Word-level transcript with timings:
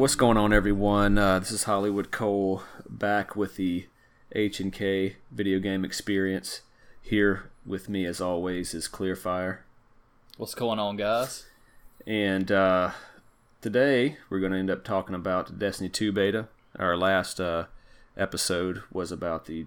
What's 0.00 0.14
going 0.14 0.38
on, 0.38 0.50
everyone? 0.54 1.18
Uh, 1.18 1.40
this 1.40 1.50
is 1.50 1.64
Hollywood 1.64 2.10
Cole 2.10 2.62
back 2.88 3.36
with 3.36 3.56
the 3.56 3.86
H 4.32 4.58
and 4.58 4.72
K 4.72 5.16
video 5.30 5.58
game 5.58 5.84
experience. 5.84 6.62
Here 7.02 7.50
with 7.66 7.90
me, 7.90 8.06
as 8.06 8.18
always, 8.18 8.72
is 8.72 8.88
Clearfire, 8.88 9.58
What's 10.38 10.54
going 10.54 10.78
on, 10.78 10.96
guys? 10.96 11.44
and 12.06 12.50
uh, 12.50 12.92
today 13.60 14.16
we're 14.30 14.40
going 14.40 14.52
to 14.52 14.58
end 14.58 14.70
up 14.70 14.84
talking 14.84 15.14
about 15.14 15.58
Destiny 15.58 15.90
2 15.90 16.12
beta. 16.12 16.48
Our 16.78 16.96
last 16.96 17.38
uh, 17.38 17.66
episode 18.16 18.82
was 18.90 19.12
about 19.12 19.44
the 19.44 19.66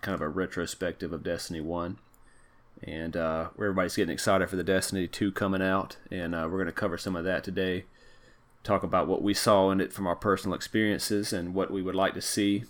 kind 0.00 0.14
of 0.14 0.22
a 0.22 0.30
retrospective 0.30 1.12
of 1.12 1.22
Destiny 1.22 1.60
1, 1.60 1.98
and 2.84 3.14
uh, 3.18 3.48
everybody's 3.56 3.96
getting 3.96 4.14
excited 4.14 4.48
for 4.48 4.56
the 4.56 4.64
Destiny 4.64 5.06
2 5.06 5.30
coming 5.32 5.60
out, 5.60 5.98
and 6.10 6.34
uh, 6.34 6.48
we're 6.50 6.56
going 6.56 6.64
to 6.64 6.72
cover 6.72 6.96
some 6.96 7.14
of 7.14 7.24
that 7.24 7.44
today. 7.44 7.84
Talk 8.64 8.82
about 8.82 9.08
what 9.08 9.22
we 9.22 9.34
saw 9.34 9.70
in 9.70 9.80
it 9.80 9.92
from 9.92 10.06
our 10.06 10.14
personal 10.14 10.54
experiences 10.54 11.32
and 11.32 11.54
what 11.54 11.70
we 11.70 11.82
would 11.82 11.96
like 11.96 12.14
to 12.14 12.22
see 12.22 12.64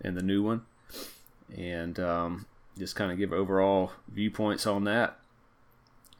in 0.00 0.14
the 0.14 0.22
new 0.22 0.42
one, 0.42 0.62
and 1.56 2.00
um, 2.00 2.46
just 2.78 2.96
kind 2.96 3.12
of 3.12 3.18
give 3.18 3.32
overall 3.32 3.92
viewpoints 4.08 4.66
on 4.66 4.84
that. 4.84 5.18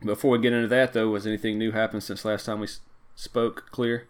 Before 0.05 0.31
we 0.31 0.39
get 0.39 0.53
into 0.53 0.69
that, 0.69 0.93
though, 0.93 1.09
was 1.09 1.27
anything 1.27 1.59
new 1.59 1.73
happened 1.73 2.03
since 2.03 2.25
last 2.25 2.47
time 2.47 2.61
we 2.61 2.69
spoke? 3.15 3.71
Kleer. 3.71 4.07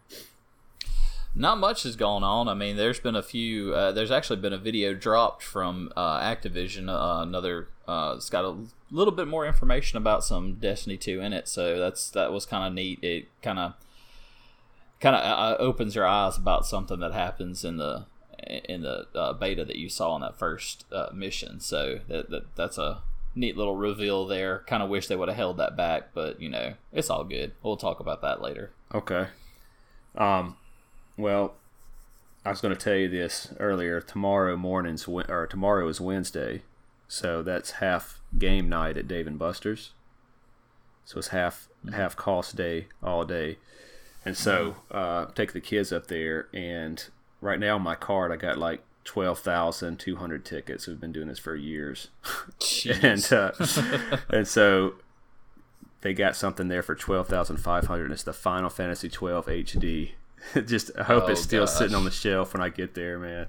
Not 1.34 1.58
much 1.58 1.82
has 1.82 1.96
gone 1.96 2.24
on. 2.24 2.48
I 2.48 2.54
mean, 2.54 2.76
there's 2.76 2.98
been 2.98 3.14
a 3.14 3.22
few. 3.22 3.74
Uh, 3.74 3.92
there's 3.92 4.10
actually 4.10 4.40
been 4.40 4.54
a 4.54 4.58
video 4.58 4.94
dropped 4.94 5.42
from 5.42 5.92
uh, 5.94 6.20
Activision. 6.20 6.88
Uh, 6.88 7.22
another. 7.22 7.68
Uh, 7.86 8.14
it's 8.16 8.30
got 8.30 8.44
a 8.44 8.56
little 8.90 9.12
bit 9.12 9.28
more 9.28 9.46
information 9.46 9.98
about 9.98 10.24
some 10.24 10.54
Destiny 10.54 10.96
2 10.96 11.20
in 11.20 11.32
it, 11.32 11.46
so 11.46 11.78
that's 11.78 12.08
that 12.10 12.32
was 12.32 12.46
kind 12.46 12.66
of 12.66 12.72
neat. 12.72 12.98
It 13.02 13.28
kind 13.42 13.58
of 13.58 13.74
kind 15.00 15.16
of 15.16 15.22
uh, 15.22 15.56
opens 15.58 15.94
your 15.94 16.06
eyes 16.06 16.36
about 16.36 16.66
something 16.66 17.00
that 17.00 17.12
happens 17.12 17.64
in 17.64 17.76
the 17.76 18.06
in 18.46 18.82
the 18.82 19.06
uh, 19.14 19.32
beta 19.32 19.64
that 19.64 19.76
you 19.76 19.88
saw 19.88 20.14
in 20.14 20.22
that 20.22 20.38
first 20.38 20.84
uh, 20.92 21.08
mission. 21.12 21.60
So 21.60 22.00
that, 22.08 22.30
that 22.30 22.54
that's 22.54 22.78
a 22.78 23.02
neat 23.34 23.56
little 23.56 23.76
reveal 23.76 24.26
there. 24.26 24.64
Kind 24.66 24.82
of 24.82 24.88
wish 24.88 25.06
they 25.06 25.16
would 25.16 25.28
have 25.28 25.36
held 25.36 25.58
that 25.58 25.76
back, 25.76 26.14
but 26.14 26.40
you 26.40 26.48
know, 26.48 26.74
it's 26.92 27.10
all 27.10 27.24
good. 27.24 27.52
We'll 27.62 27.76
talk 27.76 28.00
about 28.00 28.22
that 28.22 28.40
later. 28.40 28.72
Okay. 28.94 29.28
Um, 30.16 30.56
well, 31.16 31.54
I 32.44 32.50
was 32.50 32.60
going 32.60 32.74
to 32.74 32.80
tell 32.80 32.96
you 32.96 33.08
this 33.08 33.52
earlier. 33.58 34.00
Tomorrow 34.00 34.56
morning's 34.56 35.06
or 35.06 35.46
tomorrow 35.48 35.88
is 35.88 36.00
Wednesday, 36.00 36.62
so 37.08 37.42
that's 37.42 37.72
half 37.72 38.20
game 38.38 38.68
night 38.68 38.96
at 38.96 39.08
Dave 39.08 39.26
and 39.26 39.38
Buster's. 39.38 39.90
So 41.04 41.18
it's 41.18 41.28
half 41.28 41.68
half 41.92 42.16
cost 42.16 42.56
day 42.56 42.86
all 43.02 43.24
day, 43.24 43.58
and 44.26 44.36
so 44.36 44.76
uh, 44.90 45.26
take 45.34 45.52
the 45.54 45.60
kids 45.60 45.92
up 45.92 46.08
there. 46.08 46.48
And 46.52 47.02
right 47.40 47.58
now 47.58 47.76
on 47.76 47.82
my 47.82 47.94
card, 47.94 48.30
I 48.32 48.36
got 48.36 48.58
like 48.58 48.82
twelve 49.04 49.38
thousand 49.38 49.98
two 49.98 50.16
hundred 50.16 50.44
tickets. 50.44 50.86
We've 50.86 51.00
been 51.00 51.12
doing 51.12 51.28
this 51.28 51.38
for 51.38 51.54
years, 51.56 52.08
and 53.02 53.26
uh, 53.32 53.52
and 54.28 54.46
so 54.46 54.94
they 56.02 56.12
got 56.12 56.36
something 56.36 56.68
there 56.68 56.82
for 56.82 56.94
twelve 56.94 57.28
thousand 57.28 57.56
five 57.58 57.86
hundred. 57.86 58.12
It's 58.12 58.22
the 58.24 58.32
Final 58.32 58.68
Fantasy 58.70 59.08
twelve 59.08 59.46
HD. 59.46 60.10
Just 60.66 60.90
I 60.98 61.04
hope 61.04 61.24
Oh, 61.24 61.28
it's 61.28 61.42
still 61.42 61.66
sitting 61.66 61.94
on 61.96 62.04
the 62.04 62.10
shelf 62.10 62.52
when 62.52 62.62
I 62.62 62.68
get 62.68 62.94
there, 62.94 63.18
man. 63.18 63.46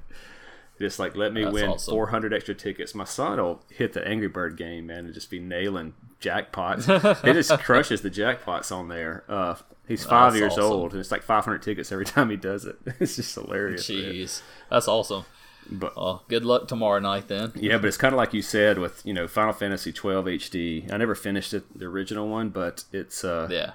Just 0.79 0.99
like 0.99 1.15
let 1.15 1.33
me 1.33 1.43
That's 1.43 1.53
win 1.53 1.69
awesome. 1.69 1.91
four 1.91 2.07
hundred 2.07 2.33
extra 2.33 2.53
tickets. 2.53 2.93
My 2.93 3.03
son 3.03 3.37
will 3.39 3.61
hit 3.69 3.93
the 3.93 4.07
Angry 4.07 4.27
Bird 4.27 4.57
game, 4.57 4.87
man, 4.87 5.05
and 5.05 5.13
just 5.13 5.31
be 5.31 5.39
nailing 5.39 5.93
jackpots. 6.21 6.85
he 7.25 7.33
just 7.33 7.51
crushes 7.59 8.01
the 8.01 8.11
jackpots 8.11 8.71
on 8.71 8.87
there. 8.87 9.23
Uh, 9.27 9.55
he's 9.87 10.05
five 10.05 10.33
That's 10.33 10.39
years 10.41 10.53
awesome. 10.53 10.63
old, 10.65 10.91
and 10.91 10.99
it's 10.99 11.11
like 11.11 11.23
five 11.23 11.45
hundred 11.45 11.63
tickets 11.63 11.91
every 11.91 12.05
time 12.13 12.29
he 12.29 12.35
does 12.37 12.65
it. 12.65 12.77
It's 12.99 13.15
just 13.15 13.33
hilarious. 13.35 13.89
man. 13.89 13.97
Jeez, 13.99 14.41
that's 14.69 14.87
awesome. 14.87 15.25
But 15.69 15.95
Well, 15.97 16.23
good 16.29 16.45
luck 16.45 16.67
tomorrow 16.67 16.99
night 16.99 17.27
then. 17.27 17.51
yeah, 17.55 17.77
but 17.77 17.87
it's 17.87 17.97
kind 17.97 18.13
of 18.13 18.17
like 18.17 18.33
you 18.33 18.41
said 18.41 18.77
with 18.77 19.05
you 19.05 19.13
know 19.13 19.27
Final 19.27 19.53
Fantasy 19.53 19.91
twelve 19.91 20.25
HD. 20.25 20.91
I 20.93 20.97
never 20.97 21.15
finished 21.15 21.53
it, 21.53 21.63
the 21.77 21.85
original 21.85 22.27
one, 22.29 22.49
but 22.49 22.83
it's 22.93 23.23
uh, 23.25 23.47
Yeah, 23.51 23.71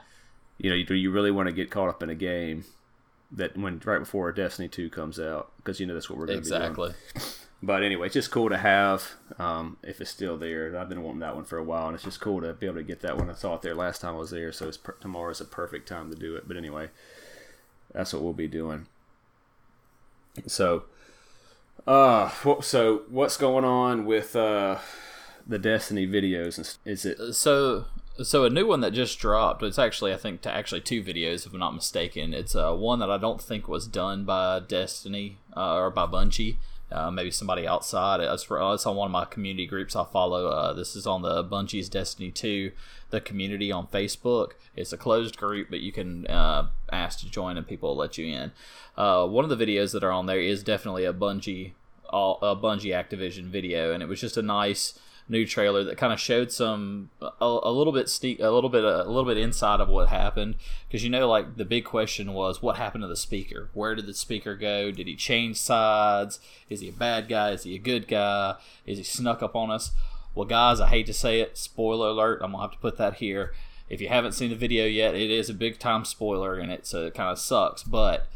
you 0.56 0.70
know, 0.70 0.82
do 0.86 0.94
you 0.94 1.10
really 1.10 1.30
want 1.32 1.48
to 1.48 1.52
get 1.52 1.70
caught 1.70 1.88
up 1.88 2.02
in 2.02 2.08
a 2.10 2.14
game 2.14 2.64
that 3.34 3.56
when 3.56 3.80
right 3.84 4.00
before 4.00 4.30
Destiny 4.32 4.68
two 4.68 4.90
comes 4.90 5.18
out 5.18 5.52
because 5.56 5.80
you 5.80 5.86
know 5.86 5.94
that's 5.94 6.10
what 6.10 6.18
we're 6.18 6.26
going 6.26 6.42
to 6.42 6.44
be 6.44 6.48
doing. 6.50 6.62
exactly. 6.62 6.94
But 7.64 7.84
anyway, 7.84 8.06
it's 8.06 8.14
just 8.14 8.32
cool 8.32 8.48
to 8.48 8.56
have 8.58 9.12
um, 9.38 9.76
if 9.84 10.00
it's 10.00 10.10
still 10.10 10.36
there. 10.36 10.76
I've 10.76 10.88
been 10.88 11.04
wanting 11.04 11.20
that 11.20 11.36
one 11.36 11.44
for 11.44 11.58
a 11.58 11.62
while, 11.62 11.86
and 11.86 11.94
it's 11.94 12.02
just 12.02 12.20
cool 12.20 12.40
to 12.40 12.54
be 12.54 12.66
able 12.66 12.78
to 12.78 12.82
get 12.82 13.02
that 13.02 13.16
one. 13.16 13.30
I 13.30 13.34
saw 13.34 13.54
it 13.54 13.62
there 13.62 13.72
last 13.72 14.00
time 14.00 14.16
I 14.16 14.18
was 14.18 14.30
there, 14.30 14.50
so 14.50 14.66
it's 14.66 14.76
per- 14.76 14.96
tomorrow's 15.00 15.40
a 15.40 15.44
perfect 15.44 15.86
time 15.86 16.10
to 16.10 16.18
do 16.18 16.34
it. 16.34 16.48
But 16.48 16.56
anyway, 16.56 16.88
that's 17.94 18.12
what 18.12 18.20
we'll 18.22 18.32
be 18.32 18.48
doing. 18.48 18.86
So, 20.48 20.86
uh, 21.86 22.30
so 22.62 23.02
what's 23.08 23.36
going 23.36 23.64
on 23.64 24.06
with 24.06 24.34
uh 24.34 24.78
the 25.46 25.60
Destiny 25.60 26.04
videos? 26.04 26.58
And 26.58 26.92
Is 26.92 27.04
it 27.04 27.34
So, 27.34 27.84
so 28.22 28.44
a 28.44 28.50
new 28.50 28.66
one 28.66 28.80
that 28.80 28.92
just 28.92 29.18
dropped. 29.18 29.62
It's 29.62 29.78
actually, 29.78 30.12
I 30.12 30.16
think, 30.16 30.42
to 30.42 30.52
actually 30.52 30.80
two 30.80 31.02
videos, 31.02 31.46
if 31.46 31.52
I'm 31.52 31.60
not 31.60 31.74
mistaken. 31.74 32.34
It's 32.34 32.54
uh, 32.54 32.74
one 32.74 32.98
that 32.98 33.10
I 33.10 33.18
don't 33.18 33.40
think 33.40 33.68
was 33.68 33.86
done 33.86 34.24
by 34.24 34.60
Destiny 34.60 35.38
uh, 35.56 35.74
or 35.74 35.90
by 35.90 36.06
Bungie. 36.06 36.56
Uh, 36.90 37.10
maybe 37.10 37.30
somebody 37.30 37.66
outside. 37.66 38.20
It's, 38.20 38.42
for- 38.42 38.74
it's 38.74 38.84
on 38.84 38.96
one 38.96 39.06
of 39.06 39.12
my 39.12 39.24
community 39.24 39.66
groups 39.66 39.96
I 39.96 40.04
follow. 40.04 40.48
Uh, 40.48 40.72
this 40.74 40.94
is 40.94 41.06
on 41.06 41.22
the 41.22 41.42
Bungie's 41.42 41.88
Destiny 41.88 42.30
2, 42.30 42.70
the 43.08 43.20
community 43.20 43.72
on 43.72 43.86
Facebook. 43.86 44.52
It's 44.76 44.92
a 44.92 44.98
closed 44.98 45.38
group, 45.38 45.68
but 45.70 45.80
you 45.80 45.90
can 45.90 46.26
uh, 46.26 46.68
ask 46.92 47.20
to 47.20 47.30
join 47.30 47.56
and 47.56 47.66
people 47.66 47.90
will 47.90 47.96
let 47.96 48.18
you 48.18 48.26
in. 48.26 48.52
Uh, 48.96 49.26
one 49.26 49.50
of 49.50 49.56
the 49.56 49.64
videos 49.64 49.92
that 49.92 50.04
are 50.04 50.12
on 50.12 50.26
there 50.26 50.40
is 50.40 50.62
definitely 50.62 51.06
a 51.06 51.14
Bungie, 51.14 51.72
a 52.10 52.54
Bungie 52.56 52.92
Activision 52.92 53.44
video, 53.44 53.94
and 53.94 54.02
it 54.02 54.06
was 54.06 54.20
just 54.20 54.36
a 54.36 54.42
nice 54.42 54.98
new 55.28 55.46
trailer 55.46 55.84
that 55.84 55.96
kind 55.96 56.12
of 56.12 56.20
showed 56.20 56.50
some 56.50 57.10
a, 57.20 57.28
a 57.40 57.72
little 57.72 57.92
bit 57.92 58.08
sneak 58.08 58.40
a 58.40 58.50
little 58.50 58.70
bit 58.70 58.84
a 58.84 59.04
little 59.04 59.24
bit 59.24 59.38
inside 59.38 59.80
of 59.80 59.88
what 59.88 60.08
happened. 60.08 60.56
Because 60.86 61.04
you 61.04 61.10
know 61.10 61.28
like 61.28 61.56
the 61.56 61.64
big 61.64 61.84
question 61.84 62.32
was 62.32 62.62
what 62.62 62.76
happened 62.76 63.02
to 63.02 63.08
the 63.08 63.16
speaker? 63.16 63.70
Where 63.72 63.94
did 63.94 64.06
the 64.06 64.14
speaker 64.14 64.56
go? 64.56 64.90
Did 64.90 65.06
he 65.06 65.16
change 65.16 65.56
sides? 65.56 66.40
Is 66.68 66.80
he 66.80 66.88
a 66.88 66.92
bad 66.92 67.28
guy? 67.28 67.50
Is 67.50 67.62
he 67.64 67.74
a 67.74 67.78
good 67.78 68.08
guy? 68.08 68.56
Is 68.86 68.98
he 68.98 69.04
snuck 69.04 69.42
up 69.42 69.56
on 69.56 69.70
us? 69.70 69.92
Well 70.34 70.46
guys 70.46 70.80
i 70.80 70.88
hate 70.88 71.06
to 71.06 71.14
say 71.14 71.40
it 71.40 71.58
spoiler 71.58 72.08
alert 72.08 72.40
i'm 72.42 72.52
gonna 72.52 72.62
have 72.62 72.72
to 72.72 72.78
put 72.78 72.96
that 72.98 73.16
here. 73.16 73.52
If 73.88 74.00
you 74.00 74.08
haven't 74.08 74.32
seen 74.32 74.50
the 74.50 74.56
video 74.56 74.86
yet 74.86 75.14
it 75.14 75.30
is 75.30 75.50
a 75.50 75.54
big 75.54 75.78
time 75.78 76.04
spoiler 76.04 76.58
and 76.58 76.72
it 76.72 76.86
so 76.86 77.02
uh, 77.02 77.06
it 77.06 77.14
kind 77.14 77.30
of 77.30 77.38
sucks 77.38 77.82
but 77.82 78.28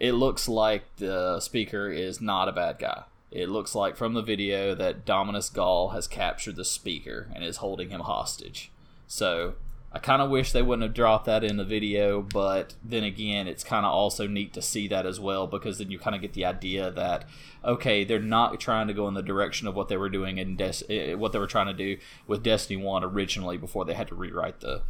it 0.00 0.12
looks 0.12 0.48
like 0.48 0.84
the 0.96 1.38
speaker 1.40 1.90
is 1.90 2.20
not 2.20 2.48
a 2.48 2.52
bad 2.52 2.78
guy. 2.78 3.04
It 3.30 3.48
looks 3.48 3.74
like 3.74 3.96
from 3.96 4.14
the 4.14 4.22
video 4.22 4.74
that 4.74 5.04
Dominus 5.04 5.50
Ghaul 5.50 5.92
has 5.92 6.06
captured 6.06 6.56
the 6.56 6.64
speaker 6.64 7.28
and 7.34 7.44
is 7.44 7.58
holding 7.58 7.90
him 7.90 8.00
hostage. 8.00 8.72
So 9.06 9.54
I 9.92 9.98
kind 9.98 10.22
of 10.22 10.30
wish 10.30 10.52
they 10.52 10.62
wouldn't 10.62 10.84
have 10.84 10.94
dropped 10.94 11.26
that 11.26 11.42
in 11.42 11.56
the 11.56 11.64
video, 11.64 12.22
but 12.22 12.74
then 12.84 13.02
again, 13.02 13.48
it's 13.48 13.64
kind 13.64 13.84
of 13.84 13.92
also 13.92 14.26
neat 14.26 14.52
to 14.54 14.62
see 14.62 14.86
that 14.88 15.04
as 15.04 15.18
well 15.18 15.48
because 15.48 15.78
then 15.78 15.90
you 15.90 15.98
kind 15.98 16.14
of 16.14 16.22
get 16.22 16.32
the 16.32 16.44
idea 16.44 16.90
that 16.92 17.24
okay, 17.64 18.04
they're 18.04 18.20
not 18.20 18.58
trying 18.60 18.86
to 18.86 18.94
go 18.94 19.06
in 19.08 19.14
the 19.14 19.22
direction 19.22 19.66
of 19.66 19.74
what 19.74 19.88
they 19.88 19.96
were 19.96 20.08
doing 20.08 20.38
in 20.38 20.56
Des- 20.56 20.84
eh, 20.88 21.14
what 21.14 21.32
they 21.32 21.38
were 21.38 21.46
trying 21.46 21.66
to 21.66 21.72
do 21.72 21.98
with 22.26 22.42
Destiny 22.42 22.82
One 22.82 23.04
originally 23.04 23.56
before 23.56 23.84
they 23.84 23.94
had 23.94 24.08
to 24.08 24.14
rewrite 24.14 24.60
the 24.60 24.82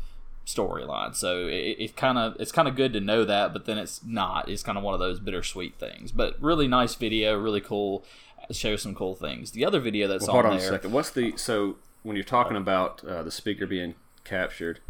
storyline. 0.46 1.14
So 1.14 1.46
it 1.48 1.96
kind 1.96 2.18
of 2.18 2.36
it's 2.38 2.52
kind 2.52 2.68
of 2.68 2.76
good 2.76 2.92
to 2.92 3.00
know 3.00 3.24
that, 3.24 3.52
but 3.52 3.64
then 3.64 3.78
it's 3.78 4.02
not. 4.04 4.48
It's 4.48 4.62
kind 4.62 4.76
of 4.76 4.84
one 4.84 4.94
of 4.94 5.00
those 5.00 5.20
bittersweet 5.20 5.78
things. 5.78 6.12
But 6.12 6.40
really 6.42 6.68
nice 6.68 6.94
video, 6.94 7.38
really 7.38 7.60
cool. 7.60 8.04
Shows 8.52 8.82
some 8.82 8.94
cool 8.94 9.14
things. 9.14 9.52
The 9.52 9.64
other 9.64 9.80
video 9.80 10.08
that's 10.08 10.26
Well, 10.26 10.34
hold 10.34 10.46
on 10.46 10.52
on 10.52 10.58
there. 10.58 10.68
a 10.68 10.70
second. 10.70 10.92
What's 10.92 11.10
the 11.10 11.36
so 11.36 11.76
when 12.02 12.16
you're 12.16 12.24
talking 12.24 12.56
about 12.56 13.04
uh, 13.04 13.22
the 13.22 13.30
speaker 13.30 13.66
being 13.66 13.94
captured? 14.24 14.80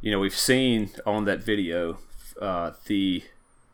You 0.00 0.10
know, 0.10 0.18
we've 0.18 0.36
seen 0.36 0.90
on 1.06 1.24
that 1.24 1.42
video 1.42 1.98
uh, 2.40 2.72
the 2.86 3.24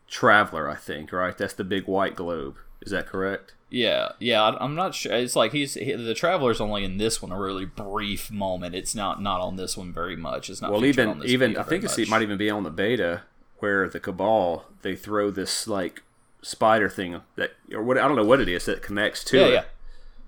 traveler. 0.07 0.69
I 0.69 0.75
think 0.75 1.11
right. 1.11 1.37
That's 1.37 1.53
the 1.53 1.63
big 1.63 1.85
white 1.85 2.15
globe. 2.15 2.55
Is 2.81 2.91
that 2.91 3.07
correct? 3.07 3.53
Yeah, 3.69 4.13
yeah. 4.19 4.43
I'm 4.59 4.73
not 4.73 4.95
sure. 4.95 5.13
It's 5.13 5.35
like 5.35 5.51
he's 5.51 5.75
he, 5.75 5.93
the 5.93 6.13
traveler's 6.13 6.59
only 6.61 6.83
in 6.83 6.97
this 6.97 7.21
one 7.21 7.31
a 7.31 7.39
really 7.39 7.65
brief 7.65 8.31
moment. 8.31 8.73
It's 8.73 8.95
not 8.95 9.21
not 9.21 9.41
on 9.41 9.57
this 9.57 9.77
one 9.77 9.93
very 9.93 10.15
much. 10.15 10.49
It's 10.49 10.61
not. 10.61 10.71
Well, 10.71 10.85
even 10.85 11.21
even 11.25 11.57
I 11.57 11.63
think 11.63 11.83
it's, 11.83 11.97
it 11.97 12.09
might 12.09 12.21
even 12.21 12.37
be 12.37 12.49
on 12.49 12.63
the 12.63 12.71
beta 12.71 13.23
where 13.57 13.87
the 13.89 13.99
cabal 13.99 14.65
they 14.81 14.95
throw 14.95 15.29
this 15.29 15.67
like 15.67 16.01
spider 16.41 16.89
thing 16.89 17.21
that 17.35 17.51
or 17.73 17.81
what 17.83 17.97
I 17.97 18.07
don't 18.07 18.15
know 18.15 18.25
what 18.25 18.39
it 18.39 18.47
is 18.47 18.65
that 18.65 18.81
connects 18.81 19.23
to 19.25 19.37
Yeah, 19.39 19.45
it. 19.45 19.51
yeah, 19.53 19.63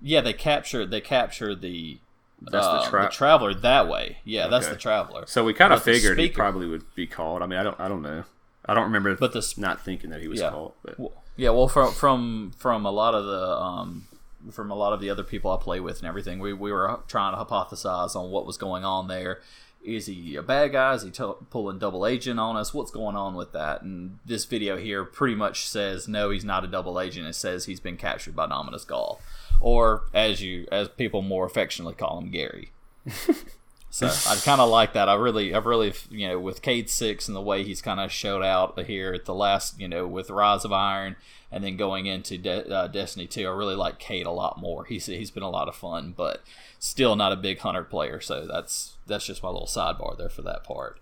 yeah. 0.02 0.20
They 0.20 0.32
capture 0.32 0.84
they 0.86 1.00
capture 1.00 1.54
the 1.54 1.98
That's 2.40 2.66
the 2.66 2.72
uh, 2.72 2.90
tra- 2.90 3.10
traveler 3.10 3.54
that 3.54 3.88
way. 3.88 4.18
Yeah, 4.24 4.48
that's 4.48 4.68
the 4.68 4.76
traveler. 4.76 5.24
So 5.26 5.44
we 5.44 5.54
kind 5.54 5.72
of 5.72 5.82
figured 5.82 6.18
he 6.18 6.28
probably 6.28 6.66
would 6.66 6.94
be 6.94 7.06
called. 7.06 7.42
I 7.42 7.46
mean, 7.46 7.58
I 7.58 7.62
don't 7.62 7.78
I 7.80 7.88
don't 7.88 8.02
know. 8.02 8.24
I 8.66 8.74
don't 8.74 8.84
remember 8.84 9.16
But 9.16 9.32
the 9.32 9.42
sp- 9.42 9.58
not 9.58 9.80
thinking 9.84 10.10
that 10.10 10.20
he 10.20 10.28
was 10.28 10.40
Yeah. 10.40 10.50
called. 10.50 10.72
But 10.84 10.98
Well, 11.00 11.12
yeah, 11.36 11.50
well, 11.50 11.66
from 11.68 11.92
from 11.92 12.52
from 12.58 12.84
a 12.86 12.90
lot 12.90 13.14
of 13.14 13.24
the 13.24 13.56
um, 13.56 14.06
from 14.50 14.70
a 14.70 14.74
lot 14.74 14.92
of 14.92 15.00
the 15.00 15.08
other 15.08 15.22
people 15.22 15.50
I 15.50 15.56
play 15.56 15.80
with 15.80 15.98
and 16.00 16.06
everything, 16.08 16.38
we 16.40 16.52
we 16.52 16.70
were 16.72 17.00
trying 17.08 17.34
to 17.36 17.42
hypothesize 17.44 18.14
on 18.16 18.30
what 18.30 18.44
was 18.46 18.56
going 18.56 18.84
on 18.84 19.08
there. 19.08 19.40
Is 19.84 20.06
he 20.06 20.36
a 20.36 20.42
bad 20.42 20.72
guy? 20.72 20.94
Is 20.94 21.02
he 21.02 21.10
t- 21.10 21.32
pulling 21.50 21.78
double 21.78 22.06
agent 22.06 22.38
on 22.38 22.56
us? 22.56 22.72
What's 22.72 22.90
going 22.90 23.16
on 23.16 23.34
with 23.34 23.52
that? 23.52 23.82
And 23.82 24.18
this 24.24 24.44
video 24.44 24.76
here 24.76 25.04
pretty 25.04 25.34
much 25.34 25.66
says 25.66 26.06
no, 26.06 26.30
he's 26.30 26.44
not 26.44 26.64
a 26.64 26.68
double 26.68 27.00
agent. 27.00 27.26
It 27.26 27.34
says 27.34 27.64
he's 27.64 27.80
been 27.80 27.96
captured 27.96 28.36
by 28.36 28.46
Dominus 28.46 28.84
Ghaul, 28.84 29.18
or 29.60 30.04
as 30.14 30.42
you 30.42 30.66
as 30.70 30.88
people 30.88 31.22
more 31.22 31.46
affectionately 31.46 31.94
call 31.94 32.18
him, 32.18 32.30
Gary. 32.30 32.70
so 33.92 34.06
I 34.26 34.36
kind 34.36 34.60
of 34.60 34.70
like 34.70 34.94
that. 34.94 35.10
I 35.10 35.14
really, 35.14 35.54
I 35.54 35.58
really, 35.58 35.92
you 36.10 36.28
know, 36.28 36.40
with 36.40 36.62
Cayde 36.62 36.88
Six 36.88 37.28
and 37.28 37.36
the 37.36 37.42
way 37.42 37.62
he's 37.62 37.82
kind 37.82 38.00
of 38.00 38.10
showed 38.10 38.42
out 38.42 38.80
here 38.86 39.12
at 39.12 39.26
the 39.26 39.34
last, 39.34 39.78
you 39.78 39.86
know, 39.86 40.06
with 40.06 40.30
Rise 40.30 40.64
of 40.64 40.72
Iron 40.72 41.16
and 41.50 41.62
then 41.62 41.76
going 41.76 42.06
into 42.06 42.38
De- 42.38 42.74
uh, 42.74 42.86
Destiny 42.88 43.26
2, 43.26 43.46
I 43.46 43.50
really 43.50 43.74
like 43.74 43.98
Cayde 43.98 44.24
a 44.24 44.30
lot 44.30 44.58
more. 44.58 44.86
He's 44.86 45.04
he's 45.06 45.30
been 45.30 45.42
a 45.42 45.50
lot 45.50 45.68
of 45.68 45.76
fun, 45.76 46.14
but 46.16 46.42
still 46.78 47.16
not 47.16 47.32
a 47.32 47.36
big 47.36 47.58
hunter 47.58 47.84
player. 47.84 48.18
So 48.18 48.46
that's 48.46 48.96
that's 49.06 49.26
just 49.26 49.42
my 49.42 49.50
little 49.50 49.66
sidebar 49.66 50.16
there 50.16 50.30
for 50.30 50.40
that 50.40 50.64
part. 50.64 50.98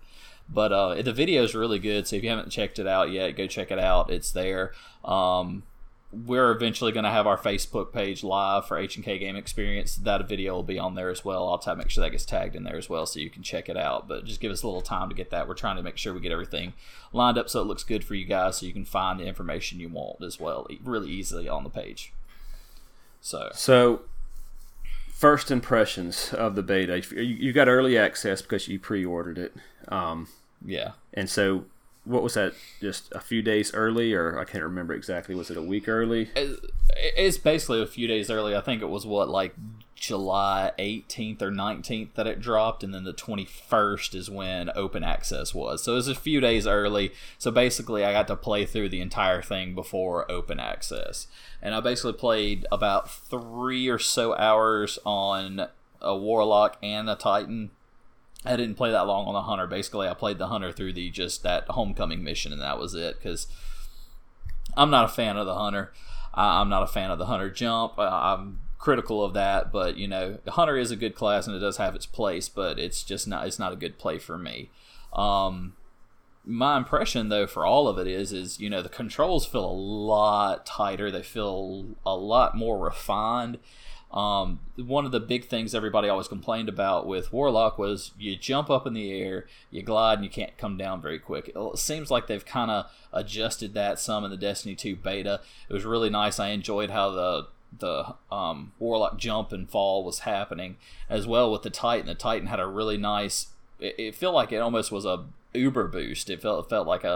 But 0.49 0.73
uh, 0.73 1.01
the 1.01 1.13
video 1.13 1.43
is 1.43 1.55
really 1.55 1.79
good. 1.79 2.07
So 2.07 2.17
if 2.17 2.23
you 2.23 2.29
haven't 2.29 2.49
checked 2.49 2.77
it 2.77 2.87
out 2.87 3.09
yet, 3.09 3.37
go 3.37 3.47
check 3.47 3.71
it 3.71 3.79
out. 3.79 4.11
It's 4.11 4.31
there. 4.33 4.73
Um, 5.05 5.63
we're 6.11 6.51
eventually 6.51 6.91
going 6.91 7.05
to 7.05 7.09
have 7.09 7.25
our 7.25 7.37
Facebook 7.37 7.93
page 7.93 8.23
live 8.23 8.67
for 8.67 8.77
H 8.77 8.97
and 8.97 9.05
K 9.05 9.17
Game 9.17 9.35
Experience. 9.35 9.95
That 9.95 10.27
video 10.27 10.53
will 10.55 10.63
be 10.63 10.77
on 10.77 10.95
there 10.95 11.09
as 11.09 11.23
well. 11.23 11.47
I'll 11.47 11.57
try 11.57 11.73
to 11.73 11.77
make 11.77 11.89
sure 11.89 12.03
that 12.03 12.11
gets 12.11 12.25
tagged 12.25 12.55
in 12.55 12.63
there 12.63 12.75
as 12.75 12.89
well, 12.89 13.05
so 13.05 13.19
you 13.19 13.29
can 13.29 13.43
check 13.43 13.69
it 13.69 13.77
out. 13.77 14.07
But 14.07 14.25
just 14.25 14.41
give 14.41 14.51
us 14.51 14.61
a 14.63 14.67
little 14.67 14.81
time 14.81 15.09
to 15.09 15.15
get 15.15 15.29
that. 15.29 15.47
We're 15.47 15.53
trying 15.53 15.77
to 15.77 15.83
make 15.83 15.97
sure 15.97 16.13
we 16.13 16.19
get 16.19 16.31
everything 16.31 16.73
lined 17.13 17.37
up 17.37 17.49
so 17.49 17.61
it 17.61 17.65
looks 17.65 17.83
good 17.83 18.03
for 18.03 18.15
you 18.15 18.25
guys, 18.25 18.57
so 18.57 18.65
you 18.65 18.73
can 18.73 18.85
find 18.85 19.19
the 19.19 19.25
information 19.25 19.79
you 19.79 19.89
want 19.89 20.21
as 20.21 20.39
well, 20.39 20.67
really 20.83 21.09
easily 21.09 21.47
on 21.47 21.63
the 21.63 21.69
page. 21.69 22.11
So, 23.21 23.49
so 23.53 24.01
first 25.13 25.51
impressions 25.51 26.33
of 26.33 26.55
the 26.55 26.63
beta. 26.63 27.01
You 27.15 27.53
got 27.53 27.67
early 27.67 27.97
access 27.97 28.41
because 28.41 28.67
you 28.67 28.79
pre-ordered 28.79 29.37
it. 29.37 29.53
Um, 29.87 30.27
yeah, 30.65 30.91
and 31.13 31.29
so 31.29 31.65
what 32.03 32.23
was 32.23 32.33
that? 32.33 32.53
Just 32.79 33.11
a 33.11 33.19
few 33.19 33.41
days 33.41 33.73
early, 33.73 34.13
or 34.13 34.39
I 34.39 34.43
can't 34.43 34.63
remember 34.63 34.93
exactly. 34.93 35.35
Was 35.35 35.51
it 35.51 35.57
a 35.57 35.61
week 35.61 35.87
early? 35.87 36.29
It's 36.35 37.37
basically 37.37 37.81
a 37.81 37.87
few 37.87 38.07
days 38.07 38.29
early. 38.29 38.55
I 38.55 38.61
think 38.61 38.81
it 38.81 38.89
was 38.89 39.05
what 39.05 39.29
like 39.29 39.53
July 39.95 40.71
18th 40.79 41.43
or 41.43 41.51
19th 41.51 42.15
that 42.15 42.25
it 42.25 42.41
dropped, 42.41 42.83
and 42.83 42.91
then 42.91 43.03
the 43.03 43.13
21st 43.13 44.15
is 44.15 44.31
when 44.31 44.71
open 44.75 45.03
access 45.03 45.53
was. 45.53 45.83
So 45.83 45.91
it 45.93 45.97
was 45.97 46.07
a 46.07 46.15
few 46.15 46.41
days 46.41 46.65
early. 46.65 47.11
So 47.37 47.51
basically, 47.51 48.03
I 48.03 48.13
got 48.13 48.27
to 48.27 48.35
play 48.35 48.65
through 48.65 48.89
the 48.89 49.01
entire 49.01 49.43
thing 49.43 49.75
before 49.75 50.29
open 50.29 50.59
access, 50.59 51.27
and 51.61 51.75
I 51.75 51.81
basically 51.81 52.13
played 52.13 52.65
about 52.71 53.11
three 53.11 53.87
or 53.89 53.99
so 53.99 54.35
hours 54.35 54.97
on 55.05 55.67
a 56.01 56.17
warlock 56.17 56.77
and 56.81 57.07
a 57.07 57.15
titan 57.15 57.69
I 58.45 58.55
didn't 58.55 58.75
play 58.75 58.91
that 58.91 59.07
long 59.07 59.27
on 59.27 59.33
the 59.33 59.43
hunter. 59.43 59.67
Basically, 59.67 60.07
I 60.07 60.13
played 60.13 60.37
the 60.37 60.47
hunter 60.47 60.71
through 60.71 60.93
the 60.93 61.09
just 61.09 61.43
that 61.43 61.65
homecoming 61.69 62.23
mission, 62.23 62.51
and 62.51 62.61
that 62.61 62.79
was 62.79 62.95
it. 62.95 63.17
Because 63.17 63.47
I'm 64.75 64.89
not 64.89 65.05
a 65.05 65.13
fan 65.13 65.37
of 65.37 65.45
the 65.45 65.55
hunter. 65.55 65.91
I'm 66.33 66.69
not 66.69 66.83
a 66.83 66.87
fan 66.87 67.11
of 67.11 67.19
the 67.19 67.25
hunter 67.25 67.49
jump. 67.49 67.93
I'm 67.97 68.61
critical 68.79 69.23
of 69.23 69.33
that, 69.33 69.71
but 69.71 69.97
you 69.97 70.07
know, 70.07 70.39
the 70.43 70.51
hunter 70.51 70.77
is 70.77 70.91
a 70.91 70.95
good 70.95 71.13
class 71.13 71.45
and 71.45 71.55
it 71.55 71.59
does 71.59 71.77
have 71.77 71.93
its 71.93 72.05
place, 72.05 72.49
but 72.49 72.79
it's 72.79 73.03
just 73.03 73.27
not. 73.27 73.45
It's 73.45 73.59
not 73.59 73.73
a 73.73 73.77
good 73.77 73.99
play 73.99 74.17
for 74.17 74.37
me. 74.37 74.71
Um, 75.13 75.75
my 76.43 76.77
impression 76.77 77.29
though 77.29 77.45
for 77.45 77.65
all 77.65 77.87
of 77.87 77.99
it 77.99 78.07
is 78.07 78.33
is 78.33 78.59
you 78.59 78.69
know 78.69 78.81
the 78.81 78.89
controls 78.89 79.45
feel 79.45 79.65
a 79.65 79.71
lot 79.71 80.65
tighter 80.65 81.11
they 81.11 81.21
feel 81.21 81.85
a 82.03 82.15
lot 82.15 82.57
more 82.57 82.79
refined 82.79 83.59
um, 84.13 84.59
one 84.75 85.05
of 85.05 85.11
the 85.11 85.21
big 85.21 85.47
things 85.47 85.73
everybody 85.73 86.09
always 86.09 86.27
complained 86.27 86.67
about 86.67 87.07
with 87.07 87.31
Warlock 87.31 87.77
was 87.77 88.11
you 88.19 88.35
jump 88.35 88.69
up 88.69 88.85
in 88.85 88.93
the 88.93 89.11
air, 89.11 89.47
you 89.69 89.81
glide, 89.83 90.15
and 90.15 90.23
you 90.23 90.29
can't 90.29 90.57
come 90.57 90.77
down 90.77 91.01
very 91.01 91.17
quick. 91.17 91.51
It 91.55 91.77
seems 91.77 92.11
like 92.11 92.27
they've 92.27 92.45
kind 92.45 92.69
of 92.69 92.91
adjusted 93.13 93.73
that 93.73 93.99
some 93.99 94.25
in 94.25 94.31
the 94.31 94.37
Destiny 94.37 94.75
2 94.75 94.97
beta. 94.97 95.39
It 95.69 95.73
was 95.73 95.85
really 95.85 96.09
nice. 96.09 96.39
I 96.39 96.49
enjoyed 96.49 96.89
how 96.89 97.11
the 97.11 97.47
the 97.79 98.15
um, 98.29 98.73
Warlock 98.79 99.17
jump 99.17 99.53
and 99.53 99.69
fall 99.69 100.03
was 100.03 100.19
happening 100.19 100.75
as 101.09 101.25
well 101.25 101.49
with 101.49 101.61
the 101.61 101.69
Titan. 101.69 102.07
The 102.07 102.15
Titan 102.15 102.47
had 102.47 102.59
a 102.59 102.67
really 102.67 102.97
nice. 102.97 103.47
It, 103.79 103.95
it 103.97 104.15
felt 104.15 104.35
like 104.35 104.51
it 104.51 104.57
almost 104.57 104.91
was 104.91 105.05
a 105.05 105.23
uber 105.53 105.87
boost. 105.87 106.29
It 106.29 106.41
felt 106.41 106.65
it 106.65 106.69
felt 106.69 106.87
like 106.87 107.03
a, 107.03 107.07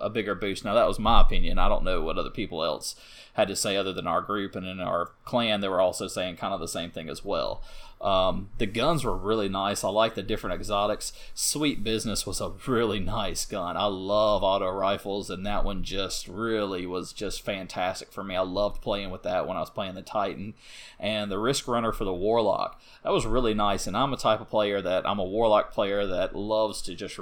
a, 0.00 0.06
a 0.06 0.10
bigger 0.10 0.34
boost. 0.34 0.64
Now 0.64 0.74
that 0.74 0.86
was 0.86 0.98
my 0.98 1.20
opinion. 1.20 1.58
I 1.58 1.68
don't 1.68 1.84
know 1.84 2.02
what 2.02 2.18
other 2.18 2.30
people 2.30 2.64
else 2.64 2.94
had 3.34 3.48
to 3.48 3.56
say 3.56 3.76
other 3.76 3.92
than 3.92 4.06
our 4.06 4.20
group 4.20 4.56
and 4.56 4.66
in 4.66 4.80
our 4.80 5.12
clan. 5.24 5.60
They 5.60 5.68
were 5.68 5.80
also 5.80 6.08
saying 6.08 6.36
kind 6.36 6.52
of 6.52 6.60
the 6.60 6.68
same 6.68 6.90
thing 6.90 7.08
as 7.08 7.24
well. 7.24 7.62
Um, 8.00 8.50
the 8.58 8.66
guns 8.66 9.04
were 9.04 9.16
really 9.16 9.48
nice. 9.48 9.82
I 9.82 9.88
like 9.88 10.14
the 10.14 10.22
different 10.22 10.54
exotics. 10.54 11.12
Sweet 11.34 11.82
Business 11.82 12.26
was 12.26 12.40
a 12.40 12.52
really 12.66 13.00
nice 13.00 13.44
gun. 13.44 13.76
I 13.76 13.86
love 13.86 14.42
auto 14.42 14.70
rifles, 14.70 15.30
and 15.30 15.44
that 15.46 15.64
one 15.64 15.82
just 15.82 16.28
really 16.28 16.86
was 16.86 17.12
just 17.12 17.44
fantastic 17.44 18.12
for 18.12 18.22
me. 18.22 18.36
I 18.36 18.42
loved 18.42 18.82
playing 18.82 19.10
with 19.10 19.24
that 19.24 19.48
when 19.48 19.56
I 19.56 19.60
was 19.60 19.70
playing 19.70 19.94
the 19.94 20.02
Titan. 20.02 20.54
And 21.00 21.30
the 21.30 21.38
Risk 21.38 21.66
Runner 21.66 21.92
for 21.92 22.04
the 22.04 22.14
Warlock, 22.14 22.80
that 23.02 23.12
was 23.12 23.26
really 23.26 23.54
nice. 23.54 23.86
And 23.86 23.96
I'm 23.96 24.12
a 24.12 24.16
type 24.16 24.40
of 24.40 24.48
player 24.48 24.80
that 24.80 25.06
I'm 25.06 25.18
a 25.18 25.24
Warlock 25.24 25.72
player 25.72 26.06
that 26.06 26.36
loves 26.36 26.82
to 26.82 26.94
just 26.94 27.18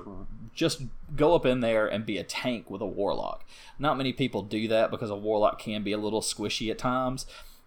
just 0.56 0.82
go 1.14 1.36
up 1.36 1.46
in 1.46 1.60
there 1.60 1.86
and 1.86 2.04
be 2.04 2.18
a 2.18 2.24
tank 2.24 2.68
with 2.68 2.80
a 2.80 2.86
Warlock. 2.86 3.44
Not 3.78 3.96
many 3.96 4.12
people 4.12 4.42
do 4.42 4.66
that 4.66 4.90
because 4.90 5.10
a 5.10 5.16
Warlock 5.16 5.60
can 5.60 5.84
be 5.84 5.92
a 5.92 5.98
little 5.98 6.22
squishy 6.22 6.70
at 6.70 6.78
times 6.78 7.26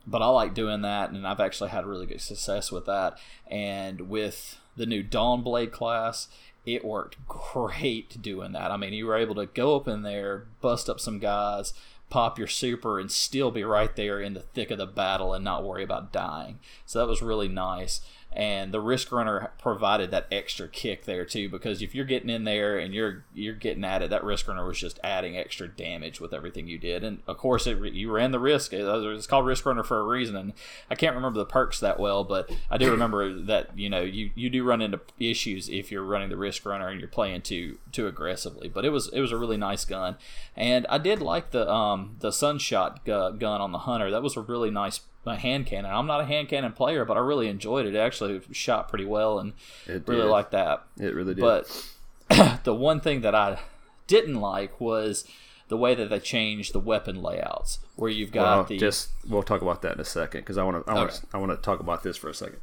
but 0.09 0.21
I 0.21 0.27
like 0.27 0.53
doing 0.53 0.81
that, 0.81 1.11
and 1.11 1.27
I've 1.27 1.39
actually 1.39 1.69
had 1.69 1.85
really 1.85 2.05
good 2.05 2.21
success 2.21 2.71
with 2.71 2.85
that. 2.85 3.17
And 3.47 4.09
with 4.09 4.59
the 4.75 4.85
new 4.85 5.03
Dawnblade 5.03 5.71
class, 5.71 6.27
it 6.65 6.85
worked 6.85 7.17
great 7.27 8.21
doing 8.21 8.53
that. 8.53 8.71
I 8.71 8.77
mean, 8.77 8.93
you 8.93 9.05
were 9.05 9.17
able 9.17 9.35
to 9.35 9.45
go 9.45 9.75
up 9.75 9.87
in 9.87 10.03
there, 10.03 10.45
bust 10.61 10.89
up 10.89 10.99
some 10.99 11.19
guys, 11.19 11.73
pop 12.09 12.39
your 12.39 12.47
super, 12.47 12.99
and 12.99 13.11
still 13.11 13.51
be 13.51 13.63
right 13.63 13.95
there 13.95 14.19
in 14.19 14.33
the 14.33 14.41
thick 14.41 14.71
of 14.71 14.77
the 14.77 14.87
battle 14.87 15.33
and 15.33 15.43
not 15.43 15.63
worry 15.63 15.83
about 15.83 16.11
dying. 16.11 16.59
So 16.85 16.99
that 16.99 17.07
was 17.07 17.21
really 17.21 17.47
nice 17.47 18.01
and 18.31 18.71
the 18.71 18.79
risk 18.79 19.11
runner 19.11 19.51
provided 19.59 20.11
that 20.11 20.27
extra 20.31 20.67
kick 20.67 21.05
there 21.05 21.25
too 21.25 21.49
because 21.49 21.81
if 21.81 21.95
you're 21.95 22.05
getting 22.05 22.29
in 22.29 22.43
there 22.43 22.77
and 22.77 22.93
you're 22.93 23.25
you're 23.33 23.55
getting 23.55 23.83
at 23.83 24.03
it 24.03 24.11
that 24.11 24.23
risk 24.23 24.47
runner 24.47 24.65
was 24.65 24.79
just 24.79 24.99
adding 25.03 25.35
extra 25.35 25.67
damage 25.67 26.21
with 26.21 26.33
everything 26.33 26.67
you 26.67 26.77
did. 26.77 27.03
And 27.03 27.21
of 27.27 27.37
course 27.37 27.65
it, 27.65 27.79
you 27.93 28.11
ran 28.11 28.31
the 28.31 28.39
risk. 28.39 28.71
It's 28.71 29.27
called 29.27 29.45
risk 29.45 29.65
runner 29.65 29.83
for 29.83 29.99
a 29.99 30.03
reason 30.03 30.35
and 30.35 30.53
i 30.89 30.95
can't 30.95 31.15
remember 31.15 31.39
the 31.39 31.45
perks 31.45 31.79
that 31.79 31.99
well 31.99 32.23
but 32.23 32.51
i 32.69 32.77
do 32.77 32.91
remember 32.91 33.39
that 33.41 33.77
you 33.77 33.89
know 33.89 34.01
you, 34.01 34.31
you 34.35 34.49
do 34.49 34.63
run 34.63 34.81
into 34.81 34.99
issues 35.19 35.69
if 35.69 35.91
you're 35.91 36.03
running 36.03 36.29
the 36.29 36.37
risk 36.37 36.65
runner 36.65 36.87
and 36.87 36.99
you're 36.99 37.09
playing 37.09 37.41
too 37.41 37.77
too 37.91 38.07
aggressively. 38.07 38.69
But 38.69 38.85
it 38.85 38.89
was 38.89 39.07
it 39.09 39.21
was 39.21 39.31
a 39.31 39.37
really 39.37 39.57
nice 39.57 39.85
gun. 39.85 40.17
And 40.55 40.85
i 40.89 40.97
did 40.97 41.21
like 41.21 41.51
the 41.51 41.69
um 41.71 42.15
the 42.19 42.31
sunshot 42.31 43.05
gun 43.05 43.43
on 43.43 43.71
the 43.71 43.79
hunter. 43.79 44.11
That 44.11 44.23
was 44.23 44.37
a 44.37 44.41
really 44.41 44.71
nice 44.71 45.01
a 45.29 45.35
hand 45.35 45.65
cannon. 45.65 45.91
I'm 45.91 46.07
not 46.07 46.21
a 46.21 46.25
hand 46.25 46.49
cannon 46.49 46.71
player, 46.73 47.05
but 47.05 47.17
I 47.17 47.19
really 47.19 47.47
enjoyed 47.47 47.85
it. 47.85 47.95
It 47.95 47.99
actually 47.99 48.41
shot 48.51 48.89
pretty 48.89 49.05
well 49.05 49.39
and 49.39 49.53
it 49.87 50.07
really 50.07 50.23
liked 50.23 50.51
that. 50.51 50.83
It 50.97 51.13
really 51.13 51.33
did. 51.33 51.41
But 51.41 51.89
the 52.63 52.73
one 52.73 52.99
thing 52.99 53.21
that 53.21 53.35
I 53.35 53.59
didn't 54.07 54.39
like 54.39 54.79
was 54.79 55.25
the 55.69 55.77
way 55.77 55.95
that 55.95 56.09
they 56.09 56.19
changed 56.19 56.73
the 56.73 56.79
weapon 56.79 57.21
layouts, 57.21 57.79
where 57.95 58.09
you've 58.09 58.31
got 58.31 58.57
well, 58.57 58.63
the 58.65 58.77
just 58.77 59.09
we'll 59.27 59.43
talk 59.43 59.61
about 59.61 59.81
that 59.83 59.93
in 59.93 59.99
a 59.99 60.05
second 60.05 60.41
because 60.41 60.57
I 60.57 60.63
want 60.63 60.85
to 60.85 60.91
I 60.91 60.95
want 60.95 61.11
to 61.11 61.27
I 61.33 61.37
want 61.37 61.51
to 61.51 61.57
talk 61.57 61.79
about 61.79 62.03
this 62.03 62.17
for 62.17 62.29
a 62.29 62.33
second. 62.33 62.59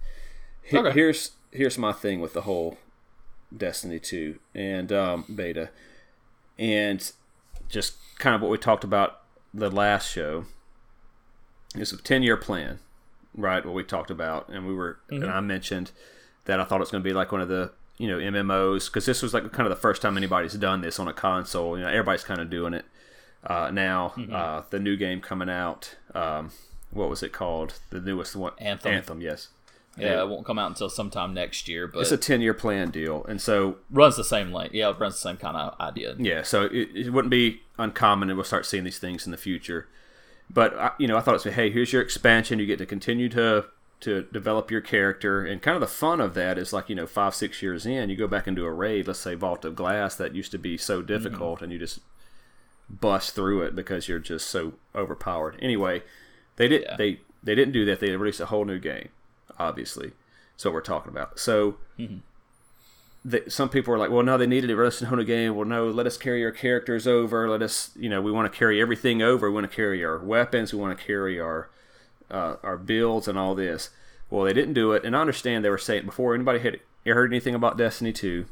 Here, 0.63 0.81
okay. 0.81 0.93
Here's 0.93 1.33
here's 1.53 1.79
my 1.79 1.93
thing 1.93 2.21
with 2.21 2.33
the 2.33 2.43
whole 2.43 2.79
Destiny 3.57 4.01
2 4.01 4.39
and 4.55 4.93
um, 4.93 5.25
beta, 5.33 5.71
and 6.59 7.13
just 7.69 7.95
kind 8.19 8.35
of 8.35 8.43
what 8.43 8.51
we 8.51 8.59
talked 8.59 8.85
about 8.85 9.21
the 9.55 9.71
last 9.71 10.11
show 10.11 10.45
it's 11.75 11.93
a 11.93 11.97
10 11.97 12.23
year 12.23 12.37
plan, 12.37 12.79
right? 13.35 13.65
What 13.65 13.75
we 13.75 13.85
talked 13.85 14.11
about. 14.11 14.49
And 14.49 14.67
we 14.67 14.75
were, 14.75 14.99
mm-hmm. 15.11 15.23
and 15.23 15.33
I 15.33 15.41
mentioned 15.41 15.93
that 16.45 16.61
I 16.61 16.65
thought 16.65 16.77
it 16.77 16.81
was 16.81 16.91
going 16.91 17.03
to 17.03 17.09
be 17.09 17.15
like 17.15 17.33
one 17.33 17.41
of 17.41 17.49
the, 17.49 17.73
you 17.99 18.09
know, 18.09 18.19
MMOs, 18.19 18.87
because 18.87 19.07
this 19.07 19.23
was 19.23 19.33
like 19.35 19.51
kind 19.53 19.67
of 19.67 19.71
the 19.71 19.81
first 19.81 20.03
time 20.03 20.17
anybody's 20.17 20.55
done 20.55 20.81
this 20.81 20.99
on 20.99 21.09
a 21.09 21.13
console. 21.13 21.77
You 21.77 21.85
know, 21.85 21.89
everybody's 21.89 22.25
kind 22.25 22.41
of 22.41 22.51
doing 22.51 22.75
it 22.75 22.85
uh, 23.45 23.71
now. 23.71 24.13
Mm-hmm. 24.17 24.35
Uh, 24.35 24.63
the 24.71 24.79
new 24.79 24.97
game 24.97 25.21
coming 25.21 25.49
out, 25.49 25.97
um, 26.15 26.51
what 26.91 27.09
was 27.09 27.23
it 27.23 27.33
called? 27.33 27.79
The 27.91 28.01
newest 28.01 28.37
one? 28.37 28.53
Anthem. 28.59 28.93
Anthem, 28.93 29.21
yes. 29.21 29.49
Yeah, 29.99 30.23
it 30.23 30.29
won't 30.29 30.45
come 30.45 30.59
out 30.59 30.71
until 30.71 30.91
sometime 30.91 31.33
next 31.33 31.69
year, 31.69 31.87
but 31.87 32.01
it's 32.01 32.13
a 32.13 32.19
ten 32.19 32.43
year 32.43 32.53
plan 32.53 32.91
deal, 32.91 33.25
and 33.25 33.41
so 33.41 33.77
runs 33.91 34.17
the 34.17 34.25
same 34.25 34.53
length. 34.53 34.75
Yeah, 34.75 34.91
it 34.91 34.99
runs 34.99 35.15
the 35.15 35.21
same 35.21 35.39
kind 35.39 35.57
of 35.57 35.81
idea. 35.81 36.15
Yeah, 36.19 36.43
so 36.43 36.65
it, 36.65 36.91
it 36.95 37.13
wouldn't 37.13 37.31
be 37.31 37.63
uncommon, 37.79 38.29
and 38.29 38.37
we'll 38.37 38.45
start 38.45 38.67
seeing 38.67 38.85
these 38.85 38.99
things 38.99 39.25
in 39.25 39.33
the 39.33 39.39
future. 39.39 39.89
But 40.49 40.95
you 40.99 41.09
know, 41.09 41.17
I 41.17 41.21
thought 41.21 41.35
it's 41.35 41.45
like, 41.45 41.55
hey, 41.55 41.71
here's 41.71 41.93
your 41.93 42.03
expansion. 42.03 42.59
You 42.59 42.67
get 42.67 42.79
to 42.79 42.87
continue 42.87 43.29
to 43.31 43.67
to 44.01 44.23
develop 44.33 44.71
your 44.71 44.81
character, 44.81 45.45
and 45.45 45.63
kind 45.63 45.75
of 45.75 45.81
the 45.81 45.87
fun 45.87 46.21
of 46.21 46.35
that 46.35 46.59
is 46.59 46.73
like 46.73 46.89
you 46.89 46.95
know, 46.95 47.07
five 47.07 47.35
six 47.35 47.63
years 47.63 47.87
in, 47.87 48.11
you 48.11 48.17
go 48.17 48.29
back 48.29 48.47
into 48.47 48.65
a 48.65 48.73
raid, 48.73 49.07
let's 49.07 49.19
say 49.19 49.35
Vault 49.35 49.65
of 49.65 49.75
Glass, 49.75 50.17
that 50.17 50.35
used 50.35 50.53
to 50.53 50.59
be 50.59 50.77
so 50.77 50.99
mm-hmm. 50.99 51.07
difficult, 51.07 51.57
mm-hmm. 51.57 51.65
and 51.65 51.73
you 51.73 51.79
just 51.79 52.01
bust 52.89 53.35
through 53.35 53.63
it 53.63 53.75
because 53.75 54.09
you're 54.09 54.19
just 54.19 54.49
so 54.49 54.75
overpowered. 54.95 55.59
Anyway, 55.61 56.03
they 56.57 56.69
did 56.69 56.83
yeah. 56.83 56.97
they 56.97 57.21
they 57.43 57.55
didn't 57.55 57.73
do 57.73 57.85
that. 57.85 58.01
They 58.01 58.15
released 58.15 58.41
a 58.41 58.47
whole 58.47 58.65
new 58.65 58.79
game, 58.79 59.09
obviously. 59.59 60.13
So 60.57 60.71
we're 60.71 60.81
talking 60.81 61.11
about. 61.11 61.39
So. 61.39 61.77
Mm-hmm 61.99 62.19
the, 63.27 63.43
some 63.49 63.69
people 63.69 63.93
are 63.93 63.99
like, 63.99 64.11
well, 64.11 64.23
no, 64.23 64.39
they 64.39 64.47
needed 64.47 64.71
it. 64.71 64.75
Let 64.75 64.79
a 64.79 64.83
Rest 64.85 65.03
Hona 65.03 65.27
game. 65.27 65.57
Well, 65.57 65.67
no, 65.67 65.89
let 65.89 66.07
us 66.07 66.17
carry 66.17 66.45
our 66.45 66.53
characters 66.53 67.09
over. 67.09 67.51
Let 67.51 67.61
us, 67.61 67.91
you 67.97 68.09
know, 68.09 68.23
we 68.23 68.31
want 68.31 68.51
to 68.51 68.57
carry 68.57 68.81
everything 68.81 69.21
over. 69.21 69.51
We 69.51 69.55
want 69.55 69.69
to 69.69 69.75
carry 69.75 70.05
our 70.05 70.19
weapons. 70.19 70.73
We 70.73 70.79
want 70.79 70.97
to 70.97 71.05
carry 71.05 71.41
our 71.41 71.69
uh, 72.31 72.57
our 72.63 72.77
builds 72.77 73.27
and 73.27 73.37
all 73.37 73.57
this. 73.57 73.91
Well, 74.31 74.45
they 74.45 74.53
didn't 74.53 74.75
do 74.75 74.93
it, 74.93 75.05
and 75.05 75.17
I 75.17 75.21
understand 75.21 75.65
they 75.65 75.71
were 75.71 75.79
saying 75.79 76.07
before 76.07 76.35
anybody 76.37 76.61
had 76.61 76.79
heard 77.05 77.33
anything 77.33 77.55
about 77.57 77.77
Destiny 77.77 78.13
Two, 78.13 78.47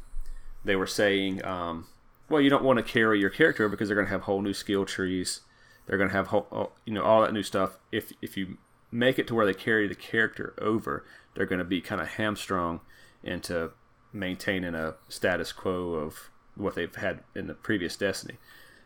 they 0.65 0.75
were 0.75 0.87
saying, 0.87 1.43
um, 1.45 1.87
well, 2.29 2.41
you 2.41 2.49
don't 2.49 2.63
want 2.63 2.77
to 2.77 2.83
carry 2.83 3.19
your 3.19 3.29
character 3.29 3.69
because 3.69 3.87
they're 3.87 3.95
going 3.95 4.07
to 4.07 4.11
have 4.11 4.23
whole 4.23 4.41
new 4.41 4.53
skill 4.53 4.85
trees. 4.85 5.41
They're 5.87 5.97
going 5.97 6.09
to 6.09 6.15
have 6.15 6.27
whole, 6.27 6.73
you 6.85 6.93
know, 6.93 7.03
all 7.03 7.21
that 7.21 7.33
new 7.33 7.43
stuff. 7.43 7.77
If 7.93 8.11
if 8.21 8.35
you 8.35 8.57
make 8.91 9.19
it 9.19 9.27
to 9.27 9.35
where 9.35 9.45
they 9.45 9.53
carry 9.53 9.87
the 9.87 9.95
character 9.95 10.53
over, 10.59 11.05
they're 11.33 11.45
going 11.45 11.59
to 11.59 11.65
be 11.65 11.79
kind 11.79 12.01
of 12.01 12.09
hamstrung 12.09 12.81
into 13.23 13.71
maintaining 14.15 14.75
a 14.75 14.95
status 15.09 15.51
quo 15.51 15.93
of 15.93 16.29
what 16.55 16.75
they've 16.75 16.95
had 16.95 17.21
in 17.35 17.47
the 17.47 17.53
previous 17.53 17.95
Destiny. 17.95 18.37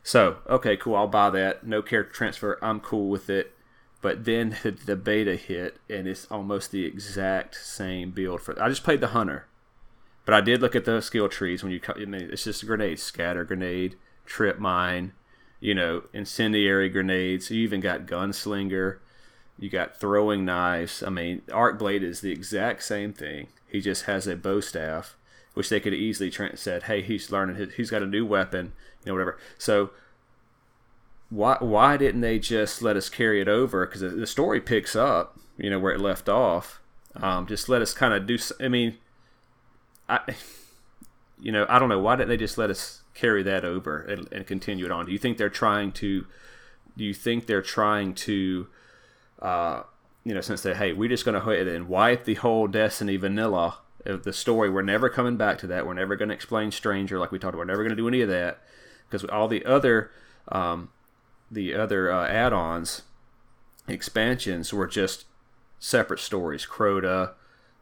So, 0.04 0.38
okay, 0.50 0.76
cool, 0.76 0.96
I'll 0.96 1.08
buy 1.08 1.30
that. 1.30 1.66
No 1.66 1.82
character 1.82 2.14
transfer, 2.14 2.58
I'm 2.62 2.80
cool 2.80 3.10
with 3.10 3.30
it. 3.30 3.54
But 4.02 4.26
then 4.26 4.56
the 4.86 4.96
beta 4.96 5.36
hit, 5.36 5.78
and 5.90 6.08
it's 6.08 6.26
almost 6.32 6.72
the 6.72 6.86
exact 6.86 7.56
same 7.56 8.12
build 8.12 8.42
for. 8.42 8.62
I 8.62 8.70
just 8.70 8.84
played 8.84 9.02
the 9.02 9.08
hunter, 9.08 9.46
but 10.26 10.34
I 10.34 10.42
did 10.42 10.62
look 10.62 10.76
at 10.76 10.86
the 10.86 11.02
skill 11.02 11.30
trees 11.30 11.64
when 11.64 11.72
you. 11.72 11.82
Mean, 11.98 12.30
it's 12.32 12.46
just 12.46 12.64
a 12.64 12.66
grenade, 12.66 13.00
scatter 13.00 13.44
grenade, 13.44 13.96
trip 14.26 14.60
mine, 14.60 15.14
you 15.60 15.76
know, 15.76 16.04
incendiary 16.14 16.90
grenades. 16.90 17.52
You 17.52 17.62
even 17.62 17.82
got 17.82 18.06
gunslinger. 18.06 19.00
You 19.58 19.70
got 19.70 20.00
throwing 20.00 20.46
knives. 20.46 21.04
I 21.04 21.10
mean, 21.10 21.42
arc 21.52 21.78
blade 21.78 22.02
is 22.02 22.22
the 22.22 22.32
exact 22.32 22.84
same 22.84 23.12
thing. 23.12 23.48
He 23.68 23.82
just 23.82 24.06
has 24.06 24.26
a 24.26 24.38
bow 24.38 24.62
staff, 24.62 25.18
which 25.54 25.70
they 25.70 25.80
could 25.80 25.94
easily 25.94 26.30
tra- 26.30 26.58
said, 26.58 26.84
"Hey, 26.84 27.02
he's 27.02 27.32
learning. 27.32 27.56
His, 27.56 27.74
he's 27.74 27.90
got 27.90 28.04
a 28.04 28.08
new 28.08 28.26
weapon, 28.26 28.74
you 29.04 29.08
know, 29.08 29.14
whatever." 29.14 29.38
So 29.58 29.92
why 31.30 31.58
why 31.60 31.98
didn't 31.98 32.22
they 32.22 32.40
just 32.40 32.82
let 32.82 32.98
us 32.98 33.10
carry 33.10 33.42
it 33.42 33.48
over? 33.48 33.86
Because 33.86 34.02
the 34.02 34.28
story 34.28 34.60
picks 34.60 34.96
up, 34.96 35.38
you 35.58 35.70
know, 35.70 35.80
where 35.80 35.94
it 35.94 36.00
left 36.00 36.28
off. 36.28 36.82
Um, 37.16 37.48
just 37.48 37.70
let 37.70 37.82
us 37.82 37.94
kind 37.94 38.14
of 38.14 38.26
do. 38.26 38.38
I 38.60 38.68
mean, 38.68 38.98
I, 40.08 40.20
you 41.40 41.52
know, 41.52 41.66
I 41.70 41.80
don't 41.80 41.90
know 41.90 42.00
why 42.00 42.16
didn't 42.16 42.30
they 42.30 42.38
just 42.38 42.58
let 42.58 42.70
us 42.70 43.04
carry 43.14 43.44
that 43.44 43.66
over 43.66 44.02
and, 44.02 44.32
and 44.32 44.48
continue 44.48 44.86
it 44.86 44.92
on? 44.92 45.06
Do 45.06 45.12
you 45.12 45.18
think 45.18 45.38
they're 45.38 45.50
trying 45.50 45.92
to? 45.94 46.26
Do 46.98 47.04
you 47.04 47.14
think 47.14 47.46
they're 47.46 47.62
trying 47.62 48.14
to? 48.16 48.68
Uh, 49.42 49.84
you 50.26 50.34
know, 50.34 50.42
since 50.42 50.62
they 50.62 50.74
hey, 50.74 50.94
we're 50.94 51.10
just 51.10 51.26
going 51.26 51.40
to 51.40 51.50
hit 51.50 51.68
it 51.68 51.76
and 51.76 51.88
wipe 51.88 52.26
the 52.26 52.36
whole 52.36 52.68
Destiny 52.68 53.18
vanilla 53.18 53.80
the 54.04 54.34
story. 54.34 54.70
We're 54.70 54.82
never 54.82 55.10
coming 55.10 55.38
back 55.38 55.58
to 55.60 55.68
that. 55.68 55.86
We're 55.86 55.94
never 55.94 56.16
going 56.16 56.30
to 56.30 56.36
explain 56.36 56.72
Stranger 56.72 57.20
like 57.20 57.32
we 57.32 57.40
talked 57.40 57.54
about. 57.54 57.60
We're 57.60 57.66
never 57.66 57.84
going 57.84 57.96
to 57.96 58.02
do 58.02 58.08
any 58.08 58.22
of 58.22 58.30
that 58.30 58.62
because 59.08 59.24
all 59.26 59.48
the 59.48 59.66
other 59.66 60.12
um, 60.50 60.90
the 61.52 61.74
other 61.76 62.12
uh, 62.12 62.28
add-ons 62.28 63.04
expansions 63.88 64.74
were 64.74 64.88
just 64.88 65.26
separate 65.80 66.20
stories. 66.20 66.66
Crota, 66.66 67.34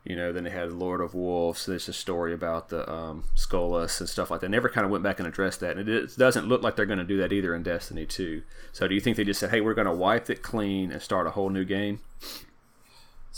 you 0.03 0.15
know, 0.15 0.31
then 0.31 0.45
they 0.45 0.49
had 0.49 0.71
Lord 0.71 1.01
of 1.01 1.13
Wolves. 1.13 1.65
There's 1.65 1.89
a 1.89 1.93
story 1.93 2.33
about 2.33 2.69
the 2.69 2.89
um, 2.91 3.25
and 3.51 3.89
stuff 4.09 4.31
like 4.31 4.41
that. 4.41 4.49
never 4.49 4.69
kind 4.69 4.85
of 4.85 4.91
went 4.91 5.03
back 5.03 5.19
and 5.19 5.27
addressed 5.27 5.59
that, 5.59 5.77
and 5.77 5.87
it 5.87 6.17
doesn't 6.17 6.47
look 6.47 6.61
like 6.61 6.75
they're 6.75 6.85
going 6.85 6.99
to 6.99 7.05
do 7.05 7.17
that 7.17 7.33
either 7.33 7.53
in 7.53 7.63
Destiny 7.63 8.05
2. 8.05 8.41
So, 8.71 8.87
do 8.87 8.95
you 8.95 9.01
think 9.01 9.17
they 9.17 9.23
just 9.23 9.39
said, 9.39 9.49
"Hey, 9.49 9.61
we're 9.61 9.73
going 9.73 9.87
to 9.87 9.93
wipe 9.93 10.29
it 10.29 10.41
clean 10.41 10.91
and 10.91 11.01
start 11.01 11.27
a 11.27 11.31
whole 11.31 11.49
new 11.49 11.65
game"? 11.65 11.99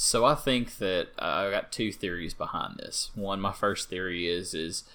So 0.02 0.24
I 0.24 0.34
think 0.34 0.78
that 0.78 1.10
uh, 1.20 1.26
I 1.26 1.52
got 1.52 1.74
two 1.74 1.92
theories 1.92 2.34
behind 2.34 2.78
this. 2.78 3.12
One, 3.16 3.42
my 3.42 3.52
first 3.52 3.90
theory 3.90 4.30
is 4.30 4.54
is 4.54 4.86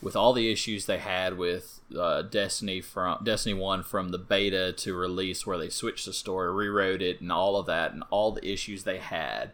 with 0.00 0.14
all 0.14 0.32
the 0.32 0.48
issues 0.48 0.86
they 0.86 0.98
had 0.98 1.36
with 1.36 1.80
uh, 1.98 2.22
Destiny 2.22 2.80
from 2.80 3.24
Destiny 3.24 3.54
One 3.54 3.82
from 3.82 4.10
the 4.10 4.18
beta 4.18 4.72
to 4.72 4.94
release, 4.94 5.44
where 5.44 5.58
they 5.58 5.70
switched 5.70 6.06
the 6.06 6.12
story, 6.12 6.52
rewrote 6.52 7.02
it, 7.02 7.20
and 7.20 7.32
all 7.32 7.56
of 7.56 7.66
that, 7.66 7.94
and 7.94 8.04
all 8.10 8.30
the 8.30 8.48
issues 8.48 8.84
they 8.84 8.98
had 8.98 9.50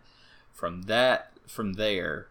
from 0.52 0.82
that 0.82 1.32
from 1.46 1.72
there, 1.72 2.26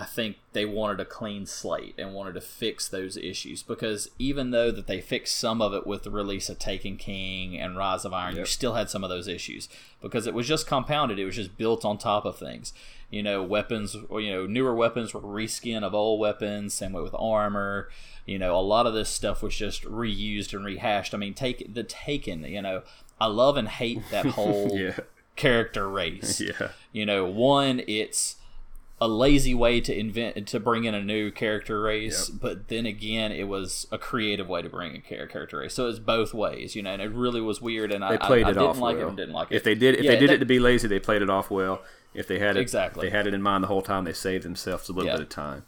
I 0.00 0.06
think 0.06 0.36
they 0.54 0.64
wanted 0.64 0.98
a 0.98 1.04
clean 1.04 1.44
slate 1.44 1.94
and 1.98 2.14
wanted 2.14 2.32
to 2.32 2.40
fix 2.40 2.88
those 2.88 3.18
issues 3.18 3.62
because 3.62 4.10
even 4.18 4.50
though 4.50 4.70
that 4.70 4.86
they 4.86 5.02
fixed 5.02 5.36
some 5.36 5.60
of 5.60 5.74
it 5.74 5.86
with 5.86 6.04
the 6.04 6.10
release 6.10 6.48
of 6.48 6.58
Taken 6.58 6.96
King 6.96 7.58
and 7.58 7.76
Rise 7.76 8.06
of 8.06 8.14
Iron, 8.14 8.34
yep. 8.34 8.40
you 8.40 8.46
still 8.46 8.74
had 8.74 8.88
some 8.88 9.04
of 9.04 9.10
those 9.10 9.28
issues 9.28 9.68
because 10.00 10.26
it 10.26 10.32
was 10.32 10.48
just 10.48 10.66
compounded. 10.66 11.18
It 11.18 11.26
was 11.26 11.36
just 11.36 11.58
built 11.58 11.84
on 11.84 11.98
top 11.98 12.24
of 12.24 12.38
things. 12.38 12.72
You 13.10 13.22
know, 13.22 13.42
weapons 13.42 13.94
or 14.08 14.22
you 14.22 14.32
know 14.32 14.46
newer 14.46 14.74
weapons 14.74 15.12
were 15.12 15.20
reskin 15.20 15.82
of 15.82 15.94
old 15.94 16.18
weapons. 16.18 16.72
Same 16.72 16.94
way 16.94 17.02
with 17.02 17.14
armor. 17.18 17.90
You 18.24 18.38
know, 18.38 18.56
a 18.56 18.62
lot 18.62 18.86
of 18.86 18.94
this 18.94 19.10
stuff 19.10 19.42
was 19.42 19.54
just 19.54 19.82
reused 19.84 20.54
and 20.54 20.64
rehashed. 20.64 21.12
I 21.12 21.18
mean, 21.18 21.34
take 21.34 21.74
the 21.74 21.84
Taken. 21.84 22.44
You 22.44 22.62
know, 22.62 22.82
I 23.20 23.26
love 23.26 23.58
and 23.58 23.68
hate 23.68 24.00
that 24.10 24.24
whole 24.36 24.70
yeah. 24.78 25.00
character 25.36 25.86
race. 25.90 26.40
Yeah. 26.58 26.68
You 26.92 27.04
know, 27.04 27.26
one 27.26 27.82
it's 27.86 28.36
a 29.00 29.08
lazy 29.08 29.54
way 29.54 29.80
to 29.80 29.98
invent 29.98 30.46
to 30.46 30.60
bring 30.60 30.84
in 30.84 30.94
a 30.94 31.02
new 31.02 31.30
character 31.30 31.80
race, 31.80 32.28
yep. 32.28 32.38
but 32.40 32.68
then 32.68 32.84
again, 32.84 33.32
it 33.32 33.48
was 33.48 33.86
a 33.90 33.96
creative 33.96 34.48
way 34.48 34.60
to 34.60 34.68
bring 34.68 34.94
a 34.94 35.00
character 35.00 35.58
race. 35.58 35.72
So 35.72 35.88
it's 35.88 35.98
both 35.98 36.34
ways, 36.34 36.76
you 36.76 36.82
know. 36.82 36.92
And 36.92 37.00
it 37.00 37.10
really 37.10 37.40
was 37.40 37.62
weird, 37.62 37.92
and 37.92 38.02
they 38.02 38.08
I, 38.08 38.16
played 38.18 38.46
I, 38.46 38.50
it 38.50 38.58
I 38.58 38.60
off 38.60 38.74
didn't 38.74 38.82
like 38.82 38.96
well. 38.96 39.06
it 39.06 39.08
and 39.08 39.16
didn't 39.16 39.34
like 39.34 39.50
it. 39.50 39.56
If 39.56 39.64
they 39.64 39.74
did, 39.74 39.96
if 39.96 40.04
yeah, 40.04 40.12
they 40.12 40.18
did 40.18 40.30
it 40.30 40.38
to 40.38 40.46
be 40.46 40.58
lazy, 40.58 40.86
they 40.86 41.00
played 41.00 41.22
it 41.22 41.30
off 41.30 41.50
well. 41.50 41.82
If 42.12 42.26
they 42.26 42.38
had 42.38 42.56
it 42.56 42.60
exactly, 42.60 43.08
they 43.08 43.16
had 43.16 43.26
it 43.26 43.32
in 43.32 43.40
mind 43.40 43.64
the 43.64 43.68
whole 43.68 43.82
time. 43.82 44.04
They 44.04 44.12
saved 44.12 44.44
themselves 44.44 44.88
a 44.88 44.92
little 44.92 45.08
yeah. 45.08 45.16
bit 45.16 45.22
of 45.22 45.28
time, 45.30 45.64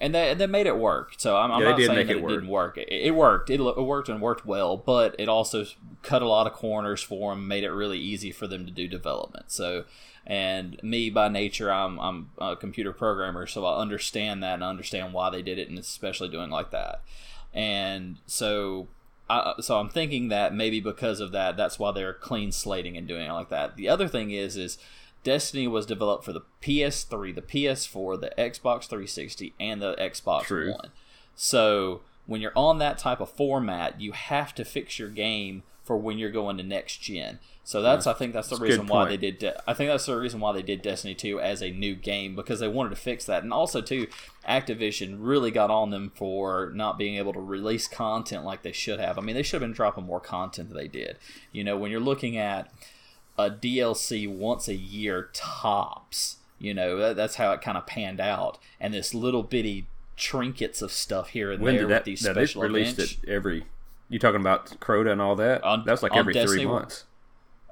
and 0.00 0.14
they 0.14 0.34
they 0.34 0.46
made 0.46 0.66
it 0.66 0.76
work. 0.76 1.14
So 1.18 1.36
I'm, 1.36 1.50
I'm 1.50 1.62
yeah, 1.62 1.70
not 1.70 1.78
saying 1.78 2.06
that 2.06 2.10
it, 2.10 2.18
it 2.18 2.28
didn't 2.28 2.48
work. 2.48 2.78
It, 2.78 2.88
it 2.88 3.14
worked. 3.16 3.50
It, 3.50 3.60
it, 3.60 3.82
worked 3.82 4.08
and 4.08 4.20
worked 4.20 4.46
well, 4.46 4.76
but 4.76 5.16
it 5.18 5.28
also 5.28 5.64
cut 6.02 6.22
a 6.22 6.28
lot 6.28 6.46
of 6.46 6.52
corners 6.52 7.02
for 7.02 7.32
them, 7.32 7.48
made 7.48 7.64
it 7.64 7.70
really 7.70 7.98
easy 7.98 8.30
for 8.30 8.46
them 8.46 8.64
to 8.66 8.70
do 8.70 8.86
development. 8.86 9.50
So 9.50 9.86
and 10.26 10.82
me, 10.82 11.08
by 11.08 11.28
nature, 11.28 11.70
I'm, 11.72 11.98
I'm 12.00 12.30
a 12.38 12.56
computer 12.56 12.92
programmer, 12.92 13.46
so 13.46 13.64
I 13.64 13.80
understand 13.80 14.42
that 14.42 14.54
and 14.54 14.64
understand 14.64 15.12
why 15.12 15.30
they 15.30 15.42
did 15.42 15.58
it, 15.58 15.68
and 15.68 15.78
especially 15.78 16.28
doing 16.28 16.50
like 16.50 16.72
that. 16.72 17.02
And 17.54 18.18
so, 18.26 18.88
I, 19.30 19.54
so 19.60 19.78
I'm 19.78 19.88
thinking 19.88 20.28
that 20.28 20.52
maybe 20.52 20.80
because 20.80 21.20
of 21.20 21.30
that, 21.32 21.56
that's 21.56 21.78
why 21.78 21.92
they're 21.92 22.12
clean 22.12 22.50
slating 22.50 22.96
and 22.96 23.06
doing 23.06 23.26
it 23.28 23.32
like 23.32 23.50
that. 23.50 23.76
The 23.76 23.88
other 23.88 24.08
thing 24.08 24.32
is, 24.32 24.56
is 24.56 24.78
Destiny 25.22 25.68
was 25.68 25.86
developed 25.86 26.24
for 26.24 26.32
the 26.32 26.42
PS3, 26.60 27.34
the 27.34 27.42
PS4, 27.42 28.20
the 28.20 28.32
Xbox 28.36 28.86
360, 28.86 29.54
and 29.60 29.80
the 29.80 29.94
Xbox 29.94 30.42
True. 30.42 30.72
One. 30.72 30.90
So 31.36 32.00
when 32.26 32.40
you're 32.40 32.52
on 32.56 32.78
that 32.78 32.98
type 32.98 33.20
of 33.20 33.30
format, 33.30 34.00
you 34.00 34.12
have 34.12 34.54
to 34.56 34.64
fix 34.64 34.98
your 34.98 35.08
game 35.08 35.62
for 35.84 35.96
when 35.96 36.18
you're 36.18 36.30
going 36.30 36.56
to 36.56 36.62
next 36.64 36.98
gen. 36.98 37.38
So 37.66 37.82
that's 37.82 38.06
yeah. 38.06 38.12
I 38.12 38.14
think 38.14 38.32
that's 38.32 38.46
the 38.46 38.54
that's 38.54 38.62
reason 38.62 38.86
why 38.86 39.08
they 39.08 39.16
did. 39.16 39.38
De- 39.40 39.68
I 39.68 39.74
think 39.74 39.90
that's 39.90 40.06
the 40.06 40.16
reason 40.16 40.38
why 40.38 40.52
they 40.52 40.62
did 40.62 40.82
Destiny 40.82 41.16
2 41.16 41.40
as 41.40 41.60
a 41.60 41.72
new 41.72 41.96
game 41.96 42.36
because 42.36 42.60
they 42.60 42.68
wanted 42.68 42.90
to 42.90 42.94
fix 42.96 43.24
that, 43.24 43.42
and 43.42 43.52
also 43.52 43.80
too, 43.80 44.06
Activision 44.48 45.16
really 45.18 45.50
got 45.50 45.68
on 45.68 45.90
them 45.90 46.12
for 46.14 46.70
not 46.76 46.96
being 46.96 47.16
able 47.16 47.32
to 47.32 47.40
release 47.40 47.88
content 47.88 48.44
like 48.44 48.62
they 48.62 48.70
should 48.70 49.00
have. 49.00 49.18
I 49.18 49.20
mean, 49.20 49.34
they 49.34 49.42
should 49.42 49.60
have 49.60 49.68
been 49.68 49.74
dropping 49.74 50.04
more 50.04 50.20
content 50.20 50.68
than 50.68 50.78
they 50.78 50.86
did. 50.86 51.18
You 51.50 51.64
know, 51.64 51.76
when 51.76 51.90
you're 51.90 51.98
looking 51.98 52.36
at 52.38 52.72
a 53.36 53.50
DLC 53.50 54.32
once 54.32 54.68
a 54.68 54.76
year 54.76 55.30
tops, 55.32 56.36
you 56.60 56.72
know 56.72 56.96
that, 56.98 57.16
that's 57.16 57.34
how 57.34 57.50
it 57.50 57.62
kind 57.62 57.76
of 57.76 57.84
panned 57.84 58.20
out, 58.20 58.58
and 58.78 58.94
this 58.94 59.12
little 59.12 59.42
bitty 59.42 59.88
trinkets 60.14 60.82
of 60.82 60.92
stuff 60.92 61.30
here 61.30 61.50
and 61.50 61.60
when 61.60 61.74
there 61.74 61.82
did 61.82 61.90
that, 61.90 61.98
with 62.02 62.04
these 62.04 62.20
that 62.20 62.34
special 62.36 62.62
they 62.62 62.68
released 62.68 62.92
events. 62.92 63.16
it 63.24 63.28
every 63.28 63.64
you 64.08 64.20
talking 64.20 64.40
about 64.40 64.66
Crota 64.78 65.10
and 65.10 65.20
all 65.20 65.34
that? 65.34 65.64
On, 65.64 65.82
That's 65.84 66.04
like 66.04 66.14
every 66.14 66.32
Destiny, 66.32 66.62
three 66.62 66.70
months. 66.70 67.04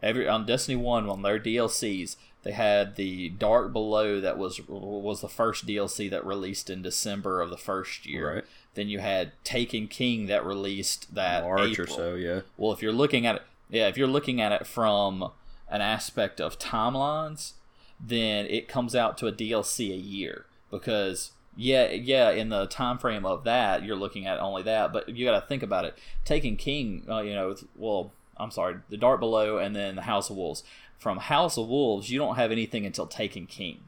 Every 0.04 0.28
on 0.28 0.44
Destiny 0.44 0.76
One 0.76 1.08
on 1.08 1.22
their 1.22 1.40
DLCs, 1.40 2.16
they 2.42 2.52
had 2.52 2.96
the 2.96 3.30
Dark 3.30 3.72
Below 3.72 4.20
that 4.20 4.36
was 4.36 4.60
was 4.68 5.22
the 5.22 5.28
first 5.28 5.66
DLC 5.66 6.10
that 6.10 6.24
released 6.26 6.68
in 6.68 6.82
December 6.82 7.40
of 7.40 7.50
the 7.50 7.56
first 7.56 8.06
year. 8.06 8.34
Right. 8.34 8.44
Then 8.74 8.88
you 8.88 8.98
had 8.98 9.32
Taken 9.44 9.88
King 9.88 10.26
that 10.26 10.44
released 10.44 11.14
that 11.14 11.42
March 11.42 11.70
April. 11.70 11.86
or 11.86 11.96
so. 11.96 12.14
Yeah. 12.14 12.40
Well, 12.56 12.72
if 12.72 12.82
you're 12.82 12.92
looking 12.92 13.24
at 13.26 13.36
it, 13.36 13.42
yeah, 13.70 13.88
if 13.88 13.96
you're 13.96 14.06
looking 14.06 14.40
at 14.40 14.52
it 14.52 14.66
from 14.66 15.30
an 15.70 15.80
aspect 15.80 16.40
of 16.40 16.58
timelines, 16.58 17.52
then 17.98 18.46
it 18.46 18.68
comes 18.68 18.94
out 18.94 19.16
to 19.18 19.26
a 19.26 19.32
DLC 19.32 19.90
a 19.90 19.96
year 19.96 20.44
because 20.70 21.32
yeah, 21.56 21.90
yeah. 21.90 22.30
In 22.30 22.48
the 22.48 22.66
time 22.66 22.98
frame 22.98 23.24
of 23.24 23.44
that, 23.44 23.84
you're 23.84 23.96
looking 23.96 24.26
at 24.26 24.38
only 24.38 24.62
that, 24.64 24.92
but 24.92 25.08
you 25.08 25.24
got 25.24 25.40
to 25.40 25.46
think 25.46 25.62
about 25.62 25.84
it. 25.84 25.96
Taken 26.24 26.56
King, 26.56 27.06
uh, 27.08 27.20
you 27.20 27.34
know, 27.34 27.56
well, 27.76 28.12
I'm 28.36 28.50
sorry, 28.50 28.76
the 28.88 28.96
Dark 28.96 29.20
Below, 29.20 29.58
and 29.58 29.74
then 29.74 29.96
the 29.96 30.02
House 30.02 30.30
of 30.30 30.36
Wolves. 30.36 30.64
From 30.98 31.18
House 31.18 31.58
of 31.58 31.68
Wolves, 31.68 32.10
you 32.10 32.18
don't 32.18 32.36
have 32.36 32.50
anything 32.50 32.86
until 32.86 33.06
Taken 33.06 33.46
King. 33.46 33.84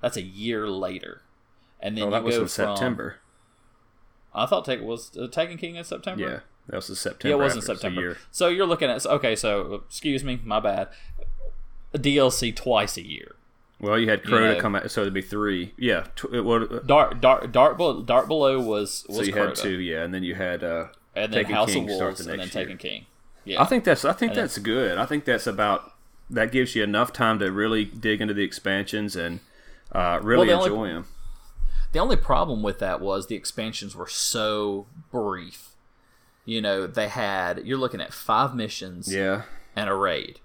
That's 0.00 0.16
a 0.16 0.22
year 0.22 0.68
later, 0.68 1.22
and 1.80 1.96
then 1.96 2.04
oh, 2.04 2.10
that 2.10 2.24
was 2.24 2.36
in 2.36 2.42
from, 2.42 2.48
September. 2.48 3.16
I 4.34 4.46
thought 4.46 4.64
Take 4.64 4.80
was 4.80 5.16
uh, 5.16 5.26
Taken 5.28 5.56
King 5.56 5.76
in 5.76 5.84
September. 5.84 6.22
Yeah, 6.22 6.40
that 6.68 6.76
was 6.76 6.88
in 6.88 6.96
September. 6.96 7.36
Yeah, 7.36 7.40
it 7.40 7.44
was 7.44 7.56
in 7.56 7.62
September. 7.62 8.18
So 8.30 8.48
you're 8.48 8.66
looking 8.66 8.90
at 8.90 9.04
okay. 9.06 9.34
So 9.34 9.82
excuse 9.86 10.22
me, 10.22 10.40
my 10.44 10.60
bad. 10.60 10.88
A 11.94 11.98
DLC 11.98 12.54
twice 12.54 12.98
a 12.98 13.06
year. 13.06 13.34
Well, 13.80 13.98
you 13.98 14.10
had 14.10 14.22
Crota 14.22 14.54
know. 14.54 14.60
come 14.60 14.74
out, 14.74 14.90
so 14.90 15.02
it'd 15.02 15.14
be 15.14 15.22
three. 15.22 15.72
Yeah, 15.76 16.06
tw- 16.16 16.34
it 16.34 16.44
would, 16.44 16.86
Dark 16.86 17.20
Dark 17.20 17.52
Dark, 17.52 17.76
Below, 17.76 18.02
Dark 18.02 18.26
Below 18.26 18.60
was 18.60 19.06
was 19.08 19.18
so 19.18 19.22
you 19.22 19.32
Crota. 19.32 19.48
had 19.48 19.54
two, 19.54 19.78
yeah, 19.80 20.02
and 20.02 20.12
then 20.12 20.24
you 20.24 20.34
had 20.34 20.64
uh, 20.64 20.86
and 21.14 21.32
then 21.32 21.44
Taken 21.44 21.54
House 21.54 21.72
King 21.72 21.84
of 21.84 21.96
Wolves, 21.96 22.24
the 22.24 22.30
and 22.30 22.40
then 22.40 22.46
year. 22.46 22.52
Taken 22.52 22.76
King. 22.76 23.06
Yeah, 23.48 23.62
I 23.62 23.64
think 23.64 23.84
that's 23.84 24.04
I 24.04 24.12
think 24.12 24.34
that's 24.34 24.58
good. 24.58 24.98
I 24.98 25.06
think 25.06 25.24
that's 25.24 25.46
about 25.46 25.92
that 26.30 26.52
gives 26.52 26.74
you 26.76 26.82
enough 26.84 27.12
time 27.12 27.38
to 27.38 27.50
really 27.50 27.84
dig 27.86 28.20
into 28.20 28.34
the 28.34 28.42
expansions 28.44 29.16
and 29.16 29.40
uh, 29.92 30.20
really 30.22 30.46
Well, 30.48 30.58
the 30.58 30.64
enjoy 30.64 30.76
only- 30.76 30.92
them. 30.92 31.06
The 31.92 31.98
only 32.00 32.16
problem 32.16 32.62
with 32.62 32.80
that 32.80 33.00
was 33.00 33.26
the 33.28 33.34
expansions 33.34 33.96
were 33.96 34.06
so 34.08 34.86
brief. 35.10 35.70
You 36.44 36.60
know, 36.60 36.86
they 36.86 37.08
had 37.08 37.66
you're 37.66 37.78
looking 37.78 38.00
at 38.02 38.12
five 38.12 38.54
missions 38.54 39.12
Yeah, 39.12 39.42
and 39.74 39.88
a 39.88 39.94
raid. 39.94 40.40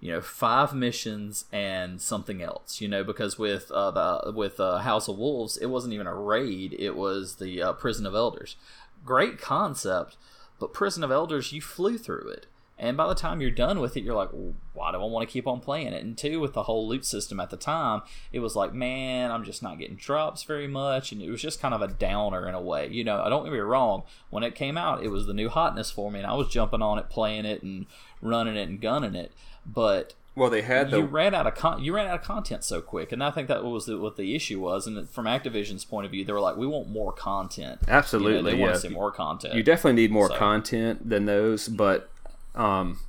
You 0.00 0.12
know, 0.12 0.20
five 0.20 0.74
missions 0.74 1.44
and 1.52 2.00
something 2.00 2.40
else. 2.42 2.80
You 2.80 2.88
know, 2.88 3.02
because 3.04 3.38
with 3.38 3.70
uh, 3.70 3.90
the 3.92 4.32
with 4.32 4.58
uh, 4.60 4.78
House 4.78 5.06
of 5.08 5.16
Wolves, 5.18 5.56
it 5.56 5.66
wasn't 5.66 5.94
even 5.94 6.06
a 6.08 6.14
raid; 6.14 6.74
it 6.78 6.96
was 6.96 7.36
the 7.36 7.62
uh, 7.62 7.72
Prison 7.74 8.04
of 8.06 8.14
Elders. 8.16 8.56
Great 9.04 9.38
concept, 9.40 10.16
but 10.58 10.72
Prison 10.72 11.04
of 11.04 11.10
Elders, 11.10 11.52
you 11.52 11.60
flew 11.60 11.98
through 11.98 12.30
it, 12.30 12.46
and 12.78 12.96
by 12.96 13.08
the 13.08 13.14
time 13.14 13.40
you're 13.40 13.50
done 13.50 13.80
with 13.80 13.96
it, 13.96 14.04
you're 14.04 14.14
like, 14.14 14.32
well, 14.32 14.54
why 14.72 14.92
do 14.92 14.98
I 14.98 15.04
want 15.04 15.28
to 15.28 15.32
keep 15.32 15.48
on 15.48 15.58
playing 15.60 15.88
it? 15.88 16.04
And 16.04 16.16
two, 16.16 16.38
with 16.38 16.52
the 16.52 16.62
whole 16.62 16.86
loot 16.86 17.04
system 17.04 17.40
at 17.40 17.50
the 17.50 17.56
time, 17.56 18.02
it 18.32 18.38
was 18.38 18.54
like, 18.54 18.72
man, 18.72 19.32
I'm 19.32 19.42
just 19.42 19.64
not 19.64 19.80
getting 19.80 19.96
drops 19.96 20.44
very 20.44 20.68
much, 20.68 21.10
and 21.10 21.20
it 21.20 21.28
was 21.28 21.42
just 21.42 21.60
kind 21.60 21.74
of 21.74 21.82
a 21.82 21.88
downer 21.88 22.48
in 22.48 22.54
a 22.54 22.60
way. 22.60 22.86
You 22.88 23.02
know, 23.02 23.20
I 23.20 23.28
don't 23.28 23.42
get 23.42 23.52
me 23.52 23.58
wrong. 23.58 24.04
When 24.30 24.44
it 24.44 24.54
came 24.54 24.78
out, 24.78 25.02
it 25.02 25.08
was 25.08 25.26
the 25.26 25.34
new 25.34 25.48
hotness 25.48 25.90
for 25.90 26.10
me, 26.10 26.20
and 26.20 26.26
I 26.28 26.34
was 26.34 26.48
jumping 26.48 26.82
on 26.82 26.98
it, 26.98 27.10
playing 27.10 27.46
it, 27.46 27.64
and 27.64 27.86
running 28.22 28.56
it 28.56 28.68
and 28.68 28.80
gunning 28.80 29.16
it. 29.16 29.32
But 29.66 30.14
well, 30.38 30.50
they 30.50 30.62
had 30.62 30.90
the 30.90 30.98
you 30.98 31.04
ran 31.04 31.34
out 31.34 31.46
of 31.46 31.54
con- 31.54 31.82
you 31.82 31.94
ran 31.94 32.06
out 32.06 32.20
of 32.20 32.22
content 32.22 32.64
so 32.64 32.80
quick, 32.80 33.12
and 33.12 33.22
I 33.22 33.30
think 33.30 33.48
that 33.48 33.64
was 33.64 33.86
the, 33.86 33.98
what 33.98 34.16
the 34.16 34.34
issue 34.34 34.60
was. 34.60 34.86
And 34.86 35.08
from 35.10 35.26
Activision's 35.26 35.84
point 35.84 36.06
of 36.06 36.12
view, 36.12 36.24
they 36.24 36.32
were 36.32 36.40
like, 36.40 36.56
"We 36.56 36.66
want 36.66 36.88
more 36.88 37.12
content." 37.12 37.80
You 37.82 37.92
know, 37.92 37.98
absolutely. 37.98 38.52
they 38.52 38.58
want 38.58 38.74
to 38.74 38.80
see 38.80 38.88
more 38.88 39.10
content. 39.12 39.54
you 39.54 39.62
definitely 39.62 40.00
need 40.00 40.10
more 40.12 40.28
So- 40.28 40.36
content 40.36 41.08
than 41.08 41.26
those, 41.26 41.68
but 41.68 42.10
um, 42.54 43.00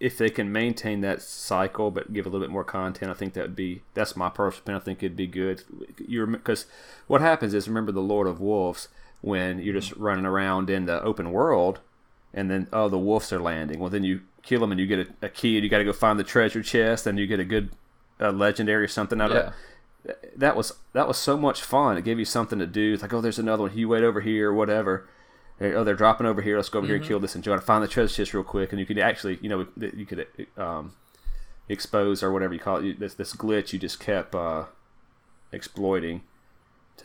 if 0.00 0.16
they 0.16 0.30
can 0.30 0.52
maintain 0.52 1.00
that 1.00 1.22
cycle 1.22 1.90
but 1.90 2.12
give 2.12 2.24
a 2.26 2.28
little 2.28 2.46
bit 2.46 2.52
more 2.52 2.64
content, 2.64 3.10
I 3.10 3.14
think 3.14 3.34
that 3.34 3.42
would 3.42 3.56
be 3.56 3.82
that's 3.94 4.16
my 4.16 4.28
personal 4.28 4.62
opinion. 4.62 4.80
I 4.80 4.84
think 4.84 5.02
it'd 5.02 5.16
be 5.16 5.26
good. 5.26 5.64
You 6.06 6.26
because 6.26 6.66
what 7.06 7.20
happens 7.20 7.54
is 7.54 7.68
remember 7.68 7.92
the 7.92 8.00
Lord 8.00 8.26
of 8.26 8.40
Wolves 8.40 8.88
when 9.20 9.58
you're 9.58 9.74
just 9.74 9.92
running 9.96 10.24
around 10.26 10.70
in 10.70 10.86
the 10.86 11.02
open 11.02 11.32
world, 11.32 11.80
and 12.32 12.50
then 12.50 12.68
oh 12.72 12.88
the 12.88 12.98
wolves 12.98 13.32
are 13.32 13.40
landing. 13.40 13.80
Well 13.80 13.90
then 13.90 14.04
you 14.04 14.20
kill 14.48 14.60
them 14.60 14.70
and 14.72 14.80
you 14.80 14.86
get 14.86 14.98
a, 15.00 15.26
a 15.26 15.28
key 15.28 15.56
and 15.56 15.64
you 15.64 15.70
got 15.70 15.78
to 15.78 15.84
go 15.84 15.92
find 15.92 16.18
the 16.18 16.24
treasure 16.24 16.62
chest 16.62 17.06
and 17.06 17.18
you 17.18 17.26
get 17.26 17.40
a 17.40 17.44
good 17.44 17.70
uh, 18.20 18.30
legendary 18.32 18.84
or 18.84 18.88
something 18.88 19.20
out 19.20 19.30
Yeah. 19.30 19.36
of 19.38 19.46
it. 19.48 19.54
That 20.38 20.56
was 20.56 20.72
that 20.94 21.06
was 21.06 21.18
so 21.18 21.36
much 21.36 21.60
fun. 21.62 21.98
It 21.98 22.04
gave 22.04 22.18
you 22.18 22.24
something 22.24 22.58
to 22.60 22.66
do. 22.66 22.94
It's 22.94 23.02
like 23.02 23.12
oh 23.12 23.20
there's 23.20 23.38
another 23.38 23.64
one. 23.64 23.76
You 23.76 23.88
wait 23.88 24.04
over 24.04 24.20
here, 24.20 24.50
or 24.50 24.54
whatever. 24.54 25.08
Oh, 25.60 25.82
they're 25.84 25.96
dropping 25.96 26.26
over 26.26 26.40
here. 26.40 26.56
Let's 26.56 26.68
go 26.68 26.78
over 26.78 26.86
here 26.86 26.96
and 26.96 27.04
kill 27.04 27.18
this 27.20 27.34
and 27.34 27.42
try 27.42 27.56
to 27.56 27.60
find 27.60 27.82
the 27.82 27.88
treasure 27.88 28.14
chest 28.14 28.32
real 28.32 28.44
quick. 28.44 28.70
And 28.72 28.78
you 28.78 28.86
could 28.86 28.98
actually, 28.98 29.38
you 29.42 29.48
know, 29.48 29.66
you 29.76 30.06
could 30.06 30.24
um, 30.56 30.92
expose 31.68 32.22
or 32.22 32.32
whatever 32.32 32.54
you 32.54 32.60
call 32.60 32.76
it. 32.78 33.00
This 33.00 33.14
this 33.14 33.34
glitch 33.34 33.72
you 33.72 33.78
just 33.80 33.98
kept 34.00 34.34
uh, 34.36 34.66
exploiting. 35.52 36.22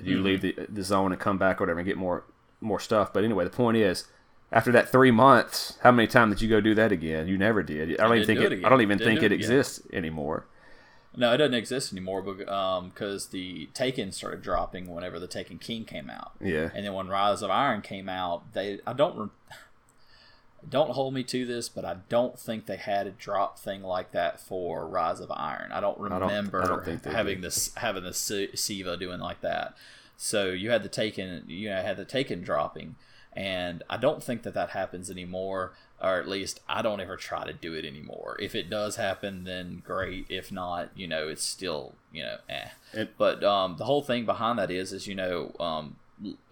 You 0.01 0.21
leave 0.21 0.41
the 0.41 0.56
the 0.69 0.84
zone 0.84 1.12
and 1.12 1.19
come 1.19 1.38
back 1.38 1.60
or 1.60 1.63
whatever 1.63 1.79
and 1.79 1.88
get 1.88 1.97
more 1.97 2.23
more 2.62 2.79
stuff. 2.79 3.12
But 3.12 3.23
anyway, 3.23 3.43
the 3.43 3.49
point 3.49 3.77
is, 3.77 4.06
after 4.53 4.71
that 4.71 4.89
three 4.89 5.11
months, 5.11 5.77
how 5.81 5.91
many 5.91 6.07
times 6.07 6.35
did 6.35 6.41
you 6.43 6.49
go 6.49 6.61
do 6.61 6.73
that 6.75 6.91
again? 6.91 7.27
You 7.27 7.37
never 7.37 7.63
did. 7.63 7.99
I 7.99 8.03
don't 8.07 8.15
even 8.15 8.27
think 8.27 8.39
it. 8.39 8.53
it. 8.53 8.65
I 8.65 8.69
don't 8.69 8.81
even 8.81 8.97
Didn't 8.97 9.09
think 9.09 9.19
do 9.21 9.25
it 9.25 9.31
it 9.33 9.35
exists 9.35 9.81
anymore. 9.91 10.45
no, 11.15 11.33
it 11.33 11.37
doesn't 11.37 11.53
exist 11.53 11.91
anymore 11.91 12.21
because 12.21 12.47
um, 13.25 13.29
the 13.31 13.67
Taken 13.73 14.11
started 14.11 14.41
dropping 14.41 14.87
whenever 14.87 15.19
the 15.19 15.27
Taken 15.27 15.57
King 15.59 15.85
came 15.85 16.09
out, 16.09 16.31
Yeah. 16.39 16.69
and 16.73 16.85
then 16.85 16.93
when 16.93 17.07
Rise 17.09 17.41
of 17.41 17.49
Iron 17.51 17.81
came 17.81 18.07
out, 18.07 18.53
they 18.53 18.79
I 18.87 18.93
don't. 18.93 19.17
Re- 19.17 19.29
don't 20.69 20.91
hold 20.91 21.13
me 21.13 21.23
to 21.25 21.45
this, 21.45 21.67
but 21.67 21.83
I 21.83 21.97
don't 22.07 22.39
think 22.39 22.67
they 22.67 22.77
had 22.77 23.05
a 23.05 23.11
drop 23.11 23.59
thing 23.59 23.83
like 23.83 24.11
that 24.13 24.39
for 24.39 24.87
Rise 24.87 25.19
of 25.19 25.29
Iron. 25.29 25.73
I 25.73 25.81
don't 25.81 25.97
don't- 25.99 26.13
I 26.13 26.17
remember 26.19 26.65
don't 26.65 26.85
think 26.85 27.03
having 27.03 27.35
did. 27.41 27.43
this 27.43 27.73
having 27.75 28.03
the 28.03 28.13
Siva 28.13 28.95
doing 28.95 29.19
like 29.19 29.41
that. 29.41 29.75
So 30.15 30.51
you 30.51 30.69
had 30.71 30.83
the 30.83 30.89
Taken, 30.89 31.43
you 31.47 31.69
know, 31.69 31.81
had 31.81 31.97
the 31.97 32.05
Taken 32.05 32.41
dropping, 32.43 32.95
and 33.35 33.83
I 33.89 33.97
don't 33.97 34.23
think 34.23 34.43
that 34.43 34.53
that 34.53 34.69
happens 34.71 35.09
anymore, 35.09 35.73
or 36.01 36.19
at 36.19 36.27
least 36.27 36.59
I 36.67 36.81
don't 36.81 36.99
ever 36.99 37.17
try 37.17 37.45
to 37.45 37.53
do 37.53 37.73
it 37.73 37.85
anymore. 37.85 38.37
If 38.39 38.55
it 38.55 38.69
does 38.69 38.95
happen, 38.97 39.43
then 39.45 39.81
great. 39.85 40.25
If 40.29 40.51
not, 40.51 40.89
you 40.95 41.07
know, 41.07 41.27
it's 41.27 41.43
still 41.43 41.95
you 42.11 42.23
know, 42.23 42.37
eh. 42.49 42.67
It- 42.93 43.17
but 43.17 43.43
um, 43.43 43.77
the 43.77 43.85
whole 43.85 44.01
thing 44.03 44.25
behind 44.25 44.59
that 44.59 44.69
is, 44.71 44.93
is 44.93 45.07
you 45.07 45.15
know, 45.15 45.55
um, 45.59 45.95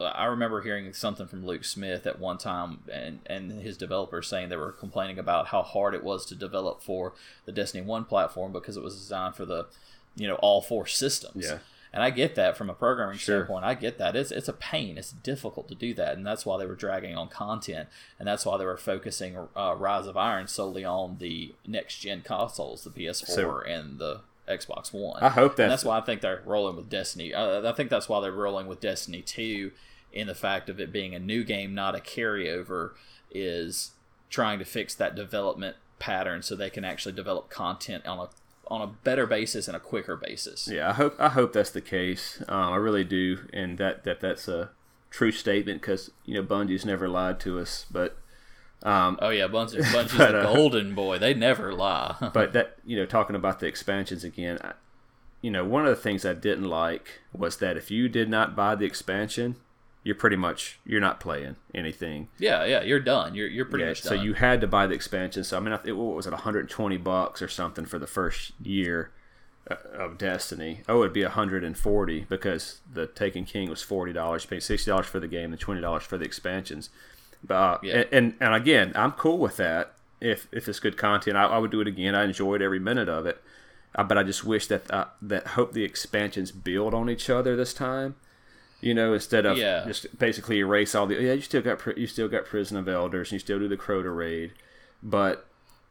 I 0.01 0.25
remember 0.25 0.61
hearing 0.61 0.91
something 0.91 1.27
from 1.27 1.45
Luke 1.45 1.63
Smith 1.63 2.05
at 2.07 2.19
one 2.19 2.37
time, 2.37 2.79
and 2.91 3.19
and 3.27 3.51
his 3.51 3.77
developers 3.77 4.27
saying 4.27 4.49
they 4.49 4.55
were 4.57 4.71
complaining 4.71 5.19
about 5.19 5.47
how 5.47 5.61
hard 5.61 5.93
it 5.93 6.03
was 6.03 6.25
to 6.27 6.35
develop 6.35 6.81
for 6.81 7.13
the 7.45 7.51
Destiny 7.51 7.85
One 7.85 8.03
platform 8.05 8.51
because 8.51 8.75
it 8.75 8.83
was 8.83 8.95
designed 8.95 9.35
for 9.35 9.45
the, 9.45 9.67
you 10.15 10.27
know, 10.27 10.35
all 10.35 10.61
four 10.61 10.87
systems. 10.87 11.45
Yeah. 11.45 11.59
And 11.93 12.01
I 12.01 12.09
get 12.09 12.35
that 12.35 12.55
from 12.55 12.69
a 12.69 12.73
programming 12.73 13.17
Sure. 13.17 13.39
standpoint. 13.41 13.65
I 13.65 13.73
get 13.73 13.97
that. 13.97 14.15
It's 14.15 14.31
it's 14.31 14.47
a 14.47 14.53
pain. 14.53 14.97
It's 14.97 15.11
difficult 15.11 15.67
to 15.67 15.75
do 15.75 15.93
that, 15.95 16.15
and 16.15 16.25
that's 16.25 16.45
why 16.45 16.57
they 16.57 16.65
were 16.65 16.75
dragging 16.75 17.17
on 17.17 17.27
content, 17.27 17.89
and 18.17 18.27
that's 18.27 18.45
why 18.45 18.57
they 18.57 18.65
were 18.65 18.77
focusing 18.77 19.37
uh, 19.57 19.75
Rise 19.77 20.07
of 20.07 20.15
Iron 20.15 20.47
solely 20.47 20.85
on 20.85 21.17
the 21.19 21.53
next 21.67 21.97
gen 21.99 22.21
consoles, 22.21 22.83
the 22.85 22.89
PS4 22.91 23.25
So- 23.27 23.59
and 23.61 23.99
the 23.99 24.21
Xbox 24.47 24.93
One. 24.93 25.21
I 25.21 25.29
hope 25.29 25.51
And 25.59 25.69
that's, 25.69 25.81
that's 25.81 25.85
why 25.85 25.97
I 25.97 26.01
think 26.01 26.21
they're 26.21 26.41
rolling 26.45 26.75
with 26.77 26.89
Destiny. 26.89 27.33
Uh, 27.33 27.69
I 27.69 27.73
think 27.73 27.89
that's 27.89 28.07
why 28.09 28.19
they're 28.21 28.31
rolling 28.31 28.67
with 28.67 28.79
Destiny 28.79 29.21
2 29.21 29.71
in 30.13 30.27
the 30.27 30.35
fact 30.35 30.69
of 30.69 30.79
it 30.79 30.91
being 30.91 31.13
a 31.15 31.19
new 31.19 31.43
game, 31.43 31.73
not 31.75 31.95
a 31.95 31.99
carryover, 31.99 32.91
is 33.29 33.91
trying 34.29 34.59
to 34.59 34.65
fix 34.65 34.95
that 34.95 35.15
development 35.15 35.75
pattern 35.99 36.41
so 36.41 36.55
they 36.55 36.69
can 36.69 36.83
actually 36.83 37.11
develop 37.13 37.49
content 37.49 38.05
on 38.05 38.17
a 38.19 38.29
on 38.71 38.81
a 38.81 38.87
better 38.87 39.27
basis 39.27 39.67
and 39.67 39.75
a 39.75 39.79
quicker 39.81 40.15
basis. 40.15 40.69
Yeah, 40.71 40.89
I 40.89 40.93
hope 40.93 41.15
I 41.19 41.29
hope 41.29 41.51
that's 41.51 41.71
the 41.71 41.81
case. 41.81 42.41
Um, 42.47 42.71
I 42.71 42.77
really 42.77 43.03
do, 43.03 43.39
and 43.51 43.77
that, 43.77 44.05
that 44.05 44.21
that's 44.21 44.47
a 44.47 44.69
true 45.09 45.33
statement 45.33 45.81
because 45.81 46.09
you 46.25 46.33
know 46.33 46.43
Bungie's 46.43 46.85
never 46.85 47.09
lied 47.09 47.39
to 47.41 47.59
us. 47.59 47.85
But 47.91 48.17
um, 48.81 49.19
Oh 49.21 49.29
yeah, 49.29 49.47
Bungie, 49.49 49.81
Bungie's 49.93 50.17
But, 50.17 50.31
the 50.31 50.39
uh, 50.39 50.53
golden 50.53 50.95
boy. 50.95 51.19
They 51.19 51.33
never 51.33 51.73
lie. 51.73 52.15
but 52.33 52.53
that 52.53 52.77
you 52.85 52.95
know 52.95 53.05
talking 53.05 53.35
about 53.35 53.59
the 53.59 53.67
expansions 53.67 54.23
again, 54.23 54.57
I, 54.63 54.71
you 55.41 55.51
know 55.51 55.65
one 55.65 55.85
of 55.85 55.93
the 55.93 56.01
things 56.01 56.25
I 56.25 56.33
didn't 56.33 56.69
like 56.69 57.19
was 57.37 57.57
that 57.57 57.75
if 57.75 57.91
you 57.91 58.07
did 58.07 58.29
not 58.29 58.55
buy 58.55 58.75
the 58.75 58.85
expansion, 58.85 59.57
you're 60.03 60.15
pretty 60.15 60.35
much 60.35 60.79
you're 60.85 61.01
not 61.01 61.19
playing 61.19 61.55
anything. 61.75 62.27
yeah, 62.39 62.63
yeah, 62.65 62.81
you're 62.81 62.99
done. 62.99 63.35
You're 63.35 63.47
you're 63.47 63.65
pretty 63.65 63.83
Yeah, 63.83 63.89
much 63.91 64.01
so 64.01 64.13
you 64.13 64.33
had 64.33 64.61
to 64.61 64.67
buy 64.67 64.87
the 64.87 64.95
expansion. 64.95 65.43
So 65.43 65.57
I 65.57 65.59
mean, 65.59 65.73
I 65.73 65.77
think 65.77 65.97
what 65.97 66.15
was 66.15 66.25
it, 66.27 66.31
120 66.31 66.97
bucks 66.97 67.41
or 67.41 67.47
something 67.47 67.85
for 67.85 67.99
the 67.99 68.07
first 68.07 68.53
year 68.63 69.11
uh, 69.69 69.75
of 69.93 70.17
Destiny? 70.17 70.81
Oh, 70.89 71.01
it'd 71.01 71.13
be 71.13 71.23
140 71.23 72.25
because 72.29 72.79
the 72.91 73.05
Taken 73.07 73.45
King 73.45 73.69
was 73.69 73.81
forty 73.83 74.11
dollars. 74.13 74.45
Paid 74.45 74.63
sixty 74.63 74.89
dollars 74.89 75.05
for 75.07 75.19
the 75.19 75.27
game 75.27 75.51
and 75.51 75.59
twenty 75.59 75.81
dollars 75.81 76.03
for 76.03 76.17
the 76.17 76.25
expansions. 76.25 76.89
But 77.43 77.55
uh, 77.55 77.77
Yeah. 77.83 77.95
and, 77.97 78.07
and 78.11 78.33
and 78.39 78.53
again, 78.55 78.91
I'm 78.95 79.11
cool 79.13 79.37
with 79.37 79.57
that. 79.57 79.93
If 80.19 80.47
if 80.51 80.67
it's 80.67 80.79
good 80.79 80.97
content, 80.97 81.37
I, 81.37 81.43
I 81.45 81.57
would 81.57 81.71
do 81.71 81.81
it 81.81 81.87
again. 81.87 82.15
I 82.15 82.23
enjoyed 82.23 82.61
every 82.61 82.79
minute 82.79 83.09
of 83.09 83.25
it. 83.25 83.41
Uh, 83.93 84.03
but 84.03 84.17
I 84.17 84.23
just 84.23 84.43
wish 84.45 84.67
that 84.67 84.89
uh, 84.91 85.05
that 85.21 85.47
hope 85.47 85.73
the 85.73 85.83
expansions 85.83 86.51
build 86.51 86.93
on 86.93 87.09
each 87.09 87.29
other 87.29 87.55
this 87.55 87.73
time. 87.73 88.15
You 88.81 88.93
know, 88.95 89.13
instead 89.13 89.45
of 89.45 89.57
Yeah. 89.57 89.83
just 89.85 90.17
basically 90.17 90.57
erase 90.59 90.95
all 90.95 91.05
the 91.07 91.15
yeah, 91.21 91.33
you 91.33 91.41
still 91.41 91.61
got 91.61 91.97
you 91.97 92.07
still 92.07 92.27
got 92.27 92.45
Prison 92.45 92.77
of 92.77 92.87
Elders, 92.89 93.29
and 93.29 93.33
you 93.33 93.39
still 93.39 93.59
do 93.59 93.67
the 93.67 93.77
Crota 93.77 94.15
raid, 94.15 94.53
but 95.03 95.45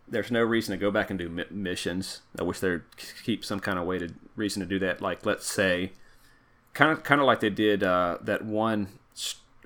there's 0.08 0.30
no 0.32 0.42
reason 0.42 0.72
to 0.72 0.76
go 0.80 0.90
back 0.90 1.08
and 1.08 1.18
do 1.18 1.28
mi- 1.28 1.44
missions. 1.50 2.22
I 2.36 2.42
wish 2.42 2.58
there'd 2.58 2.82
keep 3.24 3.44
some 3.44 3.60
kind 3.60 3.78
of 3.78 3.86
way 3.86 3.98
to 4.00 4.12
reason 4.34 4.60
to 4.60 4.66
do 4.66 4.80
that. 4.80 5.00
Like 5.00 5.24
let's 5.24 5.46
say, 5.46 5.92
kind 6.74 6.90
of 6.90 7.04
kind 7.04 7.20
of 7.20 7.26
like 7.28 7.38
they 7.40 7.50
did 7.50 7.84
uh, 7.84 8.18
that 8.22 8.44
one 8.44 8.88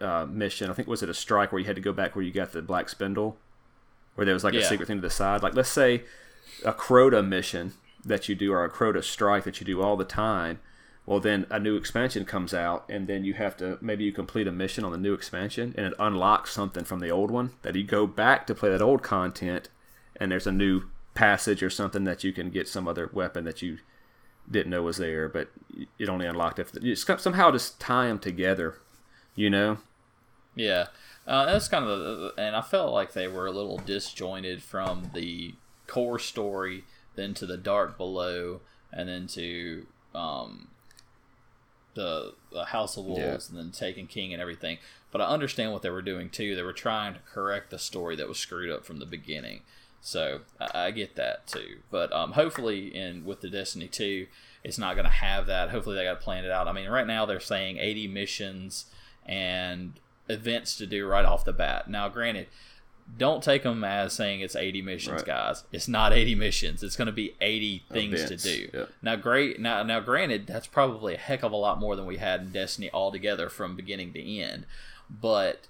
uh, 0.02 0.26
mission. 0.28 0.70
I 0.70 0.74
think 0.74 0.86
was 0.86 1.02
it 1.02 1.08
a 1.08 1.14
strike 1.14 1.50
where 1.50 1.60
you 1.60 1.66
had 1.66 1.76
to 1.76 1.82
go 1.82 1.92
back 1.94 2.14
where 2.14 2.24
you 2.24 2.30
got 2.32 2.52
the 2.52 2.60
black 2.60 2.90
spindle, 2.90 3.38
where 4.16 4.26
there 4.26 4.34
was 4.34 4.44
like 4.44 4.52
a 4.54 4.58
secret 4.68 4.86
thing 4.86 4.96
to 4.98 5.02
the 5.02 5.08
side. 5.08 5.42
Like 5.42 5.54
let's 5.54 5.70
say 5.70 6.02
a 6.62 6.74
Crota 6.74 7.26
mission 7.26 7.72
that 8.04 8.28
you 8.28 8.34
do 8.34 8.52
or 8.52 8.64
a 8.64 8.70
Crota 8.70 9.02
strike 9.02 9.44
that 9.44 9.60
you 9.60 9.64
do 9.66 9.80
all 9.80 9.96
the 9.96 10.04
time. 10.04 10.60
Well, 11.06 11.20
then 11.20 11.46
a 11.50 11.60
new 11.60 11.76
expansion 11.76 12.24
comes 12.24 12.54
out, 12.54 12.84
and 12.88 13.06
then 13.06 13.24
you 13.24 13.34
have 13.34 13.56
to 13.58 13.78
maybe 13.80 14.04
you 14.04 14.12
complete 14.12 14.48
a 14.48 14.52
mission 14.52 14.84
on 14.84 14.92
the 14.92 14.98
new 14.98 15.12
expansion, 15.12 15.74
and 15.76 15.86
it 15.86 15.94
unlocks 15.98 16.52
something 16.52 16.84
from 16.84 17.00
the 17.00 17.10
old 17.10 17.30
one 17.30 17.50
that 17.62 17.76
you 17.76 17.84
go 17.84 18.06
back 18.06 18.46
to 18.46 18.54
play 18.54 18.70
that 18.70 18.80
old 18.80 19.02
content, 19.02 19.68
and 20.16 20.32
there's 20.32 20.46
a 20.46 20.52
new 20.52 20.84
passage 21.14 21.62
or 21.62 21.70
something 21.70 22.04
that 22.04 22.24
you 22.24 22.32
can 22.32 22.50
get 22.50 22.68
some 22.68 22.88
other 22.88 23.10
weapon 23.12 23.44
that 23.44 23.60
you 23.60 23.78
didn't 24.50 24.70
know 24.70 24.82
was 24.82 24.96
there, 24.96 25.28
but 25.28 25.48
it 25.98 26.08
only 26.08 26.26
unlocked 26.26 26.58
if 26.58 26.72
you 26.80 26.94
somehow 26.96 27.50
just 27.50 27.80
tie 27.80 28.08
them 28.08 28.18
together, 28.18 28.76
you 29.34 29.48
know? 29.48 29.78
Yeah, 30.54 30.86
uh, 31.26 31.46
that's 31.46 31.68
kind 31.68 31.84
of 31.84 31.98
the, 31.98 32.34
and 32.38 32.54
I 32.54 32.60
felt 32.62 32.92
like 32.92 33.12
they 33.12 33.28
were 33.28 33.46
a 33.46 33.52
little 33.52 33.78
disjointed 33.78 34.62
from 34.62 35.10
the 35.14 35.54
core 35.86 36.18
story, 36.18 36.84
then 37.14 37.34
to 37.34 37.46
the 37.46 37.56
dark 37.56 37.96
below, 37.96 38.60
and 38.92 39.08
then 39.08 39.26
to 39.28 39.86
um, 40.14 40.68
the, 41.94 42.34
the 42.52 42.64
House 42.66 42.96
of 42.96 43.04
Wolves, 43.04 43.20
Yeah. 43.20 43.56
and 43.58 43.58
then 43.58 43.70
Taken 43.72 44.06
King 44.06 44.32
and 44.32 44.40
everything. 44.42 44.78
But 45.10 45.20
I 45.20 45.26
understand 45.26 45.72
what 45.72 45.82
they 45.82 45.90
were 45.90 46.02
doing 46.02 46.28
too. 46.30 46.56
They 46.56 46.62
were 46.62 46.72
trying 46.72 47.14
to 47.14 47.20
correct 47.20 47.70
the 47.70 47.78
story 47.78 48.16
that 48.16 48.28
was 48.28 48.38
screwed 48.38 48.70
up 48.70 48.84
from 48.84 48.98
the 48.98 49.06
beginning. 49.06 49.60
So 50.00 50.40
I, 50.60 50.86
I 50.86 50.90
get 50.90 51.16
that 51.16 51.46
too. 51.46 51.78
But 51.90 52.12
um, 52.12 52.32
hopefully, 52.32 52.94
in 52.94 53.24
with 53.24 53.40
the 53.40 53.48
Destiny 53.48 53.86
two, 53.88 54.26
it's 54.62 54.78
not 54.78 54.94
going 54.94 55.06
to 55.06 55.10
have 55.10 55.46
that. 55.46 55.70
Hopefully, 55.70 55.96
they 55.96 56.04
got 56.04 56.18
to 56.18 56.24
plan 56.24 56.44
it 56.44 56.50
out. 56.50 56.68
I 56.68 56.72
mean, 56.72 56.88
right 56.88 57.06
now 57.06 57.24
they're 57.26 57.40
saying 57.40 57.78
eighty 57.78 58.06
missions 58.08 58.86
and 59.24 59.94
events 60.28 60.76
to 60.78 60.86
do 60.86 61.06
right 61.06 61.24
off 61.24 61.44
the 61.44 61.52
bat. 61.52 61.88
Now, 61.88 62.08
granted, 62.08 62.48
don't 63.16 63.42
take 63.42 63.62
them 63.62 63.84
as 63.84 64.12
saying 64.12 64.40
it's 64.40 64.56
80 64.56 64.82
missions, 64.82 65.16
Right. 65.18 65.26
guys. 65.26 65.64
It's 65.72 65.86
not 65.88 66.12
80 66.12 66.34
missions. 66.34 66.82
It's 66.82 66.96
going 66.96 67.06
to 67.06 67.12
be 67.12 67.34
80 67.40 67.84
things 67.92 68.22
Events, 68.22 68.42
to 68.42 68.66
do. 68.68 68.86
Now, 69.02 69.16
great. 69.16 69.60
Now, 69.60 69.82
now, 69.82 70.00
granted, 70.00 70.46
that's 70.46 70.66
probably 70.66 71.14
a 71.14 71.18
heck 71.18 71.42
of 71.42 71.52
a 71.52 71.56
lot 71.56 71.78
more 71.78 71.94
than 71.96 72.06
we 72.06 72.16
had 72.16 72.40
in 72.40 72.50
Destiny 72.52 72.90
altogether 72.92 73.48
from 73.48 73.76
beginning 73.76 74.12
to 74.14 74.20
end. 74.40 74.66
But 75.08 75.68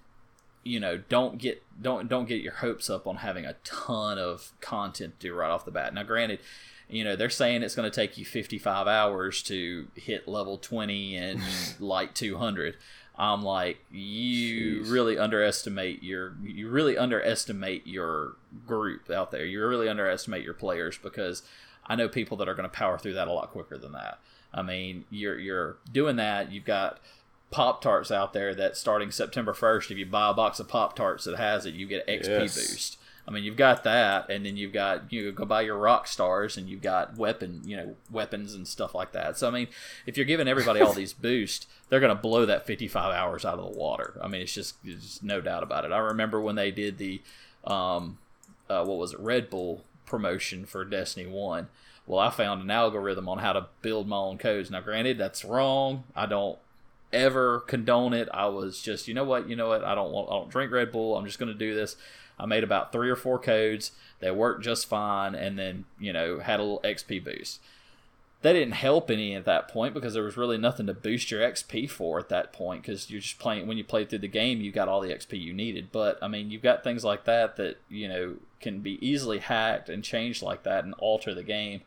you 0.63 0.81
know, 0.81 0.97
don't 0.97 1.37
get 1.39 1.63
don't 1.83 2.09
don't 2.09 2.27
get 2.27 2.41
your 2.41 2.55
hopes 2.55 2.89
up 2.89 3.07
on 3.07 3.17
having 3.17 3.45
a 3.45 3.55
ton 3.65 4.19
of 4.19 4.53
content 4.63 5.21
to 5.21 5.29
do 5.29 5.35
right 5.35 5.51
off 5.51 5.67
the 5.67 5.71
bat. 5.71 5.93
Now, 5.93 6.05
granted, 6.05 6.39
you 6.89 7.05
know 7.05 7.17
they're 7.17 7.29
saying 7.29 7.63
it's 7.63 7.75
going 7.75 7.91
to 7.91 7.95
take 7.95 8.17
you 8.17 8.25
55 8.25 8.87
hours 8.87 9.43
to 9.43 9.89
hit 9.95 10.27
level 10.27 10.57
20 10.57 11.17
and 11.17 11.41
light 11.81 12.15
200. 12.15 12.77
I'm 13.17 13.43
like, 13.43 13.79
you 13.93 14.83
Jeez. 14.83 14.91
really 14.91 15.19
underestimate 15.19 16.03
your 16.03 16.35
you 16.43 16.69
really 16.69 16.99
underestimate 16.99 17.87
your 17.87 18.37
group 18.67 19.09
out 19.11 19.31
there. 19.31 19.45
You 19.45 19.65
really 19.67 19.89
underestimate 19.89 20.43
your 20.45 20.55
players 20.55 20.99
because 20.99 21.43
I 21.87 21.95
know 21.97 22.09
people 22.09 22.37
that 22.39 22.49
are 22.49 22.55
going 22.55 22.69
to 22.69 22.75
power 22.75 22.99
through 22.99 23.15
that 23.15 23.29
a 23.29 23.33
lot 23.33 23.51
quicker 23.51 23.79
than 23.79 23.93
that. 23.93 24.19
I 24.53 24.63
mean, 24.63 25.05
you're 25.11 25.39
you're 25.39 25.77
doing 25.93 26.17
that. 26.17 26.51
You've 26.51 26.65
got 26.65 26.99
Pop 27.51 27.81
Tarts 27.83 28.11
out 28.11 28.33
there 28.33 28.53
that 28.55 28.77
starting 28.77 29.13
September 29.13 29.53
1st, 29.53 29.93
if 29.93 29.99
you 29.99 30.07
buy 30.07 30.31
a 30.31 30.35
box 30.35 30.59
of 30.59 30.67
Pop 30.67 30.97
Tarts 30.97 31.25
that 31.25 31.37
has 31.37 31.67
it, 31.67 31.75
you 31.75 31.87
get 31.87 32.09
an 32.09 32.19
XP 32.21 32.27
Yes. 32.29 32.55
boost. 32.57 32.99
I 33.27 33.31
mean, 33.31 33.45
you've 33.45 33.57
got 33.57 33.85
that, 33.85 34.29
and 34.29 34.45
then 34.45 34.57
you've 34.57 34.73
got 34.73 35.13
you 35.13 35.33
go 35.33 35.45
buy 35.45 35.63
your 35.63 35.79
rock 35.79 36.07
stars, 36.07 36.57
and 36.57 36.69
you've 36.69 36.83
got 36.83 37.17
weapon, 37.17 37.63
you 37.65 37.77
know, 37.77 37.97
weapons 38.11 38.55
and 38.55 38.69
stuff 38.69 38.95
like 38.95 39.13
that. 39.13 39.39
So 39.39 39.49
I 39.49 39.51
mean, 39.51 39.69
if 40.07 40.17
you're 40.17 40.27
giving 40.27 40.49
everybody 40.49 40.81
all 40.81 40.93
these 40.93 41.13
boosts, 41.15 41.67
they're 41.89 42.01
going 42.01 42.15
to 42.15 42.21
blow 42.21 42.45
that 42.47 42.67
55 42.67 43.15
hours 43.15 43.45
out 43.45 43.59
of 43.59 43.73
the 43.73 43.79
water. 43.79 44.19
I 44.23 44.29
mean, 44.29 44.43
it's 44.43 44.53
just, 44.53 44.77
it's 44.85 45.03
just 45.03 45.23
no 45.23 45.41
doubt 45.41 45.63
about 45.63 45.85
it. 45.85 45.93
I 45.93 45.99
remember 45.99 46.41
when 46.41 46.57
they 46.57 46.71
did 46.71 46.99
the, 46.99 47.21
um, 47.65 48.19
uh, 48.69 48.85
what 48.85 48.99
was 48.99 49.13
it, 49.13 49.21
Red 49.21 49.49
Bull 49.51 49.85
promotion 50.07 50.67
for 50.67 50.85
Destiny 50.85 51.27
One. 51.27 51.69
Well, 52.07 52.21
I 52.21 52.31
found 52.31 52.63
an 52.63 52.71
algorithm 52.71 53.29
on 53.29 53.39
how 53.39 53.55
to 53.55 53.67
build 53.81 54.07
my 54.09 54.17
own 54.17 54.39
codes. 54.39 54.71
Now, 54.71 54.81
granted, 54.81 55.17
that's 55.17 55.45
wrong. 55.45 56.05
I 56.15 56.27
don't 56.27 56.59
ever 57.13 57.61
condone 57.61 58.13
it. 58.13 58.29
I 58.35 58.47
was 58.47 58.83
just, 58.83 59.09
you 59.09 59.15
know 59.15 59.25
what, 59.25 59.49
you 59.49 59.57
know 59.57 59.69
what, 59.69 59.85
I 59.85 59.95
don't 59.95 60.13
want, 60.13 60.29
I 60.29 60.33
don't 60.33 60.51
drink 60.51 60.73
Red 60.73 60.93
Bull. 60.93 61.17
I'm 61.17 61.25
just 61.25 61.39
going 61.39 61.53
to 61.53 61.59
do 61.59 61.75
this. 61.75 61.97
I 62.39 62.47
made 62.47 62.65
about 62.65 62.93
three 62.93 63.11
or 63.11 63.17
four 63.17 63.39
codes. 63.39 63.93
They 64.21 64.31
worked 64.31 64.65
just 64.65 64.87
fine, 64.87 65.35
and 65.35 65.59
then 65.59 65.85
you 65.99 66.13
know 66.13 66.41
had 66.41 66.61
a 66.61 66.63
little 66.63 66.81
XP 66.83 67.25
boost. 67.25 67.61
That 68.43 68.53
didn't 68.53 68.75
help 68.75 69.11
any 69.11 69.35
at 69.35 69.47
that 69.47 69.69
point 69.69 69.95
because 69.95 70.13
there 70.13 70.23
was 70.23 70.37
really 70.37 70.59
nothing 70.59 70.87
to 70.87 70.95
boost 70.95 71.31
your 71.31 71.41
XP 71.41 71.89
for 71.89 72.19
at 72.19 72.29
that 72.29 72.53
point 72.53 72.83
because 72.83 73.11
you're 73.11 73.21
just 73.21 73.39
playing. 73.39 73.67
When 73.67 73.79
you 73.79 73.85
played 73.85 74.11
through 74.11 74.19
the 74.19 74.29
game, 74.29 74.61
you 74.61 74.71
got 74.71 74.89
all 74.89 75.01
the 75.01 75.15
XP 75.15 75.41
you 75.41 75.55
needed. 75.55 75.89
But 75.93 76.19
I 76.23 76.29
mean, 76.29 76.51
you've 76.51 76.63
got 76.63 76.85
things 76.85 77.05
like 77.05 77.25
that 77.25 77.57
that 77.57 77.79
you 77.89 78.09
know 78.09 78.37
can 78.61 78.81
be 78.81 79.05
easily 79.07 79.39
hacked 79.39 79.89
and 79.89 80.05
changed 80.05 80.43
like 80.43 80.63
that 80.65 80.85
and 80.85 80.95
alter 80.99 81.35
the 81.35 81.43
game 81.43 81.83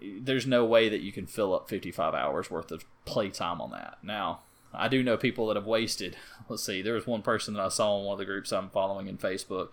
there's 0.00 0.46
no 0.46 0.64
way 0.64 0.88
that 0.88 1.00
you 1.00 1.12
can 1.12 1.26
fill 1.26 1.54
up 1.54 1.68
55 1.68 2.14
hours 2.14 2.50
worth 2.50 2.70
of 2.70 2.84
playtime 3.04 3.60
on 3.60 3.70
that. 3.70 3.98
Now, 4.02 4.40
I 4.76 4.88
do 4.88 5.02
know 5.02 5.16
people 5.16 5.46
that 5.48 5.56
have 5.56 5.66
wasted. 5.66 6.16
Let's 6.48 6.62
see, 6.62 6.82
there 6.82 6.94
was 6.94 7.06
one 7.06 7.22
person 7.22 7.54
that 7.54 7.62
I 7.64 7.68
saw 7.68 7.98
in 7.98 8.04
one 8.04 8.14
of 8.14 8.18
the 8.18 8.24
groups 8.24 8.52
I'm 8.52 8.68
following 8.70 9.08
in 9.08 9.18
Facebook, 9.18 9.68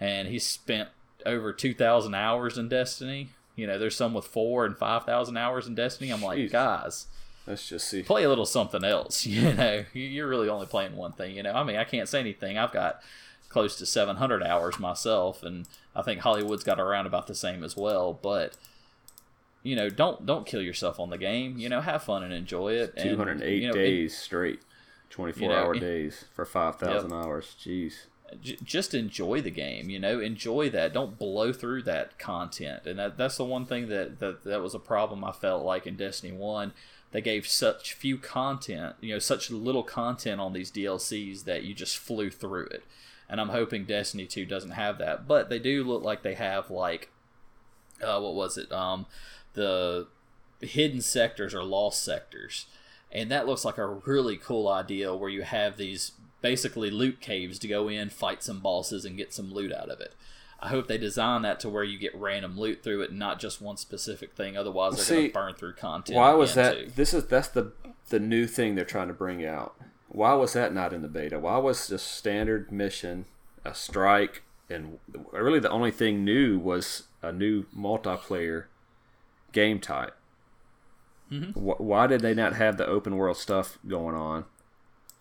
and 0.00 0.28
he 0.28 0.38
spent 0.38 0.88
over 1.26 1.52
2,000 1.52 2.14
hours 2.14 2.58
in 2.58 2.68
Destiny. 2.68 3.28
You 3.56 3.66
know, 3.66 3.78
there's 3.78 3.96
some 3.96 4.14
with 4.14 4.24
four 4.26 4.64
and 4.64 4.76
5,000 4.76 5.36
hours 5.36 5.66
in 5.66 5.74
Destiny. 5.74 6.10
I'm 6.10 6.22
like, 6.22 6.38
Jeez. 6.38 6.50
guys, 6.52 7.06
Let's 7.46 7.68
just 7.68 7.88
see. 7.88 8.02
play 8.02 8.22
a 8.24 8.28
little 8.28 8.46
something 8.46 8.84
else. 8.84 9.26
You 9.26 9.52
know, 9.54 9.84
You- 9.92 10.02
you're 10.06 10.28
really 10.28 10.48
only 10.48 10.66
playing 10.66 10.96
one 10.96 11.12
thing. 11.12 11.36
You 11.36 11.42
know, 11.42 11.52
I 11.52 11.64
mean, 11.64 11.76
I 11.76 11.84
can't 11.84 12.08
say 12.08 12.20
anything. 12.20 12.56
I've 12.58 12.72
got 12.72 13.00
close 13.48 13.76
to 13.76 13.86
700 13.86 14.42
hours 14.42 14.78
myself, 14.78 15.42
and 15.42 15.66
I 15.96 16.02
think 16.02 16.20
Hollywood's 16.20 16.62
got 16.64 16.78
around 16.78 17.06
about 17.06 17.26
the 17.26 17.34
same 17.34 17.64
as 17.64 17.76
well. 17.76 18.12
But 18.12 18.56
you 19.62 19.76
know, 19.76 19.88
don't 19.88 20.24
don't 20.26 20.46
kill 20.46 20.62
yourself 20.62 20.98
on 21.00 21.10
the 21.10 21.18
game. 21.18 21.58
You 21.58 21.68
know, 21.68 21.80
have 21.80 22.02
fun 22.02 22.22
and 22.22 22.32
enjoy 22.32 22.72
it. 22.74 22.96
208 22.96 23.62
you 23.62 23.68
know, 23.68 23.74
days 23.74 24.16
straight. 24.16 24.60
24 25.10 25.42
you 25.42 25.48
know, 25.48 25.54
hour 25.54 25.74
it- 25.74 25.80
days 25.80 26.24
for 26.34 26.44
5,000 26.44 27.12
hours. 27.12 27.56
Jeez. 27.58 27.94
j- 28.42 28.58
just 28.62 28.92
enjoy 28.92 29.40
the 29.40 29.50
game 29.50 29.88
you 29.88 29.98
know 29.98 30.20
enjoy 30.20 30.68
that 30.68 30.92
don't 30.92 31.18
blow 31.18 31.50
through 31.50 31.82
that 31.82 32.18
content 32.18 32.82
and 32.84 32.98
that, 32.98 33.16
that's 33.16 33.38
the 33.38 33.44
one 33.44 33.64
thing 33.64 33.88
that, 33.88 34.18
that 34.18 34.44
that 34.44 34.60
was 34.62 34.74
a 34.74 34.78
problem 34.78 35.24
i 35.24 35.32
felt 35.32 35.64
like 35.64 35.86
in 35.86 35.96
destiny 35.96 36.30
1 36.30 36.74
they 37.12 37.22
gave 37.22 37.48
such 37.48 37.94
few 37.94 38.18
content 38.18 38.96
you 39.00 39.14
know 39.14 39.18
such 39.18 39.50
little 39.50 39.82
content 39.82 40.42
on 40.42 40.52
these 40.52 40.70
dlcs 40.70 41.44
that 41.44 41.62
you 41.64 41.72
just 41.72 41.96
flew 41.96 42.28
through 42.28 42.66
it 42.66 42.84
and 43.30 43.40
i'm 43.40 43.48
hoping 43.48 43.86
destiny 43.86 44.26
2 44.26 44.44
doesn't 44.44 44.72
have 44.72 44.98
that 44.98 45.26
but 45.26 45.48
they 45.48 45.58
do 45.58 45.82
look 45.82 46.02
like 46.04 46.22
they 46.22 46.34
have 46.34 46.70
like 46.70 47.10
uh, 48.02 48.20
what 48.20 48.34
was 48.34 48.58
it 48.58 48.70
um 48.72 49.06
the 49.58 50.06
hidden 50.60 51.00
sectors 51.00 51.54
or 51.54 51.62
lost 51.62 52.02
sectors 52.02 52.66
and 53.12 53.30
that 53.30 53.46
looks 53.46 53.64
like 53.64 53.78
a 53.78 53.86
really 53.86 54.36
cool 54.36 54.68
idea 54.68 55.14
where 55.14 55.30
you 55.30 55.42
have 55.42 55.76
these 55.76 56.12
basically 56.40 56.90
loot 56.90 57.20
caves 57.20 57.58
to 57.58 57.68
go 57.68 57.88
in 57.88 58.08
fight 58.08 58.42
some 58.42 58.60
bosses 58.60 59.04
and 59.04 59.16
get 59.16 59.32
some 59.32 59.52
loot 59.52 59.72
out 59.72 59.88
of 59.90 60.00
it 60.00 60.14
i 60.60 60.68
hope 60.68 60.88
they 60.88 60.98
design 60.98 61.42
that 61.42 61.60
to 61.60 61.68
where 61.68 61.84
you 61.84 61.98
get 61.98 62.14
random 62.14 62.58
loot 62.58 62.82
through 62.82 63.02
it 63.02 63.10
and 63.10 63.18
not 63.18 63.38
just 63.38 63.60
one 63.60 63.76
specific 63.76 64.34
thing 64.34 64.56
otherwise 64.56 64.96
they're 65.06 65.16
going 65.16 65.28
to 65.28 65.34
burn 65.34 65.54
through 65.54 65.74
content 65.74 66.16
Why 66.16 66.32
was 66.34 66.54
that? 66.54 66.74
too. 66.78 66.92
This 66.94 67.14
is 67.14 67.26
that's 67.26 67.48
the 67.48 67.72
the 68.08 68.18
new 68.20 68.46
thing 68.46 68.74
they're 68.74 68.84
trying 68.84 69.08
to 69.08 69.14
bring 69.14 69.44
out. 69.44 69.74
Why 70.08 70.32
was 70.34 70.54
that 70.54 70.72
not 70.72 70.92
in 70.94 71.02
the 71.02 71.08
beta? 71.08 71.38
Why 71.38 71.58
was 71.58 71.88
the 71.88 71.98
standard 71.98 72.72
mission 72.72 73.26
a 73.64 73.74
strike 73.74 74.42
and 74.70 74.98
really 75.32 75.60
the 75.60 75.70
only 75.70 75.90
thing 75.90 76.24
new 76.24 76.58
was 76.58 77.04
a 77.22 77.32
new 77.32 77.64
multiplayer 77.76 78.64
game 79.52 79.80
type? 79.80 80.14
Mm-hmm. 81.30 81.50
Why 81.60 82.06
did 82.06 82.20
they 82.22 82.34
not 82.34 82.54
have 82.54 82.76
the 82.78 82.86
open 82.86 83.16
world 83.16 83.36
stuff 83.36 83.78
going 83.86 84.14
on? 84.14 84.44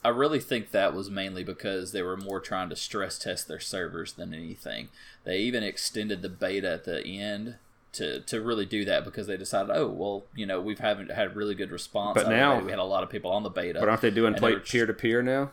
I 0.05 0.09
really 0.09 0.39
think 0.39 0.71
that 0.71 0.93
was 0.93 1.09
mainly 1.09 1.43
because 1.43 1.91
they 1.91 2.01
were 2.01 2.15
more 2.15 2.39
trying 2.39 2.69
to 2.69 2.75
stress 2.75 3.17
test 3.17 3.47
their 3.47 3.59
servers 3.59 4.13
than 4.13 4.33
anything. 4.33 4.89
They 5.25 5.39
even 5.39 5.63
extended 5.63 6.21
the 6.21 6.29
beta 6.29 6.69
at 6.71 6.85
the 6.85 7.03
end 7.05 7.55
to, 7.93 8.21
to 8.21 8.39
really 8.41 8.65
do 8.65 8.85
that 8.85 9.03
because 9.03 9.27
they 9.27 9.35
decided, 9.37 9.75
oh 9.75 9.87
well, 9.87 10.23
you 10.35 10.45
know, 10.45 10.61
we've 10.61 10.79
haven't 10.79 11.11
had 11.11 11.35
really 11.35 11.55
good 11.55 11.71
response. 11.71 12.13
But 12.13 12.25
out 12.27 12.31
of 12.31 12.31
the 12.31 12.37
now- 12.37 12.63
we 12.65 12.69
had 12.71 12.79
a 12.79 12.83
lot 12.83 13.03
of 13.03 13.09
people 13.09 13.31
on 13.31 13.43
the 13.43 13.49
beta. 13.49 13.79
But 13.79 13.89
aren't 13.89 14.01
they 14.01 14.11
doing 14.11 14.33
And 14.33 14.37
play 14.37 14.51
they 14.51 14.55
were- 14.57 14.61
peer 14.61 14.85
to 14.85 14.93
peer 14.93 15.21
now? 15.21 15.51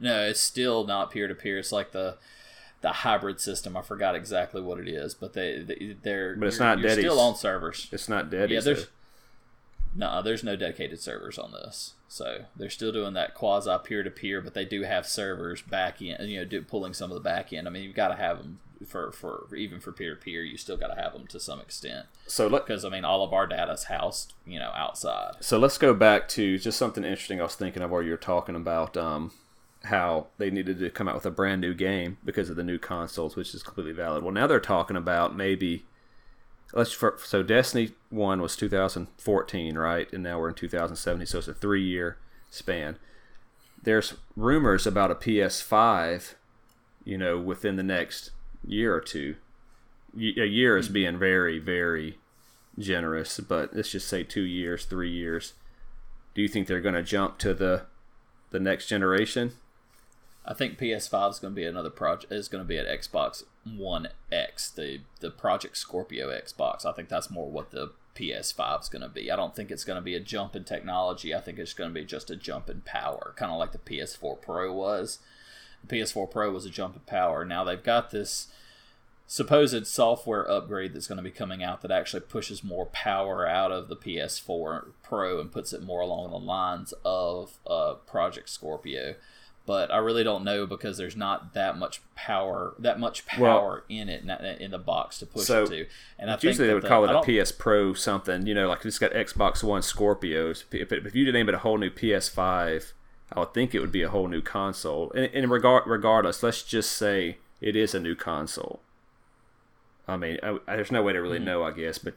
No, 0.00 0.22
it's 0.24 0.40
still 0.40 0.84
not 0.86 1.10
peer 1.10 1.26
to 1.26 1.34
peer. 1.34 1.58
It's 1.58 1.72
like 1.72 1.92
the 1.92 2.18
the 2.80 2.92
hybrid 2.92 3.40
system. 3.40 3.76
I 3.76 3.82
forgot 3.82 4.14
exactly 4.14 4.60
what 4.60 4.78
it 4.78 4.88
is, 4.88 5.14
but 5.14 5.32
they, 5.32 5.60
they 5.60 5.96
they're 6.02 6.36
But 6.36 6.48
it's 6.48 6.60
not 6.60 6.78
still 6.78 7.20
on 7.20 7.36
servers. 7.36 7.88
It's 7.92 8.08
not 8.08 8.30
dead. 8.30 8.50
Yeah, 8.50 8.60
there's 8.60 8.86
no, 9.94 10.22
there's 10.22 10.44
no 10.44 10.56
dedicated 10.56 11.00
servers 11.00 11.38
on 11.38 11.52
this. 11.52 11.94
So 12.08 12.44
they're 12.56 12.70
still 12.70 12.92
doing 12.92 13.14
that 13.14 13.34
quasi 13.34 13.76
peer 13.84 14.02
to 14.02 14.10
peer, 14.10 14.40
but 14.40 14.54
they 14.54 14.64
do 14.64 14.82
have 14.82 15.06
servers 15.06 15.60
back 15.62 16.00
in, 16.00 16.28
you 16.28 16.38
know, 16.38 16.44
do, 16.44 16.62
pulling 16.62 16.94
some 16.94 17.10
of 17.10 17.14
the 17.14 17.22
back 17.22 17.52
end. 17.52 17.66
I 17.66 17.70
mean, 17.70 17.82
you've 17.82 17.96
got 17.96 18.08
to 18.08 18.16
have 18.16 18.38
them 18.38 18.60
for, 18.86 19.10
for 19.12 19.54
even 19.56 19.80
for 19.80 19.92
peer 19.92 20.14
to 20.14 20.20
peer. 20.20 20.42
You 20.42 20.56
still 20.56 20.76
got 20.76 20.94
to 20.94 21.00
have 21.00 21.12
them 21.12 21.26
to 21.28 21.40
some 21.40 21.60
extent 21.60 22.06
so 22.26 22.48
because 22.48 22.84
I 22.84 22.88
mean, 22.90 23.04
all 23.04 23.24
of 23.24 23.32
our 23.32 23.46
data's 23.46 23.84
housed, 23.84 24.34
you 24.46 24.58
know, 24.58 24.70
outside. 24.74 25.36
So 25.40 25.58
let's 25.58 25.78
go 25.78 25.94
back 25.94 26.28
to 26.28 26.58
just 26.58 26.78
something 26.78 27.04
interesting 27.04 27.40
I 27.40 27.44
was 27.44 27.54
thinking 27.54 27.82
of 27.82 27.90
while 27.90 28.02
you 28.02 28.10
were 28.10 28.16
talking 28.16 28.54
about 28.54 28.96
um, 28.96 29.32
how 29.84 30.26
they 30.38 30.50
needed 30.50 30.78
to 30.78 30.90
come 30.90 31.08
out 31.08 31.14
with 31.14 31.26
a 31.26 31.30
brand 31.30 31.60
new 31.60 31.74
game 31.74 32.18
because 32.24 32.50
of 32.50 32.56
the 32.56 32.64
new 32.64 32.78
consoles, 32.78 33.36
which 33.36 33.54
is 33.54 33.62
completely 33.62 33.92
valid. 33.92 34.22
Well, 34.22 34.32
now 34.32 34.46
they're 34.46 34.60
talking 34.60 34.96
about 34.96 35.36
maybe 35.36 35.84
let's 36.72 36.92
for, 36.92 37.16
so 37.24 37.42
Destiny 37.42 37.92
One 38.10 38.42
was 38.42 38.56
2014, 38.56 39.78
right, 39.78 40.12
and 40.12 40.22
now 40.22 40.38
we're 40.38 40.50
in 40.50 40.54
2017, 40.54 41.26
so 41.26 41.38
it's 41.38 41.48
a 41.48 41.54
three-year 41.54 42.18
span. 42.50 42.96
There's 43.82 44.14
rumors 44.36 44.86
about 44.86 45.10
a 45.10 45.14
PS5, 45.14 46.34
you 47.04 47.16
know, 47.16 47.38
within 47.38 47.76
the 47.76 47.82
next 47.82 48.32
year 48.66 48.94
or 48.94 49.00
two. 49.00 49.36
A 50.16 50.46
year 50.46 50.76
is 50.76 50.88
being 50.88 51.18
very, 51.18 51.58
very 51.58 52.18
generous, 52.78 53.38
but 53.40 53.74
let's 53.74 53.90
just 53.90 54.08
say 54.08 54.24
two 54.24 54.42
years, 54.42 54.84
three 54.84 55.10
years. 55.10 55.54
Do 56.34 56.42
you 56.42 56.48
think 56.48 56.66
they're 56.66 56.80
going 56.80 56.94
to 56.94 57.02
jump 57.02 57.38
to 57.38 57.54
the 57.54 57.86
the 58.50 58.60
next 58.60 58.86
generation? 58.86 59.52
I 60.50 60.54
think 60.54 60.78
PS5 60.78 61.30
is 61.30 61.38
going 61.38 61.52
to 61.52 61.60
be 61.60 61.66
another 61.66 61.90
project. 61.90 62.32
Is 62.32 62.48
going 62.48 62.64
to 62.64 62.68
be 62.68 62.78
at 62.78 62.86
Xbox 62.86 63.44
One 63.64 64.08
X, 64.32 64.70
the 64.70 65.00
the 65.20 65.30
Project 65.30 65.76
Scorpio 65.76 66.28
Xbox. 66.30 66.86
I 66.86 66.92
think 66.92 67.10
that's 67.10 67.30
more 67.30 67.50
what 67.50 67.70
the 67.70 67.92
PS5 68.16 68.80
is 68.80 68.88
going 68.88 69.02
to 69.02 69.10
be. 69.10 69.30
I 69.30 69.36
don't 69.36 69.54
think 69.54 69.70
it's 69.70 69.84
going 69.84 69.98
to 69.98 70.02
be 70.02 70.14
a 70.14 70.20
jump 70.20 70.56
in 70.56 70.64
technology. 70.64 71.34
I 71.34 71.40
think 71.40 71.58
it's 71.58 71.74
going 71.74 71.90
to 71.90 71.94
be 71.94 72.06
just 72.06 72.30
a 72.30 72.36
jump 72.36 72.70
in 72.70 72.80
power, 72.80 73.34
kind 73.36 73.52
of 73.52 73.58
like 73.58 73.72
the 73.72 73.78
PS4 73.78 74.40
Pro 74.40 74.72
was. 74.72 75.18
The 75.86 75.96
PS4 75.96 76.30
Pro 76.30 76.50
was 76.50 76.64
a 76.64 76.70
jump 76.70 76.96
in 76.96 77.02
power. 77.02 77.44
Now 77.44 77.62
they've 77.62 77.82
got 77.82 78.10
this 78.10 78.48
supposed 79.26 79.86
software 79.86 80.50
upgrade 80.50 80.94
that's 80.94 81.06
going 81.06 81.18
to 81.18 81.22
be 81.22 81.30
coming 81.30 81.62
out 81.62 81.82
that 81.82 81.90
actually 81.90 82.20
pushes 82.20 82.64
more 82.64 82.86
power 82.86 83.46
out 83.46 83.70
of 83.70 83.88
the 83.88 83.96
PS4 83.96 84.86
Pro 85.02 85.38
and 85.38 85.52
puts 85.52 85.74
it 85.74 85.82
more 85.82 86.00
along 86.00 86.30
the 86.30 86.38
lines 86.38 86.94
of 87.04 87.58
uh, 87.66 87.94
Project 88.06 88.48
Scorpio. 88.48 89.14
But 89.68 89.92
I 89.92 89.98
really 89.98 90.24
don't 90.24 90.44
know 90.44 90.66
because 90.66 90.96
there's 90.96 91.14
not 91.14 91.52
that 91.52 91.76
much 91.76 92.00
power, 92.16 92.74
that 92.78 92.98
much 92.98 93.24
power 93.26 93.40
well, 93.40 93.82
in 93.88 94.08
it 94.08 94.24
in 94.60 94.70
the 94.70 94.78
box 94.78 95.18
to 95.18 95.26
push 95.26 95.44
so, 95.44 95.64
it 95.64 95.68
to. 95.68 95.86
And 96.18 96.30
I 96.30 96.38
usually 96.40 96.66
they 96.66 96.74
would 96.74 96.84
the, 96.84 96.88
call 96.88 97.04
it 97.04 97.10
a 97.10 97.44
PS 97.44 97.52
Pro 97.52 97.92
something, 97.92 98.46
you 98.46 98.54
know, 98.54 98.68
like 98.68 98.84
it's 98.84 98.98
got 98.98 99.12
Xbox 99.12 99.62
One 99.62 99.82
Scorpios. 99.82 100.64
If, 100.72 100.90
if 100.90 101.14
you 101.14 101.30
name 101.30 101.48
it 101.48 101.54
a 101.54 101.58
whole 101.58 101.76
new 101.76 101.90
PS5, 101.90 102.92
I 103.30 103.38
would 103.38 103.54
think 103.54 103.74
it 103.74 103.80
would 103.80 103.92
be 103.92 104.02
a 104.02 104.08
whole 104.08 104.26
new 104.26 104.40
console. 104.40 105.12
And, 105.12 105.30
and 105.34 105.50
regard 105.50 105.84
regardless, 105.86 106.42
let's 106.42 106.62
just 106.62 106.92
say 106.92 107.36
it 107.60 107.76
is 107.76 107.94
a 107.94 108.00
new 108.00 108.16
console 108.16 108.80
I 110.08 110.16
mean, 110.16 110.38
I, 110.42 110.58
I, 110.66 110.76
there's 110.76 110.90
no 110.90 111.02
way 111.02 111.12
to 111.12 111.20
really 111.20 111.36
mm-hmm. 111.36 111.44
know, 111.44 111.62
I 111.62 111.70
guess. 111.70 111.98
But 111.98 112.14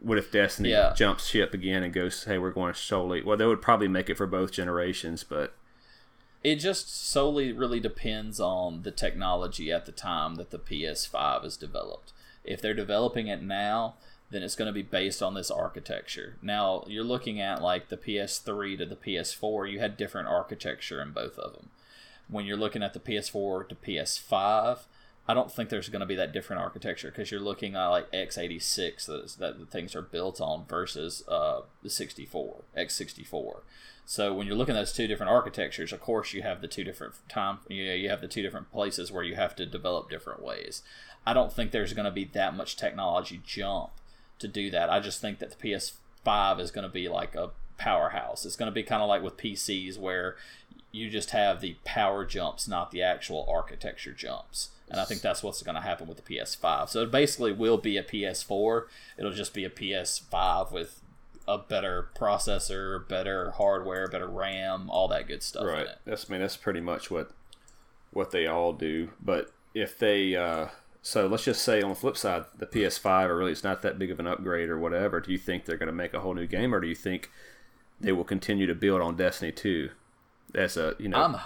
what 0.00 0.18
if 0.18 0.32
Destiny 0.32 0.70
yeah. 0.70 0.94
jumps 0.96 1.26
ship 1.26 1.52
again 1.52 1.82
and 1.82 1.92
goes, 1.92 2.24
"Hey, 2.24 2.38
we're 2.38 2.50
going 2.50 2.72
to 2.72 2.78
solely"? 2.78 3.22
Well, 3.22 3.36
they 3.36 3.46
would 3.46 3.62
probably 3.62 3.88
make 3.88 4.08
it 4.08 4.16
for 4.16 4.26
both 4.26 4.50
generations, 4.50 5.22
but 5.22 5.54
it 6.44 6.56
just 6.56 6.94
solely 6.94 7.52
really 7.52 7.80
depends 7.80 8.38
on 8.38 8.82
the 8.82 8.90
technology 8.90 9.72
at 9.72 9.86
the 9.86 9.92
time 9.92 10.34
that 10.34 10.50
the 10.50 10.58
PS5 10.58 11.44
is 11.46 11.56
developed. 11.56 12.12
If 12.44 12.60
they're 12.60 12.74
developing 12.74 13.28
it 13.28 13.42
now, 13.42 13.94
then 14.30 14.42
it's 14.42 14.54
going 14.54 14.66
to 14.66 14.72
be 14.72 14.82
based 14.82 15.22
on 15.22 15.32
this 15.32 15.50
architecture. 15.50 16.36
Now, 16.42 16.84
you're 16.86 17.02
looking 17.02 17.40
at 17.40 17.62
like 17.62 17.88
the 17.88 17.96
PS3 17.96 18.76
to 18.78 18.84
the 18.84 18.94
PS4, 18.94 19.72
you 19.72 19.80
had 19.80 19.96
different 19.96 20.28
architecture 20.28 21.00
in 21.00 21.12
both 21.12 21.38
of 21.38 21.54
them. 21.54 21.70
When 22.28 22.44
you're 22.44 22.58
looking 22.58 22.82
at 22.82 22.92
the 22.92 23.00
PS4 23.00 23.68
to 23.70 23.74
PS5, 23.74 24.80
I 25.26 25.32
don't 25.32 25.50
think 25.50 25.70
there's 25.70 25.88
going 25.88 26.00
to 26.00 26.06
be 26.06 26.16
that 26.16 26.32
different 26.32 26.60
architecture 26.60 27.10
because 27.10 27.30
you're 27.30 27.40
looking 27.40 27.74
at 27.74 27.86
like 27.86 28.12
x86 28.12 29.06
that, 29.06 29.36
that 29.38 29.58
the 29.58 29.66
things 29.66 29.94
are 29.94 30.02
built 30.02 30.40
on 30.40 30.66
versus 30.68 31.26
uh, 31.28 31.62
the 31.82 31.88
64 31.88 32.62
x64. 32.76 33.60
So 34.06 34.34
when 34.34 34.46
you're 34.46 34.56
looking 34.56 34.74
at 34.74 34.80
those 34.80 34.92
two 34.92 35.06
different 35.06 35.32
architectures, 35.32 35.92
of 35.92 36.00
course 36.00 36.34
you 36.34 36.42
have 36.42 36.60
the 36.60 36.68
two 36.68 36.84
different 36.84 37.14
time. 37.28 37.58
You 37.68 37.86
know, 37.86 37.94
you 37.94 38.10
have 38.10 38.20
the 38.20 38.28
two 38.28 38.42
different 38.42 38.70
places 38.70 39.10
where 39.10 39.24
you 39.24 39.34
have 39.34 39.56
to 39.56 39.64
develop 39.64 40.10
different 40.10 40.42
ways. 40.42 40.82
I 41.26 41.32
don't 41.32 41.52
think 41.52 41.70
there's 41.70 41.94
going 41.94 42.04
to 42.04 42.10
be 42.10 42.26
that 42.26 42.54
much 42.54 42.76
technology 42.76 43.40
jump 43.44 43.92
to 44.40 44.48
do 44.48 44.70
that. 44.70 44.90
I 44.90 45.00
just 45.00 45.22
think 45.22 45.38
that 45.38 45.58
the 45.58 45.70
PS5 45.70 46.60
is 46.60 46.70
going 46.70 46.86
to 46.86 46.92
be 46.92 47.08
like 47.08 47.34
a 47.34 47.50
powerhouse. 47.78 48.44
It's 48.44 48.56
going 48.56 48.70
to 48.70 48.74
be 48.74 48.82
kind 48.82 49.02
of 49.02 49.08
like 49.08 49.22
with 49.22 49.38
PCs 49.38 49.98
where 49.98 50.36
you 50.92 51.08
just 51.08 51.30
have 51.30 51.60
the 51.60 51.76
power 51.84 52.26
jumps, 52.26 52.68
not 52.68 52.90
the 52.90 53.02
actual 53.02 53.46
architecture 53.48 54.12
jumps. 54.12 54.68
And 54.90 55.00
I 55.00 55.04
think 55.04 55.22
that's 55.22 55.42
what's 55.42 55.62
going 55.62 55.76
to 55.76 55.80
happen 55.80 56.06
with 56.06 56.22
the 56.22 56.34
PS5. 56.34 56.90
So 56.90 57.02
it 57.02 57.10
basically 57.10 57.52
will 57.52 57.78
be 57.78 57.96
a 57.96 58.02
PS4. 58.02 58.84
It'll 59.18 59.32
just 59.32 59.54
be 59.54 59.64
a 59.64 59.70
PS5 59.70 60.72
with 60.72 61.00
a 61.46 61.58
better 61.58 62.10
processor, 62.14 63.06
better 63.08 63.52
hardware, 63.52 64.08
better 64.08 64.26
RAM, 64.26 64.90
all 64.90 65.08
that 65.08 65.26
good 65.26 65.42
stuff. 65.42 65.64
Right. 65.64 65.88
That's 66.04 66.28
I 66.28 66.32
mean 66.32 66.40
that's 66.40 66.56
pretty 66.56 66.80
much 66.80 67.10
what 67.10 67.32
what 68.12 68.30
they 68.30 68.46
all 68.46 68.72
do. 68.72 69.10
But 69.22 69.52
if 69.74 69.98
they 69.98 70.36
uh, 70.36 70.68
so 71.02 71.26
let's 71.26 71.44
just 71.44 71.62
say 71.62 71.82
on 71.82 71.90
the 71.90 71.94
flip 71.94 72.16
side, 72.16 72.44
the 72.56 72.66
PS5 72.66 73.28
or 73.28 73.36
really 73.36 73.52
it's 73.52 73.64
not 73.64 73.82
that 73.82 73.98
big 73.98 74.10
of 74.10 74.20
an 74.20 74.26
upgrade 74.26 74.70
or 74.70 74.78
whatever. 74.78 75.20
Do 75.20 75.32
you 75.32 75.38
think 75.38 75.64
they're 75.64 75.76
going 75.76 75.88
to 75.88 75.92
make 75.92 76.14
a 76.14 76.20
whole 76.20 76.34
new 76.34 76.46
game, 76.46 76.74
or 76.74 76.80
do 76.80 76.86
you 76.86 76.94
think 76.94 77.30
they 78.00 78.12
will 78.12 78.24
continue 78.24 78.66
to 78.66 78.74
build 78.74 79.00
on 79.00 79.16
Destiny 79.16 79.52
2 79.52 79.90
as 80.54 80.76
a 80.76 80.94
you 80.98 81.08
know? 81.08 81.22
I'm 81.22 81.36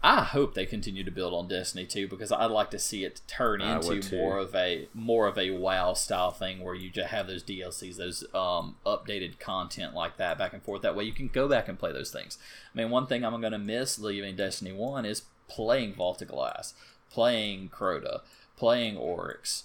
I 0.00 0.22
hope 0.22 0.54
they 0.54 0.64
continue 0.64 1.02
to 1.02 1.10
build 1.10 1.34
on 1.34 1.48
Destiny 1.48 1.84
2 1.84 2.06
because 2.06 2.30
I'd 2.30 2.52
like 2.52 2.70
to 2.70 2.78
see 2.78 3.04
it 3.04 3.20
turn 3.26 3.60
into 3.60 4.16
more 4.16 4.38
of 4.38 4.54
a 4.54 4.86
more 4.94 5.26
of 5.26 5.36
a 5.36 5.50
WoW 5.50 5.94
style 5.94 6.30
thing 6.30 6.60
where 6.60 6.74
you 6.74 6.88
just 6.88 7.08
have 7.08 7.26
those 7.26 7.42
DLCs, 7.42 7.96
those 7.96 8.22
um, 8.32 8.76
updated 8.86 9.40
content 9.40 9.94
like 9.94 10.16
that 10.18 10.38
back 10.38 10.52
and 10.52 10.62
forth. 10.62 10.82
That 10.82 10.94
way 10.94 11.02
you 11.02 11.12
can 11.12 11.26
go 11.26 11.48
back 11.48 11.66
and 11.66 11.76
play 11.76 11.92
those 11.92 12.12
things. 12.12 12.38
I 12.72 12.78
mean, 12.78 12.90
one 12.90 13.06
thing 13.08 13.24
I'm 13.24 13.40
going 13.40 13.52
to 13.52 13.58
miss 13.58 13.98
leaving 13.98 14.36
Destiny 14.36 14.72
1 14.72 15.04
is 15.04 15.22
playing 15.48 15.94
Vault 15.94 16.22
of 16.22 16.28
Glass, 16.28 16.74
playing 17.10 17.70
Crota, 17.70 18.20
playing 18.56 18.96
Oryx, 18.96 19.64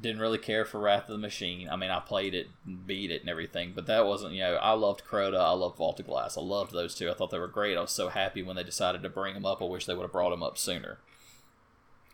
didn't 0.00 0.20
really 0.20 0.38
care 0.38 0.64
for 0.64 0.80
Wrath 0.80 1.04
of 1.04 1.12
the 1.12 1.18
Machine. 1.18 1.68
I 1.68 1.76
mean, 1.76 1.90
I 1.90 2.00
played 2.00 2.34
it, 2.34 2.48
beat 2.86 3.10
it, 3.10 3.20
and 3.20 3.30
everything, 3.30 3.72
but 3.74 3.86
that 3.86 4.06
wasn't, 4.06 4.34
you 4.34 4.40
know, 4.40 4.56
I 4.56 4.72
loved 4.72 5.04
Crota, 5.04 5.38
I 5.38 5.52
loved 5.52 5.76
Vault 5.76 6.00
of 6.00 6.06
Glass, 6.06 6.36
I 6.36 6.40
loved 6.40 6.72
those 6.72 6.94
two. 6.94 7.10
I 7.10 7.14
thought 7.14 7.30
they 7.30 7.38
were 7.38 7.46
great. 7.46 7.76
I 7.76 7.82
was 7.82 7.92
so 7.92 8.08
happy 8.08 8.42
when 8.42 8.56
they 8.56 8.64
decided 8.64 9.02
to 9.02 9.08
bring 9.08 9.34
them 9.34 9.46
up. 9.46 9.62
I 9.62 9.66
wish 9.66 9.86
they 9.86 9.94
would 9.94 10.02
have 10.02 10.12
brought 10.12 10.30
them 10.30 10.42
up 10.42 10.58
sooner. 10.58 10.98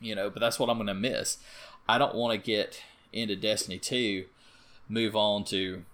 You 0.00 0.14
know, 0.14 0.30
but 0.30 0.40
that's 0.40 0.58
what 0.58 0.68
I'm 0.68 0.76
going 0.76 0.86
to 0.86 0.94
miss. 0.94 1.38
I 1.88 1.98
don't 1.98 2.14
want 2.14 2.32
to 2.32 2.46
get 2.46 2.82
into 3.12 3.34
Destiny 3.34 3.78
2, 3.78 4.26
move 4.88 5.16
on 5.16 5.44
to 5.44 5.84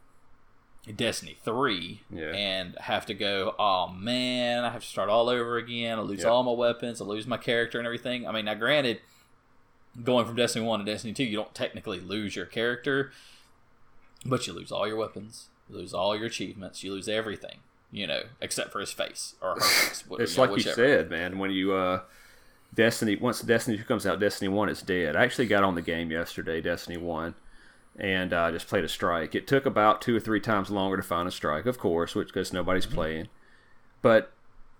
Destiny 0.94 1.36
3 1.44 2.02
yeah. 2.10 2.26
and 2.32 2.76
have 2.80 3.06
to 3.06 3.14
go, 3.14 3.54
oh 3.58 3.88
man, 3.88 4.64
I 4.64 4.70
have 4.70 4.82
to 4.82 4.88
start 4.88 5.08
all 5.08 5.28
over 5.28 5.56
again. 5.56 5.98
I 5.98 6.02
lose 6.02 6.20
yep. 6.20 6.28
all 6.28 6.42
my 6.42 6.52
weapons, 6.52 7.00
I 7.00 7.04
lose 7.04 7.26
my 7.26 7.36
character 7.36 7.78
and 7.78 7.86
everything. 7.86 8.26
I 8.26 8.32
mean, 8.32 8.44
now 8.46 8.54
granted, 8.54 9.00
going 10.02 10.26
from 10.26 10.36
Destiny 10.36 10.64
1 10.64 10.80
to 10.80 10.84
Destiny 10.84 11.12
2, 11.12 11.24
you 11.24 11.36
don't 11.36 11.54
technically 11.54 12.00
lose 12.00 12.34
your 12.34 12.46
character, 12.46 13.12
but 14.24 14.46
you 14.46 14.52
lose 14.52 14.72
all 14.72 14.86
your 14.86 14.96
weapons, 14.96 15.48
you 15.68 15.76
lose 15.76 15.94
all 15.94 16.16
your 16.16 16.26
achievements, 16.26 16.82
you 16.82 16.92
lose 16.92 17.08
everything, 17.08 17.58
you 17.92 18.06
know, 18.06 18.22
except 18.40 18.72
for 18.72 18.80
his 18.80 18.92
face 18.92 19.34
or 19.40 19.54
her 19.54 19.60
face. 19.60 20.04
it's 20.18 20.32
you 20.32 20.36
know, 20.36 20.42
like 20.42 20.50
whichever. 20.50 20.82
you 20.82 20.88
said, 20.96 21.10
man, 21.10 21.38
when 21.38 21.50
you, 21.50 21.72
uh, 21.74 22.00
Destiny, 22.74 23.16
once 23.16 23.40
Destiny 23.40 23.76
2 23.76 23.84
comes 23.84 24.06
out, 24.06 24.18
Destiny 24.18 24.48
1 24.48 24.68
is 24.68 24.82
dead. 24.82 25.14
I 25.14 25.22
actually 25.22 25.46
got 25.46 25.62
on 25.62 25.74
the 25.74 25.82
game 25.82 26.10
yesterday, 26.10 26.60
Destiny 26.60 26.96
1, 26.96 27.34
and 27.96 28.32
uh, 28.32 28.50
just 28.50 28.66
played 28.66 28.84
a 28.84 28.88
strike. 28.88 29.34
It 29.34 29.46
took 29.46 29.64
about 29.64 30.02
two 30.02 30.16
or 30.16 30.20
three 30.20 30.40
times 30.40 30.70
longer 30.70 30.96
to 30.96 31.02
find 31.02 31.28
a 31.28 31.30
strike, 31.30 31.66
of 31.66 31.78
course, 31.78 32.14
which 32.14 32.28
because 32.28 32.52
nobody's 32.52 32.86
mm-hmm. 32.86 32.96
playing. 32.96 33.28
But 34.02 34.32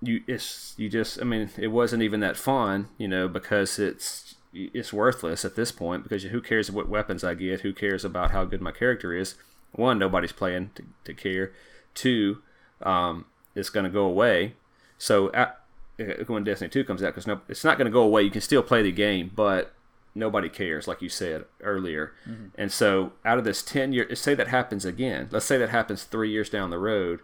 you, 0.02 0.22
it's 0.26 0.74
you 0.76 0.88
just, 0.88 1.20
I 1.20 1.24
mean, 1.24 1.50
it 1.56 1.68
wasn't 1.68 2.02
even 2.02 2.20
that 2.20 2.36
fun, 2.36 2.88
you 2.98 3.06
know, 3.06 3.28
because 3.28 3.78
it's 3.78 4.33
it's 4.54 4.92
worthless 4.92 5.44
at 5.44 5.56
this 5.56 5.72
point 5.72 6.04
because 6.04 6.22
who 6.24 6.40
cares 6.40 6.70
what 6.70 6.88
weapons 6.88 7.24
I 7.24 7.34
get? 7.34 7.62
Who 7.62 7.72
cares 7.72 8.04
about 8.04 8.30
how 8.30 8.44
good 8.44 8.60
my 8.60 8.72
character 8.72 9.14
is? 9.14 9.34
One, 9.72 9.98
nobody's 9.98 10.32
playing 10.32 10.70
to, 10.76 10.84
to 11.04 11.14
care. 11.14 11.52
Two, 11.94 12.38
um, 12.82 13.26
it's 13.54 13.70
going 13.70 13.84
to 13.84 13.90
go 13.90 14.04
away. 14.04 14.54
So 14.98 15.32
at, 15.32 15.60
uh, 15.98 16.24
when 16.26 16.44
Destiny 16.44 16.70
2 16.70 16.84
comes 16.84 17.02
out, 17.02 17.08
because 17.08 17.26
no, 17.26 17.40
it's 17.48 17.64
not 17.64 17.78
going 17.78 17.86
to 17.86 17.92
go 17.92 18.02
away. 18.02 18.22
You 18.22 18.30
can 18.30 18.40
still 18.40 18.62
play 18.62 18.82
the 18.82 18.92
game, 18.92 19.32
but 19.34 19.74
nobody 20.14 20.48
cares, 20.48 20.86
like 20.86 21.02
you 21.02 21.08
said 21.08 21.44
earlier. 21.60 22.12
Mm-hmm. 22.28 22.46
And 22.56 22.72
so 22.72 23.12
out 23.24 23.38
of 23.38 23.44
this 23.44 23.62
10 23.62 23.92
years, 23.92 24.20
say 24.20 24.34
that 24.34 24.48
happens 24.48 24.84
again. 24.84 25.28
Let's 25.30 25.46
say 25.46 25.58
that 25.58 25.70
happens 25.70 26.04
three 26.04 26.30
years 26.30 26.48
down 26.48 26.70
the 26.70 26.78
road, 26.78 27.20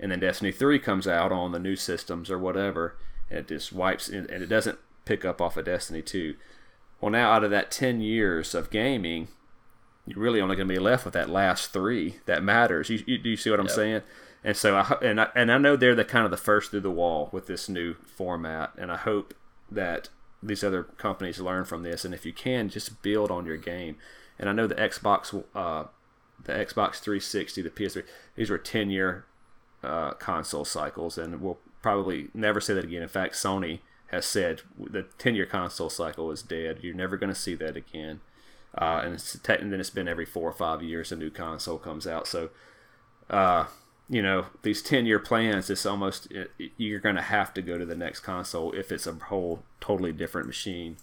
and 0.00 0.10
then 0.10 0.20
Destiny 0.20 0.50
3 0.50 0.78
comes 0.80 1.06
out 1.06 1.30
on 1.30 1.52
the 1.52 1.58
new 1.60 1.76
systems 1.76 2.30
or 2.30 2.38
whatever, 2.38 2.96
and 3.30 3.40
it 3.40 3.48
just 3.48 3.72
wipes, 3.72 4.08
and 4.08 4.28
it 4.28 4.46
doesn't 4.46 4.78
pick 5.04 5.24
up 5.24 5.40
off 5.40 5.56
of 5.56 5.64
Destiny 5.64 6.02
2 6.02 6.34
well, 7.02 7.10
now 7.10 7.32
out 7.32 7.42
of 7.42 7.50
that 7.50 7.72
10 7.72 8.00
years 8.00 8.54
of 8.54 8.70
gaming, 8.70 9.26
you're 10.06 10.20
really 10.20 10.40
only 10.40 10.54
going 10.54 10.68
to 10.68 10.74
be 10.74 10.80
left 10.80 11.04
with 11.04 11.14
that 11.14 11.28
last 11.28 11.72
three 11.72 12.16
that 12.26 12.44
matters. 12.44 12.88
You, 12.88 13.02
you 13.06 13.18
do 13.18 13.28
you 13.30 13.36
see 13.36 13.50
what 13.50 13.58
I'm 13.60 13.66
yep. 13.66 13.74
saying? 13.74 14.02
And 14.44 14.56
so 14.56 14.76
I 14.76 14.96
and 15.02 15.20
I, 15.20 15.28
and 15.34 15.50
I 15.52 15.58
know 15.58 15.76
they're 15.76 15.96
the 15.96 16.04
kind 16.04 16.24
of 16.24 16.30
the 16.30 16.36
first 16.36 16.70
through 16.70 16.80
the 16.80 16.90
wall 16.90 17.28
with 17.32 17.46
this 17.46 17.68
new 17.68 17.94
format, 18.06 18.72
and 18.78 18.90
I 18.90 18.96
hope 18.96 19.34
that 19.70 20.08
these 20.42 20.62
other 20.64 20.84
companies 20.84 21.40
learn 21.40 21.64
from 21.64 21.82
this. 21.82 22.04
And 22.04 22.14
if 22.14 22.24
you 22.24 22.32
can, 22.32 22.68
just 22.68 23.02
build 23.02 23.30
on 23.30 23.46
your 23.46 23.56
game. 23.56 23.96
And 24.38 24.48
I 24.48 24.52
know 24.52 24.66
the 24.66 24.74
Xbox, 24.74 25.44
uh, 25.54 25.84
the 26.42 26.52
Xbox 26.52 26.96
360, 26.96 27.62
the 27.62 27.70
PS3, 27.70 28.04
these 28.34 28.50
were 28.50 28.58
10 28.58 28.90
year 28.90 29.24
uh, 29.84 30.12
console 30.12 30.64
cycles, 30.64 31.18
and 31.18 31.40
we'll 31.40 31.58
probably 31.80 32.28
never 32.34 32.60
say 32.60 32.74
that 32.74 32.84
again. 32.84 33.02
In 33.02 33.08
fact, 33.08 33.34
Sony 33.34 33.80
has 34.12 34.26
said 34.26 34.60
the 34.78 35.04
10 35.18 35.34
year 35.34 35.46
console 35.46 35.90
cycle 35.90 36.30
is 36.30 36.42
dead. 36.42 36.78
You're 36.82 36.94
never 36.94 37.16
going 37.16 37.32
to 37.32 37.38
see 37.38 37.54
that 37.56 37.76
again. 37.76 38.20
Uh, 38.76 39.02
and, 39.04 39.14
it's, 39.14 39.34
and 39.48 39.72
then 39.72 39.80
it's 39.80 39.90
been 39.90 40.08
every 40.08 40.24
four 40.24 40.48
or 40.48 40.52
five 40.52 40.82
years 40.82 41.10
a 41.12 41.16
new 41.16 41.30
console 41.30 41.78
comes 41.78 42.06
out. 42.06 42.26
So, 42.26 42.50
uh, 43.28 43.66
you 44.08 44.22
know, 44.22 44.46
these 44.62 44.82
10 44.82 45.06
year 45.06 45.18
plans, 45.18 45.70
it's 45.70 45.86
almost, 45.86 46.30
it, 46.30 46.50
you're 46.76 47.00
going 47.00 47.16
to 47.16 47.22
have 47.22 47.54
to 47.54 47.62
go 47.62 47.78
to 47.78 47.86
the 47.86 47.96
next 47.96 48.20
console 48.20 48.72
if 48.72 48.92
it's 48.92 49.06
a 49.06 49.14
whole 49.14 49.62
totally 49.80 50.12
different 50.12 50.46
machine. 50.46 50.96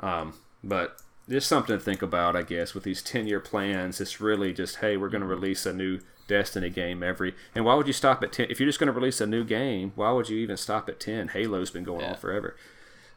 Um, 0.00 0.34
but 0.62 1.00
just 1.28 1.48
something 1.48 1.76
to 1.76 1.82
think 1.82 2.02
about, 2.02 2.36
I 2.36 2.42
guess, 2.42 2.74
with 2.74 2.84
these 2.84 3.02
10 3.02 3.26
year 3.26 3.40
plans. 3.40 4.00
It's 4.00 4.20
really 4.20 4.52
just, 4.52 4.76
hey, 4.76 4.96
we're 4.96 5.08
going 5.08 5.22
to 5.22 5.26
release 5.26 5.66
a 5.66 5.72
new 5.72 6.00
Destiny 6.28 6.70
game 6.70 7.02
every. 7.02 7.34
And 7.54 7.64
why 7.64 7.74
would 7.74 7.86
you 7.86 7.92
stop 7.92 8.22
at 8.22 8.32
ten? 8.32 8.46
If 8.50 8.58
you're 8.60 8.68
just 8.68 8.78
going 8.80 8.88
to 8.88 8.92
release 8.92 9.20
a 9.20 9.26
new 9.26 9.44
game, 9.44 9.92
why 9.94 10.10
would 10.12 10.28
you 10.28 10.38
even 10.38 10.56
stop 10.56 10.88
at 10.88 10.98
ten? 11.00 11.28
Halo's 11.28 11.70
been 11.70 11.84
going 11.84 12.00
Yeah. 12.00 12.10
on 12.10 12.16
forever. 12.16 12.56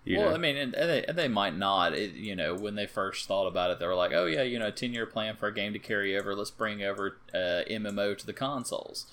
You 0.05 0.17
well, 0.19 0.29
know? 0.29 0.35
I 0.35 0.37
mean, 0.37 0.55
and 0.57 0.73
they, 0.73 1.03
and 1.05 1.17
they 1.17 1.27
might 1.27 1.55
not. 1.57 1.93
It, 1.93 2.13
you 2.13 2.35
know, 2.35 2.55
when 2.55 2.75
they 2.75 2.85
first 2.87 3.27
thought 3.27 3.47
about 3.47 3.69
it, 3.71 3.79
they 3.79 3.85
were 3.85 3.95
like, 3.95 4.13
"Oh 4.13 4.25
yeah, 4.25 4.43
you 4.43 4.57
know, 4.57 4.71
ten 4.71 4.93
year 4.93 5.05
plan 5.05 5.35
for 5.35 5.47
a 5.47 5.53
game 5.53 5.73
to 5.73 5.79
carry 5.79 6.17
over. 6.17 6.33
Let's 6.35 6.51
bring 6.51 6.81
over 6.83 7.17
uh, 7.33 7.63
MMO 7.69 8.17
to 8.17 8.25
the 8.25 8.33
consoles." 8.33 9.05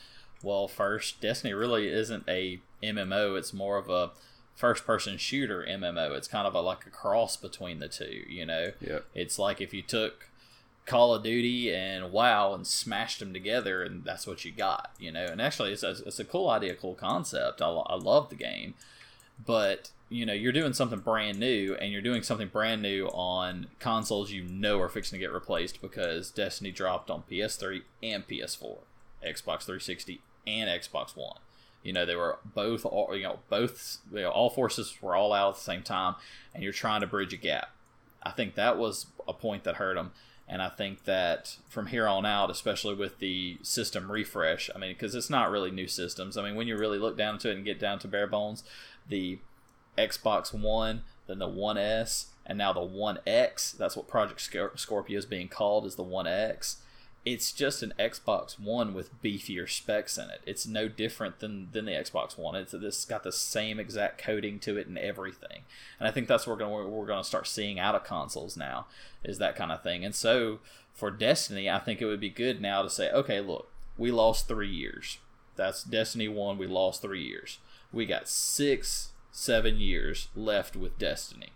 Well, 0.42 0.68
first, 0.68 1.20
Destiny 1.20 1.54
really 1.54 1.88
isn't 1.88 2.24
a 2.28 2.60
MMO. 2.82 3.36
It's 3.36 3.52
more 3.52 3.78
of 3.78 3.88
a 3.88 4.10
first 4.54 4.86
person 4.86 5.16
shooter 5.16 5.66
MMO. 5.68 6.16
It's 6.16 6.28
kind 6.28 6.46
of 6.46 6.54
a, 6.54 6.60
like 6.60 6.86
a 6.86 6.90
cross 6.90 7.36
between 7.36 7.80
the 7.80 7.88
two. 7.88 8.22
You 8.28 8.46
know, 8.46 8.72
Yep. 8.80 9.06
it's 9.14 9.38
like 9.38 9.60
if 9.60 9.74
you 9.74 9.82
took 9.82 10.28
Call 10.86 11.14
of 11.14 11.22
Duty 11.24 11.74
and 11.74 12.12
WoW 12.12 12.54
and 12.54 12.66
smashed 12.66 13.18
them 13.18 13.32
together, 13.32 13.82
and 13.82 14.04
that's 14.04 14.26
what 14.26 14.44
you 14.44 14.52
got. 14.52 14.92
You 14.98 15.12
know, 15.12 15.26
and 15.26 15.42
actually, 15.42 15.72
it's 15.72 15.82
a, 15.82 15.90
it's 16.06 16.20
a 16.20 16.24
cool 16.24 16.48
idea, 16.48 16.74
cool 16.74 16.94
concept. 16.94 17.60
I, 17.60 17.68
I 17.68 17.96
love 17.96 18.30
the 18.30 18.36
game, 18.36 18.74
but 19.44 19.90
you 20.08 20.24
know, 20.24 20.32
you're 20.32 20.52
doing 20.52 20.72
something 20.72 21.00
brand 21.00 21.38
new, 21.40 21.74
and 21.80 21.90
you're 21.92 22.00
doing 22.02 22.22
something 22.22 22.48
brand 22.48 22.80
new 22.82 23.06
on 23.08 23.66
consoles 23.80 24.30
you 24.30 24.44
know 24.44 24.80
are 24.80 24.88
fixing 24.88 25.18
to 25.18 25.24
get 25.24 25.32
replaced 25.32 25.82
because 25.82 26.30
Destiny 26.30 26.70
dropped 26.70 27.10
on 27.10 27.24
PS3 27.28 27.82
and 28.02 28.26
PS4, 28.26 28.78
Xbox 29.26 29.62
360 29.64 30.20
and 30.46 30.70
Xbox 30.70 31.16
One. 31.16 31.38
You 31.82 31.92
know, 31.92 32.06
they 32.06 32.14
were 32.16 32.38
both, 32.44 32.84
all- 32.86 33.14
you 33.16 33.24
know, 33.24 33.40
both, 33.48 33.98
you 34.12 34.20
know, 34.22 34.30
all 34.30 34.50
forces 34.50 34.96
were 35.02 35.16
all 35.16 35.32
out 35.32 35.50
at 35.50 35.54
the 35.56 35.60
same 35.62 35.82
time, 35.82 36.14
and 36.54 36.62
you're 36.62 36.72
trying 36.72 37.00
to 37.00 37.06
bridge 37.08 37.32
a 37.32 37.36
gap. 37.36 37.70
I 38.22 38.30
think 38.30 38.54
that 38.54 38.76
was 38.78 39.06
a 39.26 39.32
point 39.32 39.64
that 39.64 39.76
hurt 39.76 39.94
them. 39.94 40.12
And 40.48 40.62
I 40.62 40.68
think 40.68 41.04
that 41.04 41.56
from 41.68 41.88
here 41.88 42.06
on 42.06 42.24
out, 42.24 42.50
especially 42.50 42.94
with 42.94 43.18
the 43.18 43.58
system 43.62 44.12
refresh, 44.12 44.70
I 44.74 44.78
mean, 44.78 44.92
because 44.92 45.14
it's 45.14 45.30
not 45.30 45.50
really 45.50 45.72
new 45.72 45.88
systems. 45.88 46.36
I 46.36 46.42
mean, 46.42 46.54
when 46.54 46.68
you 46.68 46.76
really 46.76 46.98
look 46.98 47.16
down 47.16 47.38
to 47.38 47.50
it 47.50 47.56
and 47.56 47.64
get 47.64 47.80
down 47.80 47.98
to 48.00 48.08
bare 48.08 48.28
bones, 48.28 48.62
the 49.08 49.40
Xbox 49.98 50.54
One, 50.54 51.02
then 51.26 51.40
the 51.40 51.48
One 51.48 51.76
S, 51.76 52.26
and 52.46 52.56
now 52.56 52.72
the 52.72 52.80
One 52.80 53.18
X. 53.26 53.72
That's 53.72 53.96
what 53.96 54.06
Project 54.06 54.40
Scorpio 54.76 55.18
is 55.18 55.26
being 55.26 55.48
called, 55.48 55.84
is 55.84 55.96
the 55.96 56.04
One 56.04 56.28
X. 56.28 56.76
It's 57.26 57.50
just 57.50 57.82
an 57.82 57.92
Xbox 57.98 58.58
One 58.58 58.94
with 58.94 59.20
beefier 59.20 59.68
specs 59.68 60.16
in 60.16 60.30
it. 60.30 60.42
It's 60.46 60.64
no 60.64 60.86
different 60.86 61.40
than, 61.40 61.68
than 61.72 61.84
the 61.84 61.90
Xbox 61.90 62.38
One. 62.38 62.54
It's 62.54 62.70
this 62.70 63.04
got 63.04 63.24
the 63.24 63.32
same 63.32 63.80
exact 63.80 64.22
coding 64.22 64.60
to 64.60 64.76
it 64.76 64.86
and 64.86 64.96
everything. 64.96 65.64
And 65.98 66.08
I 66.08 66.12
think 66.12 66.28
that's 66.28 66.46
what 66.46 66.52
we're 66.52 66.64
going 66.64 66.90
we're 66.92 67.04
going 67.04 67.22
to 67.22 67.28
start 67.28 67.48
seeing 67.48 67.80
out 67.80 67.96
of 67.96 68.04
consoles 68.04 68.56
now 68.56 68.86
is 69.24 69.38
that 69.38 69.56
kind 69.56 69.72
of 69.72 69.82
thing. 69.82 70.04
And 70.04 70.14
so 70.14 70.60
for 70.94 71.10
Destiny, 71.10 71.68
I 71.68 71.80
think 71.80 72.00
it 72.00 72.06
would 72.06 72.20
be 72.20 72.30
good 72.30 72.60
now 72.60 72.82
to 72.82 72.88
say, 72.88 73.10
okay, 73.10 73.40
look, 73.40 73.72
we 73.98 74.12
lost 74.12 74.46
three 74.46 74.70
years. 74.70 75.18
That's 75.56 75.82
Destiny 75.82 76.28
One. 76.28 76.58
We 76.58 76.68
lost 76.68 77.02
three 77.02 77.24
years. 77.24 77.58
We 77.92 78.06
got 78.06 78.28
six, 78.28 79.10
seven 79.32 79.78
years 79.78 80.28
left 80.36 80.76
with 80.76 80.96
Destiny. 80.96 81.48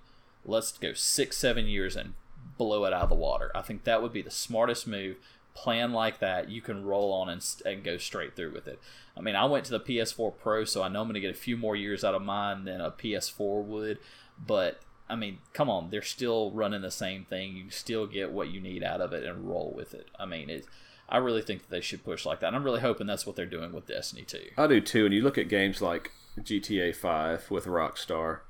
Let's 0.44 0.72
go 0.72 0.94
six, 0.94 1.38
seven 1.38 1.66
years 1.66 1.94
and 1.94 2.14
blow 2.58 2.84
it 2.84 2.92
out 2.92 3.04
of 3.04 3.08
the 3.08 3.14
water. 3.14 3.50
I 3.54 3.62
think 3.62 3.84
that 3.84 4.02
would 4.02 4.12
be 4.12 4.22
the 4.22 4.30
smartest 4.30 4.86
move. 4.86 5.16
Plan 5.60 5.92
like 5.92 6.20
that, 6.20 6.48
you 6.48 6.62
can 6.62 6.84
roll 6.84 7.12
on 7.12 7.28
and, 7.28 7.44
and 7.66 7.84
go 7.84 7.98
straight 7.98 8.34
through 8.34 8.52
with 8.54 8.66
it. 8.66 8.80
I 9.14 9.20
mean, 9.20 9.36
I 9.36 9.44
went 9.44 9.66
to 9.66 9.72
the 9.72 9.80
PS4 9.80 10.38
Pro, 10.38 10.64
so 10.64 10.82
I 10.82 10.88
know 10.88 11.02
I'm 11.02 11.06
going 11.06 11.14
to 11.14 11.20
get 11.20 11.30
a 11.30 11.38
few 11.38 11.58
more 11.58 11.76
years 11.76 12.02
out 12.02 12.14
of 12.14 12.22
mine 12.22 12.64
than 12.64 12.80
a 12.80 12.90
PS4 12.90 13.64
would. 13.64 13.98
But 14.38 14.80
I 15.06 15.16
mean, 15.16 15.38
come 15.52 15.68
on, 15.68 15.90
they're 15.90 16.00
still 16.00 16.50
running 16.52 16.80
the 16.80 16.90
same 16.90 17.24
thing. 17.24 17.56
You 17.56 17.68
still 17.68 18.06
get 18.06 18.30
what 18.30 18.48
you 18.48 18.60
need 18.60 18.82
out 18.82 19.02
of 19.02 19.12
it 19.12 19.24
and 19.24 19.48
roll 19.48 19.72
with 19.76 19.92
it. 19.92 20.08
I 20.18 20.24
mean, 20.24 20.48
it. 20.48 20.66
I 21.08 21.18
really 21.18 21.42
think 21.42 21.62
that 21.62 21.70
they 21.70 21.80
should 21.80 22.04
push 22.04 22.24
like 22.24 22.40
that. 22.40 22.46
And 22.46 22.56
I'm 22.56 22.64
really 22.64 22.80
hoping 22.80 23.06
that's 23.06 23.26
what 23.26 23.36
they're 23.36 23.44
doing 23.44 23.72
with 23.72 23.86
Destiny 23.88 24.22
2. 24.22 24.38
I 24.56 24.66
do 24.68 24.80
too. 24.80 25.04
And 25.04 25.14
you 25.14 25.22
look 25.22 25.36
at 25.36 25.48
games 25.48 25.82
like 25.82 26.12
GTA 26.38 26.94
5 26.94 27.50
with 27.50 27.66
Rockstar, 27.66 28.40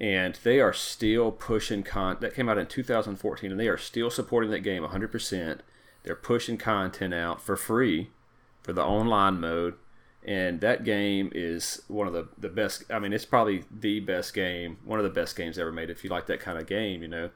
and 0.00 0.38
they 0.44 0.60
are 0.60 0.72
still 0.72 1.32
pushing 1.32 1.82
con. 1.82 2.18
That 2.20 2.34
came 2.34 2.48
out 2.48 2.58
in 2.58 2.66
2014, 2.66 3.50
and 3.50 3.58
they 3.58 3.68
are 3.68 3.76
still 3.76 4.08
supporting 4.08 4.50
that 4.52 4.60
game 4.60 4.84
100%. 4.84 5.58
They're 6.06 6.16
pushing 6.16 6.56
content 6.56 7.12
out 7.12 7.42
for 7.42 7.56
free 7.56 8.10
for 8.62 8.72
the 8.72 8.84
online 8.84 9.38
mode, 9.40 9.74
and 10.24 10.60
that 10.62 10.84
game 10.84 11.30
is 11.34 11.82
one 11.88 12.06
of 12.06 12.14
the, 12.14 12.28
the 12.38 12.48
best. 12.48 12.84
I 12.88 12.98
mean, 12.98 13.12
it's 13.12 13.26
probably 13.26 13.64
the 13.70 14.00
best 14.00 14.32
game, 14.32 14.78
one 14.84 14.98
of 14.98 15.04
the 15.04 15.10
best 15.10 15.36
games 15.36 15.58
ever 15.58 15.72
made. 15.72 15.90
If 15.90 16.04
you 16.04 16.10
like 16.10 16.26
that 16.26 16.40
kind 16.40 16.58
of 16.58 16.66
game, 16.66 17.02
you 17.02 17.08
know. 17.08 17.30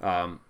Um, 0.00 0.40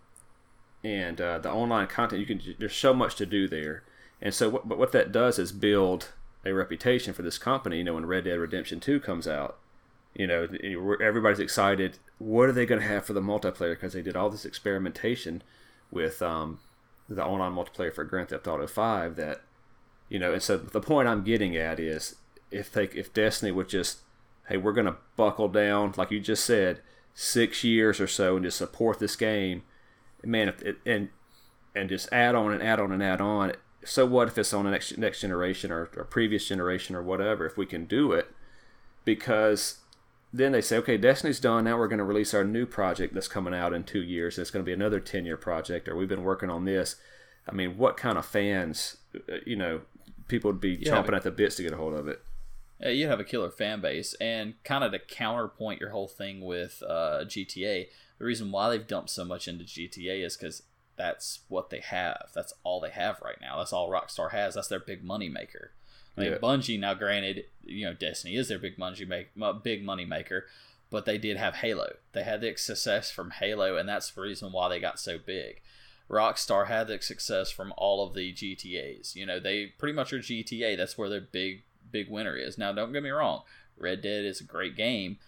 and 0.85 1.20
uh, 1.20 1.38
the 1.38 1.50
online 1.50 1.87
content 1.87 2.20
you 2.20 2.26
can 2.26 2.40
there's 2.58 2.74
so 2.74 2.92
much 2.92 3.14
to 3.16 3.26
do 3.26 3.46
there 3.46 3.85
and 4.20 4.35
so 4.35 4.48
what, 4.48 4.68
but 4.68 4.78
what 4.78 4.92
that 4.92 5.12
does 5.12 5.38
is 5.38 5.52
build 5.52 6.08
a 6.44 6.52
reputation 6.52 7.12
for 7.12 7.22
this 7.22 7.38
company 7.38 7.78
you 7.78 7.85
know 7.85 7.94
when 7.94 8.06
red 8.06 8.24
dead 8.24 8.38
redemption 8.38 8.80
2 8.80 8.98
comes 9.00 9.28
out 9.28 9.58
you 10.14 10.26
know 10.26 10.48
everybody's 11.00 11.38
excited 11.38 11.98
what 12.18 12.48
are 12.48 12.52
they 12.52 12.66
going 12.66 12.80
to 12.80 12.87
have 12.87 13.04
for 13.04 13.12
the 13.12 13.20
multiplayer 13.20 13.74
because 13.74 13.92
they 13.92 14.02
did 14.02 14.16
all 14.16 14.30
this 14.30 14.44
experimentation 14.44 15.42
with 15.90 16.20
um, 16.22 16.58
the 17.14 17.25
online 17.25 17.53
multiplayer 17.53 17.92
for 17.92 18.05
grand 18.05 18.29
theft 18.29 18.46
auto 18.46 18.66
5 18.66 19.16
that 19.16 19.42
you 20.09 20.18
know 20.18 20.33
and 20.33 20.42
so 20.42 20.57
the 20.57 20.81
point 20.81 21.09
i'm 21.09 21.22
getting 21.22 21.57
at 21.57 21.81
is 21.81 22.16
if 22.51 22.72
they 22.72 22.85
if 22.85 23.12
destiny 23.12 23.51
would 23.51 23.68
just 23.68 23.98
hey 24.48 24.57
we're 24.57 24.72
to 24.72 24.96
buckle 25.16 25.48
down 25.48 25.92
like 25.96 26.11
you 26.11 26.20
just 26.20 26.44
said 26.44 26.81
six 27.14 27.62
years 27.62 28.01
or 28.01 28.07
so 28.07 28.37
and 28.37 28.44
just 28.44 28.59
support 28.59 28.98
this 28.98 29.16
game 29.16 29.62
man, 30.25 30.48
if 30.48 30.62
it, 30.62 30.79
and 30.87 31.09
and 31.75 31.88
just 31.88 32.12
add 32.12 32.35
on 32.35 32.53
and 32.53 32.62
add 32.62 32.81
on 32.81 32.92
and 32.92 33.03
add 33.03 33.20
on. 33.20 33.53
So 33.85 34.07
what 34.07 34.29
if 34.29 34.38
it's 34.38 34.53
on 34.53 34.64
the 34.64 34.70
next 34.70 34.96
next 34.98 35.20
generation 35.20 35.70
or, 35.70 35.90
or 35.96 36.05
previous 36.05 36.46
generation 36.48 36.94
or 36.94 37.03
whatever? 37.03 37.46
If 37.46 37.57
we 37.57 37.66
can 37.66 37.87
do 37.87 38.12
it, 38.12 38.31
because 39.05 39.79
then 40.33 40.53
they 40.53 40.61
say, 40.62 40.77
okay, 40.79 40.97
Destiny's 40.97 41.40
done. 41.40 41.64
Now 41.64 41.77
we're 41.79 41.88
going 41.88 41.99
to 41.99 42.05
release 42.05 42.33
our 42.35 42.45
new 42.45 42.64
project 42.66 43.14
that's 43.14 43.29
coming 43.29 43.55
out 43.55 43.73
in 43.73 43.85
two 43.85 44.03
years. 44.03 44.38
It's 44.38 44.51
going 44.51 44.64
to 44.64 44.66
be 44.68 44.73
another 44.73 45.01
ten 45.01 45.25
year 45.27 45.37
project, 45.37 45.88
or 45.88 45.97
we've 45.97 46.09
been 46.09 46.25
working 46.25 46.51
on 46.51 46.64
this. 46.64 46.97
I 47.49 47.53
mean, 47.53 47.77
what 47.77 47.97
kind 47.97 48.16
of 48.16 48.25
fans, 48.25 48.97
uh, 49.14 49.37
you 49.45 49.57
know, 49.57 49.83
people 50.29 50.51
would 50.53 50.61
be 50.61 50.79
Yeah, 50.81 50.92
chomping 50.92 51.07
but- 51.07 51.14
at 51.14 51.23
the 51.25 51.31
bits 51.31 51.57
to 51.57 51.62
get 51.62 51.73
a 51.73 51.77
hold 51.77 51.95
of 51.95 52.09
it. 52.09 52.23
You'd 52.85 53.09
have 53.09 53.21
a 53.21 53.25
killer 53.25 53.51
fan 53.51 53.81
base, 53.81 54.14
and 54.14 54.55
kind 54.64 54.83
of 54.83 54.90
to 54.90 54.99
counterpoint 54.99 55.81
your 55.81 55.90
whole 55.90 56.09
thing 56.09 56.40
with 56.40 56.83
uh, 56.88 57.25
GTA, 57.25 57.87
the 58.18 58.25
reason 58.25 58.51
why 58.51 58.71
they've 58.71 58.87
dumped 58.87 59.11
so 59.11 59.25
much 59.25 59.47
into 59.47 59.64
GTA 59.64 60.25
is 60.25 60.37
because 60.37 60.64
that's 60.97 61.40
what 61.49 61.71
they 61.71 61.79
have. 61.79 62.31
That's 62.35 62.53
all 62.64 62.81
they 62.81 62.90
have 62.90 63.21
right 63.25 63.38
now. 63.40 63.59
That's 63.59 63.73
all 63.73 63.88
Rockstar 63.88 64.33
has. 64.33 64.55
That's 64.57 64.66
their 64.66 64.81
big 64.81 65.05
money 65.05 65.29
maker. 65.29 65.71
Mean, 66.16 66.33
Yeah. 66.33 66.38
Bungie 66.38 66.79
now, 66.79 66.94
granted, 66.94 67.46
you 67.62 67.87
know, 67.87 67.94
Destiny 67.94 68.37
is 68.37 68.48
their 68.48 68.59
big 68.59 68.77
Bungie 68.77 69.09
make 69.09 69.31
big 69.62 69.85
money 69.85 70.05
maker, 70.05 70.46
but 70.90 71.07
they 71.07 71.18
did 71.18 71.37
have 71.37 71.57
Halo. 71.57 71.96
They 72.12 72.22
had 72.22 72.40
the 72.40 72.57
success 72.57 73.11
from 73.11 73.31
Halo, 73.31 73.77
and 73.77 73.88
that's 73.88 74.11
the 74.11 74.20
reason 74.20 74.53
why 74.53 74.68
they 74.68 74.79
got 74.79 75.01
so 75.01 75.18
big. 75.18 75.61
Rockstar 76.11 76.66
had 76.66 76.88
the 76.88 77.01
success 77.01 77.51
from 77.51 77.72
all 77.79 78.07
of 78.07 78.12
the 78.14 78.33
GTA's. 78.33 79.16
You 79.16 79.25
know, 79.25 79.40
they 79.40 79.66
pretty 79.66 79.94
much 79.94 80.12
are 80.12 80.18
GTA. 80.18 80.77
That's 80.77 80.98
where 80.98 81.09
their 81.09 81.22
big 81.22 81.62
big 81.90 82.11
winner 82.11 82.37
is. 82.37 82.59
Now, 82.59 82.72
don't 82.72 82.92
get 82.92 83.03
me 83.03 83.11
wrong, 83.11 83.42
Red 83.79 84.03
Dead 84.03 84.25
is 84.25 84.40
a 84.40 84.44
great 84.44 84.77
game, 84.77 85.18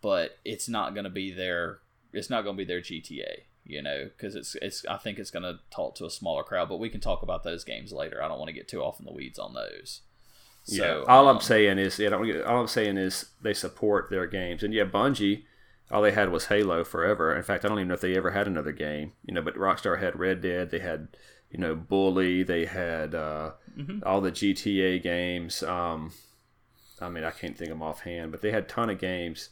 but 0.00 0.38
it's 0.44 0.68
not 0.68 0.94
going 0.94 1.04
to 1.04 1.10
be 1.10 1.30
their 1.30 1.80
it's 2.12 2.30
not 2.30 2.42
going 2.42 2.56
to 2.56 2.64
be 2.64 2.66
their 2.66 2.80
GTA. 2.80 3.42
You 3.64 3.82
know, 3.82 4.04
because 4.04 4.34
it's 4.34 4.56
it's 4.62 4.86
I 4.86 4.96
think 4.96 5.18
it's 5.18 5.30
going 5.30 5.42
to 5.42 5.60
talk 5.70 5.94
to 5.96 6.06
a 6.06 6.10
smaller 6.10 6.42
crowd. 6.42 6.70
But 6.70 6.80
we 6.80 6.88
can 6.88 7.00
talk 7.00 7.22
about 7.22 7.44
those 7.44 7.62
games 7.62 7.92
later. 7.92 8.22
I 8.22 8.28
don't 8.28 8.38
want 8.38 8.48
to 8.48 8.54
get 8.54 8.68
too 8.68 8.82
off 8.82 8.98
in 8.98 9.04
the 9.04 9.12
weeds 9.12 9.38
on 9.38 9.52
those. 9.52 10.00
Yeah. 10.66 11.02
All 11.08 11.28
um, 11.28 11.36
I'm 11.36 11.42
saying 11.42 11.78
is, 11.78 11.98
yeah, 11.98 12.10
all 12.10 12.60
I'm 12.60 12.66
saying 12.66 12.96
is 12.98 13.26
they 13.42 13.54
support 13.54 14.10
their 14.10 14.26
games, 14.26 14.62
and 14.62 14.72
yeah, 14.74 14.84
Bungie, 14.84 15.44
all 15.90 16.02
they 16.02 16.12
had 16.12 16.30
was 16.30 16.46
Halo 16.46 16.84
forever. 16.84 17.34
In 17.34 17.42
fact, 17.42 17.64
I 17.64 17.68
don't 17.68 17.78
even 17.78 17.88
know 17.88 17.94
if 17.94 18.00
they 18.00 18.16
ever 18.16 18.30
had 18.30 18.46
another 18.46 18.72
game, 18.72 19.12
you 19.24 19.34
know. 19.34 19.42
But 19.42 19.56
Rockstar 19.56 20.00
had 20.00 20.18
Red 20.18 20.40
Dead, 20.40 20.70
they 20.70 20.78
had, 20.80 21.08
you 21.50 21.58
know, 21.58 21.74
Bully, 21.74 22.42
they 22.42 22.66
had 22.66 23.14
uh, 23.14 23.52
Mhm. 23.76 24.02
all 24.04 24.20
the 24.20 24.30
GTA 24.32 25.02
games. 25.02 25.62
Um, 25.62 26.12
I 27.00 27.08
mean, 27.08 27.24
I 27.24 27.30
can't 27.30 27.56
think 27.56 27.70
of 27.70 27.78
them 27.78 27.82
offhand, 27.82 28.30
but 28.30 28.40
they 28.42 28.50
had 28.50 28.64
a 28.64 28.66
ton 28.66 28.90
of 28.90 28.98
games. 28.98 29.50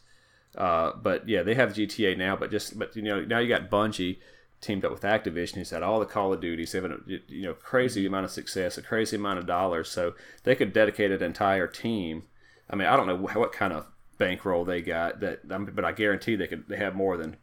Uh, 0.57 0.93
but 1.03 1.29
yeah, 1.29 1.43
they 1.43 1.55
have 1.55 1.73
GTA 1.73 2.17
now, 2.17 2.37
but 2.37 2.51
just 2.51 2.79
but 2.79 2.95
you 2.97 3.03
know 3.03 3.25
now 3.25 3.39
you 3.39 3.49
got 3.49 3.71
Bungie 3.71 4.19
teamed 4.61 4.85
up 4.85 4.91
with 4.91 5.03
Activision, 5.03 5.55
who's 5.55 5.71
had 5.71 5.83
all 5.83 6.01
the 6.01 6.07
Call 6.07 6.33
of 6.33 6.41
Duties, 6.41 6.73
have 6.73 6.85
a 6.85 6.99
you 7.29 7.43
know 7.43 7.55
crazy 7.55 8.07
amount 8.07 8.25
of 8.25 8.31
success, 8.31 8.77
a 8.79 8.83
crazy 8.83 9.17
amount 9.17 9.39
of 9.39 9.47
dollars, 9.47 9.89
so 9.91 10.15
they 10.45 10.55
could 10.55 10.73
dedicate 10.73 11.11
an 11.11 11.23
entire 11.23 11.67
team. 11.67 12.25
I 12.71 12.77
mean, 12.77 12.89
I 12.89 12.97
don't 12.97 13.07
know 13.07 13.17
what 13.17 13.53
kind 13.53 13.73
of 13.73 13.87
bankroll 14.19 14.65
they 14.65 14.83
got 14.83 15.21
that, 15.21 15.49
but 15.75 15.85
I 15.85 15.93
guarantee 15.93 16.37
they 16.37 16.47
could 16.47 16.69
they 16.69 16.77
have 16.77 16.95
more 16.95 17.17
than 17.17 17.37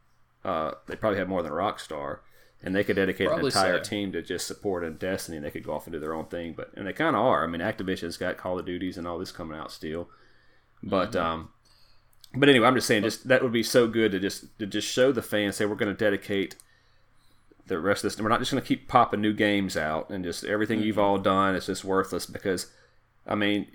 uh, 0.43 0.71
they 0.87 0.95
probably 0.95 1.19
have 1.19 1.29
more 1.29 1.41
than 1.41 1.51
Rockstar, 1.51 2.19
and 2.61 2.75
they 2.75 2.83
could 2.83 2.97
dedicate 2.97 3.27
Probably 3.27 3.43
an 3.43 3.47
entire 3.47 3.83
so. 3.83 3.89
team 3.89 4.11
to 4.11 4.21
just 4.21 4.45
supporting 4.47 4.95
Destiny, 4.95 5.37
and 5.37 5.45
they 5.45 5.51
could 5.51 5.63
go 5.63 5.73
off 5.73 5.87
and 5.87 5.93
do 5.93 5.99
their 5.99 6.13
own 6.13 6.25
thing. 6.25 6.53
But 6.55 6.71
and 6.75 6.85
they 6.85 6.93
kind 6.93 7.15
of 7.15 7.21
are. 7.23 7.43
I 7.43 7.47
mean, 7.47 7.61
Activision's 7.61 8.17
got 8.17 8.37
Call 8.37 8.59
of 8.59 8.65
Duties 8.65 8.97
and 8.97 9.07
all 9.07 9.17
this 9.17 9.31
coming 9.31 9.57
out 9.57 9.71
still, 9.71 10.09
but 10.83 11.13
Mm-hmm. 11.13 11.25
um, 11.25 11.49
but 12.37 12.49
anyway, 12.49 12.67
I'm 12.67 12.75
just 12.75 12.87
saying, 12.87 13.03
just 13.03 13.27
that 13.29 13.41
would 13.43 13.53
be 13.53 13.63
so 13.63 13.87
good 13.87 14.11
to 14.11 14.19
just 14.19 14.59
to 14.59 14.65
just 14.65 14.87
show 14.87 15.11
the 15.11 15.21
fans, 15.21 15.55
say 15.55 15.65
we're 15.65 15.75
going 15.75 15.95
to 15.95 15.97
dedicate 15.97 16.55
the 17.67 17.79
rest 17.79 18.03
of 18.03 18.11
this. 18.11 18.21
We're 18.21 18.29
not 18.29 18.39
just 18.39 18.51
going 18.51 18.61
to 18.61 18.67
keep 18.67 18.87
popping 18.87 19.21
new 19.21 19.33
games 19.33 19.75
out 19.75 20.09
and 20.09 20.23
just 20.23 20.43
everything 20.43 20.79
mm-hmm. 20.79 20.87
you've 20.87 20.99
all 20.99 21.17
done 21.17 21.55
is 21.55 21.65
just 21.65 21.83
worthless 21.83 22.25
because, 22.25 22.71
I 23.25 23.35
mean, 23.35 23.67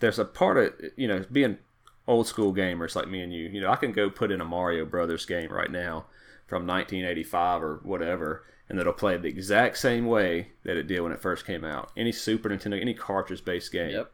there's 0.00 0.18
a 0.18 0.24
part 0.24 0.56
of 0.56 0.72
you 0.96 1.08
know 1.08 1.24
being 1.30 1.58
old 2.06 2.26
school 2.26 2.54
gamers 2.54 2.96
like 2.96 3.08
me 3.08 3.22
and 3.22 3.32
you. 3.32 3.48
You 3.48 3.60
know, 3.60 3.70
I 3.70 3.76
can 3.76 3.92
go 3.92 4.10
put 4.10 4.30
in 4.30 4.40
a 4.40 4.44
Mario 4.44 4.84
Brothers 4.84 5.26
game 5.26 5.52
right 5.52 5.70
now 5.70 6.06
from 6.46 6.66
1985 6.66 7.62
or 7.62 7.80
whatever, 7.82 8.44
and 8.68 8.80
it'll 8.80 8.92
play 8.92 9.16
the 9.16 9.28
exact 9.28 9.76
same 9.76 10.06
way 10.06 10.48
that 10.64 10.76
it 10.76 10.86
did 10.86 11.00
when 11.00 11.12
it 11.12 11.20
first 11.20 11.46
came 11.46 11.64
out. 11.64 11.92
Any 11.96 12.12
Super 12.12 12.48
Nintendo, 12.48 12.80
any 12.80 12.94
cartridge 12.94 13.44
based 13.44 13.70
game. 13.70 13.90
Yep. 13.90 14.12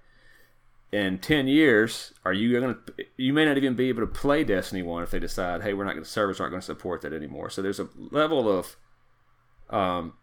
In 0.93 1.19
ten 1.19 1.49
years, 1.49 2.13
are 2.25 2.33
you 2.33 2.61
going 2.61 2.75
to? 2.75 3.05
You 3.17 3.33
may 3.33 3.45
not 3.45 3.57
even 3.57 3.75
be 3.75 3.89
able 3.89 4.03
to 4.03 4.07
play 4.07 4.45
Destiny 4.45 4.83
One 4.83 5.03
if 5.03 5.11
they 5.11 5.19
decide, 5.19 5.63
hey, 5.63 5.75
we're 5.75 5.85
not 5.85 5.95
going 5.95 6.05
to 6.05 6.11
servers 6.11 6.39
aren't 6.39 6.53
going 6.53 6.61
to 6.61 6.67
support 6.67 7.03
that 7.03 7.13
anymore. 7.13 7.51
So 7.51 7.63
there's 7.63 7.81
a 7.81 7.89
level 7.97 8.49
of, 8.49 8.77
um, 9.71 10.15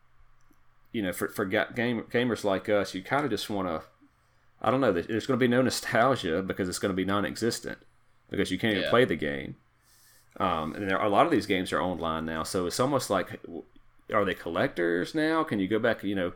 you 0.92 1.02
know, 1.02 1.12
for 1.12 1.30
for 1.30 1.46
game, 1.46 2.04
gamers 2.12 2.44
like 2.44 2.70
us, 2.70 2.94
you 2.94 3.04
kind 3.04 3.26
of 3.26 3.32
just 3.32 3.50
want 3.50 3.68
to. 3.68 3.84
I 4.62 4.70
don't 4.70 4.82
know. 4.82 4.92
There's 4.92 5.26
going 5.26 5.40
to 5.40 5.44
be 5.44 5.48
no 5.48 5.62
nostalgia 5.62 6.44
because 6.44 6.70
it's 6.70 6.80
going 6.80 6.92
to 6.92 6.96
be 6.96 7.06
non-existent 7.06 7.80
because 8.30 8.52
you 8.52 8.60
can't 8.60 8.74
yeah. 8.74 8.80
even 8.82 8.90
play 8.90 9.06
the 9.06 9.16
game. 9.16 9.56
Um, 10.38 10.76
and 10.76 10.90
there 10.90 11.00
are, 11.00 11.06
a 11.06 11.10
lot 11.10 11.26
of 11.26 11.32
these 11.32 11.46
games 11.46 11.74
are 11.74 11.82
online 11.82 12.26
now, 12.26 12.44
so 12.44 12.66
it's 12.66 12.80
almost 12.80 13.10
like, 13.10 13.40
are 14.14 14.24
they 14.24 14.34
collectors 14.34 15.14
now? 15.14 15.44
Can 15.44 15.60
you 15.60 15.68
go 15.68 15.80
back? 15.80 16.04
You 16.04 16.16
know, 16.16 16.34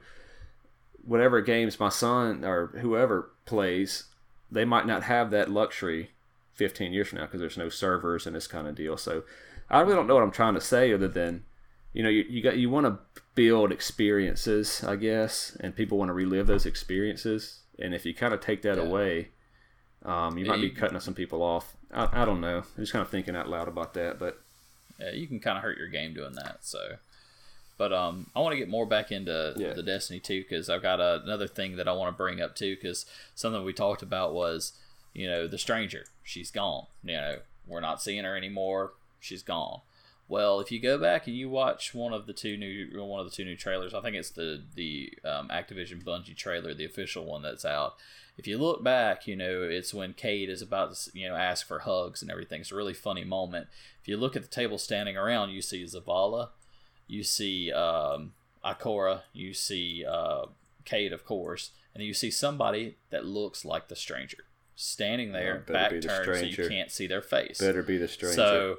whatever 1.06 1.42
games 1.42 1.80
my 1.80 1.90
son 1.90 2.44
or 2.44 2.68
whoever 2.82 3.32
plays, 3.46 4.06
they 4.52 4.66
might 4.66 4.88
not 4.88 5.04
have 5.04 5.32
that 5.32 5.52
luxury 5.52 6.12
15 6.54 6.94
years 6.94 7.10
from 7.10 7.20
now 7.20 7.26
because 7.26 7.40
there's 7.40 7.58
no 7.58 7.70
servers 7.70 8.26
and 8.26 8.36
this 8.36 8.48
kind 8.48 8.68
of 8.68 8.76
deal. 8.76 8.98
So 8.98 9.24
I 9.70 9.82
really 9.82 9.96
don't 9.96 10.08
know 10.08 10.16
what 10.16 10.24
I'm 10.24 10.32
trying 10.32 10.56
to 10.56 10.62
say 10.62 10.92
other 10.94 11.08
than, 11.08 11.44
you 11.96 12.04
know, 12.04 12.10
you, 12.10 12.26
you 12.28 12.44
got 12.44 12.58
you 12.58 12.70
want 12.70 12.86
to 12.86 13.00
build 13.36 13.72
experiences, 13.72 14.84
I 14.84 14.98
guess, 14.98 15.56
and 15.62 15.74
people 15.74 15.98
want 15.98 16.10
to 16.10 16.14
relive 16.14 16.46
those 16.46 16.66
experiences. 16.66 17.62
And 17.80 17.96
if 17.96 18.06
you 18.06 18.14
kind 18.14 18.34
of 18.34 18.42
take 18.42 18.64
that 18.64 18.78
yeah. 18.78 18.84
away, 18.84 19.30
um, 20.04 20.38
you 20.38 20.46
might 20.46 20.60
be 20.60 20.70
cutting 20.70 21.00
some 21.00 21.14
people 21.14 21.42
off. 21.42 21.78
I, 21.94 22.10
I 22.12 22.26
don't 22.26 22.42
know. 22.42 22.58
I'm 22.58 22.84
just 22.84 22.92
kind 22.92 23.02
of 23.02 23.10
thinking 23.10 23.34
out 23.34 23.48
loud 23.48 23.70
about 23.70 23.94
that, 23.94 24.20
but 24.20 24.42
yeah, 25.00 25.12
you 25.12 25.26
can 25.26 25.40
kind 25.40 25.58
of 25.58 25.64
hurt 25.64 25.78
your 25.78 25.88
game 25.88 26.14
doing 26.14 26.34
that. 26.34 26.58
So, 26.66 26.98
but 27.78 27.94
um, 27.94 28.30
I 28.36 28.42
want 28.42 28.52
to 28.52 28.60
get 28.60 28.68
more 28.68 28.86
back 28.86 29.14
into 29.14 29.54
yeah. 29.56 29.72
the 29.72 29.84
Destiny 29.84 30.20
too 30.20 30.42
because 30.42 30.70
I've 30.70 30.82
got 30.82 31.00
a, 31.00 31.22
another 31.24 31.48
thing 31.48 31.78
that 31.78 31.88
I 31.88 31.94
want 31.94 32.14
to 32.14 32.18
bring 32.18 32.42
up 32.42 32.58
too 32.58 32.76
because 32.76 33.06
something 33.36 33.64
we 33.64 33.72
talked 33.72 34.02
about 34.02 34.34
was 34.34 34.74
you 35.14 35.28
know 35.28 35.48
the 35.48 35.58
stranger. 35.58 36.04
She's 36.24 36.52
gone. 36.52 36.88
You 37.06 37.16
know 37.16 37.38
we're 37.66 37.80
not 37.80 38.02
seeing 38.02 38.26
her 38.26 38.36
anymore. 38.36 38.92
She's 39.22 39.44
gone. 39.44 39.80
Well, 40.28 40.60
if 40.60 40.72
you 40.72 40.80
go 40.80 40.98
back 40.98 41.28
and 41.28 41.36
you 41.36 41.50
watch 41.50 41.94
one 41.94 42.12
of 42.12 42.26
the 42.26 42.34
two 42.34 42.58
new 42.58 43.04
one 43.04 43.20
of 43.20 43.30
the 43.30 43.36
two 43.36 43.46
new 43.46 43.56
trailers, 43.56 43.94
I 43.94 44.02
think 44.02 44.16
it's 44.16 44.32
the 44.32 44.64
the 44.74 45.14
um, 45.24 45.50
Activision 45.50 46.04
Bungie 46.04 46.36
trailer, 46.36 46.74
the 46.74 46.86
official 46.86 47.26
one 47.26 47.42
that's 47.42 47.66
out 47.66 47.96
if 48.38 48.48
you 48.48 48.58
look 48.58 48.84
back, 48.84 49.28
you 49.28 49.36
know, 49.36 49.64
it's 49.64 49.94
when 49.94 50.14
Cayde 50.14 50.50
is 50.50 50.62
about 50.62 50.94
to, 50.94 51.12
you 51.18 51.28
know, 51.28 51.36
ask 51.36 51.66
for 51.66 51.80
hugs 51.80 52.22
and 52.22 52.30
everything. 52.30 52.62
It's 52.62 52.72
a 52.72 52.76
really 52.76 52.94
funny 52.94 53.24
moment. 53.24 53.68
If 54.02 54.08
you 54.08 54.18
look 54.18 54.36
at 54.36 54.42
the 54.42 54.50
table 54.50 54.78
standing 54.78 55.16
around, 55.16 55.52
you 55.52 55.62
see 55.62 55.84
Zavala, 55.84 56.50
you 57.08 57.24
see 57.24 57.72
um, 57.72 58.34
Ikora, 58.64 59.22
you 59.32 59.54
see 59.54 60.04
uh, 60.06 60.48
Cayde, 60.84 61.14
of 61.14 61.26
course, 61.26 61.72
and 61.94 62.04
you 62.04 62.14
see 62.14 62.30
somebody 62.30 62.98
that 63.10 63.26
looks 63.26 63.64
like 63.64 63.88
the 63.88 63.96
stranger 63.96 64.44
standing 64.76 65.32
there, 65.32 65.64
oh, 65.70 65.72
back 65.72 65.92
turned, 66.02 66.38
so 66.38 66.46
you 66.46 66.68
can't 66.68 66.92
see 66.92 67.08
their 67.08 67.22
face. 67.22 67.60
Better 67.60 67.84
be 67.84 67.98
the 67.98 68.10
stranger. 68.10 68.36
So 68.36 68.78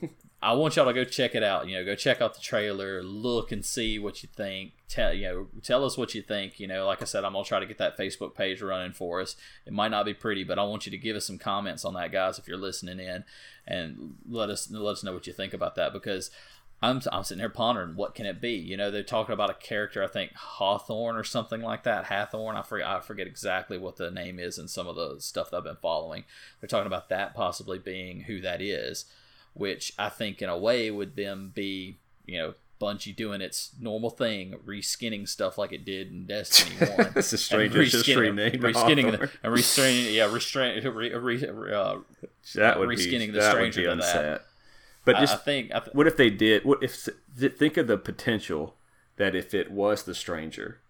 I 0.40 0.52
want 0.52 0.76
y'all 0.76 0.86
to 0.86 0.92
go 0.92 1.02
check 1.02 1.34
it 1.34 1.42
out. 1.42 1.68
You 1.68 1.76
know, 1.76 1.84
go 1.84 1.96
check 1.96 2.20
out 2.20 2.34
the 2.34 2.40
trailer, 2.40 3.02
look 3.02 3.50
and 3.50 3.64
see 3.64 3.98
what 3.98 4.22
you 4.22 4.28
think. 4.32 4.72
Tell 4.88 5.12
you 5.12 5.26
know, 5.26 5.46
tell 5.62 5.84
us 5.84 5.98
what 5.98 6.14
you 6.14 6.22
think. 6.22 6.60
You 6.60 6.68
know, 6.68 6.86
like 6.86 7.02
I 7.02 7.06
said, 7.06 7.24
I'm 7.24 7.32
gonna 7.32 7.44
try 7.44 7.58
to 7.58 7.66
get 7.66 7.78
that 7.78 7.98
Facebook 7.98 8.36
page 8.36 8.62
running 8.62 8.92
for 8.92 9.20
us. 9.20 9.34
It 9.66 9.72
might 9.72 9.90
not 9.90 10.06
be 10.06 10.14
pretty, 10.14 10.44
but 10.44 10.58
I 10.58 10.62
want 10.62 10.86
you 10.86 10.90
to 10.90 10.98
give 10.98 11.16
us 11.16 11.26
some 11.26 11.38
comments 11.38 11.84
on 11.84 11.94
that, 11.94 12.12
guys, 12.12 12.38
if 12.38 12.46
you're 12.46 12.56
listening 12.56 13.00
in, 13.00 13.24
and 13.66 14.14
let 14.28 14.48
us 14.48 14.70
let 14.70 14.92
us 14.92 15.02
know 15.02 15.12
what 15.12 15.26
you 15.26 15.32
think 15.32 15.54
about 15.54 15.74
that 15.74 15.92
because. 15.92 16.30
I'm, 16.80 17.02
I'm 17.10 17.24
sitting 17.24 17.40
here 17.40 17.48
pondering 17.48 17.96
what 17.96 18.14
can 18.14 18.24
it 18.24 18.40
be. 18.40 18.52
You 18.52 18.76
know, 18.76 18.92
they're 18.92 19.02
talking 19.02 19.32
about 19.32 19.50
a 19.50 19.54
character, 19.54 20.04
I 20.04 20.06
think 20.06 20.32
Hawthorne 20.36 21.16
or 21.16 21.24
something 21.24 21.60
like 21.60 21.82
that. 21.82 22.04
Hathorn, 22.04 22.54
I 22.54 22.62
forget, 22.62 22.86
I 22.86 23.00
forget 23.00 23.26
exactly 23.26 23.76
what 23.76 23.96
the 23.96 24.12
name 24.12 24.38
is 24.38 24.58
and 24.58 24.70
some 24.70 24.86
of 24.86 24.94
the 24.94 25.16
stuff 25.18 25.50
that 25.50 25.56
I've 25.56 25.64
been 25.64 25.78
following. 25.82 26.22
They're 26.60 26.68
talking 26.68 26.86
about 26.86 27.08
that 27.08 27.34
possibly 27.34 27.80
being 27.80 28.20
who 28.20 28.40
that 28.42 28.62
is 28.62 29.06
which 29.58 29.92
I 29.98 30.08
think 30.08 30.42
in 30.42 30.48
a 30.48 30.56
way 30.56 30.90
would 30.90 31.16
then 31.16 31.50
be, 31.54 31.98
you 32.26 32.38
know, 32.38 32.54
Bungie 32.80 33.14
doing 33.14 33.40
its 33.40 33.72
normal 33.80 34.10
thing, 34.10 34.54
reskinning 34.64 35.28
stuff 35.28 35.58
like 35.58 35.72
it 35.72 35.84
did 35.84 36.12
in 36.12 36.26
Destiny 36.26 36.76
One. 36.96 37.10
That's 37.14 37.32
a 37.32 37.38
strange 37.38 37.74
reskinning, 37.74 38.60
reskinning 38.60 39.18
the, 39.18 39.30
and 39.42 39.52
restraining, 39.52 40.14
yeah, 40.14 40.32
restrain, 40.32 40.86
re, 40.86 41.14
re, 41.14 41.44
uh, 41.74 41.96
that 42.54 42.78
would 42.78 42.88
reskinning 42.88 43.26
be, 43.26 43.32
the 43.32 43.50
stranger 43.50 43.82
to 43.82 43.96
that. 43.96 44.44
But 45.04 45.16
just 45.18 45.34
I 45.34 45.38
think, 45.38 45.74
I 45.74 45.80
th- 45.80 45.94
what 45.94 46.06
if 46.06 46.16
they 46.16 46.30
did? 46.30 46.64
What 46.64 46.82
if 46.82 47.08
think 47.36 47.76
of 47.76 47.86
the 47.86 47.96
potential 47.96 48.74
that 49.16 49.34
if 49.34 49.54
it 49.54 49.70
was 49.70 50.04
the 50.04 50.14
stranger, 50.14 50.80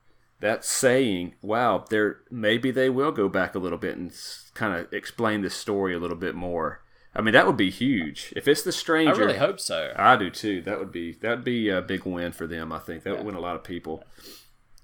that's 0.41 0.69
saying, 0.69 1.35
wow, 1.41 1.85
there 1.89 2.19
maybe 2.31 2.71
they 2.71 2.91
will 2.91 3.13
go 3.13 3.29
back 3.29 3.55
a 3.55 3.59
little 3.59 3.79
bit 3.79 3.97
and 3.97 4.13
kind 4.55 4.79
of 4.79 4.93
explain 4.93 5.43
the 5.43 5.51
story 5.51 5.95
a 5.95 5.99
little 5.99 6.17
bit 6.17 6.35
more 6.35 6.83
I 7.15 7.21
mean, 7.21 7.33
that 7.33 7.47
would 7.47 7.57
be 7.57 7.71
huge 7.71 8.33
if 8.37 8.47
it's 8.47 8.63
the 8.63 8.73
stranger. 8.73 9.15
I 9.15 9.27
really 9.27 9.39
hope 9.39 9.61
so. 9.61 9.93
I 9.97 10.17
do 10.17 10.31
too. 10.31 10.63
That 10.63 10.79
would 10.79 10.93
be 10.93 11.13
that 11.15 11.31
would 11.31 11.45
be 11.45 11.69
a 11.69 11.81
big 11.81 12.05
win 12.05 12.33
for 12.33 12.47
them. 12.47 12.73
I 12.73 12.79
think 12.79 13.03
that 13.03 13.17
would 13.17 13.27
win 13.27 13.35
a 13.35 13.41
lot 13.41 13.57
of 13.57 13.65
people. 13.65 14.05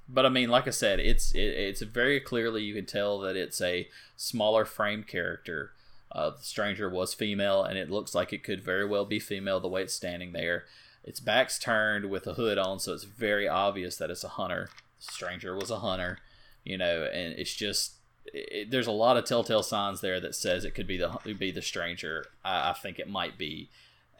But 0.08 0.26
I 0.26 0.28
mean, 0.28 0.48
like 0.48 0.66
I 0.66 0.70
said, 0.70 1.00
it's 1.00 1.32
it, 1.32 1.38
it's 1.38 1.82
very 1.82 2.20
clearly 2.20 2.62
you 2.62 2.74
can 2.74 2.86
tell 2.86 3.18
that 3.20 3.36
it's 3.36 3.60
a 3.60 3.88
smaller 4.16 4.64
framed 4.64 5.06
character. 5.06 5.72
Uh, 6.12 6.30
the 6.30 6.42
stranger 6.42 6.88
was 6.88 7.12
female, 7.14 7.62
and 7.62 7.76
it 7.78 7.90
looks 7.90 8.14
like 8.14 8.32
it 8.32 8.44
could 8.44 8.62
very 8.62 8.86
well 8.86 9.04
be 9.04 9.18
female 9.18 9.60
the 9.60 9.68
way 9.68 9.82
it's 9.82 9.94
standing 9.94 10.32
there. 10.32 10.64
Its 11.02 11.20
back's 11.20 11.58
turned 11.58 12.08
with 12.08 12.26
a 12.26 12.34
hood 12.34 12.56
on, 12.56 12.78
so 12.78 12.92
it's 12.92 13.04
very 13.04 13.48
obvious 13.48 13.96
that 13.96 14.10
it's 14.10 14.24
a 14.24 14.28
hunter. 14.28 14.70
The 15.04 15.12
stranger 15.12 15.56
was 15.56 15.70
a 15.70 15.80
hunter, 15.80 16.18
you 16.64 16.78
know, 16.78 17.04
and 17.04 17.34
it's 17.38 17.54
just 17.54 17.96
it, 18.26 18.70
there's 18.70 18.86
a 18.86 18.92
lot 18.92 19.16
of 19.16 19.24
telltale 19.24 19.62
signs 19.62 20.00
there 20.00 20.20
that 20.20 20.34
says 20.34 20.64
it 20.64 20.74
could 20.74 20.86
be 20.86 20.96
the 20.96 21.34
be 21.38 21.50
the 21.50 21.62
stranger. 21.62 22.26
I, 22.44 22.70
I, 22.70 22.72
think 22.72 22.98
it 22.98 23.08
might 23.08 23.38
be, 23.38 23.68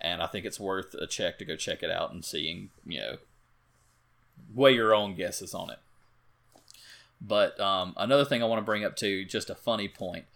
and 0.01 0.23
I 0.23 0.27
think 0.27 0.45
it's 0.45 0.61
worth 0.61 0.95
a 0.95 1.07
check 1.07 1.39
to 1.39 1.45
go 1.45 1.57
check 1.57 1.83
it 1.83 1.91
out 1.91 2.13
and 2.13 2.25
seeing 2.25 2.71
you 2.87 3.01
know 3.01 3.17
weigh 4.55 4.75
your 4.75 4.95
own 4.95 5.15
guesses 5.15 5.55
on 5.55 5.71
it. 5.71 5.79
But 7.21 7.59
um, 7.59 7.95
another 7.97 8.25
thing 8.25 8.43
I 8.43 8.47
want 8.47 8.61
to 8.61 8.65
bring 8.65 8.85
up 8.85 8.97
too, 8.97 9.25
just 9.25 9.51
a 9.51 9.55
funny 9.55 9.89
point. 9.89 10.27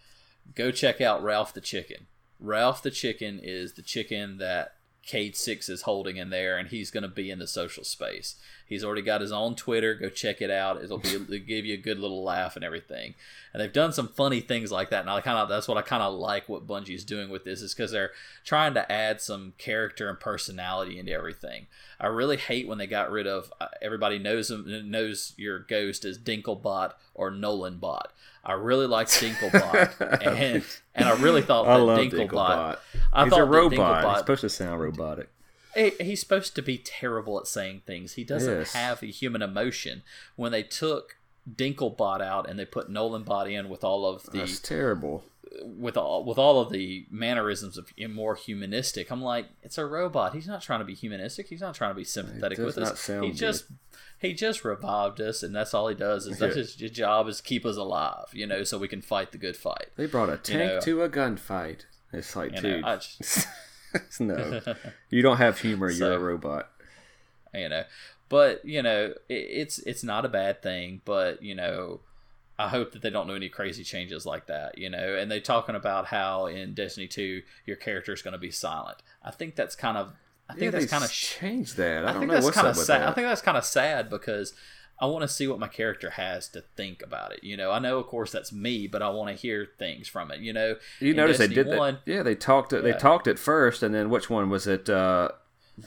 Go 0.55 0.71
check 0.71 1.01
out 1.01 1.23
Ralph 1.23 1.53
the 1.53 1.61
Chicken. 1.61 2.07
Ralph 2.39 2.81
the 2.81 2.91
Chicken 2.91 3.39
is 3.41 3.73
the 3.73 3.81
chicken 3.81 4.37
that 4.37 4.75
Cayde 5.03 5.35
Six 5.35 5.69
is 5.69 5.83
holding 5.83 6.17
in 6.17 6.29
there, 6.29 6.57
and 6.57 6.69
he's 6.69 6.91
going 6.91 7.03
to 7.03 7.09
be 7.09 7.29
in 7.29 7.39
the 7.39 7.47
social 7.47 7.83
space. 7.83 8.35
He's 8.69 8.83
already 8.83 9.01
got 9.01 9.21
his 9.21 9.31
own 9.31 9.55
Twitter. 9.55 9.95
Go 9.95 10.09
check 10.09 10.43
it 10.43 10.51
out. 10.51 10.83
It'll 10.83 10.99
be 10.99 11.09
it'll 11.09 11.39
give 11.39 11.65
you 11.65 11.73
a 11.73 11.77
good 11.77 11.97
little 11.97 12.23
laugh 12.23 12.55
and 12.55 12.63
everything. 12.63 13.15
And 13.51 13.59
they've 13.59 13.73
done 13.73 13.91
some 13.93 14.07
funny 14.07 14.41
things 14.41 14.71
like 14.71 14.91
that. 14.91 15.01
And 15.01 15.09
I 15.09 15.21
kind 15.21 15.39
of 15.39 15.49
that's 15.49 15.67
what 15.67 15.79
I 15.79 15.81
kind 15.81 16.03
of 16.03 16.13
like 16.13 16.47
what 16.47 16.67
Bungie's 16.67 17.03
doing 17.03 17.31
with 17.31 17.45
this 17.45 17.63
is 17.63 17.73
because 17.73 17.89
they're 17.89 18.11
trying 18.45 18.75
to 18.75 18.89
add 18.91 19.21
some 19.21 19.53
character 19.57 20.07
and 20.07 20.19
personality 20.19 20.99
into 20.99 21.11
everything. 21.11 21.65
I 21.99 22.07
really 22.07 22.37
hate 22.37 22.67
when 22.67 22.77
they 22.77 22.85
got 22.85 23.09
rid 23.09 23.25
of 23.25 23.51
uh, 23.59 23.69
everybody 23.81 24.19
knows 24.19 24.51
knows 24.51 25.33
your 25.35 25.57
ghost 25.57 26.05
as 26.05 26.19
Dinklebot 26.19 26.93
or 27.15 27.31
Nolanbot. 27.31 28.05
I 28.45 28.53
really 28.53 28.85
liked 28.85 29.09
Dinklebot, 29.09 30.21
and 30.25 30.63
and 30.93 31.09
I 31.09 31.19
really 31.19 31.41
thought 31.41 31.65
that 31.65 32.01
Dinklebot. 32.03 32.29
Dinklebot. 32.29 32.77
I 33.11 33.23
He's 33.23 33.31
thought 33.31 33.41
a 33.41 33.45
robot. 33.45 34.03
Dinklebot, 34.03 34.09
He's 34.11 34.19
supposed 34.19 34.41
to 34.41 34.49
sound 34.49 34.79
robotic 34.79 35.29
he's 35.75 36.19
supposed 36.19 36.55
to 36.55 36.61
be 36.61 36.77
terrible 36.77 37.39
at 37.39 37.47
saying 37.47 37.81
things. 37.85 38.13
He 38.13 38.23
doesn't 38.23 38.59
yes. 38.59 38.73
have 38.73 39.03
a 39.03 39.07
human 39.07 39.41
emotion. 39.41 40.03
When 40.35 40.51
they 40.51 40.63
took 40.63 41.17
Dinklebot 41.49 42.21
out 42.21 42.49
and 42.49 42.59
they 42.59 42.65
put 42.65 42.89
Nolanbot 42.89 43.51
in 43.51 43.69
with 43.69 43.83
all 43.83 44.05
of 44.05 44.23
the 44.25 44.39
That's 44.39 44.59
terrible. 44.59 45.23
With 45.63 45.97
all 45.97 46.23
with 46.23 46.37
all 46.37 46.61
of 46.61 46.71
the 46.71 47.07
mannerisms 47.09 47.77
of 47.77 47.91
more 48.09 48.35
humanistic, 48.35 49.11
I'm 49.11 49.21
like, 49.21 49.47
it's 49.63 49.79
a 49.79 49.85
robot. 49.85 50.35
He's 50.35 50.47
not 50.47 50.61
trying 50.61 50.79
to 50.79 50.85
be 50.85 50.93
humanistic. 50.93 51.47
He's 51.47 51.61
not 51.61 51.73
trying 51.73 51.89
to 51.89 51.95
be 51.95 52.03
sympathetic 52.03 52.59
with 52.59 52.77
us. 52.77 53.07
He 53.07 53.13
good. 53.13 53.33
just 53.33 53.65
he 54.19 54.33
just 54.33 54.63
revived 54.63 55.19
us, 55.19 55.41
and 55.41 55.55
that's 55.55 55.73
all 55.73 55.87
he 55.87 55.95
does. 55.95 56.27
Is 56.27 56.37
that's 56.37 56.55
his, 56.55 56.75
his, 56.75 56.91
job 56.91 57.27
is 57.27 57.41
keep 57.41 57.65
us 57.65 57.77
alive, 57.77 58.27
you 58.31 58.45
know, 58.45 58.63
so 58.63 58.77
we 58.77 58.87
can 58.87 59.01
fight 59.01 59.31
the 59.31 59.39
good 59.39 59.57
fight. 59.57 59.87
They 59.95 60.05
brought 60.05 60.29
a 60.29 60.37
tank 60.37 60.59
you 60.59 60.67
know, 60.67 60.79
to 60.81 61.01
a 61.03 61.09
gunfight. 61.09 61.85
It's 62.13 62.35
like, 62.35 62.55
dude. 62.55 62.81
Know, 62.81 62.95
just, 62.97 63.47
no, 64.19 64.61
you 65.09 65.21
don't 65.21 65.37
have 65.37 65.59
humor. 65.59 65.89
You're 65.89 66.13
a 66.13 66.19
robot. 66.19 66.69
You 67.53 67.69
know, 67.69 67.83
but 68.27 68.63
you 68.63 68.81
know, 68.81 69.13
it, 69.27 69.33
it's 69.33 69.79
it's 69.79 70.03
not 70.03 70.25
a 70.25 70.29
bad 70.29 70.61
thing. 70.61 71.01
But 71.05 71.41
you 71.41 71.55
know, 71.55 72.01
I 72.57 72.67
hope 72.67 72.91
that 72.91 73.01
they 73.01 73.09
don't 73.09 73.27
do 73.27 73.35
any 73.35 73.49
crazy 73.49 73.83
changes 73.83 74.25
like 74.25 74.47
that. 74.47 74.77
You 74.77 74.89
know, 74.89 75.15
and 75.15 75.29
they're 75.29 75.39
talking 75.39 75.75
about 75.75 76.05
how 76.07 76.45
in 76.45 76.73
Destiny 76.73 77.07
Two 77.07 77.41
your 77.65 77.75
character 77.75 78.13
is 78.13 78.21
going 78.21 78.33
to 78.33 78.37
be 78.37 78.51
silent. 78.51 78.97
I 79.23 79.31
think 79.31 79.55
that's 79.55 79.75
kind 79.75 79.97
of 79.97 80.13
I 80.49 80.53
think 80.53 80.73
yeah, 80.73 80.79
that's 80.79 80.91
kind 80.91 81.03
of 81.03 81.11
changed 81.11 81.77
that. 81.77 82.05
I, 82.05 82.09
I 82.09 82.11
don't 82.11 82.21
think 82.21 82.27
know 82.29 82.33
that's 82.35 82.45
what's 82.45 82.57
kind 82.57 82.67
of 82.67 82.77
sad. 82.77 83.01
that. 83.01 83.09
I 83.09 83.13
think 83.13 83.27
that's 83.27 83.41
kind 83.41 83.57
of 83.57 83.65
sad 83.65 84.09
because 84.09 84.53
I 85.01 85.05
want 85.05 85.21
to 85.21 85.27
see 85.29 85.47
what 85.47 85.59
my 85.59 85.67
character 85.69 86.09
has 86.11 86.49
to 86.49 86.61
think 86.75 87.01
about 87.01 87.31
it. 87.31 87.43
You 87.43 87.55
know, 87.55 87.71
I 87.71 87.79
know 87.79 87.99
of 87.99 88.07
course 88.07 88.31
that's 88.31 88.51
me, 88.51 88.85
but 88.87 89.01
I 89.01 89.09
want 89.09 89.29
to 89.35 89.41
hear 89.41 89.67
things 89.77 90.07
from 90.07 90.29
it. 90.31 90.39
You 90.41 90.51
know, 90.53 90.75
You 90.99 91.11
In 91.11 91.15
notice 91.17 91.37
they 91.37 91.47
did 91.47 91.67
1, 91.67 91.93
that. 92.05 92.11
Yeah, 92.11 92.21
they 92.23 92.35
talked. 92.35 92.73
It, 92.73 92.83
They 92.83 92.91
talked 92.93 93.27
at 93.27 93.39
first, 93.39 93.81
and 93.81 93.95
then 93.95 94.09
which 94.09 94.29
one 94.29 94.49
was 94.49 94.67
it? 94.67 94.89
Uh, 94.89 95.29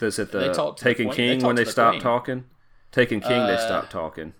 was 0.00 0.18
it 0.18 0.32
the 0.32 0.52
talked 0.54 0.78
to 0.78 0.84
the 0.84 0.90
Taken 0.90 1.06
queen- 1.08 1.16
they 1.16 1.36
King 1.36 1.46
when 1.46 1.56
they 1.56 1.64
the 1.64 1.70
stopped 1.70 1.94
queen. 1.96 2.02
talking? 2.02 2.44
Taken 2.90 3.20
King, 3.20 3.46
they 3.46 3.54
Uh, 3.54 3.58
stopped 3.58 3.90
talking. 3.92 4.32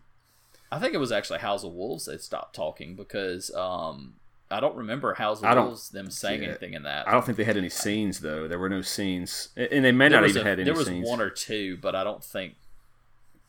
I 0.71 0.79
think 0.79 0.95
it 0.95 0.99
was 0.99 1.13
actually 1.13 1.41
House 1.41 1.65
of 1.65 1.73
Wolves 1.73 2.07
they 2.07 2.17
stopped 2.17 2.55
talking 2.55 2.97
because 2.97 3.51
um, 3.55 4.15
I 4.51 4.61
don't 4.61 4.77
remember 4.77 5.13
House 5.13 5.43
of 5.43 5.55
Wolves 5.55 5.91
them 5.91 6.11
saying 6.11 6.43
yeah. 6.43 6.49
anything 6.49 6.73
in 6.73 6.85
that. 6.85 7.07
I 7.07 7.13
don't 7.13 7.27
think 7.27 7.37
they 7.37 7.45
had 7.45 7.59
any 7.59 7.69
scenes 7.69 8.21
though. 8.21 8.49
There 8.49 8.59
were 8.59 8.71
no 8.71 8.81
scenes, 8.81 9.51
and 9.55 9.85
they 9.85 9.93
may 9.93 10.09
there 10.09 10.21
not 10.23 10.31
even 10.31 10.41
a- 10.47 10.49
had 10.49 10.59
any 10.61 10.65
there 10.65 10.75
was 10.75 10.87
scenes. 10.87 11.07
one 11.07 11.21
or 11.21 11.29
two, 11.29 11.77
but 11.83 11.95
I 11.95 12.05
don't 12.05 12.25
think. 12.25 12.55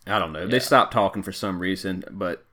I 0.08 0.20
don't 0.20 0.34
know. 0.34 0.40
Yeah. 0.42 0.46
They 0.48 0.60
stopped 0.60 0.92
talking 0.94 1.24
for 1.24 1.32
some 1.32 1.60
reason, 1.60 2.04
but 2.12 2.46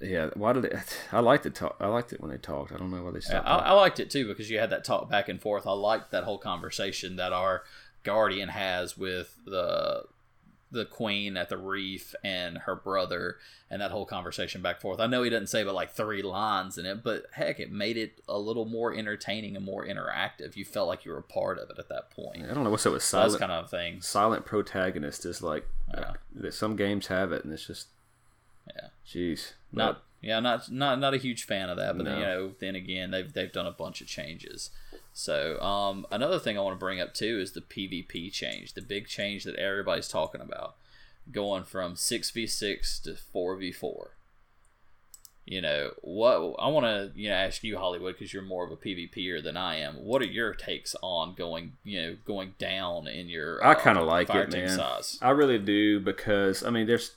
yeah, 0.00 0.30
why 0.34 0.52
did 0.52 0.64
they? 0.64 0.78
I 1.12 1.20
liked 1.20 1.46
it. 1.46 1.54
Talk. 1.54 1.76
I 1.80 1.86
liked 1.86 2.12
it 2.12 2.20
when 2.20 2.30
they 2.30 2.36
talked. 2.38 2.72
I 2.72 2.76
don't 2.76 2.90
know 2.90 3.02
why 3.02 3.10
they 3.12 3.20
stopped. 3.20 3.46
I. 3.46 3.58
I 3.58 3.72
liked 3.72 4.00
it 4.00 4.10
too 4.10 4.26
because 4.26 4.50
you 4.50 4.58
had 4.58 4.70
that 4.70 4.84
talk 4.84 5.08
back 5.10 5.28
and 5.28 5.40
forth. 5.40 5.66
I 5.66 5.72
liked 5.72 6.10
that 6.10 6.24
whole 6.24 6.38
conversation 6.38 7.16
that 7.16 7.32
our 7.32 7.62
guardian 8.02 8.48
has 8.50 8.96
with 8.98 9.36
the 9.44 10.04
the 10.72 10.84
queen 10.86 11.36
at 11.36 11.50
the 11.50 11.58
reef 11.58 12.14
and 12.24 12.56
her 12.58 12.74
brother, 12.74 13.36
and 13.70 13.82
that 13.82 13.90
whole 13.90 14.06
conversation 14.06 14.62
back 14.62 14.76
and 14.76 14.80
forth. 14.82 15.00
I 15.00 15.06
know 15.06 15.22
he 15.22 15.28
doesn't 15.28 15.48
say 15.48 15.62
but 15.64 15.74
like 15.74 15.92
three 15.92 16.22
lines 16.22 16.78
in 16.78 16.86
it, 16.86 17.04
but 17.04 17.24
heck, 17.32 17.60
it 17.60 17.70
made 17.70 17.98
it 17.98 18.22
a 18.26 18.38
little 18.38 18.64
more 18.64 18.94
entertaining 18.94 19.54
and 19.54 19.64
more 19.66 19.86
interactive. 19.86 20.56
You 20.56 20.64
felt 20.64 20.88
like 20.88 21.04
you 21.04 21.12
were 21.12 21.18
a 21.18 21.22
part 21.22 21.58
of 21.58 21.68
it 21.68 21.78
at 21.78 21.90
that 21.90 22.10
point. 22.10 22.46
I 22.50 22.54
don't 22.54 22.64
know 22.64 22.70
what's 22.70 22.86
up 22.86 22.94
with 22.94 23.02
So 23.02 23.18
silent. 23.18 23.38
kind 23.38 23.52
of 23.52 23.70
things. 23.70 24.06
silent 24.08 24.46
protagonist 24.46 25.26
is 25.26 25.42
like 25.42 25.68
Some 26.50 26.76
games 26.76 27.06
have 27.08 27.32
it, 27.32 27.44
and 27.44 27.52
it's 27.52 27.66
just 27.66 27.88
Yeah. 28.74 28.88
jeez. 29.06 29.52
Not 29.72 30.02
yeah, 30.20 30.38
not 30.40 30.70
not 30.70 30.98
not 31.00 31.14
a 31.14 31.18
huge 31.18 31.44
fan 31.44 31.68
of 31.68 31.76
that, 31.78 31.96
but 31.96 32.04
No. 32.04 32.14
you 32.14 32.20
know, 32.24 32.54
then 32.60 32.74
again, 32.76 33.10
they've 33.10 33.32
they've 33.32 33.52
done 33.52 33.66
a 33.66 33.72
bunch 33.72 34.00
of 34.00 34.06
changes. 34.06 34.70
So, 35.12 35.60
um, 35.60 36.06
another 36.10 36.38
thing 36.38 36.56
I 36.56 36.62
want 36.62 36.74
to 36.76 36.78
bring 36.80 37.00
up 37.00 37.12
too 37.12 37.38
is 37.40 37.52
the 37.52 37.60
PvP 37.60 38.32
change, 38.32 38.72
the 38.74 38.80
big 38.82 39.08
change 39.08 39.44
that 39.44 39.56
everybody's 39.56 40.08
talking 40.08 40.40
about, 40.40 40.76
going 41.30 41.64
from 41.64 41.96
six 41.96 42.30
v 42.30 42.46
six 42.46 42.98
to 43.00 43.16
four 43.16 43.56
v 43.56 43.72
four. 43.72 44.12
You 45.44 45.60
know 45.60 45.90
what? 46.02 46.54
I 46.60 46.68
want 46.68 46.86
to 46.86 47.10
you 47.20 47.28
know 47.28 47.34
ask 47.34 47.64
you 47.64 47.76
Hollywood 47.76 48.14
because 48.16 48.32
you're 48.32 48.42
more 48.44 48.64
of 48.64 48.70
a 48.70 48.76
PvPer 48.76 49.42
than 49.42 49.56
I 49.56 49.76
am. 49.80 49.94
What 49.96 50.22
are 50.22 50.26
your 50.26 50.54
takes 50.54 50.94
on 51.02 51.34
going 51.34 51.72
you 51.82 52.00
know 52.00 52.16
going 52.24 52.54
down 52.58 53.08
in 53.08 53.28
your? 53.28 53.62
I 53.64 53.72
uh, 53.72 53.74
kind 53.74 53.98
of 53.98 54.06
like 54.06 54.30
it, 54.30 54.52
man. 54.52 54.68
Size? 54.68 55.18
I 55.20 55.30
really 55.30 55.58
do 55.58 55.98
because 55.98 56.64
I 56.64 56.70
mean, 56.70 56.86
there's, 56.86 57.12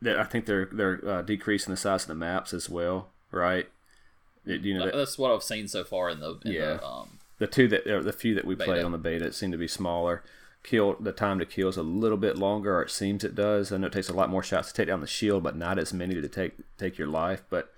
there- 0.00 0.20
I 0.20 0.24
think 0.24 0.46
they're 0.46 0.68
they're 0.72 1.00
uh, 1.06 1.22
decreasing 1.22 1.72
the 1.72 1.76
size 1.76 2.02
of 2.02 2.08
the 2.08 2.14
maps 2.14 2.54
as 2.54 2.70
well, 2.70 3.08
right? 3.32 3.68
It- 4.46 4.60
you 4.62 4.78
know, 4.78 4.86
the, 4.86 4.96
That's 4.96 5.18
what 5.18 5.32
I've 5.32 5.42
seen 5.42 5.66
so 5.66 5.82
far 5.82 6.10
in 6.10 6.20
the 6.20 6.38
in 6.44 6.52
Yeah. 6.52 6.74
the 6.74 6.86
um, 6.86 7.18
the 7.38 7.48
two 7.48 7.66
that 7.68 7.84
the 7.84 8.12
few 8.12 8.34
that 8.36 8.44
we 8.44 8.54
played 8.54 8.84
on 8.84 8.92
the 8.92 8.98
beta 8.98 9.32
seem 9.32 9.50
to 9.50 9.58
be 9.58 9.68
smaller. 9.68 10.22
Kill 10.68 10.96
the 11.00 11.12
time 11.12 11.38
to 11.38 11.46
kill 11.46 11.68
is 11.68 11.78
a 11.78 11.82
little 11.82 12.18
bit 12.18 12.36
longer, 12.36 12.76
or 12.76 12.82
it 12.82 12.90
seems 12.90 13.24
it 13.24 13.34
does. 13.34 13.72
I 13.72 13.78
know 13.78 13.86
it 13.86 13.92
takes 13.94 14.10
a 14.10 14.12
lot 14.12 14.28
more 14.28 14.42
shots 14.42 14.68
to 14.68 14.74
take 14.74 14.88
down 14.88 15.00
the 15.00 15.06
shield, 15.06 15.42
but 15.42 15.56
not 15.56 15.78
as 15.78 15.94
many 15.94 16.14
to 16.14 16.28
take 16.28 16.52
take 16.76 16.98
your 16.98 17.08
life, 17.08 17.42
but 17.48 17.72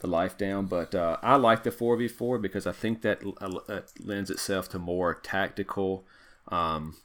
the 0.00 0.08
life 0.08 0.36
down. 0.36 0.66
But 0.66 0.96
uh, 0.96 1.18
I 1.22 1.36
like 1.36 1.62
the 1.62 1.70
four 1.70 1.96
v 1.96 2.08
four 2.08 2.38
because 2.38 2.66
I 2.66 2.72
think 2.72 3.02
that 3.02 3.22
uh, 3.40 3.80
lends 4.00 4.30
itself 4.30 4.68
to 4.70 4.80
more 4.80 5.14
tactical, 5.14 6.04
um, 6.48 6.96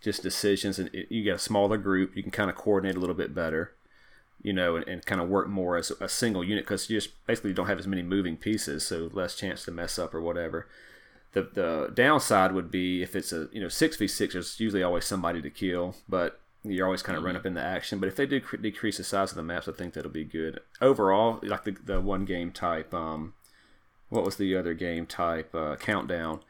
just 0.00 0.22
decisions, 0.22 0.78
and 0.78 0.88
it, 0.94 1.10
you 1.10 1.24
get 1.24 1.34
a 1.34 1.40
smaller 1.40 1.76
group. 1.76 2.16
You 2.16 2.22
can 2.22 2.30
kind 2.30 2.48
of 2.48 2.54
coordinate 2.54 2.96
a 2.96 3.00
little 3.00 3.16
bit 3.16 3.34
better, 3.34 3.72
you 4.42 4.52
know, 4.52 4.76
and, 4.76 4.86
and 4.86 5.04
kind 5.04 5.20
of 5.20 5.28
work 5.28 5.48
more 5.48 5.76
as 5.76 5.90
a 6.00 6.08
single 6.08 6.44
unit 6.44 6.64
because 6.64 6.88
you 6.88 6.96
just 7.00 7.10
basically 7.26 7.52
don't 7.52 7.66
have 7.66 7.80
as 7.80 7.88
many 7.88 8.02
moving 8.02 8.36
pieces, 8.36 8.86
so 8.86 9.10
less 9.12 9.34
chance 9.34 9.64
to 9.64 9.72
mess 9.72 9.98
up 9.98 10.14
or 10.14 10.20
whatever. 10.20 10.68
The 11.32 11.42
the 11.42 11.90
downside 11.94 12.52
would 12.52 12.70
be 12.70 13.02
if 13.02 13.16
it's 13.16 13.32
a 13.32 13.48
you 13.52 13.60
know 13.60 13.68
six 13.68 13.96
v 13.96 14.06
six, 14.06 14.34
there's 14.34 14.60
usually 14.60 14.82
always 14.82 15.04
somebody 15.04 15.40
to 15.42 15.50
kill, 15.50 15.96
but 16.08 16.40
you're 16.64 16.86
always 16.86 17.02
kind 17.02 17.16
of 17.18 17.24
run 17.24 17.36
up 17.36 17.46
in 17.46 17.54
the 17.54 17.62
action. 17.62 17.98
But 17.98 18.08
if 18.08 18.16
they 18.16 18.26
do 18.26 18.40
cre- 18.40 18.56
decrease 18.56 18.98
the 18.98 19.04
size 19.04 19.30
of 19.30 19.36
the 19.36 19.42
maps, 19.42 19.66
I 19.66 19.72
think 19.72 19.94
that'll 19.94 20.10
be 20.10 20.24
good 20.24 20.60
overall. 20.80 21.40
Like 21.42 21.64
the 21.64 21.72
the 21.84 22.00
one 22.00 22.24
game 22.24 22.52
type, 22.52 22.92
um, 22.92 23.32
what 24.10 24.24
was 24.24 24.36
the 24.36 24.54
other 24.56 24.74
game 24.74 25.06
type? 25.06 25.54
Uh, 25.54 25.76
countdown. 25.76 26.40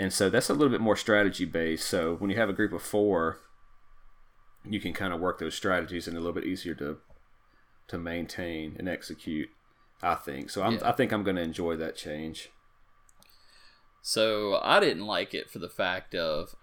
And 0.00 0.12
so 0.12 0.28
that's 0.28 0.50
a 0.50 0.52
little 0.52 0.68
bit 0.68 0.80
more 0.80 0.96
strategy 0.96 1.44
based. 1.44 1.86
So 1.86 2.16
when 2.16 2.28
you 2.28 2.36
have 2.36 2.48
a 2.48 2.52
group 2.52 2.72
of 2.72 2.82
four, 2.82 3.38
you 4.68 4.80
can 4.80 4.92
kind 4.92 5.14
of 5.14 5.20
work 5.20 5.38
those 5.38 5.54
strategies 5.54 6.08
and 6.08 6.16
a 6.16 6.20
little 6.20 6.32
bit 6.34 6.44
easier 6.44 6.74
to 6.74 6.98
to 7.86 7.98
maintain 7.98 8.74
and 8.78 8.88
execute. 8.88 9.48
I 10.02 10.16
think 10.16 10.50
so. 10.50 10.62
I'm, 10.62 10.72
Yeah. 10.74 10.88
I 10.88 10.92
think 10.92 11.12
I'm 11.12 11.22
going 11.22 11.36
to 11.36 11.42
enjoy 11.42 11.76
that 11.76 11.96
change. 11.96 12.50
So 14.06 14.60
I 14.62 14.80
didn't 14.80 15.06
like 15.06 15.32
it 15.32 15.48
for 15.48 15.58
the 15.58 15.68
fact 15.70 16.14
of 16.14 16.54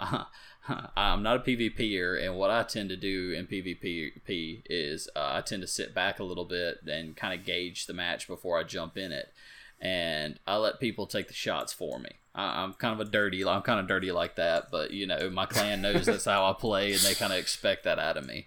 I'm 0.96 1.24
not 1.24 1.38
a 1.38 1.40
PvPer, 1.40 2.24
and 2.24 2.36
what 2.36 2.52
I 2.52 2.62
tend 2.62 2.90
to 2.90 2.96
do 2.96 3.32
in 3.32 3.48
PvP 3.48 4.62
is 4.70 5.10
uh, 5.16 5.32
I 5.34 5.42
tend 5.42 5.64
to 5.64 5.68
sit 5.68 5.96
back 5.96 6.20
a 6.20 6.24
little 6.24 6.46
bit 6.46 6.82
and 6.86 7.16
kind 7.16 7.38
of 7.38 7.44
gauge 7.44 7.88
the 7.88 7.96
match 7.96 8.28
before 8.28 8.60
I 8.60 8.64
jump 8.64 8.96
in 8.96 9.12
it, 9.12 9.34
and 9.80 10.40
I 10.46 10.58
let 10.58 10.80
people 10.80 11.08
take 11.08 11.30
the 11.30 11.34
shots 11.34 11.74
for 11.74 11.98
me. 11.98 12.12
I, 12.36 12.62
I'm 12.62 12.74
kind 12.74 12.94
of 12.94 13.08
a 13.08 13.10
dirty, 13.10 13.44
I'm 13.44 13.64
kind 13.64 13.80
of 13.80 13.88
dirty 13.88 14.12
like 14.12 14.36
that, 14.36 14.70
but 14.70 14.92
you 14.92 15.08
know 15.08 15.32
my 15.32 15.48
clan 15.48 15.82
knows 15.82 16.06
that's 16.06 16.26
how 16.26 16.46
I 16.46 16.54
play, 16.54 16.92
and 16.92 17.02
they 17.02 17.16
kind 17.16 17.34
of 17.34 17.40
expect 17.40 17.86
that 17.86 17.98
out 17.98 18.18
of 18.18 18.28
me. 18.28 18.46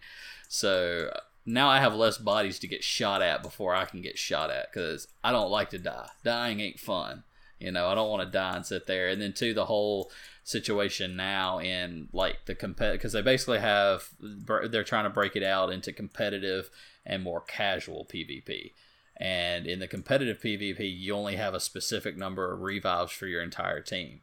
So 0.49 1.11
now 1.45 1.68
I 1.68 1.80
have 1.80 1.97
less 1.97 2.16
bodies 2.16 2.61
to 2.61 2.68
get 2.68 2.84
shot 2.84 3.22
at 3.22 3.42
before 3.42 3.74
I 3.74 3.86
can 3.86 4.03
get 4.03 4.18
shot 4.18 4.51
at 4.51 4.72
because 4.72 5.09
I 5.24 5.32
don't 5.32 5.51
like 5.51 5.70
to 5.70 5.78
die. 5.78 6.11
Dying 6.22 6.61
ain't 6.61 6.78
fun. 6.78 7.24
You 7.59 7.72
know, 7.72 7.88
I 7.88 7.94
don't 7.94 8.11
want 8.11 8.26
to 8.26 8.30
die 8.30 8.57
and 8.57 8.66
sit 8.66 8.86
there. 8.86 9.09
And 9.09 9.20
then 9.20 9.32
too, 9.32 9.55
the 9.55 9.66
whole 9.66 10.11
situation 10.42 11.16
now 11.16 11.59
in 11.59 12.09
like 12.12 12.44
the 12.44 12.55
compet 12.55 12.92
because 12.92 13.12
they 13.12 13.22
basically 13.22 13.61
have 13.61 14.11
they're 14.20 14.84
trying 14.84 15.05
to 15.05 15.11
break 15.11 15.34
it 15.36 15.42
out 15.42 15.72
into 15.72 15.92
competitive 15.92 16.70
and 17.07 17.22
more 17.22 17.40
casual 17.40 18.05
PvP. 18.05 18.72
And 19.16 19.66
in 19.66 19.78
the 19.78 19.86
competitive 19.86 20.40
PvP, 20.40 20.80
you 20.80 21.14
only 21.14 21.36
have 21.36 21.55
a 21.55 21.61
specific 21.61 22.16
number 22.16 22.52
of 22.52 22.62
revives 22.62 23.12
for 23.12 23.26
your 23.26 23.42
entire 23.42 23.80
team. 23.80 24.20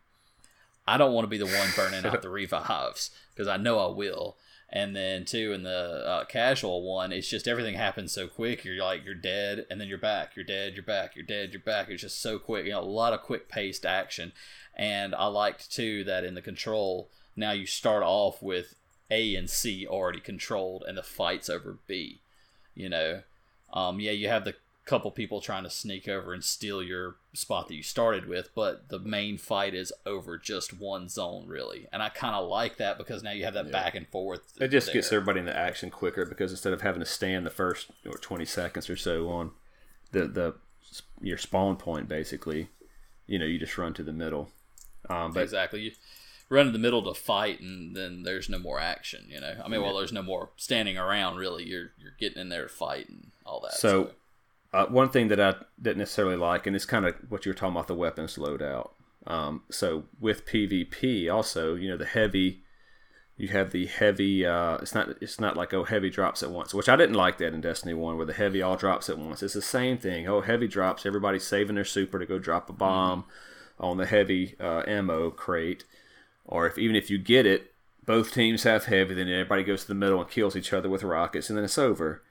I 0.87 0.97
don't 0.97 1.13
want 1.13 1.23
to 1.23 1.29
be 1.29 1.37
the 1.37 1.45
one 1.45 1.69
burning 1.75 2.05
out 2.05 2.21
the 2.21 2.29
revives 2.29 3.11
because 3.33 3.47
I 3.47 3.57
know 3.57 3.79
I 3.79 3.95
will. 3.95 4.37
And 4.73 4.95
then 4.95 5.25
two 5.25 5.51
in 5.51 5.63
the 5.63 6.03
uh, 6.07 6.25
casual 6.25 6.81
one, 6.83 7.11
it's 7.11 7.27
just 7.27 7.47
everything 7.47 7.75
happens 7.75 8.13
so 8.13 8.27
quick. 8.27 8.63
You're 8.63 8.81
like 8.81 9.03
you're 9.03 9.13
dead, 9.13 9.65
and 9.69 9.81
then 9.81 9.89
you're 9.89 9.97
back. 9.97 10.35
You're 10.35 10.45
dead. 10.45 10.73
You're 10.75 10.83
back. 10.83 11.15
You're 11.15 11.25
dead. 11.25 11.51
You're 11.51 11.61
back. 11.61 11.89
It's 11.89 12.01
just 12.01 12.21
so 12.21 12.39
quick. 12.39 12.65
You 12.65 12.71
know, 12.71 12.79
a 12.79 12.83
lot 12.83 13.11
of 13.11 13.21
quick 13.21 13.49
paced 13.49 13.85
action. 13.85 14.31
And 14.75 15.13
I 15.13 15.25
liked 15.25 15.71
too 15.71 16.05
that 16.05 16.23
in 16.23 16.35
the 16.35 16.41
control 16.41 17.09
now 17.35 17.51
you 17.51 17.65
start 17.65 18.03
off 18.03 18.41
with 18.41 18.75
A 19.09 19.35
and 19.35 19.49
C 19.49 19.87
already 19.87 20.19
controlled, 20.19 20.83
and 20.87 20.97
the 20.97 21.03
fights 21.03 21.49
over 21.49 21.77
B. 21.87 22.21
You 22.75 22.89
know, 22.89 23.21
um, 23.73 23.99
yeah, 23.99 24.11
you 24.11 24.27
have 24.27 24.45
the 24.45 24.55
couple 24.85 25.11
people 25.11 25.41
trying 25.41 25.63
to 25.63 25.69
sneak 25.69 26.07
over 26.07 26.33
and 26.33 26.43
steal 26.43 26.81
your 26.81 27.15
spot 27.33 27.67
that 27.67 27.75
you 27.75 27.83
started 27.83 28.27
with, 28.27 28.49
but 28.55 28.89
the 28.89 28.97
main 28.99 29.37
fight 29.37 29.73
is 29.75 29.93
over 30.05 30.37
just 30.37 30.77
one 30.77 31.07
zone, 31.07 31.45
really. 31.47 31.87
And 31.93 32.01
I 32.01 32.09
kind 32.09 32.35
of 32.35 32.49
like 32.49 32.77
that 32.77 32.97
because 32.97 33.21
now 33.21 33.31
you 33.31 33.43
have 33.43 33.53
that 33.53 33.67
Yeah. 33.67 33.71
back 33.71 33.95
and 33.95 34.07
forth. 34.07 34.41
It 34.59 34.69
just 34.69 34.87
there. 34.87 34.95
gets 34.95 35.11
everybody 35.11 35.39
into 35.41 35.55
action 35.55 35.91
quicker 35.91 36.25
because 36.25 36.51
instead 36.51 36.73
of 36.73 36.81
having 36.81 36.99
to 36.99 37.05
stand 37.05 37.45
the 37.45 37.51
first 37.51 37.87
or 38.05 38.17
20 38.17 38.43
seconds 38.45 38.89
or 38.89 38.97
so 38.97 39.29
on 39.29 39.51
the 40.11 40.27
the 40.27 40.55
your 41.21 41.37
spawn 41.37 41.77
point, 41.77 42.09
basically, 42.09 42.67
you 43.27 43.37
know, 43.39 43.45
you 43.45 43.59
just 43.59 43.77
run 43.77 43.93
to 43.93 44.03
the 44.03 44.11
middle. 44.11 44.49
Um, 45.09 45.31
but 45.31 45.43
exactly. 45.43 45.81
You 45.81 45.91
run 46.49 46.67
in 46.67 46.73
the 46.73 46.79
middle 46.79 47.01
to 47.03 47.13
fight, 47.17 47.61
and 47.61 47.95
then 47.95 48.23
there's 48.23 48.49
no 48.49 48.59
more 48.59 48.79
action. 48.79 49.25
You 49.29 49.39
know, 49.39 49.55
I 49.63 49.69
mean, 49.69 49.81
well, 49.81 49.95
there's 49.95 50.11
no 50.11 50.23
more 50.23 50.49
standing 50.57 50.97
around. 50.97 51.37
Really, 51.37 51.63
you're 51.63 51.91
you're 51.97 52.15
getting 52.19 52.41
in 52.41 52.49
there 52.49 52.63
to 52.63 52.69
fight 52.69 53.07
and 53.09 53.31
all 53.45 53.61
that. 53.61 53.73
So, 53.75 54.11
uh, 54.73 54.85
one 54.85 55.09
thing 55.09 55.27
that 55.27 55.39
I 55.39 55.55
didn't 55.81 55.97
necessarily 55.97 56.37
like, 56.37 56.65
and 56.65 56.75
it's 56.75 56.85
kind 56.85 57.05
of 57.05 57.15
what 57.29 57.45
you 57.45 57.49
were 57.49 57.55
talking 57.55 57.75
about 57.75 57.87
the 57.87 57.95
weapons 57.95 58.37
loadout. 58.37 58.91
Um, 59.27 59.63
so 59.69 60.05
with 60.19 60.45
PvP, 60.45 61.31
also, 61.31 61.75
you 61.75 61.89
know, 61.89 61.97
the 61.97 62.05
heavy, 62.05 62.63
you 63.37 63.49
have 63.49 63.71
the 63.71 63.85
heavy. 63.87 64.45
Uh, 64.45 64.75
it's 64.75 64.95
not. 64.95 65.09
It's 65.21 65.39
not 65.39 65.57
like 65.57 65.73
oh, 65.73 65.83
heavy 65.83 66.09
drops 66.09 66.43
at 66.43 66.51
once, 66.51 66.73
which 66.73 66.89
I 66.89 66.95
didn't 66.95 67.15
like 67.15 67.37
that 67.39 67.53
in 67.53 67.61
Destiny 67.61 67.93
One, 67.93 68.17
where 68.17 68.25
the 68.25 68.33
heavy 68.33 68.61
all 68.61 68.75
drops 68.75 69.09
at 69.09 69.17
once. 69.17 69.43
It's 69.43 69.55
the 69.55 69.61
same 69.61 69.97
thing. 69.97 70.27
Oh, 70.27 70.41
heavy 70.41 70.67
drops. 70.67 71.05
Everybody's 71.05 71.45
saving 71.45 71.75
their 71.75 71.85
super 71.85 72.19
to 72.19 72.25
go 72.25 72.39
drop 72.39 72.69
a 72.69 72.73
bomb 72.73 73.25
on 73.79 73.97
the 73.97 74.05
heavy 74.05 74.55
uh, 74.59 74.83
ammo 74.87 75.31
crate, 75.31 75.85
or 76.45 76.67
if 76.67 76.77
even 76.77 76.95
if 76.95 77.09
you 77.09 77.17
get 77.17 77.45
it, 77.45 77.73
both 78.05 78.33
teams 78.33 78.63
have 78.63 78.85
heavy. 78.85 79.15
Then 79.15 79.27
everybody 79.27 79.63
goes 79.63 79.81
to 79.81 79.87
the 79.87 79.95
middle 79.95 80.21
and 80.21 80.29
kills 80.29 80.55
each 80.55 80.71
other 80.71 80.89
with 80.89 81.03
rockets, 81.03 81.49
and 81.49 81.57
then 81.57 81.65
it's 81.65 81.79
over. 81.79 82.23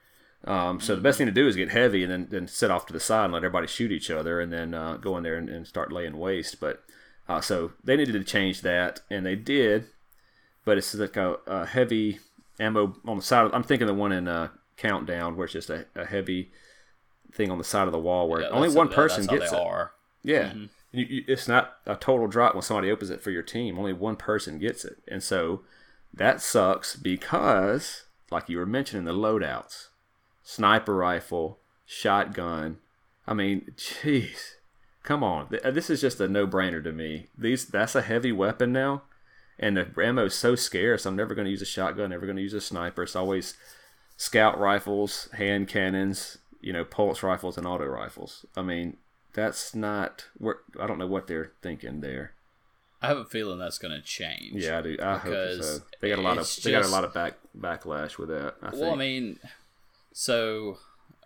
Um, 0.45 0.79
so 0.79 0.95
the 0.95 1.01
best 1.01 1.17
thing 1.17 1.27
to 1.27 1.31
do 1.31 1.47
is 1.47 1.55
get 1.55 1.69
heavy 1.69 2.03
and 2.03 2.11
then, 2.11 2.27
then 2.31 2.47
sit 2.47 2.71
off 2.71 2.87
to 2.87 2.93
the 2.93 2.99
side 2.99 3.25
and 3.25 3.33
let 3.33 3.43
everybody 3.43 3.67
shoot 3.67 3.91
each 3.91 4.09
other 4.09 4.39
and 4.41 4.51
then 4.51 4.73
uh, 4.73 4.97
go 4.97 5.15
in 5.17 5.23
there 5.23 5.35
and, 5.35 5.49
and 5.49 5.67
start 5.67 5.91
laying 5.91 6.17
waste. 6.17 6.59
But 6.59 6.83
Uh, 7.29 7.39
so 7.41 7.71
they 7.83 7.95
needed 7.95 8.13
to 8.13 8.23
change 8.23 8.61
that, 8.61 9.01
and 9.09 9.25
they 9.25 9.35
did. 9.35 9.85
But 10.65 10.77
it's 10.77 10.93
like 10.95 11.15
a, 11.15 11.37
a 11.47 11.65
heavy 11.65 12.19
ammo 12.59 12.95
on 13.05 13.17
the 13.17 13.23
side. 13.23 13.45
Of, 13.45 13.53
I'm 13.53 13.63
thinking 13.63 13.87
the 13.87 13.93
one 13.93 14.11
in 14.11 14.27
uh, 14.27 14.49
Countdown, 14.77 15.35
where 15.37 15.45
it's 15.45 15.53
just 15.53 15.69
a, 15.69 15.85
a 15.95 16.05
heavy 16.05 16.51
thing 17.31 17.49
on 17.51 17.57
the 17.57 17.63
side 17.63 17.87
of 17.87 17.93
the 17.93 17.99
wall 17.99 18.27
where 18.27 18.41
Yeah, 18.41 18.49
only 18.49 18.69
one 18.69 18.87
that- 18.87 18.95
person 18.95 19.25
gets 19.27 19.53
it. 19.53 19.57
are. 19.59 19.91
Yeah, 20.23 20.53
you, 20.91 21.05
you, 21.05 21.23
it's 21.27 21.47
not 21.47 21.77
a 21.85 21.95
total 21.95 22.27
drop 22.27 22.53
when 22.53 22.61
somebody 22.63 22.91
opens 22.91 23.09
it 23.11 23.21
for 23.21 23.31
your 23.31 23.41
team. 23.43 23.79
Only 23.79 23.93
one 23.93 24.15
person 24.17 24.59
gets 24.59 24.83
it, 24.85 24.97
and 25.07 25.23
so 25.23 25.61
that 26.13 26.41
sucks 26.41 26.95
because, 26.95 28.03
like 28.29 28.49
you 28.49 28.57
were 28.59 28.65
mentioning, 28.67 29.05
the 29.05 29.13
loadouts, 29.13 29.87
sniper 30.51 30.95
rifle, 30.95 31.59
shotgun. 31.85 32.77
I 33.25 33.33
mean, 33.33 33.71
jeez, 33.77 34.55
come 35.03 35.23
on, 35.23 35.47
this 35.49 35.89
is 35.89 36.01
just 36.01 36.19
a 36.19 36.27
no-brainer 36.27 36.83
to 36.83 36.91
me. 36.91 37.27
These 37.37 37.67
that's 37.67 37.95
a 37.95 38.01
heavy 38.01 38.31
weapon 38.31 38.73
now, 38.73 39.03
and 39.57 39.77
the 39.77 39.87
ammo 40.03 40.25
is 40.25 40.33
so 40.33 40.55
scarce. 40.55 41.05
I'm 41.05 41.15
never 41.15 41.33
going 41.33 41.45
to 41.45 41.51
use 41.51 41.61
a 41.61 41.65
shotgun. 41.65 42.09
Never 42.09 42.25
going 42.25 42.35
to 42.35 42.41
use 42.41 42.53
a 42.53 42.61
sniper. 42.61 43.03
It's 43.03 43.15
always 43.15 43.55
scout 44.17 44.59
rifles, 44.59 45.29
hand 45.33 45.67
cannons, 45.67 46.39
you 46.59 46.73
know, 46.73 46.83
pulse 46.83 47.23
rifles, 47.23 47.57
and 47.57 47.65
auto 47.65 47.85
rifles. 47.85 48.45
I 48.57 48.61
mean, 48.61 48.97
that's 49.33 49.73
not. 49.73 50.25
I 50.79 50.87
don't 50.87 50.97
know 50.97 51.07
what 51.07 51.27
they're 51.27 51.51
thinking 51.61 52.01
there. 52.01 52.33
I 53.03 53.07
have 53.07 53.17
a 53.17 53.25
feeling 53.25 53.57
that's 53.57 53.79
going 53.79 53.93
to 53.93 54.01
change. 54.01 54.63
Yeah, 54.63 54.77
I 54.77 54.81
do. 54.81 54.97
I 55.01 55.17
hope 55.17 55.63
so. 55.63 55.79
They 56.01 56.09
got 56.09 56.19
a 56.19 56.21
lot 56.21 56.37
of. 56.37 56.43
it's 56.43 56.57
They 56.57 56.71
got 56.71 56.85
a 56.85 56.89
lot 56.89 57.03
of 57.03 57.13
back 57.13 57.35
backlash 57.57 58.17
with 58.17 58.29
that. 58.29 58.55
I 58.61 58.69
think. 58.69 58.81
Well, 58.81 58.91
I 58.93 58.95
mean, 58.95 59.39
so 60.13 60.77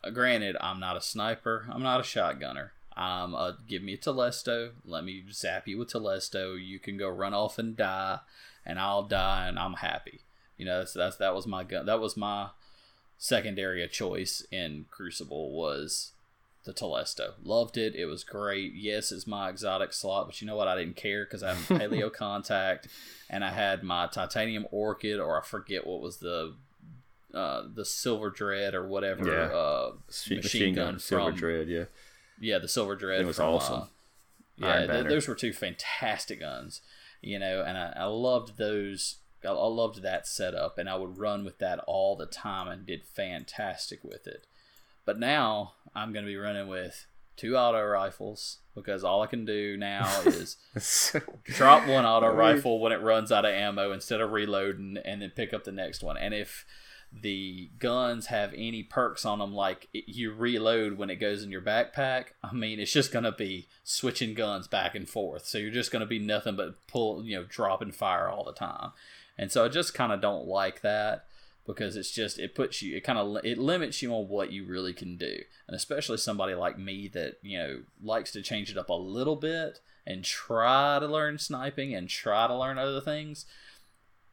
uh, 0.04 0.10
granted, 0.10 0.56
I'm 0.62 0.80
not 0.80 0.98
a 0.98 1.02
sniper. 1.02 1.68
I'm 1.72 1.84
not 1.84 2.00
a 2.00 2.04
shotgunner. 2.04 2.70
Um, 2.96 3.36
uh, 3.36 3.54
give 3.68 3.84
me 3.84 3.94
a 3.94 3.98
Telesto. 3.98 4.72
Let 4.86 5.04
me 5.04 5.24
zap 5.32 5.68
you 5.68 5.78
with 5.78 5.92
Telesto. 5.92 6.58
You 6.62 6.80
can 6.80 6.98
go 6.98 7.10
run 7.10 7.34
off 7.34 7.60
and 7.60 7.76
die, 7.76 8.20
and 8.66 8.80
I'll 8.80 9.04
die, 9.04 9.48
and 9.48 9.60
I'm 9.60 9.74
happy. 9.74 10.22
You 10.58 10.66
know, 10.66 10.80
that's, 10.80 10.94
that's 10.94 11.18
that 11.18 11.36
was 11.36 11.46
my 11.46 11.64
gun. 11.64 11.86
That 11.86 12.00
was 12.00 12.16
my 12.16 12.50
secondary 13.18 13.86
choice 13.88 14.46
in 14.52 14.86
Crucible 14.90 15.52
was 15.52 16.14
the 16.64 16.74
Telesto. 16.74 17.34
Loved 17.44 17.78
it. 17.78 17.96
It 17.96 18.06
was 18.06 18.24
great. 18.24 18.74
Yes, 18.74 19.12
it's 19.12 19.28
my 19.28 19.50
exotic 19.50 19.92
slot, 19.94 20.28
but 20.28 20.42
you 20.42 20.48
know 20.48 20.56
what? 20.56 20.68
I 20.68 20.76
didn't 20.78 20.96
care 20.96 21.26
because 21.26 21.44
I 21.44 21.54
have 21.54 21.58
paleo 21.80 22.12
contact, 22.12 22.88
and 23.30 23.44
I 23.44 23.52
had 23.52 23.84
my 23.84 24.08
titanium 24.08 24.68
orchid, 24.72 25.20
or 25.20 25.40
I 25.40 25.44
forget 25.44 25.86
what 25.86 26.02
was 26.02 26.18
the 26.18 26.56
uh, 27.36 27.64
the 27.74 27.86
silver 27.86 28.30
dread 28.30 28.74
or 28.74 28.88
whatever 28.88 29.26
Yeah. 29.26 29.56
uh, 29.56 29.92
Machine, 30.08 30.38
machine, 30.38 30.76
gun, 30.76 31.00
Silver 31.00 31.32
from 31.32 31.40
Dread. 31.40 31.68
Yeah, 31.68 31.84
yeah 32.40 32.58
the 32.60 32.68
silver 32.68 32.96
dread 32.96 33.22
It 33.22 33.28
was 33.28 33.36
from, 33.38 33.54
awesome. 33.56 33.82
uh, 33.82 33.86
yeah 34.58 34.86
th- 34.88 35.08
those 35.08 35.28
were 35.28 35.36
two 35.36 35.52
fantastic 35.54 36.40
guns 36.40 36.82
you 37.22 37.38
know 37.38 37.62
and 37.68 37.78
I, 37.78 37.94
I 37.98 38.06
loved 38.06 38.58
those 38.58 39.18
I, 39.44 39.50
I 39.50 39.68
loved 39.68 40.02
that 40.02 40.26
setup 40.28 40.78
and 40.78 40.90
I 40.90 40.96
would 40.96 41.18
run 41.18 41.44
with 41.44 41.60
that 41.60 41.80
all 41.88 42.16
the 42.16 42.26
time 42.26 42.68
and 42.70 42.86
did 42.86 43.04
fantastic 43.06 44.02
with 44.04 44.28
it 44.28 44.48
but 45.06 45.20
now 45.20 45.74
I'm 45.94 46.14
going 46.14 46.24
to 46.26 46.32
be 46.32 46.38
running 46.38 46.68
with 46.70 47.06
two 47.38 47.58
auto 47.58 47.84
rifles 47.86 48.60
because 48.76 49.04
all 49.04 49.22
I 49.22 49.28
can 49.28 49.44
do 49.46 49.76
now 49.78 50.10
is 50.26 50.56
drop 51.44 51.86
one 51.88 52.06
auto 52.06 52.28
rifle 52.34 52.80
when 52.80 52.94
it 52.94 53.02
runs 53.02 53.30
out 53.32 53.44
of 53.46 53.52
ammo 53.54 53.92
instead 53.92 54.22
of 54.22 54.32
reloading 54.32 54.98
and 55.04 55.22
then 55.22 55.32
pick 55.32 55.54
up 55.54 55.64
the 55.66 55.72
next 55.74 56.02
one. 56.02 56.16
And 56.18 56.34
if 56.34 56.66
the 57.22 57.70
guns 57.80 58.28
have 58.28 58.54
any 58.56 58.84
perks 58.84 59.26
on 59.26 59.40
them, 59.40 59.54
like 59.54 59.88
it, 59.94 60.06
you 60.08 60.34
reload 60.34 60.98
when 60.98 61.10
it 61.10 61.16
goes 61.16 61.44
in 61.44 61.52
your 61.52 61.62
backpack, 61.62 62.28
I 62.44 62.54
mean, 62.54 62.80
it's 62.80 62.92
just 62.92 63.12
going 63.12 63.24
to 63.24 63.32
be 63.32 63.68
switching 63.84 64.34
guns 64.34 64.68
back 64.68 64.96
and 64.96 65.08
forth. 65.08 65.46
So 65.46 65.58
you're 65.58 65.72
just 65.72 65.92
going 65.92 66.02
to 66.02 66.06
be 66.06 66.20
nothing 66.20 66.56
but 66.56 66.88
pull, 66.88 67.24
you 67.24 67.38
know, 67.38 67.46
dropping 67.48 67.92
fire 67.92 68.28
all 68.28 68.44
the 68.44 68.54
time. 68.54 68.92
And 69.38 69.52
so 69.52 69.66
I 69.66 69.70
just 69.70 69.94
kind 69.94 70.12
of 70.12 70.22
don't 70.22 70.48
like 70.48 70.82
that 70.82 71.26
because 71.66 71.96
it's 71.96 72.12
just 72.12 72.38
it 72.38 72.54
puts 72.54 72.82
you 72.82 72.96
it 72.96 73.04
kind 73.04 73.18
of 73.18 73.44
it 73.44 73.58
limits 73.58 74.02
you 74.02 74.14
on 74.14 74.28
what 74.28 74.52
you 74.52 74.66
really 74.66 74.94
can 74.94 75.18
do 75.18 75.36
and 75.68 75.76
especially 75.76 76.18
somebody 76.18 76.54
like 76.54 76.78
me 76.78 77.08
that 77.08 77.38
you 77.42 77.58
know 77.58 77.80
likes 78.04 78.32
to 78.32 78.42
change 78.42 78.70
it 78.70 78.78
up 78.78 78.90
a 78.90 78.94
little 78.94 79.36
bit 79.36 79.80
and 80.06 80.24
try 80.24 81.00
to 81.00 81.08
learn 81.08 81.40
sniping 81.40 81.94
and 81.96 82.08
try 82.08 82.48
to 82.48 82.56
learn 82.56 82.78
other 82.78 83.02
things 83.02 83.46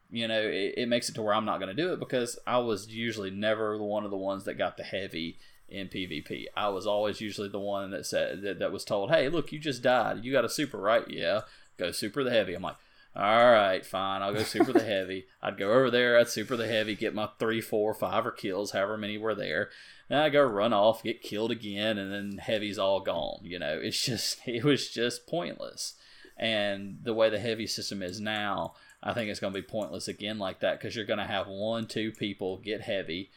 you 0.09 0.27
know 0.27 0.41
it, 0.41 0.73
it 0.77 0.89
makes 0.89 1.09
it 1.09 1.15
to 1.15 1.21
where 1.21 1.33
i'm 1.33 1.45
not 1.45 1.59
going 1.59 1.75
to 1.75 1.81
do 1.81 1.93
it 1.93 1.99
because 1.99 2.37
i 2.45 2.57
was 2.57 2.87
usually 2.87 3.31
never 3.31 3.77
one 3.81 4.05
of 4.05 4.11
the 4.11 4.17
ones 4.17 4.43
that 4.45 4.57
got 4.57 4.77
the 4.77 4.83
heavy 4.83 5.37
in 5.69 5.87
pvp 5.87 6.45
i 6.55 6.67
was 6.67 6.85
always 6.85 7.21
usually 7.21 7.49
the 7.49 7.59
one 7.59 7.91
that 7.91 8.05
said 8.05 8.41
that, 8.41 8.59
that 8.59 8.71
was 8.71 8.83
told 8.83 9.09
hey 9.09 9.29
look 9.29 9.51
you 9.51 9.59
just 9.59 9.81
died 9.81 10.23
you 10.23 10.31
got 10.31 10.45
a 10.45 10.49
super 10.49 10.77
right 10.77 11.09
yeah 11.09 11.41
go 11.77 11.91
super 11.91 12.23
the 12.23 12.31
heavy 12.31 12.53
i'm 12.53 12.61
like 12.61 12.77
all 13.15 13.51
right, 13.51 13.85
fine. 13.85 14.23
I'll 14.23 14.33
go 14.33 14.41
super 14.41 14.73
the 14.73 14.83
heavy. 14.83 15.27
I'd 15.41 15.57
go 15.57 15.71
over 15.71 15.91
there. 15.91 16.17
I'd 16.17 16.29
super 16.29 16.57
the 16.57 16.67
heavy, 16.67 16.95
get 16.95 17.13
my 17.13 17.29
three, 17.37 17.61
four, 17.61 17.93
five 17.93 18.25
or 18.25 18.31
kills, 18.31 18.71
however 18.71 18.97
many 18.97 19.19
were 19.19 19.35
there. 19.35 19.69
Then 20.09 20.17
I 20.17 20.29
go 20.29 20.41
run 20.41 20.73
off, 20.73 21.03
get 21.03 21.21
killed 21.21 21.51
again, 21.51 21.99
and 21.99 22.11
then 22.11 22.39
heavy's 22.39 22.79
all 22.79 23.01
gone. 23.01 23.39
You 23.43 23.59
know, 23.59 23.79
it's 23.79 24.03
just 24.03 24.39
it 24.47 24.63
was 24.63 24.89
just 24.89 25.27
pointless. 25.27 25.93
And 26.37 26.99
the 27.03 27.13
way 27.13 27.29
the 27.29 27.39
heavy 27.39 27.67
system 27.67 28.01
is 28.01 28.19
now, 28.19 28.73
I 29.03 29.13
think 29.13 29.29
it's 29.29 29.41
going 29.41 29.53
to 29.53 29.61
be 29.61 29.67
pointless 29.67 30.07
again 30.07 30.39
like 30.39 30.61
that 30.61 30.79
because 30.79 30.95
you're 30.95 31.05
going 31.05 31.19
to 31.19 31.25
have 31.25 31.47
one, 31.47 31.87
two 31.87 32.11
people 32.11 32.57
get 32.57 32.81
heavy. 32.81 33.29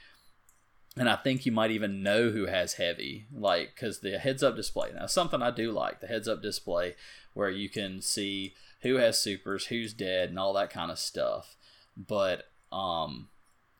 And 0.96 1.10
I 1.10 1.16
think 1.16 1.44
you 1.44 1.52
might 1.52 1.72
even 1.72 2.02
know 2.02 2.30
who 2.30 2.46
has 2.46 2.74
heavy, 2.74 3.26
like 3.34 3.74
because 3.74 4.00
the 4.00 4.18
heads 4.18 4.42
up 4.42 4.56
display. 4.56 4.92
Now, 4.94 5.06
something 5.06 5.42
I 5.42 5.50
do 5.50 5.72
like 5.72 6.00
the 6.00 6.06
heads 6.06 6.28
up 6.28 6.40
display 6.40 6.94
where 7.34 7.50
you 7.50 7.68
can 7.68 8.00
see 8.00 8.54
who 8.80 8.94
has 8.94 9.18
supers, 9.18 9.66
who's 9.66 9.92
dead, 9.92 10.30
and 10.30 10.38
all 10.38 10.54
that 10.54 10.70
kind 10.70 10.90
of 10.90 10.98
stuff. 10.98 11.56
But 11.96 12.44
um, 12.72 13.28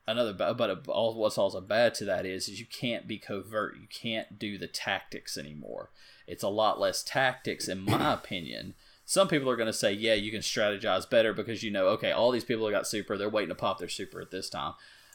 another 0.06 0.32
but 0.32 0.86
what's 0.86 1.38
also 1.38 1.60
bad 1.60 1.94
to 1.94 2.04
that 2.04 2.26
is 2.26 2.48
is 2.48 2.60
you 2.60 2.66
can't 2.66 3.06
be 3.06 3.18
covert. 3.18 3.76
You 3.80 3.86
can't 3.88 4.38
do 4.38 4.58
the 4.58 4.66
tactics 4.66 5.38
anymore. 5.38 5.90
It's 6.26 6.42
a 6.42 6.48
lot 6.48 6.80
less 6.80 7.02
tactics, 7.02 7.68
in 7.68 7.84
my 7.84 8.12
opinion. 8.12 8.74
Some 9.08 9.28
people 9.28 9.48
are 9.48 9.56
going 9.56 9.68
to 9.68 9.72
say, 9.72 9.92
yeah, 9.92 10.14
you 10.14 10.32
can 10.32 10.40
strategize 10.40 11.08
better 11.08 11.32
because 11.32 11.62
you 11.62 11.70
know, 11.70 11.86
okay, 11.88 12.10
all 12.10 12.32
these 12.32 12.44
people 12.44 12.66
have 12.66 12.74
got 12.74 12.88
super. 12.88 13.16
They're 13.16 13.28
waiting 13.28 13.50
to 13.50 13.54
pop 13.54 13.78
their 13.78 13.88
super 13.88 14.20
at 14.20 14.32
this 14.32 14.50
time. 14.50 14.74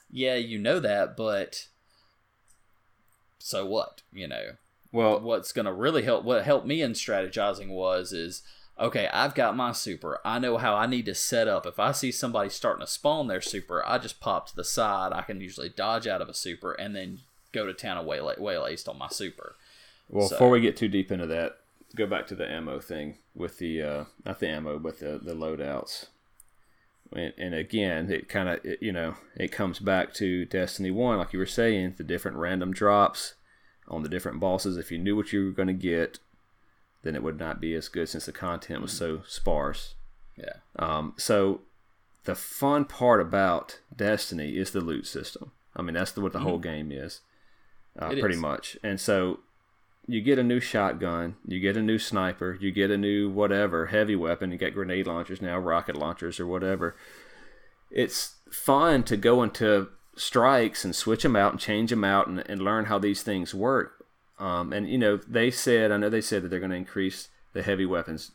Yeah, 0.09 0.35
you 0.35 0.57
know 0.57 0.79
that, 0.79 1.15
but 1.17 1.67
so 3.37 3.65
what? 3.65 4.01
You 4.13 4.27
know, 4.27 4.43
well, 4.91 5.19
what's 5.19 5.51
going 5.51 5.65
to 5.65 5.73
really 5.73 6.03
help 6.03 6.23
what 6.23 6.43
helped 6.43 6.65
me 6.67 6.81
in 6.81 6.93
strategizing 6.93 7.69
was 7.69 8.11
is 8.13 8.43
okay 8.79 9.07
i've 9.13 9.35
got 9.35 9.55
my 9.55 9.71
super 9.73 10.19
i 10.25 10.39
know 10.39 10.57
how 10.57 10.75
i 10.75 10.85
need 10.87 11.05
to 11.05 11.13
set 11.13 11.47
up 11.47 11.65
if 11.65 11.77
i 11.77 11.91
see 11.91 12.09
somebody 12.11 12.49
starting 12.49 12.79
to 12.83 12.89
spawn 12.91 13.27
their 13.27 13.41
super 13.41 13.83
i 13.85 13.97
just 13.97 14.19
pop 14.21 14.47
to 14.47 14.55
the 14.55 14.63
side 14.63 15.11
i 15.11 15.21
can 15.21 15.41
usually 15.41 15.67
dodge 15.69 16.07
out 16.07 16.21
of 16.21 16.29
a 16.29 16.33
super 16.33 16.71
and 16.71 16.95
then 16.95 17.19
go 17.51 17.65
to 17.67 17.73
town 17.73 17.97
and 17.97 18.07
waylaced 18.07 18.87
on 18.87 18.97
my 18.97 19.07
super 19.09 19.55
well. 20.09 20.27
so- 20.27 20.35
Before 20.35 20.49
we 20.49 20.61
get 20.61 20.77
too 20.77 20.87
deep 20.87 21.11
into 21.11 21.27
that, 21.27 21.57
go 21.95 22.07
back 22.07 22.27
to 22.27 22.35
the 22.35 22.49
ammo 22.49 22.79
thing 22.79 23.17
with 23.35 23.57
the 23.59 23.81
uh, 23.81 24.03
not 24.25 24.39
the 24.39 24.47
ammo, 24.49 24.79
but 24.79 24.99
the 24.99 25.19
the 25.21 25.33
loadouts. 25.33 26.07
And, 27.13 27.33
and 27.37 27.53
again, 27.53 28.09
it 28.09 28.29
kind 28.29 28.47
of 28.49 28.59
you 28.79 28.91
know 28.91 29.15
it 29.35 29.51
comes 29.51 29.79
back 29.79 30.13
to 30.15 30.45
Destiny 30.45 30.91
One, 30.91 31.17
like 31.17 31.33
you 31.33 31.39
were 31.39 31.45
saying, 31.45 31.95
the 31.97 32.03
different 32.03 32.37
random 32.37 32.71
drops 32.73 33.35
on 33.87 34.03
the 34.03 34.09
different 34.09 34.39
bosses. 34.39 34.77
If 34.77 34.91
you 34.91 34.97
knew 34.97 35.15
what 35.15 35.33
you 35.33 35.45
were 35.45 35.51
going 35.51 35.67
to 35.67 35.73
get, 35.73 36.19
then 37.03 37.15
it 37.15 37.23
would 37.23 37.37
not 37.39 37.59
be 37.59 37.73
as 37.73 37.89
good 37.89 38.07
since 38.07 38.25
the 38.25 38.31
content 38.31 38.81
was 38.81 38.93
so 38.93 39.21
sparse. 39.27 39.95
yeah 40.37 40.57
Um, 40.77 41.13
so 41.17 41.61
the 42.23 42.35
fun 42.35 42.85
part 42.85 43.19
about 43.19 43.79
Destiny 43.93 44.55
is 44.55 44.71
the 44.71 44.79
loot 44.79 45.07
system. 45.07 45.51
I 45.75 45.81
mean, 45.81 45.95
that's 45.95 46.11
the, 46.13 46.21
what 46.21 46.31
the 46.33 46.39
whole 46.39 46.59
game 46.59 46.91
is, 46.91 47.21
uh, 47.99 48.09
Mm-hmm. 48.09 48.19
Pretty 48.21 48.35
is. 48.35 48.41
much. 48.41 48.77
And 48.83 48.99
so 49.01 49.39
you 50.07 50.21
get 50.21 50.39
a 50.39 50.43
new 50.43 50.59
shotgun, 50.59 51.35
you 51.45 51.59
get 51.59 51.77
a 51.77 51.81
new 51.81 51.99
sniper, 51.99 52.57
you 52.59 52.71
get 52.71 52.91
a 52.91 52.97
new 52.97 53.29
whatever 53.29 53.87
heavy 53.87 54.15
weapon. 54.15 54.51
You 54.51 54.57
get 54.57 54.73
grenade 54.73 55.07
launchers 55.07 55.41
now, 55.41 55.57
rocket 55.57 55.95
launchers 55.95 56.39
or 56.39 56.47
whatever. 56.47 56.95
It's 57.89 58.35
fun 58.49 59.03
to 59.03 59.17
go 59.17 59.43
into 59.43 59.89
strikes 60.15 60.83
and 60.83 60.95
switch 60.95 61.23
them 61.23 61.35
out 61.35 61.51
and 61.51 61.59
change 61.59 61.89
them 61.89 62.03
out 62.03 62.27
and, 62.27 62.43
and 62.49 62.61
learn 62.61 62.85
how 62.85 62.99
these 62.99 63.23
things 63.23 63.53
work. 63.53 64.05
Um, 64.39 64.73
and 64.73 64.89
you 64.89 64.97
know, 64.97 65.17
they 65.17 65.51
said, 65.51 65.91
I 65.91 65.97
know 65.97 66.09
they 66.09 66.21
said 66.21 66.43
that 66.43 66.49
they're 66.49 66.59
going 66.59 66.71
to 66.71 66.77
increase 66.77 67.29
the 67.53 67.61
heavy 67.61 67.85
weapons 67.85 68.31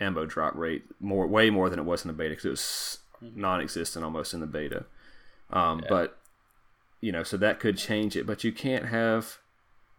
ammo 0.00 0.24
drop 0.24 0.54
rate 0.54 0.84
more, 0.98 1.26
way 1.26 1.50
more 1.50 1.68
than 1.68 1.78
it 1.78 1.84
was 1.84 2.02
in 2.02 2.08
the 2.08 2.14
beta 2.14 2.30
because 2.30 2.46
it 2.46 2.50
was 2.50 2.98
non-existent 3.20 4.04
almost 4.04 4.32
in 4.32 4.40
the 4.40 4.46
beta. 4.46 4.86
Um, 5.50 5.82
But 5.88 6.16
you 7.02 7.12
know, 7.12 7.22
so 7.22 7.36
that 7.36 7.60
could 7.60 7.76
change 7.76 8.16
it. 8.16 8.26
But 8.26 8.44
you 8.44 8.52
can't 8.52 8.86
have, 8.86 9.38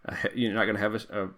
a, 0.06 0.16
you're 0.36 0.54
not 0.54 0.66
going 0.66 0.76
to 0.76 0.82
have 0.82 0.96
a, 0.96 1.24
a 1.24 1.30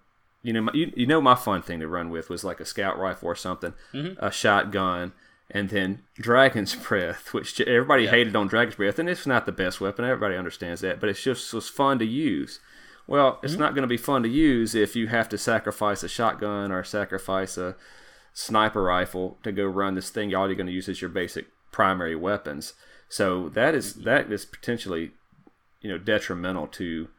you 0.41 0.51
know, 0.51 0.61
my, 0.61 0.72
you, 0.74 0.91
you 0.95 1.07
know, 1.07 1.22
my 1.22 1.36
fun 1.36 1.61
thing 1.61 1.80
to 1.80 1.88
run 1.88 2.09
with 2.09 2.30
was 2.30 2.43
like 2.43 2.59
a 2.59 2.66
scout 2.66 2.99
rifle 2.99 3.30
or 3.30 3.36
something, 3.36 3.74
mm-hmm. 3.93 4.24
a 4.24 4.30
shotgun, 4.30 5.14
and 5.49 5.70
then 5.70 6.03
Dragon's 6.16 6.76
Breath, 6.76 7.34
which 7.34 7.59
everybody 7.61 8.07
hated 8.07 8.36
on 8.36 8.47
Dragon's 8.47 8.76
Breath, 8.76 8.99
and 8.99 9.09
it's 9.09 9.26
not 9.26 9.45
the 9.45 9.51
best 9.51 9.80
weapon. 9.80 10.05
Everybody 10.05 10.36
understands 10.36 10.82
that, 10.82 10.99
but 10.99 11.09
it's 11.09 11.24
just 11.24 11.53
was 11.53 11.70
fun 11.70 11.97
to 11.99 12.05
use. 12.05 12.59
Well, 13.07 13.39
it's 13.41 13.53
mm-hmm. 13.53 13.61
not 13.61 13.74
going 13.74 13.84
to 13.84 13.88
be 13.88 13.97
fun 13.97 14.24
to 14.24 14.30
use 14.30 14.76
if 14.76 14.95
you 14.95 15.07
have 15.07 15.30
to 15.30 15.38
sacrifice 15.38 16.03
a 16.03 16.09
shotgun 16.09 16.72
or 16.72 16.84
sacrifice 16.84 17.57
a 17.57 17.76
sniper 18.34 18.84
rifle 18.84 19.38
to 19.43 19.51
go 19.51 19.66
run 19.66 19.95
this 19.95 20.09
thing. 20.09 20.34
All 20.34 20.47
you're 20.47 20.55
going 20.55 20.68
to 20.68 20.74
use 20.74 20.88
is 20.88 21.01
your 21.01 21.09
basic 21.09 21.47
primary 21.72 22.16
weapons. 22.16 22.74
So 23.09 23.49
that 23.49 23.76
is 23.76 23.93
mm-hmm. 23.93 24.03
that 24.05 24.32
is 24.32 24.45
potentially, 24.45 25.11
you 25.82 25.89
know, 25.89 25.97
detrimental 25.97 26.68
to 26.68 27.09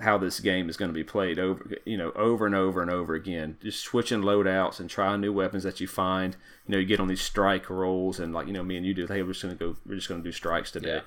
how 0.00 0.16
this 0.18 0.40
game 0.40 0.68
is 0.68 0.76
going 0.76 0.88
to 0.88 0.94
be 0.94 1.04
played 1.04 1.38
over 1.38 1.76
you 1.84 1.96
know 1.96 2.10
over 2.12 2.46
and 2.46 2.54
over 2.54 2.82
and 2.82 2.90
over 2.90 3.14
again. 3.14 3.56
Just 3.62 3.80
switching 3.82 4.22
loadouts 4.22 4.80
and 4.80 4.88
trying 4.88 5.20
new 5.20 5.32
weapons 5.32 5.62
that 5.62 5.80
you 5.80 5.86
find. 5.86 6.36
You 6.66 6.72
know 6.72 6.78
you 6.78 6.86
get 6.86 7.00
on 7.00 7.08
these 7.08 7.20
strike 7.20 7.68
rolls 7.68 8.18
and 8.18 8.32
like 8.32 8.46
you 8.46 8.52
know 8.52 8.62
me 8.62 8.76
and 8.76 8.86
you 8.86 8.94
do 8.94 9.06
hey 9.06 9.22
we're 9.22 9.32
just 9.32 9.42
going 9.42 9.56
to 9.56 9.64
go 9.64 9.76
we're 9.86 9.96
just 9.96 10.08
going 10.08 10.22
to 10.22 10.28
do 10.28 10.32
strikes 10.32 10.70
today. 10.70 10.96
Yeah. 10.96 11.00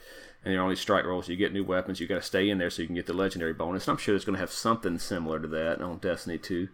and 0.44 0.54
you're 0.54 0.64
on 0.64 0.70
these 0.70 0.80
strike 0.80 1.06
rolls 1.06 1.28
you 1.28 1.36
get 1.36 1.54
new 1.54 1.64
weapons 1.64 2.00
you 2.00 2.08
got 2.08 2.16
to 2.16 2.22
stay 2.22 2.50
in 2.50 2.58
there 2.58 2.70
so 2.70 2.82
you 2.82 2.88
can 2.88 2.96
get 2.96 3.06
the 3.08 3.14
legendary 3.14 3.54
bonus. 3.54 3.88
And 3.88 3.94
i'm 3.94 3.98
sure 3.98 4.16
it's 4.16 4.26
going 4.26 4.36
to 4.36 4.40
have 4.40 4.52
something 4.52 4.98
similar 5.00 5.40
to 5.40 5.48
that 5.48 5.82
on 5.82 5.98
destiny 5.98 6.38
2 6.38 6.68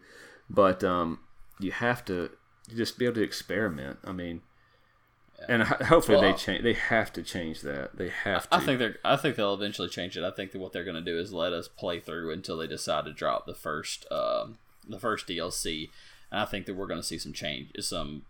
but 0.49 0.84
um 0.84 1.20
you 1.59 1.72
have 1.72 2.03
to 2.05 2.32
just 2.76 2.97
be 2.99 3.05
able 3.05 3.15
to 3.15 3.24
experiment. 3.24 3.99
I 4.03 4.11
mean 4.11 4.41
and 5.47 5.63
hopefully 5.63 6.17
Well, 6.17 6.31
they 6.31 6.37
change 6.37 6.63
they 6.63 6.73
have 6.73 7.13
to 7.13 7.23
change 7.23 7.61
that 7.61 7.97
they 7.97 8.09
have 8.09 8.49
to 8.49 8.55
I 8.55 8.59
think 8.59 8.79
they're. 8.79 8.97
I 9.03 9.15
think 9.15 9.35
they'll 9.35 9.53
eventually 9.53 9.89
change 9.89 10.17
it. 10.17 10.23
I 10.23 10.31
think 10.31 10.51
that 10.51 10.59
what 10.59 10.73
they're 10.73 10.83
going 10.83 10.95
to 10.95 11.01
do 11.01 11.17
is 11.17 11.31
let 11.31 11.53
us 11.53 11.67
play 11.67 11.99
through 11.99 12.31
until 12.31 12.57
they 12.57 12.67
decide 12.67 13.05
to 13.05 13.13
drop 13.13 13.45
the 13.45 13.53
first, 13.53 14.05
um, 14.11 14.57
the 14.87 14.99
first 14.99 15.27
DLC, 15.27 15.89
and 16.31 16.41
I 16.41 16.45
think 16.45 16.65
that 16.65 16.75
we're 16.75 16.87
going 16.87 16.99
to 16.99 17.05
see 17.05 17.17
some 17.17 17.33
change, 17.33 17.71
some 17.79 18.23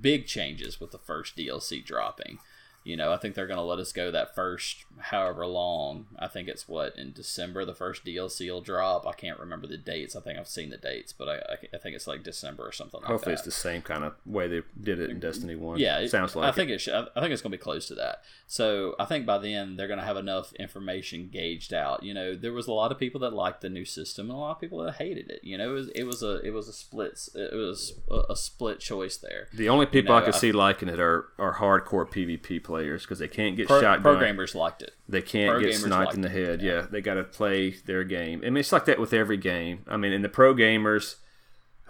big 0.00 0.26
changes 0.26 0.80
with 0.80 0.90
the 0.90 0.98
first 0.98 1.36
DLC 1.36 1.84
dropping. 1.84 2.38
You 2.82 2.96
know, 2.96 3.12
I 3.12 3.18
think 3.18 3.34
they're 3.34 3.46
going 3.46 3.58
to 3.58 3.62
let 3.62 3.78
us 3.78 3.92
go 3.92 4.10
that 4.10 4.34
first 4.34 4.84
however 4.98 5.46
long. 5.46 6.06
I 6.18 6.28
think 6.28 6.48
it's 6.48 6.66
what 6.66 6.96
in 6.96 7.12
December 7.12 7.64
the 7.64 7.74
first 7.74 8.04
DLC 8.04 8.50
will 8.50 8.62
drop. 8.62 9.06
I 9.06 9.12
can't 9.12 9.38
remember 9.38 9.66
the 9.66 9.76
dates. 9.76 10.16
I 10.16 10.20
think 10.20 10.38
I've 10.38 10.48
seen 10.48 10.70
the 10.70 10.78
dates, 10.78 11.12
but 11.12 11.28
I, 11.28 11.34
I, 11.34 11.56
I 11.74 11.78
think 11.78 11.94
it's 11.94 12.06
like 12.06 12.22
December 12.22 12.66
or 12.66 12.72
something 12.72 13.00
like 13.00 13.08
hopefully 13.08 13.34
it's 13.34 13.42
the 13.42 13.50
same 13.50 13.82
kind 13.82 14.04
of 14.04 14.14
way 14.24 14.48
they 14.48 14.62
did 14.82 14.98
it 14.98 15.10
in 15.10 15.16
mm-hmm. 15.16 15.20
destiny 15.20 15.54
1 15.56 15.78
Yeah, 15.78 15.98
it 15.98 16.10
sounds 16.10 16.34
like 16.34 16.46
I 16.46 16.48
it. 16.48 16.54
think 16.54 16.70
it. 16.70 16.80
should, 16.80 16.94
I 16.94 17.20
think 17.20 17.32
it's 17.32 17.42
going 17.42 17.52
to 17.52 17.58
be 17.58 17.62
close 17.62 17.86
to 17.88 17.94
that. 17.96 18.22
So 18.46 18.94
I 18.98 19.04
think 19.04 19.26
by 19.26 19.38
then 19.38 19.76
they're 19.76 19.88
going 19.88 20.00
to 20.00 20.06
have 20.06 20.16
enough 20.16 20.52
information 20.54 21.28
gauged 21.30 21.74
out. 21.74 22.02
You 22.02 22.14
know, 22.14 22.34
there 22.34 22.52
was 22.52 22.66
a 22.66 22.72
lot 22.72 22.92
of 22.92 22.98
people 22.98 23.20
that 23.20 23.32
liked 23.32 23.60
the 23.60 23.68
new 23.68 23.84
system 23.84 24.30
and 24.30 24.36
a 24.36 24.40
lot 24.40 24.52
of 24.52 24.60
people 24.60 24.78
that 24.78 24.94
hated 24.94 25.30
it. 25.30 25.40
You 25.42 25.58
know, 25.58 25.70
it 25.70 25.72
was 25.72 25.88
it 25.94 26.04
was 26.04 26.22
a 26.22 26.40
it 26.40 26.50
was 26.50 26.66
a 26.68 26.72
split 26.72 27.28
it 27.34 27.54
was 27.54 27.94
a, 28.10 28.32
a 28.32 28.36
split 28.36 28.80
choice 28.80 29.18
there. 29.18 29.48
The 29.52 29.68
only 29.68 29.86
people 29.86 30.14
know, 30.14 30.20
I 30.20 30.24
could 30.24 30.34
I- 30.34 30.38
see 30.38 30.52
liking 30.52 30.88
it 30.88 30.98
are, 30.98 31.26
are 31.38 31.56
hardcore 31.56 32.08
PvP 32.08 32.62
players 32.62 32.79
because 32.82 33.18
they 33.18 33.28
can't 33.28 33.56
get 33.56 33.66
Pro, 33.68 33.80
shot. 33.80 34.02
programmers 34.02 34.54
liked 34.54 34.82
it. 34.82 34.92
They 35.08 35.22
can't 35.22 35.52
pro 35.52 35.60
get 35.60 35.74
sniped 35.74 36.14
in 36.14 36.20
the 36.22 36.28
head. 36.28 36.62
Yeah, 36.62 36.86
they 36.90 37.00
got 37.00 37.14
to 37.14 37.24
play 37.24 37.70
their 37.86 38.04
game. 38.04 38.40
I 38.44 38.50
mean, 38.50 38.58
it's 38.58 38.72
like 38.72 38.84
that 38.86 38.98
with 38.98 39.12
every 39.12 39.36
game. 39.36 39.84
I 39.88 39.96
mean, 39.96 40.12
in 40.12 40.22
the 40.22 40.28
pro 40.28 40.54
gamers, 40.54 41.16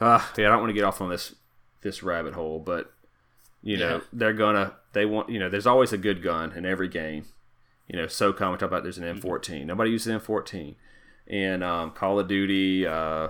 ah, 0.01 0.33
yeah, 0.37 0.47
I 0.47 0.51
don't 0.51 0.61
want 0.61 0.71
to 0.71 0.75
get 0.75 0.85
off 0.85 1.01
on 1.01 1.09
this 1.11 1.35
this 1.83 2.03
rabbit 2.03 2.35
hole, 2.35 2.59
but 2.59 2.93
you 3.63 3.77
know, 3.77 3.97
Yeah. 3.97 4.01
they're 4.13 4.33
gonna 4.33 4.75
they 4.93 5.05
want 5.07 5.29
you 5.31 5.39
know, 5.39 5.49
there's 5.49 5.67
always 5.67 5.93
a 5.93 5.99
good 5.99 6.23
gun 6.23 6.53
in 6.53 6.65
every 6.67 6.89
game. 6.89 7.25
You 7.89 7.97
know, 7.99 8.05
SOCOM 8.07 8.53
we 8.53 8.57
talk 8.59 8.63
about 8.63 8.83
there's 8.85 8.99
an 8.99 9.05
Mm-hmm. 9.05 9.27
M14. 9.27 9.67
Nobody 9.67 9.91
uses 9.91 10.07
an 10.13 10.21
M14, 10.21 10.75
and 11.27 11.65
um, 11.65 11.91
Call 11.91 12.19
of 12.21 12.29
Duty. 12.29 12.87
Uh, 12.87 13.29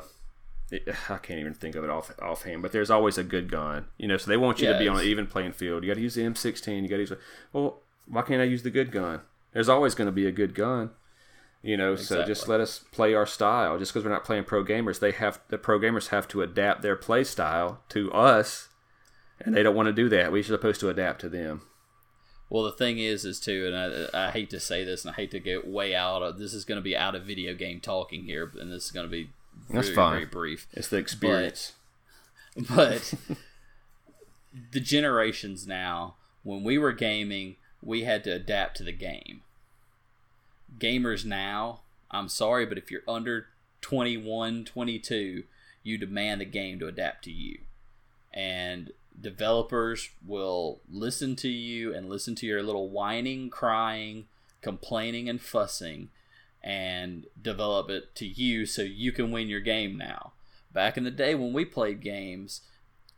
I 0.73 1.17
can't 1.17 1.41
even 1.41 1.55
think 1.55 1.75
of 1.75 1.85
it 1.85 1.91
off 1.91 2.13
offhand, 2.21 2.63
but 2.63 2.73
there's 2.73 2.91
always 2.91 3.19
a 3.19 3.25
good 3.25 3.51
gun. 3.51 3.87
You 3.99 4.09
know, 4.09 4.17
so 4.17 4.31
they 4.31 4.37
want 4.37 4.61
you 4.61 4.69
to 4.69 4.79
be 4.79 4.89
on 4.89 5.01
an 5.01 5.05
even 5.05 5.27
playing 5.27 5.53
field. 5.53 5.83
You 5.83 5.91
got 5.91 5.95
to 5.95 6.01
use 6.01 6.15
the 6.15 6.23
M16. 6.23 6.83
You 6.83 6.89
got 6.89 6.97
to 6.97 7.03
use. 7.03 7.13
Well, 7.53 7.81
why 8.07 8.23
can't 8.23 8.41
I 8.41 8.45
use 8.45 8.63
the 8.63 8.71
good 8.71 8.93
gun? 8.93 9.21
There's 9.53 9.69
always 9.69 9.95
going 9.95 10.07
to 10.07 10.13
be 10.13 10.27
a 10.27 10.33
good 10.33 10.55
gun. 10.55 10.91
You 11.63 11.77
know, 11.77 11.95
so 11.95 12.25
just 12.25 12.49
let 12.49 12.61
us 12.61 12.85
play 12.91 13.13
our 13.13 13.27
style. 13.27 13.79
Just 13.79 13.93
because 13.93 14.05
we're 14.05 14.13
not 14.13 14.25
playing 14.25 14.45
pro 14.45 14.65
gamers, 14.65 14.99
they 14.99 15.13
have 15.13 15.41
the 15.49 15.59
pro 15.59 15.79
gamers 15.79 16.09
have 16.09 16.27
to 16.29 16.41
adapt 16.41 16.81
their 16.81 16.97
play 16.97 17.23
style 17.23 17.83
to 17.91 18.11
us, 18.13 18.69
and 19.39 19.55
they 19.55 19.63
don't 19.63 19.75
want 19.75 19.87
to 19.87 19.93
do 19.93 20.09
that. 20.09 20.33
We're 20.33 20.43
supposed 20.43 20.81
to 20.81 20.89
adapt 20.89 21.21
to 21.21 21.29
them. 21.29 21.63
Well, 22.49 22.65
the 22.65 22.73
thing 22.73 22.99
is, 22.99 23.25
is 23.25 23.39
too, 23.39 23.71
and 23.71 24.09
I, 24.13 24.29
I 24.29 24.31
hate 24.31 24.51
to 24.51 24.59
say 24.59 24.85
this, 24.85 25.05
and 25.05 25.13
I 25.13 25.17
hate 25.17 25.31
to 25.33 25.39
get 25.39 25.69
way 25.69 25.95
out 25.95 26.23
of 26.23 26.39
this 26.39 26.55
is 26.55 26.65
going 26.65 26.77
to 26.77 26.83
be 26.83 26.97
out 26.97 27.15
of 27.15 27.25
video 27.25 27.55
game 27.55 27.81
talking 27.81 28.25
here, 28.25 28.51
and 28.59 28.73
this 28.73 28.87
is 28.87 28.91
going 28.91 29.07
to 29.07 29.11
be 29.11 29.31
very, 29.71 29.83
That's 29.85 29.95
fine. 29.95 30.13
very 30.15 30.27
brief. 30.27 30.67
It's 30.73 30.89
the 30.89 30.97
experience. 30.99 31.73
but 32.69 33.15
the 34.73 34.81
generations 34.81 35.67
now 35.67 36.17
when 36.43 36.65
we 36.65 36.77
were 36.79 36.93
gaming 36.93 37.57
we 37.83 38.03
had 38.05 38.25
to 38.25 38.31
adapt 38.31 38.77
to 38.77 38.83
the 38.83 38.93
game 38.93 39.43
gamers 40.79 41.25
now 41.25 41.81
i'm 42.11 42.29
sorry 42.29 42.67
but 42.67 42.77
if 42.79 42.91
you're 42.91 43.03
under 43.07 43.47
21 43.81 44.65
22 44.65 45.45
you 45.83 45.97
demand 45.99 46.41
the 46.41 46.45
game 46.45 46.79
to 46.79 46.87
adapt 46.89 47.25
to 47.25 47.31
you 47.31 47.59
and 48.35 48.91
developers 49.21 50.11
will 50.27 50.81
listen 50.91 51.37
to 51.37 51.49
you 51.49 51.95
and 51.95 52.09
listen 52.09 52.35
to 52.35 52.47
your 52.47 52.63
little 52.63 52.89
whining 52.91 53.49
crying 53.51 54.27
complaining 54.63 55.29
and 55.29 55.41
fussing 55.41 56.09
and 56.63 57.27
develop 57.41 57.91
it 57.91 58.15
to 58.17 58.27
you 58.27 58.67
so 58.67 58.83
you 58.83 59.13
can 59.13 59.31
win 59.31 59.49
your 59.49 59.61
game 59.61 59.97
now. 59.97 60.33
Back 60.73 60.97
in 60.97 61.05
the 61.05 61.11
day 61.11 61.35
when 61.35 61.53
we 61.53 61.65
played 61.65 62.01
games 62.01 62.63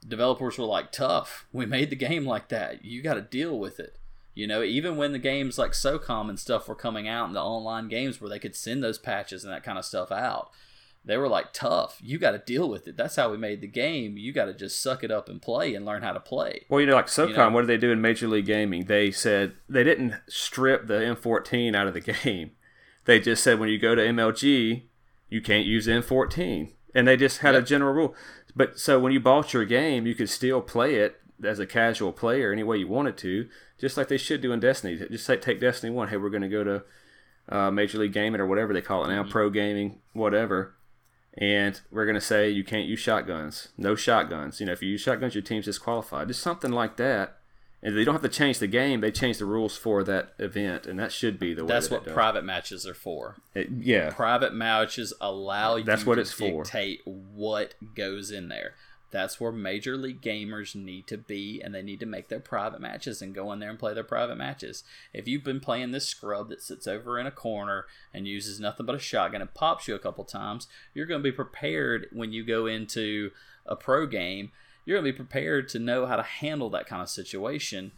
developers 0.07 0.59
were 0.59 0.65
like 0.65 0.91
tough. 0.91 1.47
We 1.53 1.65
made 1.65 1.91
the 1.91 1.97
game 1.97 2.27
like 2.27 2.49
that. 2.49 2.85
You 2.85 3.03
got 3.03 3.15
to 3.15 3.21
deal 3.21 3.57
with 3.59 3.79
it. 3.79 3.99
You 4.35 4.47
know 4.47 4.63
even 4.63 4.97
when 4.97 5.13
the 5.13 5.19
games 5.19 5.59
like 5.59 5.73
socom 5.73 6.29
and 6.31 6.41
stuff 6.41 6.67
were 6.67 6.75
coming 6.75 7.07
out 7.07 7.27
and 7.27 7.37
the 7.37 7.43
online 7.43 7.89
games 7.89 8.21
where 8.21 8.31
they 8.31 8.39
could 8.39 8.57
send 8.57 8.83
those 8.83 8.99
patches 8.99 9.45
and 9.45 9.53
that 9.53 9.63
kind 9.63 9.79
of 9.79 9.85
stuff 9.85 10.11
out 10.11 10.51
they 11.05 11.17
were 11.17 11.29
like 11.29 11.53
tough. 11.53 11.99
You 12.01 12.19
got 12.19 12.33
to 12.33 12.39
deal 12.39 12.69
with 12.69 12.87
it. 12.87 12.97
That's 12.97 13.17
how 13.17 13.31
we 13.31 13.37
made 13.37 13.61
the 13.61 13.67
game. 13.67 14.17
You 14.17 14.33
got 14.33 14.45
to 14.47 14.55
just 14.55 14.81
suck 14.81 15.03
it 15.03 15.11
up 15.11 15.29
and 15.29 15.43
play 15.43 15.75
and 15.75 15.85
learn 15.85 16.03
how 16.03 16.13
to 16.13 16.21
play. 16.21 16.65
Well, 16.69 16.81
you 16.81 16.87
know, 16.87 16.95
like 16.95 17.07
SOCOM, 17.07 17.37
know- 17.37 17.51
what 17.51 17.63
did 17.63 17.69
they 17.69 17.77
do 17.77 17.91
in 17.91 18.01
Major 18.01 18.29
League 18.29 18.47
Gaming? 18.47 18.85
They 18.85 19.11
said 19.11 19.55
they 19.69 19.83
didn't 19.85 20.15
strip 20.29 20.87
the 20.87 20.95
M14 20.95 21.75
out 21.75 21.89
of 21.89 21.95
the 21.95 22.01
game. 22.25 22.53
They 23.05 23.21
just 23.21 23.43
said 23.43 23.59
when 23.59 23.69
you 23.69 23.79
go 23.79 23.95
to 23.95 24.03
MLG, 24.03 24.83
you 25.29 25.41
can't 25.41 25.67
use 25.67 25.87
M14, 25.87 26.73
and 26.95 27.09
they 27.09 27.17
just 27.17 27.39
had 27.39 27.55
a 27.55 27.63
general 27.63 27.93
rule. 27.93 28.15
But 28.55 28.79
so 28.79 29.01
when 29.01 29.13
you 29.13 29.21
bought 29.21 29.53
your 29.53 29.65
game, 29.65 30.07
you 30.07 30.15
could 30.15 30.29
still 30.29 30.61
play 30.61 30.97
it 30.97 31.21
as 31.43 31.59
a 31.59 31.67
casual 31.67 32.13
player 32.13 32.53
any 32.53 32.63
way 32.63 32.77
you 32.77 32.89
wanted 32.89 33.17
to, 33.19 33.49
just 33.79 33.97
like 33.97 34.09
they 34.09 34.19
should 34.19 34.41
do 34.41 34.53
in 34.53 34.61
Destiny. 34.61 34.97
Just 35.11 35.29
like 35.29 35.41
take 35.41 35.61
Destiny 35.61 35.93
One. 35.93 36.09
Hey, 36.09 36.17
we're 36.17 36.31
going 36.31 36.43
to 36.43 36.49
go 36.49 36.65
to 36.65 36.83
uh, 37.49 37.71
Major 37.71 37.99
League 37.99 38.13
Gaming 38.13 38.41
or 38.41 38.47
whatever 38.47 38.73
they 38.73 38.83
call 38.83 39.05
it 39.05 39.09
now, 39.09 39.25
pro 39.25 39.51
gaming, 39.51 39.99
whatever. 40.13 40.75
And 41.37 41.81
we're 41.91 42.05
going 42.05 42.15
to 42.15 42.21
say 42.21 42.51
you 42.51 42.63
can't 42.63 42.87
use 42.87 43.01
shotguns. 43.01 43.69
No 43.79 43.95
shotguns. 43.95 44.61
You 44.61 44.67
know, 44.67 44.73
if 44.73 44.83
you 44.83 44.91
use 44.91 45.01
shotguns, 45.01 45.35
your 45.35 45.43
team's 45.43 45.65
disqualified. 45.65 46.29
Just 46.29 46.43
something 46.43 46.73
like 46.73 46.97
that. 46.99 47.39
And 47.85 47.97
they 47.97 48.05
don't 48.05 48.15
have 48.15 48.23
to 48.23 48.29
change 48.29 48.59
the 48.61 48.69
game. 48.69 49.01
They 49.01 49.11
change 49.11 49.39
the 49.39 49.45
rules 49.45 49.77
for 49.77 50.05
that 50.05 50.35
event, 50.39 50.87
and 50.87 50.99
that 51.01 51.11
should 51.11 51.39
be 51.39 51.53
the 51.53 51.65
way. 51.65 51.69
that's 51.73 51.89
that 51.89 52.05
what 52.07 52.15
private 52.15 52.45
matches 52.45 52.87
are 52.87 52.95
for 52.95 53.37
It- 53.55 53.71
yeah, 53.71 54.11
private 54.11 54.55
matches 54.55 55.13
allow 55.21 55.77
you 55.77 55.85
That's 55.85 56.07
what 56.07 56.15
to 56.15 56.21
it's 56.21 56.31
for. 56.33 56.63
dictate 56.63 57.01
what 57.05 57.75
goes 57.97 58.31
in 58.31 58.49
there. 58.49 58.75
That's 59.11 59.39
where 59.39 59.53
major 59.53 59.97
league 59.97 60.23
gamers 60.23 60.75
need 60.75 61.07
to 61.09 61.19
be, 61.19 61.61
and 61.61 61.75
they 61.75 61.83
need 61.83 62.01
to 62.01 62.07
make 62.07 62.29
their 62.29 62.41
private 62.41 62.81
matches 62.81 63.21
and 63.21 63.35
go 63.35 63.53
in 63.53 63.59
there 63.59 63.69
and 63.69 63.79
play 63.79 63.93
their 63.93 64.05
private 64.05 64.37
matches. 64.39 64.85
If 65.13 65.29
you've 65.29 65.45
been 65.45 65.61
playing 65.61 65.91
this 65.91 66.09
scrub 66.09 66.49
that 66.49 66.63
sits 66.63 66.87
over 66.87 67.19
in 67.19 67.27
a 67.27 67.31
corner 67.31 67.85
and 68.15 68.27
uses 68.27 68.59
nothing 68.59 68.87
but 68.87 68.95
a 68.95 68.99
shotgun 68.99 69.43
and 69.43 69.53
pops 69.53 69.87
you 69.87 69.95
a 69.95 69.99
couple 69.99 70.25
times, 70.25 70.67
you're 70.95 71.05
going 71.05 71.21
to 71.21 71.31
be 71.31 71.31
prepared 71.37 72.07
when 72.13 72.33
you 72.33 72.43
go 72.43 72.65
into 72.67 73.33
a 73.67 73.77
pro 73.77 74.07
game. 74.07 74.51
You're 74.85 74.99
to 74.99 75.03
be 75.03 75.13
prepared 75.13 75.69
to 75.71 75.79
know 75.79 76.07
how 76.07 76.17
to 76.17 76.23
handle 76.23 76.71
that 76.71 76.87
kind 76.87 77.03
of 77.03 77.09
situation 77.09 77.93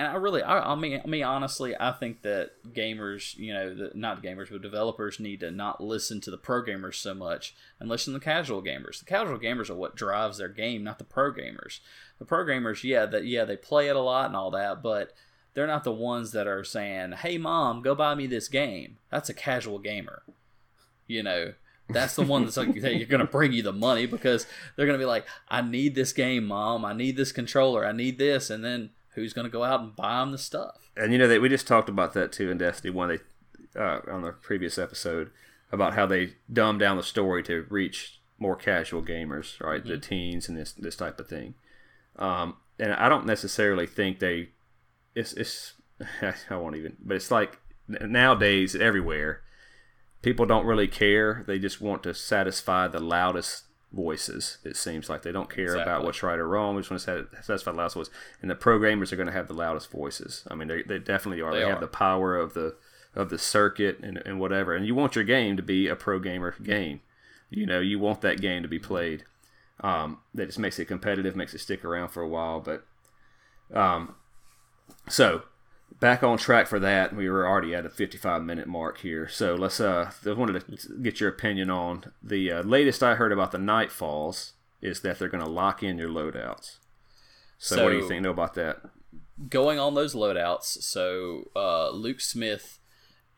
and 0.00 0.08
I 0.08 0.14
really, 0.14 0.42
I, 0.42 0.72
I 0.72 0.74
mean, 0.76 0.98
I 1.04 1.06
mean, 1.06 1.24
honestly, 1.24 1.74
I 1.78 1.92
think 1.92 2.22
that 2.22 2.52
gamers, 2.72 3.36
you 3.36 3.52
know, 3.52 3.74
the, 3.74 3.90
not 3.92 4.22
gamers, 4.22 4.50
but 4.50 4.62
developers 4.62 5.20
need 5.20 5.40
to 5.40 5.50
not 5.50 5.82
listen 5.82 6.22
to 6.22 6.30
the 6.30 6.38
pro 6.38 6.62
gamers 6.62 6.94
so 6.94 7.12
much 7.12 7.54
and 7.78 7.86
listen 7.86 8.14
to 8.14 8.18
the 8.18 8.24
casual 8.24 8.62
gamers. 8.62 8.98
The 8.98 9.04
casual 9.04 9.38
gamers 9.38 9.68
are 9.68 9.74
what 9.74 9.96
drives 9.96 10.38
their 10.38 10.48
game, 10.48 10.82
not 10.82 10.96
the 10.96 11.04
pro 11.04 11.30
gamers. 11.30 11.80
The 12.18 12.24
pro 12.24 12.46
gamers, 12.46 12.82
yeah, 12.82 13.04
that 13.04 13.26
yeah, 13.26 13.44
they 13.44 13.58
play 13.58 13.88
it 13.88 13.96
a 13.96 14.00
lot 14.00 14.28
and 14.28 14.36
all 14.36 14.50
that, 14.52 14.82
but 14.82 15.12
they're 15.52 15.66
not 15.66 15.84
the 15.84 15.92
ones 15.92 16.32
that 16.32 16.46
are 16.46 16.64
saying, 16.64 17.12
"Hey, 17.12 17.36
mom, 17.36 17.82
go 17.82 17.94
buy 17.94 18.14
me 18.14 18.26
this 18.26 18.48
game." 18.48 18.96
That's 19.10 19.28
a 19.28 19.34
casual 19.34 19.78
gamer, 19.78 20.22
you 21.06 21.22
know. 21.22 21.52
That's 21.92 22.14
the 22.14 22.22
one 22.22 22.44
that's 22.44 22.56
like 22.56 22.74
you're 22.74 23.06
gonna 23.06 23.24
bring 23.24 23.52
you 23.52 23.62
the 23.62 23.72
money 23.72 24.06
because 24.06 24.46
they're 24.76 24.86
gonna 24.86 24.98
be 24.98 25.04
like, 25.04 25.26
"I 25.48 25.62
need 25.62 25.94
this 25.94 26.12
game, 26.12 26.46
mom. 26.46 26.84
I 26.84 26.92
need 26.92 27.16
this 27.16 27.32
controller. 27.32 27.84
I 27.86 27.92
need 27.92 28.18
this," 28.18 28.50
and 28.50 28.64
then 28.64 28.90
who's 29.14 29.32
going 29.32 29.44
to 29.44 29.50
go 29.50 29.64
out 29.64 29.80
and 29.80 29.96
buy 29.96 30.20
them 30.20 30.30
the 30.30 30.38
stuff? 30.38 30.80
and 30.96 31.12
you 31.12 31.18
know 31.18 31.28
that 31.28 31.40
we 31.40 31.48
just 31.48 31.66
talked 31.66 31.88
about 31.88 32.12
that 32.14 32.32
too 32.32 32.50
in 32.50 32.58
Destiny 32.58 32.90
One. 32.90 33.08
They 33.08 33.80
uh, 33.80 34.00
on 34.10 34.22
the 34.22 34.32
previous 34.32 34.78
episode 34.78 35.30
about 35.72 35.94
how 35.94 36.06
they 36.06 36.34
dumb 36.52 36.78
down 36.78 36.96
the 36.96 37.02
story 37.02 37.42
to 37.44 37.66
reach 37.70 38.20
more 38.38 38.56
casual 38.56 39.02
gamers, 39.02 39.60
right? 39.60 39.84
The 39.84 39.98
teens 39.98 40.48
and 40.48 40.58
this 40.58 40.72
this 40.72 40.96
type 40.96 41.18
of 41.20 41.28
thing. 41.28 41.54
Um, 42.16 42.56
and 42.78 42.92
I 42.92 43.08
don't 43.08 43.26
necessarily 43.26 43.86
think 43.86 44.18
they. 44.18 44.50
It's 45.14 45.32
it's 45.32 45.74
I 46.50 46.56
won't 46.56 46.76
even. 46.76 46.96
But 47.00 47.16
it's 47.16 47.30
like 47.30 47.58
nowadays 47.88 48.74
everywhere, 48.74 49.42
people 50.22 50.46
don't 50.46 50.66
really 50.66 50.88
care. 50.88 51.44
They 51.46 51.58
just 51.58 51.80
want 51.80 52.02
to 52.04 52.14
satisfy 52.14 52.88
the 52.88 53.00
loudest 53.00 53.64
voices. 53.92 54.58
It 54.64 54.76
seems 54.76 55.08
like 55.08 55.22
they 55.22 55.32
don't 55.32 55.50
care 55.50 55.64
Exactly. 55.64 55.82
about 55.82 56.04
what's 56.04 56.22
right 56.22 56.38
or 56.38 56.46
wrong. 56.48 56.76
We 56.76 56.82
just 56.82 56.90
want 56.90 57.02
to 57.02 57.42
satisfy 57.42 57.72
the 57.72 57.76
loudest 57.78 57.96
voice. 57.96 58.10
And 58.40 58.50
the 58.50 58.54
programmers 58.54 59.12
are 59.12 59.16
going 59.16 59.26
to 59.26 59.32
have 59.32 59.48
the 59.48 59.54
loudest 59.54 59.90
voices. 59.90 60.46
I 60.50 60.54
mean, 60.54 60.68
they, 60.68 60.82
they 60.82 60.98
definitely 60.98 61.42
are. 61.42 61.52
They 61.52 61.58
They, 61.60 61.64
are. 61.64 61.70
have 61.70 61.80
the 61.80 61.88
power 61.88 62.36
of 62.36 62.54
the 62.54 62.76
of 63.12 63.28
the 63.28 63.38
circuit 63.38 63.98
and, 64.04 64.18
and 64.18 64.38
whatever. 64.38 64.72
And 64.76 64.86
you 64.86 64.94
want 64.94 65.16
your 65.16 65.24
game 65.24 65.56
to 65.56 65.62
be 65.64 65.88
a 65.88 65.96
pro 65.96 66.20
gamer 66.20 66.54
game. 66.62 67.00
You 67.48 67.66
know, 67.66 67.80
you 67.80 67.98
want 67.98 68.20
that 68.20 68.40
game 68.40 68.62
to 68.62 68.68
be 68.68 68.78
played. 68.78 69.24
Um, 69.80 70.18
that 70.34 70.46
just 70.46 70.60
makes 70.60 70.78
it 70.78 70.84
competitive, 70.84 71.34
makes 71.34 71.52
it 71.54 71.58
stick 71.58 71.84
around 71.84 72.10
for 72.10 72.22
a 72.22 72.28
while. 72.28 72.60
But 72.60 72.84
um, 73.74 74.14
so 75.08 75.42
back 76.00 76.22
on 76.22 76.38
track 76.38 76.66
for 76.66 76.80
that. 76.80 77.14
We 77.14 77.28
were 77.28 77.46
already 77.46 77.74
at 77.74 77.86
a 77.86 77.90
55 77.90 78.42
minute 78.42 78.66
mark 78.66 78.98
here. 78.98 79.28
So 79.28 79.54
let's. 79.54 79.80
Uh, 79.80 80.10
I 80.26 80.32
wanted 80.32 80.66
to 80.66 80.98
get 81.02 81.20
your 81.20 81.28
opinion 81.28 81.70
on 81.70 82.12
the 82.22 82.50
uh, 82.50 82.62
latest 82.62 83.02
I 83.02 83.14
heard 83.14 83.32
about 83.32 83.52
the 83.52 83.58
Nightfalls 83.58 84.52
is 84.80 85.00
that 85.02 85.18
they're 85.18 85.28
going 85.28 85.44
to 85.44 85.50
lock 85.50 85.82
in 85.82 85.98
your 85.98 86.08
loadouts. 86.08 86.78
So, 87.58 87.84
what 87.84 87.90
do 87.90 87.98
you 87.98 88.08
think 88.08 88.22
know 88.22 88.30
about 88.30 88.54
that? 88.54 88.80
going 89.48 89.78
on 89.78 89.94
those 89.94 90.14
loadouts, 90.14 90.82
so 90.82 91.50
uh, 91.56 91.90
Luke 91.90 92.20
Smith 92.20 92.78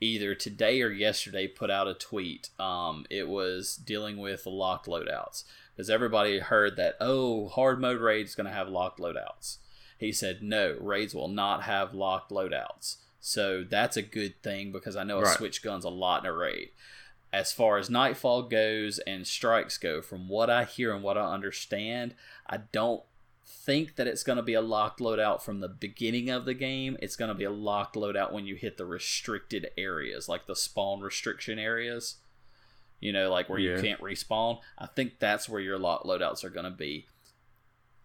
either 0.01 0.35
today 0.35 0.83
or 0.83 0.91
yesterday 0.91 1.47
put 1.47 1.71
out 1.71 1.87
a 1.87 1.95
tweet. 1.95 2.51
Um, 2.59 3.07
it 3.09 3.29
was 3.29 3.77
dealing 3.77 4.17
with 4.19 4.47
locked 4.47 4.87
loadouts 4.87 5.45
because 5.75 5.89
everybody 5.89 6.41
heard 6.41 6.77
that 6.77 6.97
oh, 7.01 7.49
hard 7.49 7.81
mode 7.81 8.01
raid 8.01 8.27
is 8.27 8.35
going 8.35 8.47
to 8.47 8.53
have 8.53 8.69
locked 8.69 8.99
loadouts. 8.99 9.59
He 10.03 10.13
said 10.13 10.43
no, 10.43 10.77
raids 10.81 11.15
will 11.15 11.29
not 11.29 11.63
have 11.63 11.95
locked 11.95 12.31
loadouts. 12.31 12.97
So 13.21 13.63
that's 13.63 13.97
a 13.97 14.03
good 14.03 14.43
thing 14.43 14.73
because 14.73 14.97
I 14.97 15.05
know 15.05 15.19
I 15.19 15.23
Right. 15.23 15.37
switch 15.37 15.63
guns 15.63 15.85
a 15.85 15.89
lot 15.91 16.25
in 16.25 16.31
a 16.31 16.33
raid. 16.33 16.71
As 17.33 17.53
far 17.53 17.79
as 17.79 17.89
Nightfall 17.89 18.43
goes 18.43 18.99
and 19.01 19.27
strikes 19.27 19.79
go, 19.79 20.03
from 20.03 20.29
what 20.29 20.51
I 20.51 20.65
hear 20.65 20.93
and 20.93 21.03
what 21.03 21.17
I 21.17 21.33
understand, 21.33 22.15
I 22.47 22.59
don't 22.59 23.05
think 23.47 23.95
that 23.97 24.07
it's 24.09 24.25
going 24.25 24.37
to 24.39 24.43
be 24.43 24.55
a 24.55 24.61
locked 24.61 24.99
loadout 25.01 25.41
from 25.41 25.61
the 25.61 25.69
beginning 25.69 26.29
of 26.31 26.45
the 26.45 26.55
game. 26.55 26.97
It's 27.01 27.17
going 27.17 27.29
to 27.29 27.35
be 27.35 27.45
a 27.45 27.51
locked 27.51 27.95
loadout 27.95 28.33
when 28.33 28.45
you 28.45 28.57
hit 28.57 28.77
the 28.77 28.85
restricted 28.87 29.71
areas, 29.79 30.29
like 30.29 30.47
the 30.47 30.57
spawn 30.57 31.01
restriction 31.01 31.59
areas. 31.59 32.17
You 33.01 33.13
know, 33.13 33.31
like 33.31 33.49
where 33.49 33.59
Yeah. 33.59 33.77
you 33.77 33.83
can't 33.83 34.01
respawn. 34.01 34.61
I 34.79 34.87
think 34.87 35.19
that's 35.19 35.49
where 35.49 35.61
your 35.61 35.79
locked 35.79 36.05
loadouts 36.07 36.45
are 36.45 36.51
going 36.51 36.65
to 36.65 36.71
be. 36.71 37.07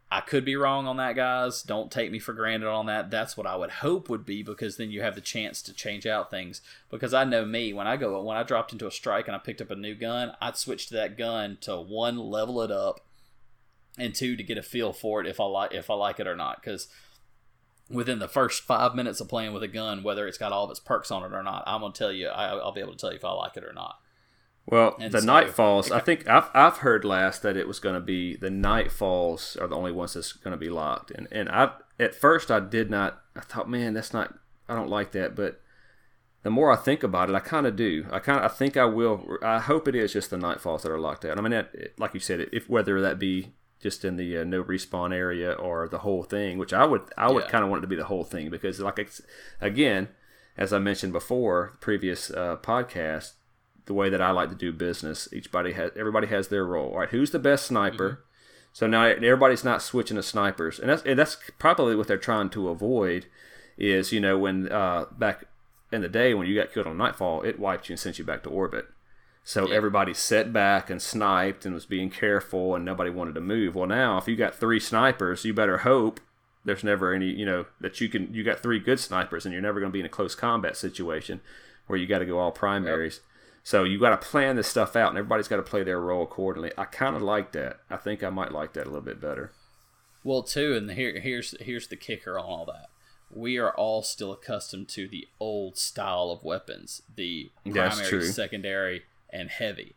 I 0.09 0.21
could 0.21 0.45
be 0.45 0.55
wrong 0.55 0.87
on 0.87 0.97
that, 0.97 1.17
guys. 1.17 1.61
Don't 1.61 1.91
take 1.91 2.11
me 2.11 2.19
for 2.19 2.31
granted 2.31 2.69
on 2.69 2.85
that. 2.85 3.11
That's 3.11 3.35
what 3.35 3.45
I 3.45 3.57
would 3.57 3.71
hope 3.71 4.09
would 4.09 4.25
be 4.25 4.41
because 4.41 4.77
then 4.77 4.89
you 4.89 5.01
have 5.01 5.15
the 5.15 5.21
chance 5.21 5.61
to 5.63 5.73
change 5.73 6.05
out 6.07 6.31
things. 6.31 6.61
Because 6.89 7.13
I 7.13 7.25
know 7.25 7.45
me, 7.45 7.73
when 7.73 7.87
I 7.87 7.97
go 7.97 8.21
when 8.21 8.37
I 8.37 8.43
dropped 8.43 8.71
into 8.71 8.87
a 8.87 8.91
strike 8.91 9.27
and 9.27 9.35
I 9.35 9.39
picked 9.39 9.61
up 9.61 9.69
a 9.69 9.75
new 9.75 9.95
gun, 9.95 10.31
I'd 10.41 10.55
switch 10.55 10.87
to 10.87 10.93
that 10.93 11.17
gun 11.17 11.57
to 11.61 11.75
one 11.75 12.17
level 12.17 12.61
it 12.61 12.71
up, 12.71 13.01
and 13.97 14.15
two 14.15 14.37
to 14.37 14.43
get 14.43 14.57
a 14.57 14.63
feel 14.63 14.93
for 14.93 15.19
it 15.19 15.27
if 15.27 15.41
I 15.41 15.45
like 15.45 15.73
if 15.73 15.89
I 15.89 15.95
like 15.95 16.21
it 16.21 16.27
or 16.27 16.37
not. 16.37 16.61
Because 16.61 16.87
within 17.89 18.19
the 18.19 18.29
first 18.29 18.63
five 18.63 18.95
minutes 18.95 19.19
of 19.19 19.27
playing 19.27 19.51
with 19.51 19.63
a 19.63 19.67
gun, 19.67 20.03
whether 20.03 20.25
it's 20.25 20.37
got 20.37 20.53
all 20.53 20.63
of 20.63 20.71
its 20.71 20.79
perks 20.79 21.11
on 21.11 21.23
it 21.23 21.35
or 21.35 21.43
not, 21.43 21.63
I'm 21.67 21.81
gonna 21.81 21.93
tell 21.93 22.13
you. 22.13 22.29
I, 22.29 22.55
I'll 22.55 22.71
be 22.71 22.81
able 22.81 22.93
to 22.93 22.97
tell 22.97 23.11
you 23.11 23.17
if 23.17 23.25
I 23.25 23.31
like 23.31 23.57
it 23.57 23.65
or 23.65 23.73
not. 23.73 23.99
Well, 24.69 24.97
And 24.99 25.13
the 25.13 25.21
so- 25.21 25.27
Nightfalls. 25.27 25.91
I 25.91 25.99
think 25.99 26.27
I've, 26.27 26.49
I've 26.53 26.77
heard 26.79 27.05
last 27.05 27.41
that 27.43 27.55
it 27.57 27.67
was 27.67 27.79
going 27.79 27.95
to 27.95 28.01
be 28.01 28.35
the 28.35 28.49
Nightfalls 28.49 29.59
are 29.61 29.67
the 29.67 29.75
only 29.75 29.91
ones 29.93 30.13
that's 30.13 30.33
going 30.33 30.51
to 30.51 30.57
be 30.57 30.69
locked. 30.69 31.09
And 31.11 31.27
and 31.31 31.47
I 31.49 31.71
at 31.99 32.13
first 32.13 32.51
I 32.51 32.59
did 32.59 32.89
not. 32.89 33.21
I 33.35 33.39
thought, 33.41 33.69
man, 33.69 33.93
that's 33.93 34.13
not. 34.13 34.33
I 34.67 34.75
don't 34.75 34.89
like 34.89 35.11
that. 35.13 35.35
But 35.35 35.61
the 36.43 36.49
more 36.49 36.71
I 36.71 36.75
think 36.75 37.01
about 37.03 37.29
it, 37.29 37.35
I 37.35 37.39
kind 37.39 37.65
of 37.65 37.75
do. 37.75 38.05
I 38.11 38.19
kind 38.19 38.39
of 38.43 38.51
I 38.51 38.53
think 38.53 38.75
I 38.75 38.85
will. 38.85 39.37
I 39.41 39.59
hope 39.59 39.87
it 39.87 39.95
is 39.95 40.11
just 40.13 40.29
the 40.31 40.37
Nightfalls 40.37 40.81
that 40.81 40.91
are 40.91 40.99
locked 40.99 41.23
out. 41.23 41.37
I 41.37 41.41
mean, 41.41 41.51
that, 41.51 41.73
like 41.97 42.13
you 42.13 42.19
said, 42.19 42.47
if 42.51 42.69
whether 42.69 43.01
that 43.01 43.19
be 43.19 43.53
just 43.79 44.03
in 44.03 44.17
the 44.17 44.39
uh, 44.39 44.43
no 44.43 44.63
respawn 44.63 45.13
area 45.13 45.51
or 45.53 45.87
the 45.87 45.99
whole 45.99 46.23
thing, 46.23 46.57
which 46.57 46.73
I 46.73 46.83
would 46.83 47.03
I 47.17 47.31
would 47.31 47.45
Yeah. 47.45 47.49
kind 47.51 47.63
of 47.63 47.69
want 47.69 47.79
it 47.79 47.81
to 47.83 47.87
be 47.87 47.95
the 47.95 48.05
whole 48.05 48.23
thing 48.25 48.49
because 48.49 48.79
like 48.81 48.99
again, 49.61 50.09
as 50.57 50.73
I 50.73 50.79
mentioned 50.79 51.13
before, 51.13 51.77
previous 51.79 52.29
uh, 52.31 52.57
podcast, 52.61 53.33
the 53.87 53.93
way 53.93 54.09
that 54.09 54.21
I 54.21 54.31
like 54.31 54.49
to 54.49 54.55
do 54.55 54.71
business, 54.71 55.27
each 55.33 55.51
body 55.51 55.73
has 55.73 55.91
everybody 55.97 56.27
has 56.27 56.49
their 56.49 56.65
role. 56.65 56.91
All 56.91 56.99
right, 56.99 57.09
who's 57.09 57.31
the 57.31 57.39
best 57.39 57.65
sniper? 57.65 58.23
So 58.71 58.85
now 58.85 59.05
everybody's 59.05 59.63
not 59.63 59.81
switching 59.81 60.17
to 60.17 60.23
snipers, 60.23 60.77
and 60.79 60.89
that's 60.89 61.01
and 61.03 61.17
that's 61.17 61.37
probably 61.57 61.95
what 61.95 62.07
they're 62.07 62.17
trying 62.17 62.49
to 62.51 62.69
avoid. 62.69 63.25
Is 63.77 64.11
you 64.11 64.19
know 64.19 64.37
when 64.37 64.71
uh, 64.71 65.05
back 65.17 65.45
in 65.91 66.01
the 66.01 66.09
day 66.09 66.33
when 66.33 66.47
you 66.47 66.53
got 66.55 66.71
killed 66.71 66.85
on 66.87 66.97
Nightfall, 66.97 67.41
it 67.43 67.59
wiped 67.59 67.89
you 67.89 67.93
and 67.93 67.99
sent 67.99 68.19
you 68.19 68.25
back 68.25 68.43
to 68.43 68.49
orbit. 68.49 68.87
So 69.43 69.67
Yeah. 69.69 69.75
everybody 69.75 70.13
set 70.13 70.51
back 70.51 70.89
and 70.89 71.01
sniped 71.01 71.65
and 71.65 71.73
was 71.73 71.85
being 71.85 72.09
careful, 72.09 72.75
and 72.75 72.83
nobody 72.83 73.09
wanted 73.09 73.35
to 73.35 73.41
move. 73.41 73.75
Well, 73.75 73.87
now 73.87 74.17
if 74.17 74.27
you 74.27 74.35
got 74.35 74.53
three 74.55 74.79
snipers, 74.79 75.45
you 75.45 75.53
better 75.53 75.79
hope 75.79 76.19
there's 76.65 76.83
never 76.83 77.13
any 77.13 77.27
you 77.27 77.45
know 77.45 77.65
that 77.79 78.01
you 78.01 78.09
can 78.09 78.33
you 78.33 78.43
got 78.43 78.59
three 78.59 78.79
good 78.79 78.99
snipers, 78.99 79.45
and 79.45 79.53
you're 79.53 79.61
never 79.61 79.79
going 79.79 79.91
to 79.91 79.93
be 79.93 80.01
in 80.01 80.05
a 80.05 80.09
close 80.09 80.35
combat 80.35 80.75
situation 80.75 81.39
where 81.87 81.97
you 81.97 82.05
got 82.05 82.19
to 82.19 82.25
go 82.25 82.37
all 82.39 82.51
primaries. 82.51 83.21
So 83.67 83.83
you 83.83 83.99
got 83.99 84.11
to 84.11 84.27
plan 84.29 84.55
this 84.55 84.69
stuff 84.69 84.95
out, 84.95 85.09
and 85.09 85.17
everybody's 85.17 85.49
got 85.49 85.57
to 85.57 85.61
play 85.61 85.83
their 85.83 85.99
role 85.99 86.23
accordingly. 86.23 86.71
I 86.77 86.85
kind 86.85 87.17
of 87.17 87.21
like 87.21 87.51
that. 87.51 87.81
I 87.89 87.97
think 87.97 88.23
I 88.23 88.29
might 88.29 88.53
like 88.53 88.71
that 88.71 88.85
a 88.85 88.89
little 88.89 89.01
bit 89.01 89.19
better. 89.19 89.51
Well, 90.23 90.41
too, 90.41 90.73
and 90.77 90.89
here 90.91 91.19
here's 91.19 91.53
here's 91.59 91.89
the 91.89 91.97
kicker 91.97 92.39
on 92.39 92.45
all 92.45 92.65
that. 92.67 92.87
We 93.29 93.57
are 93.57 93.71
all 93.71 94.03
still 94.03 94.31
accustomed 94.31 94.87
to 94.91 95.09
the 95.09 95.27
old 95.37 95.77
style 95.77 96.31
of 96.31 96.45
weapons, 96.45 97.01
the 97.13 97.51
primary, 97.69 98.23
secondary, 98.31 99.03
and 99.33 99.49
heavy. 99.49 99.95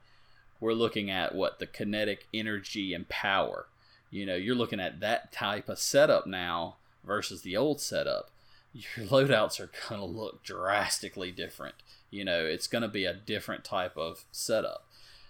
We're 0.58 0.72
looking 0.72 1.08
at 1.08 1.36
what 1.36 1.60
the 1.60 1.66
kinetic 1.68 2.26
energy 2.34 2.92
and 2.92 3.08
power. 3.08 3.68
You 4.10 4.26
know, 4.26 4.34
you're 4.34 4.56
looking 4.56 4.80
at 4.80 4.98
that 4.98 5.30
type 5.30 5.68
of 5.68 5.78
setup 5.78 6.26
now 6.26 6.78
versus 7.04 7.42
the 7.42 7.56
old 7.56 7.80
setup. 7.80 8.32
Your 8.72 9.06
loadouts 9.08 9.60
are 9.60 9.70
gonna 9.88 10.04
look 10.04 10.42
drastically 10.42 11.30
different. 11.30 11.76
You 12.10 12.24
know, 12.24 12.44
it's 12.44 12.66
gonna 12.66 12.88
be 12.88 13.04
a 13.04 13.14
different 13.14 13.64
type 13.64 13.96
of 13.96 14.24
setup. 14.32 14.86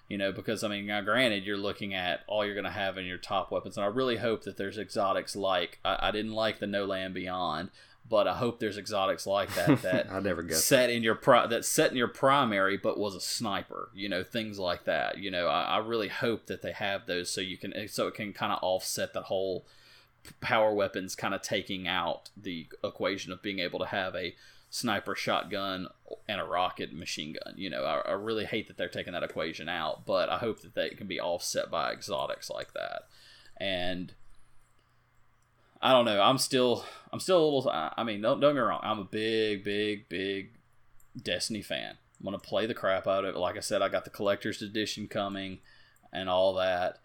You 0.09 0.19
know 0.19 0.33
because 0.33 0.65
i 0.65 0.69
mean 0.69 0.87
now 0.87 1.03
granted 1.03 1.45
you're 1.45 1.57
looking 1.57 1.95
at 1.95 2.23
all 2.27 2.45
you're 2.45 2.57
going 2.57 2.65
to 2.65 2.71
have 2.73 2.99
in 2.99 3.05
your 3.07 3.17
top 3.17 3.53
weapons 3.53 3.77
and 3.77 3.85
i 3.85 3.89
really 3.89 4.17
hope 4.17 4.43
that 4.43 4.57
there's 4.57 4.77
exotics 4.77 5.37
like 5.37 5.79
i, 5.85 6.09
I 6.09 6.11
didn't 6.11 6.33
like 6.33 6.59
the 6.59 6.67
no 6.67 6.85
land 6.85 7.15
beyond 7.15 7.71
but 8.09 8.27
i 8.27 8.35
hope 8.35 8.59
there's 8.59 8.77
exotics 8.77 9.25
like 9.25 9.55
that 9.55 9.83
that 9.83 10.11
I 10.11 10.19
never 10.19 10.49
set 10.51 10.91
in 10.91 11.05
your 11.05 11.15
pri- 11.15 11.47
that 11.47 11.65
set 11.65 11.93
in 11.93 11.97
your 11.97 12.09
primary 12.09 12.77
but 12.77 12.99
was 12.99 13.15
a 13.15 13.21
sniper 13.21 13.91
you 13.95 14.09
know 14.09 14.25
things 14.25 14.59
like 14.59 14.83
that. 14.85 15.19
You 15.19 15.31
know 15.31 15.47
I, 15.47 15.63
I 15.63 15.79
really 15.79 16.09
hope 16.09 16.47
that 16.47 16.61
they 16.61 16.73
have 16.73 17.07
those 17.07 17.31
so 17.31 17.41
you 17.41 17.57
can 17.57 17.73
so 17.87 18.09
it 18.09 18.15
can 18.15 18.33
kind 18.33 18.53
of 18.53 18.59
offset 18.63 19.15
that 19.15 19.23
whole 19.23 19.65
power 20.41 20.75
weapons 20.75 21.15
kind 21.15 21.35
of 21.35 21.43
taking 21.43 21.89
out 21.89 22.31
the 22.37 22.69
equation 22.85 23.33
of 23.33 23.43
being 23.43 23.59
able 23.59 23.79
to 23.79 23.87
have 23.87 24.15
a 24.15 24.35
sniper 24.69 25.17
shotgun 25.17 25.89
and 26.29 26.41
a 26.41 26.45
rocket 26.45 26.95
machine 26.95 27.33
gun 27.33 27.55
you 27.57 27.69
know 27.69 27.85
I, 27.85 28.11
I 28.11 28.13
really 28.13 28.45
hate 28.45 28.69
that 28.69 28.77
they're 28.77 28.89
taking 28.89 29.15
that 29.15 29.25
equation 29.25 29.69
out 29.69 30.07
but 30.07 30.29
i 30.29 30.39
hope 30.39 30.61
that 30.61 30.75
they 30.75 30.91
can 30.91 31.09
be 31.09 31.21
offset 31.21 31.71
by 31.71 31.93
exotics 31.93 32.49
like 32.49 32.73
that 32.75 33.03
and 33.57 34.15
I 35.83 35.93
don't 35.93 36.05
know. 36.05 36.21
I'm 36.21 36.37
still, 36.37 36.85
I'm 37.11 37.21
still 37.21 37.43
a 37.43 37.45
little. 37.45 37.71
I 37.71 38.05
mean, 38.05 38.21
don't, 38.21 38.39
don't 38.39 38.55
get 38.55 38.61
me 38.61 38.67
wrong. 38.67 38.81
I'm 38.83 38.99
a 38.99 39.05
big, 39.05 39.65
big, 39.65 40.09
big 40.09 40.51
Destiny 41.21 41.63
fan. 41.63 41.97
I'm 42.19 42.25
gonna 42.25 42.39
play 42.39 42.67
the 42.67 42.75
crap 42.75 43.07
out 43.07 43.25
of 43.25 43.35
it. 43.35 43.39
Like 43.39 43.57
I 43.57 43.61
said, 43.61 43.83
I 43.83 43.89
got 43.89 44.05
the 44.05 44.11
collector's 44.11 44.63
edition 44.63 45.09
coming, 45.09 45.59
and 46.13 46.29
all 46.29 46.55
that. 46.55 46.99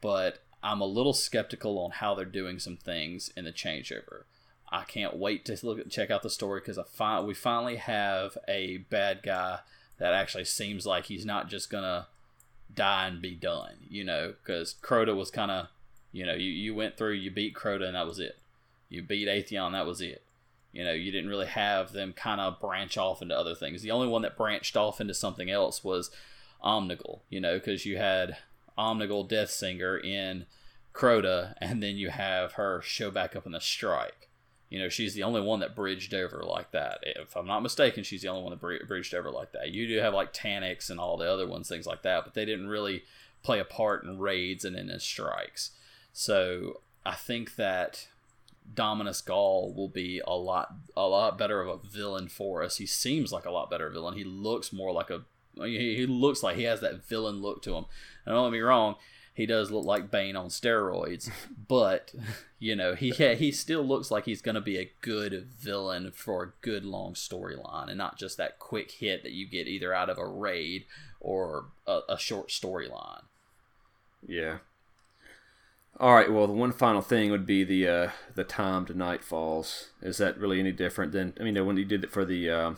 But 0.00 0.38
I'm 0.68 0.82
a 0.82 0.86
little 0.86 1.14
skeptical 1.14 1.78
on 1.78 1.92
how 1.92 2.14
they're 2.14 2.26
doing 2.26 2.58
some 2.58 2.76
things 2.76 3.30
in 3.34 3.46
the 3.46 3.52
changeover. 3.52 4.24
I 4.70 4.84
can't 4.84 5.16
wait 5.16 5.46
to 5.46 5.58
look 5.62 5.78
at 5.78 5.90
check 5.90 6.10
out 6.10 6.22
the 6.22 6.28
story 6.28 6.60
because 6.60 6.76
I 6.76 6.82
find 6.82 7.26
we 7.26 7.32
finally 7.32 7.76
have 7.76 8.36
a 8.46 8.76
bad 8.76 9.22
guy 9.22 9.60
that 9.96 10.12
actually 10.12 10.44
seems 10.44 10.84
like 10.84 11.06
he's 11.06 11.24
not 11.24 11.48
just 11.48 11.70
gonna 11.70 12.08
die 12.74 13.06
and 13.06 13.22
be 13.22 13.34
done. 13.34 13.76
You 13.88 14.04
know, 14.04 14.34
because 14.42 14.74
Crota 14.82 15.16
was 15.16 15.30
kind 15.30 15.50
of 15.50 15.68
you 16.12 16.26
know, 16.26 16.34
you, 16.34 16.50
you 16.50 16.74
went 16.74 16.98
through, 16.98 17.12
you 17.12 17.30
beat 17.30 17.54
Crota, 17.54 17.84
and 17.84 17.94
that 17.94 18.06
was 18.06 18.18
it. 18.18 18.38
You 18.90 19.02
beat 19.02 19.26
Atheon, 19.28 19.72
that 19.72 19.86
was 19.86 20.02
it. 20.02 20.22
You 20.72 20.84
know, 20.84 20.92
you 20.92 21.10
didn't 21.10 21.30
really 21.30 21.46
have 21.46 21.92
them 21.92 22.12
kind 22.12 22.42
of 22.42 22.60
branch 22.60 22.98
off 22.98 23.22
into 23.22 23.36
other 23.36 23.54
things. 23.54 23.80
The 23.80 23.90
only 23.90 24.08
one 24.08 24.20
that 24.22 24.36
branched 24.36 24.76
off 24.76 25.00
into 25.00 25.14
something 25.14 25.50
else 25.50 25.82
was 25.82 26.10
Omnigul, 26.62 27.20
you 27.30 27.40
know, 27.40 27.58
because 27.58 27.86
you 27.86 27.96
had 27.96 28.36
Omnigul 28.78 29.28
Death 29.28 29.50
Singer 29.50 29.98
in 29.98 30.46
Crota, 30.94 31.54
and 31.60 31.82
then 31.82 31.96
you 31.96 32.10
have 32.10 32.52
her 32.52 32.80
show 32.82 33.10
back 33.10 33.36
up 33.36 33.46
in 33.46 33.52
the 33.52 33.60
Strike. 33.60 34.28
You 34.70 34.78
know, 34.78 34.88
she's 34.88 35.14
the 35.14 35.22
only 35.22 35.40
one 35.40 35.60
that 35.60 35.74
bridged 35.74 36.12
over 36.12 36.42
like 36.44 36.72
that. 36.72 36.98
If 37.02 37.36
I'm 37.36 37.46
not 37.46 37.62
mistaken, 37.62 38.04
she's 38.04 38.22
the 38.22 38.28
only 38.28 38.42
one 38.42 38.50
that 38.50 38.60
bri- 38.60 38.84
bridged 38.86 39.14
over 39.14 39.30
like 39.30 39.52
that. 39.52 39.70
You 39.70 39.88
do 39.88 39.98
have 39.98 40.12
like 40.12 40.34
Taniks 40.34 40.90
and 40.90 41.00
all 41.00 41.16
the 41.16 41.30
other 41.30 41.48
ones, 41.48 41.68
things 41.68 41.86
like 41.86 42.02
that, 42.02 42.24
but 42.24 42.34
they 42.34 42.44
didn't 42.44 42.68
really 42.68 43.04
play 43.42 43.60
a 43.60 43.64
part 43.64 44.04
in 44.04 44.18
raids 44.18 44.64
and 44.64 44.76
in 44.76 45.00
strikes. 45.00 45.70
So 46.12 46.82
I 47.06 47.14
think 47.14 47.56
that 47.56 48.08
Dominus 48.74 49.22
Ghaul 49.22 49.74
will 49.74 49.88
be 49.88 50.20
a 50.26 50.34
lot 50.34 50.74
a 50.96 51.06
lot 51.06 51.38
better 51.38 51.60
of 51.62 51.68
a 51.68 51.88
villain 51.88 52.28
for 52.28 52.62
us. 52.62 52.76
He 52.76 52.86
seems 52.86 53.32
like 53.32 53.46
a 53.46 53.50
lot 53.50 53.70
better 53.70 53.88
villain. 53.88 54.14
He 54.18 54.24
looks 54.24 54.72
more 54.72 54.92
like 54.92 55.10
a 55.10 55.22
he, 55.64 55.96
he 55.96 56.06
looks 56.06 56.42
like 56.42 56.56
he 56.56 56.64
has 56.64 56.80
that 56.80 57.04
villain 57.04 57.40
look 57.40 57.62
to 57.62 57.74
him. 57.74 57.86
And 58.24 58.34
don't 58.34 58.46
get 58.46 58.52
me 58.52 58.60
wrong, 58.60 58.96
he 59.38 59.46
does 59.46 59.70
look 59.70 59.84
like 59.84 60.10
Bane 60.10 60.34
on 60.34 60.48
steroids, 60.48 61.30
but 61.68 62.12
you 62.58 62.74
know 62.74 62.94
he 62.94 63.10
he 63.10 63.52
still 63.52 63.84
looks 63.84 64.10
like 64.10 64.24
he's 64.24 64.42
going 64.42 64.56
to 64.56 64.60
be 64.60 64.76
a 64.78 64.90
good 65.00 65.46
villain 65.56 66.10
for 66.10 66.42
a 66.42 66.52
good 66.60 66.84
long 66.84 67.14
storyline, 67.14 67.88
and 67.88 67.98
not 67.98 68.18
just 68.18 68.36
that 68.36 68.58
quick 68.58 68.90
hit 68.90 69.22
that 69.22 69.32
you 69.32 69.46
get 69.46 69.68
either 69.68 69.94
out 69.94 70.10
of 70.10 70.18
a 70.18 70.26
raid 70.26 70.86
or 71.20 71.66
a, 71.86 72.00
a 72.08 72.18
short 72.18 72.48
storyline. 72.48 73.22
Yeah. 74.26 74.58
All 76.00 76.14
right. 76.14 76.32
Well, 76.32 76.46
the 76.46 76.52
one 76.52 76.72
final 76.72 77.00
thing 77.00 77.30
would 77.30 77.46
be 77.46 77.62
the 77.62 77.88
uh, 77.88 78.10
the 78.34 78.44
time 78.44 78.86
to 78.86 78.94
night 78.94 79.22
falls. 79.22 79.90
Is 80.02 80.18
that 80.18 80.38
really 80.38 80.58
any 80.58 80.72
different 80.72 81.12
than 81.12 81.34
I 81.40 81.44
mean, 81.44 81.64
when 81.64 81.76
you 81.76 81.84
did 81.84 82.02
it 82.02 82.10
for 82.10 82.24
the 82.24 82.50
uh, 82.50 82.74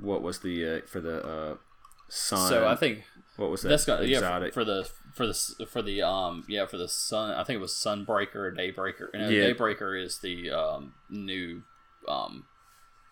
what 0.00 0.22
was 0.22 0.40
the 0.40 0.76
uh, 0.76 0.80
for 0.86 1.00
the 1.00 1.24
uh, 1.26 1.56
sun? 2.08 2.48
So 2.48 2.66
I 2.66 2.76
think 2.76 3.04
what 3.36 3.50
was 3.50 3.62
that? 3.62 3.68
that's 3.70 3.84
got 3.84 4.06
yeah 4.06 4.18
exotic? 4.18 4.52
for, 4.52 4.60
for 4.60 4.64
the 4.64 4.90
for 5.14 5.26
the 5.26 5.66
for 5.66 5.82
the 5.82 6.02
um 6.02 6.44
yeah 6.48 6.66
for 6.66 6.76
the 6.76 6.88
sun 6.88 7.32
I 7.32 7.44
think 7.44 7.56
it 7.56 7.60
was 7.60 7.72
Sunbreaker 7.72 8.36
or 8.36 8.52
Daybreaker. 8.52 9.08
And 9.12 9.32
Yeah. 9.32 9.50
Daybreaker 9.50 10.02
is 10.02 10.18
the 10.18 10.50
um 10.50 10.94
new 11.08 11.62
um 12.08 12.44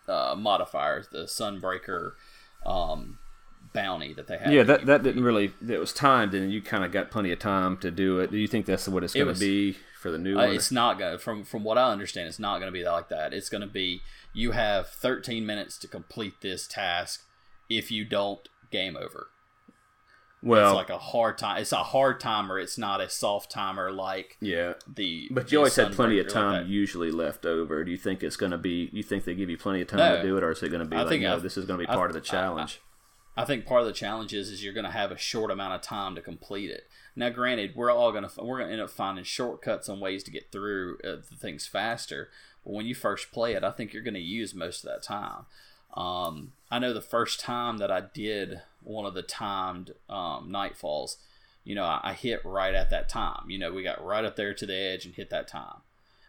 uh 0.07 0.35
modifiers 0.37 1.07
the 1.09 1.23
Sunbreaker 1.23 2.13
um 2.65 3.19
bounty 3.73 4.13
that 4.13 4.27
they 4.27 4.37
have. 4.37 4.51
yeah, 4.51 4.63
that 4.63 4.85
that 4.85 5.03
didn't 5.03 5.23
really. 5.23 5.53
It 5.67 5.79
was 5.79 5.93
timed, 5.93 6.33
and 6.33 6.51
you 6.51 6.61
kind 6.61 6.83
of 6.83 6.91
got 6.91 7.11
plenty 7.11 7.31
of 7.31 7.39
time 7.39 7.77
to 7.77 7.91
do 7.91 8.19
it. 8.19 8.31
Do 8.31 8.37
you 8.37 8.47
think 8.47 8.65
that's 8.65 8.87
what 8.87 9.03
it's 9.03 9.15
It 9.15 9.19
going 9.19 9.33
to 9.33 9.39
be 9.39 9.77
for 9.99 10.09
the 10.11 10.17
new 10.17 10.35
Uh, 10.37 10.45
one? 10.47 10.55
it's 10.55 10.71
not 10.71 10.97
gonna 10.97 11.17
from 11.19 11.43
from 11.43 11.63
what 11.63 11.77
I 11.77 11.91
understand. 11.91 12.27
It's 12.27 12.39
not 12.39 12.59
gonna 12.59 12.71
be 12.71 12.83
like 12.83 13.09
that. 13.09 13.33
It's 13.33 13.49
gonna 13.49 13.67
be 13.67 14.01
you 14.33 14.51
have 14.51 14.87
13 14.89 15.45
minutes 15.45 15.77
to 15.79 15.87
complete 15.87 16.41
this 16.41 16.67
task. 16.67 17.25
If 17.69 17.91
you 17.91 18.05
don't, 18.05 18.47
game 18.71 18.95
over. 18.97 19.27
well, 20.41 20.69
it's 20.69 20.75
like 20.75 20.89
a 20.89 20.97
hard 20.97 21.37
time. 21.37 21.61
It's 21.61 21.71
a 21.73 21.83
hard 21.83 22.19
timer. 22.21 22.57
It's 22.59 22.77
not 22.77 23.01
a 23.01 23.09
soft 23.09 23.51
timer 23.51 23.91
like 23.91 24.37
yeah. 24.39 24.73
the. 24.87 25.27
But 25.31 25.51
you 25.51 25.57
always 25.57 25.75
had 25.75 25.91
plenty 25.91 26.17
of 26.19 26.27
Sunbreaker 26.27 26.35
like 26.35 26.61
time 26.61 26.67
usually 26.69 27.11
left 27.11 27.45
over. 27.45 27.83
Do 27.83 27.91
you 27.91 27.97
think 27.97 28.23
it's 28.23 28.37
going 28.37 28.51
to 28.53 28.57
be? 28.57 28.89
You 28.93 29.03
think 29.03 29.25
they 29.25 29.35
give 29.35 29.49
you 29.49 29.57
plenty 29.57 29.81
of 29.81 29.87
time 29.89 29.99
No. 29.99 30.15
to 30.17 30.21
do 30.23 30.37
it, 30.37 30.43
or 30.43 30.51
is 30.51 30.63
it 30.63 30.69
going 30.69 30.79
to 30.83 30.87
be 30.89 30.95
I 30.95 31.01
like, 31.03 31.19
no, 31.21 31.35
I- 31.35 31.39
this 31.39 31.57
is 31.57 31.65
going 31.65 31.79
to 31.79 31.85
be 31.85 31.89
I- 31.89 31.95
part 31.95 32.09
of 32.09 32.13
the 32.13 32.21
challenge? 32.21 32.79
I 33.35 33.45
think 33.45 33.65
part 33.65 33.81
of 33.81 33.87
the 33.87 33.93
challenge 33.93 34.33
is, 34.33 34.49
is 34.49 34.63
you're 34.63 34.73
going 34.73 34.85
to 34.85 34.91
have 34.91 35.11
a 35.11 35.17
short 35.17 35.49
amount 35.51 35.73
of 35.73 35.81
time 35.81 36.13
to 36.15 36.21
complete 36.21 36.69
it. 36.71 36.89
Now, 37.19 37.27
granted, 37.27 37.75
we're 37.75 37.91
all 37.91 38.13
to 38.29 38.41
we're 38.41 38.59
to 38.59 38.71
end 38.71 38.79
up 38.79 38.89
finding 38.89 39.25
shortcuts 39.25 39.89
and 39.89 39.99
ways 39.99 40.23
to 40.23 40.31
get 40.31 40.53
through 40.53 40.99
uh, 41.03 41.17
the 41.29 41.35
things 41.37 41.67
faster. 41.67 42.29
But 42.63 42.71
when 42.71 42.85
you 42.85 42.95
first 42.95 43.33
play 43.33 43.55
it, 43.55 43.63
I 43.63 43.71
think 43.71 43.91
you're 43.91 44.03
to 44.13 44.21
use 44.21 44.55
most 44.55 44.85
of 44.85 44.89
that 44.89 45.03
time. 45.03 45.45
Um, 45.95 46.53
I 46.71 46.79
know 46.79 46.93
the 46.93 47.01
first 47.01 47.41
time 47.41 47.77
that 47.79 47.91
I 47.91 48.03
did 48.13 48.61
one 48.81 49.05
of 49.05 49.15
the 49.15 49.21
timed 49.21 49.95
um, 50.09 50.49
nightfalls, 50.49 51.17
you 51.65 51.75
know, 51.75 51.83
I, 51.83 51.99
I 52.03 52.13
hit 52.13 52.39
right 52.45 52.73
at 52.73 52.89
that 52.91 53.09
time. 53.09 53.49
You 53.49 53.59
know, 53.59 53.73
we 53.73 53.83
got 53.83 54.01
right 54.01 54.23
up 54.23 54.37
there 54.37 54.53
to 54.53 54.65
the 54.65 54.77
edge 54.77 55.05
and 55.05 55.13
hit 55.13 55.29
that 55.29 55.49
time. 55.49 55.81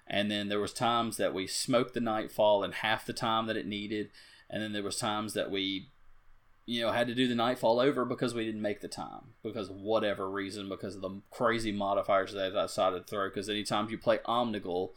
And 0.08 0.28
then 0.28 0.48
there 0.48 0.58
was 0.58 0.72
times 0.72 1.18
that 1.18 1.32
we 1.32 1.46
smoked 1.46 1.94
the 1.94 2.00
nightfall 2.00 2.64
in 2.64 2.72
half 2.72 3.06
the 3.06 3.12
time 3.12 3.46
that 3.46 3.56
it 3.56 3.64
needed, 3.64 4.10
and 4.50 4.60
then 4.60 4.72
there 4.72 4.82
was 4.82 4.96
times 4.96 5.34
that 5.34 5.52
we 5.52 5.90
you 6.66 6.82
know, 6.82 6.92
had 6.92 7.08
to 7.08 7.14
do 7.14 7.26
the 7.26 7.34
nightfall 7.34 7.80
over 7.80 8.04
because 8.04 8.34
we 8.34 8.44
didn't 8.44 8.62
make 8.62 8.80
the 8.80 8.88
time 8.88 9.34
because 9.42 9.70
whatever 9.70 10.30
reason, 10.30 10.68
because 10.68 10.94
of 10.94 11.02
the 11.02 11.20
crazy 11.30 11.72
modifiers 11.72 12.32
that 12.32 12.56
I 12.56 12.62
decided 12.62 13.06
to 13.06 13.10
throw. 13.10 13.28
Because 13.28 13.48
anytime 13.48 13.88
you 13.90 13.98
play 13.98 14.18
Omnigul 14.18 14.90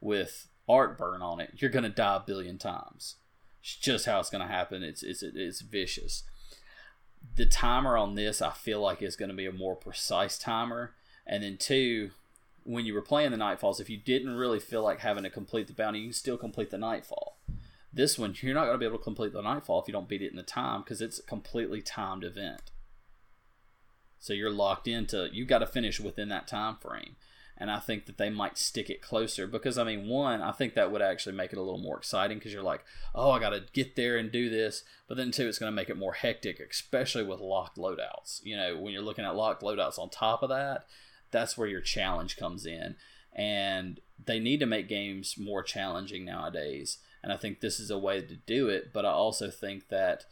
with 0.00 0.48
Arc 0.68 0.98
Burn 0.98 1.22
on 1.22 1.40
it, 1.40 1.52
you're 1.56 1.70
gonna 1.70 1.88
die 1.88 2.16
a 2.16 2.20
billion 2.20 2.58
times. 2.58 3.16
It's 3.60 3.76
just 3.76 4.06
how 4.06 4.20
it's 4.20 4.30
gonna 4.30 4.48
happen. 4.48 4.82
It's 4.82 5.02
it's 5.02 5.22
it's 5.22 5.60
vicious. 5.60 6.24
The 7.36 7.46
timer 7.46 7.96
on 7.96 8.14
this, 8.14 8.42
I 8.42 8.50
feel 8.50 8.80
like, 8.80 9.00
is 9.00 9.14
going 9.16 9.28
to 9.28 9.34
be 9.34 9.46
a 9.46 9.52
more 9.52 9.76
precise 9.76 10.36
timer. 10.36 10.94
And 11.24 11.44
then 11.44 11.56
two, 11.56 12.10
when 12.64 12.84
you 12.84 12.94
were 12.94 13.02
playing 13.02 13.30
the 13.30 13.36
Nightfalls, 13.36 13.80
if 13.80 13.88
you 13.88 13.96
didn't 13.96 14.34
really 14.34 14.60
feel 14.60 14.82
like 14.82 15.00
having 15.00 15.22
to 15.22 15.30
complete 15.30 15.68
the 15.68 15.72
bounty, 15.72 16.00
you 16.00 16.06
can 16.06 16.12
still 16.12 16.36
complete 16.36 16.70
the 16.70 16.78
Nightfall. 16.78 17.31
This 17.92 18.18
one, 18.18 18.34
you're 18.40 18.54
not 18.54 18.64
going 18.64 18.74
to 18.74 18.78
be 18.78 18.86
able 18.86 18.98
to 18.98 19.04
complete 19.04 19.32
the 19.32 19.42
Nightfall 19.42 19.82
if 19.82 19.88
you 19.88 19.92
don't 19.92 20.08
beat 20.08 20.22
it 20.22 20.30
in 20.30 20.36
the 20.36 20.42
time 20.42 20.80
because 20.82 21.02
it's 21.02 21.18
a 21.18 21.24
completely 21.24 21.82
timed 21.82 22.24
event. 22.24 22.70
So 24.18 24.32
you're 24.32 24.50
locked 24.50 24.88
into 24.88 25.28
you've 25.32 25.48
got 25.48 25.58
to 25.58 25.66
finish 25.66 26.00
within 26.00 26.28
that 26.28 26.46
time 26.46 26.76
frame. 26.76 27.16
And 27.58 27.70
I 27.70 27.78
think 27.78 28.06
that 28.06 28.18
they 28.18 28.30
might 28.30 28.56
stick 28.56 28.88
it 28.88 29.02
closer 29.02 29.46
because 29.46 29.76
I 29.76 29.84
mean, 29.84 30.08
one, 30.08 30.40
I 30.40 30.52
think 30.52 30.74
that 30.74 30.90
would 30.90 31.02
actually 31.02 31.36
make 31.36 31.52
it 31.52 31.58
a 31.58 31.62
little 31.62 31.80
more 31.80 31.98
exciting 31.98 32.38
because 32.38 32.52
you're 32.52 32.62
like, 32.62 32.82
oh, 33.14 33.30
I 33.30 33.40
got 33.40 33.50
to 33.50 33.64
get 33.72 33.94
there 33.94 34.16
and 34.16 34.32
do 34.32 34.48
this. 34.48 34.84
But 35.06 35.16
then 35.16 35.32
two, 35.32 35.48
it's 35.48 35.58
going 35.58 35.70
to 35.70 35.76
make 35.76 35.90
it 35.90 35.98
more 35.98 36.14
hectic, 36.14 36.60
especially 36.60 37.24
with 37.24 37.40
locked 37.40 37.76
loadouts. 37.76 38.40
You 38.42 38.56
know, 38.56 38.78
when 38.78 38.92
you're 38.92 39.02
looking 39.02 39.24
at 39.24 39.36
locked 39.36 39.62
loadouts 39.62 39.98
on 39.98 40.08
top 40.08 40.42
of 40.42 40.48
that, 40.48 40.86
that's 41.30 41.58
where 41.58 41.68
your 41.68 41.80
challenge 41.80 42.36
comes 42.36 42.64
in. 42.64 42.96
And 43.34 44.00
they 44.24 44.40
need 44.40 44.60
to 44.60 44.66
make 44.66 44.88
games 44.88 45.36
more 45.38 45.62
challenging 45.62 46.24
nowadays. 46.24 46.98
And 47.22 47.32
I 47.32 47.36
think 47.36 47.60
this 47.60 47.78
is 47.78 47.90
a 47.90 47.98
way 47.98 48.20
to 48.20 48.36
do 48.36 48.68
it. 48.68 48.92
But 48.92 49.04
I 49.04 49.10
also 49.10 49.50
think 49.50 49.88
that 49.88 50.24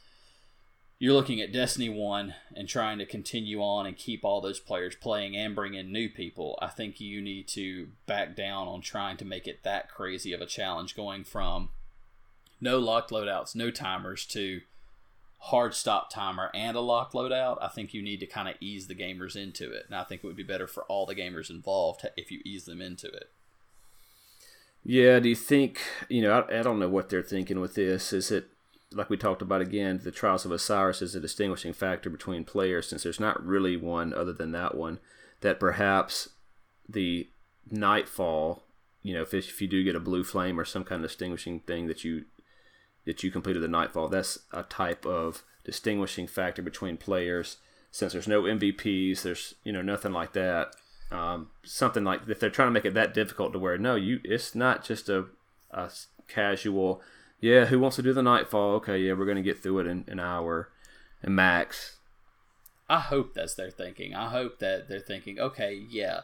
you're 0.98 1.14
looking 1.14 1.40
at 1.40 1.52
Destiny 1.52 1.88
1 1.88 2.34
and 2.54 2.68
trying 2.68 2.98
to 2.98 3.06
continue 3.06 3.62
on 3.62 3.86
and 3.86 3.96
keep 3.96 4.24
all 4.24 4.40
those 4.40 4.60
players 4.60 4.94
playing 4.94 5.34
and 5.34 5.54
bring 5.54 5.74
in 5.74 5.90
new 5.90 6.10
people, 6.10 6.58
I 6.60 6.66
think 6.66 7.00
you 7.00 7.22
need 7.22 7.48
to 7.48 7.88
back 8.06 8.36
down 8.36 8.68
on 8.68 8.82
trying 8.82 9.16
to 9.16 9.24
make 9.24 9.46
it 9.46 9.62
that 9.62 9.88
crazy 9.88 10.34
of 10.34 10.42
a 10.42 10.46
challenge 10.46 10.94
going 10.94 11.24
from 11.24 11.70
no 12.60 12.78
locked 12.78 13.10
loadouts, 13.10 13.54
no 13.54 13.70
timers 13.70 14.26
to 14.26 14.60
hard 15.44 15.74
stop 15.74 16.10
timer 16.10 16.50
and 16.52 16.76
a 16.76 16.80
locked 16.80 17.14
loadout. 17.14 17.56
I 17.62 17.68
think 17.68 17.94
you 17.94 18.02
need 18.02 18.20
to 18.20 18.26
kind 18.26 18.48
of 18.48 18.56
ease 18.60 18.86
the 18.86 18.94
gamers 18.94 19.36
into 19.36 19.72
it. 19.72 19.84
And 19.86 19.94
I 19.94 20.04
think 20.04 20.22
it 20.22 20.26
would 20.26 20.36
be 20.36 20.42
better 20.42 20.66
for 20.66 20.84
all 20.84 21.06
the 21.06 21.14
gamers 21.14 21.48
involved 21.48 22.06
if 22.18 22.30
you 22.30 22.42
ease 22.44 22.66
them 22.66 22.82
into 22.82 23.06
it. 23.06 23.30
Yeah. 24.84 25.20
Do 25.20 25.28
you 25.28 25.34
think 25.34 25.80
you 26.08 26.22
know? 26.22 26.32
I, 26.32 26.60
I 26.60 26.62
don't 26.62 26.78
know 26.78 26.88
what 26.88 27.08
they're 27.08 27.22
thinking 27.22 27.60
with 27.60 27.74
this. 27.74 28.12
Is 28.12 28.30
it 28.30 28.48
like 28.92 29.10
we 29.10 29.16
talked 29.16 29.42
about 29.42 29.60
again? 29.60 30.00
The 30.02 30.10
Trials 30.10 30.44
of 30.44 30.52
Osiris 30.52 31.02
is 31.02 31.14
a 31.14 31.20
distinguishing 31.20 31.72
factor 31.72 32.10
between 32.10 32.44
players, 32.44 32.88
since 32.88 33.02
there's 33.02 33.20
not 33.20 33.44
really 33.44 33.76
one 33.76 34.12
other 34.12 34.32
than 34.32 34.52
that 34.52 34.74
one. 34.74 34.98
That 35.40 35.60
perhaps 35.60 36.30
the 36.88 37.28
Nightfall, 37.70 38.64
you 39.02 39.14
know, 39.14 39.22
if 39.22 39.34
if 39.34 39.60
you 39.60 39.68
do 39.68 39.84
get 39.84 39.94
a 39.94 40.00
blue 40.00 40.24
flame 40.24 40.58
or 40.58 40.64
some 40.64 40.84
kind 40.84 41.04
of 41.04 41.10
distinguishing 41.10 41.60
thing 41.60 41.86
that 41.86 42.04
you 42.04 42.24
that 43.04 43.22
you 43.22 43.30
completed 43.30 43.62
the 43.62 43.68
Nightfall, 43.68 44.08
that's 44.08 44.40
a 44.52 44.62
type 44.64 45.06
of 45.06 45.44
distinguishing 45.64 46.26
factor 46.26 46.62
between 46.62 46.96
players. 46.96 47.58
Since 47.92 48.12
there's 48.12 48.28
no 48.28 48.42
MVPs, 48.42 49.22
there's 49.22 49.54
you 49.62 49.72
know 49.72 49.82
nothing 49.82 50.12
like 50.12 50.32
that. 50.32 50.74
Um, 51.10 51.50
something 51.64 52.04
like 52.04 52.28
if 52.28 52.38
they're 52.38 52.50
trying 52.50 52.68
to 52.68 52.72
make 52.72 52.84
it 52.84 52.94
that 52.94 53.14
difficult 53.14 53.52
to 53.52 53.58
where 53.58 53.76
no, 53.76 53.96
you 53.96 54.20
it's 54.24 54.54
not 54.54 54.84
just 54.84 55.08
a, 55.08 55.26
a 55.70 55.90
casual. 56.28 57.02
Yeah, 57.40 57.66
who 57.66 57.80
wants 57.80 57.96
to 57.96 58.02
do 58.02 58.12
the 58.12 58.22
Nightfall? 58.22 58.74
Okay, 58.76 58.98
yeah, 58.98 59.14
we're 59.14 59.26
gonna 59.26 59.42
get 59.42 59.62
through 59.62 59.80
it 59.80 59.86
in 59.86 60.04
an 60.08 60.20
hour, 60.20 60.70
and 61.22 61.34
max. 61.34 61.96
I 62.88 63.00
hope 63.00 63.34
that's 63.34 63.54
their 63.54 63.70
thinking. 63.70 64.14
I 64.14 64.28
hope 64.28 64.58
that 64.58 64.88
they're 64.88 64.98
thinking, 64.98 65.38
okay, 65.38 65.80
yeah, 65.90 66.22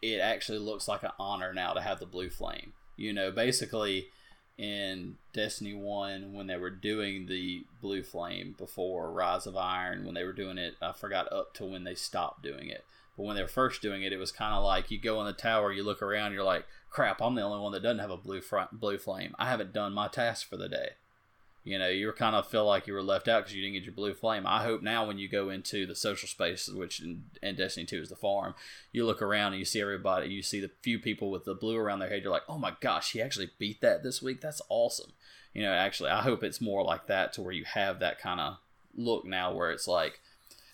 it 0.00 0.20
actually 0.20 0.58
looks 0.58 0.88
like 0.88 1.02
an 1.02 1.10
honor 1.18 1.52
now 1.52 1.74
to 1.74 1.80
have 1.80 2.00
the 2.00 2.06
blue 2.06 2.30
flame. 2.30 2.72
You 2.96 3.12
know, 3.12 3.30
basically 3.30 4.08
in 4.56 5.16
Destiny 5.32 5.74
1 5.74 6.32
when 6.32 6.48
they 6.48 6.56
were 6.56 6.70
doing 6.70 7.26
the 7.26 7.64
blue 7.80 8.02
flame 8.02 8.54
before 8.58 9.12
Rise 9.12 9.46
of 9.46 9.56
Iron 9.56 10.04
when 10.04 10.14
they 10.14 10.24
were 10.24 10.32
doing 10.32 10.58
it, 10.58 10.74
I 10.82 10.92
forgot 10.92 11.32
up 11.32 11.54
to 11.54 11.64
when 11.64 11.84
they 11.84 11.94
stopped 11.94 12.42
doing 12.42 12.68
it. 12.68 12.84
But 13.18 13.24
when 13.24 13.34
they 13.34 13.42
were 13.42 13.48
first 13.48 13.82
doing 13.82 14.04
it, 14.04 14.12
it 14.12 14.18
was 14.18 14.30
kind 14.30 14.54
of 14.54 14.62
like 14.62 14.92
you 14.92 14.98
go 14.98 15.20
in 15.20 15.26
the 15.26 15.32
tower, 15.32 15.72
you 15.72 15.82
look 15.82 16.00
around, 16.00 16.32
you're 16.32 16.44
like, 16.44 16.66
"Crap, 16.88 17.20
I'm 17.20 17.34
the 17.34 17.42
only 17.42 17.58
one 17.58 17.72
that 17.72 17.82
doesn't 17.82 17.98
have 17.98 18.12
a 18.12 18.16
blue 18.16 18.40
front, 18.40 18.78
blue 18.78 18.96
flame. 18.96 19.34
I 19.40 19.50
haven't 19.50 19.72
done 19.72 19.92
my 19.92 20.06
task 20.06 20.48
for 20.48 20.56
the 20.56 20.68
day." 20.68 20.90
You 21.64 21.80
know, 21.80 21.88
you 21.88 22.06
were 22.06 22.12
kind 22.12 22.36
of 22.36 22.46
feel 22.46 22.64
like 22.64 22.86
you 22.86 22.94
were 22.94 23.02
left 23.02 23.26
out 23.26 23.40
because 23.40 23.56
you 23.56 23.60
didn't 23.60 23.74
get 23.74 23.82
your 23.82 23.92
blue 23.92 24.14
flame. 24.14 24.46
I 24.46 24.62
hope 24.62 24.82
now 24.82 25.04
when 25.04 25.18
you 25.18 25.28
go 25.28 25.50
into 25.50 25.84
the 25.84 25.96
social 25.96 26.28
space, 26.28 26.68
which 26.68 27.00
in, 27.00 27.24
in 27.42 27.56
Destiny 27.56 27.84
2 27.84 28.02
is 28.02 28.08
the 28.08 28.16
farm, 28.16 28.54
you 28.92 29.04
look 29.04 29.20
around 29.20 29.52
and 29.52 29.58
you 29.58 29.64
see 29.64 29.80
everybody, 29.80 30.28
you 30.28 30.42
see 30.42 30.60
the 30.60 30.70
few 30.80 31.00
people 31.00 31.30
with 31.30 31.44
the 31.44 31.54
blue 31.54 31.76
around 31.76 31.98
their 31.98 32.08
head. 32.08 32.22
You're 32.22 32.32
like, 32.32 32.48
oh 32.48 32.56
my 32.56 32.74
gosh, 32.80 33.12
he 33.12 33.20
actually 33.20 33.50
beat 33.58 33.80
that 33.80 34.04
this 34.04 34.22
week. 34.22 34.40
That's 34.40 34.62
awesome. 34.70 35.12
You 35.52 35.62
know, 35.62 35.72
actually, 35.72 36.10
I 36.10 36.22
hope 36.22 36.44
it's 36.44 36.60
more 36.60 36.84
like 36.84 37.08
that 37.08 37.32
to 37.34 37.42
where 37.42 37.52
you 37.52 37.64
have 37.64 37.98
that 37.98 38.20
kind 38.20 38.40
of 38.40 38.58
look 38.94 39.24
now 39.26 39.52
where 39.52 39.72
it's 39.72 39.88
like, 39.88 40.20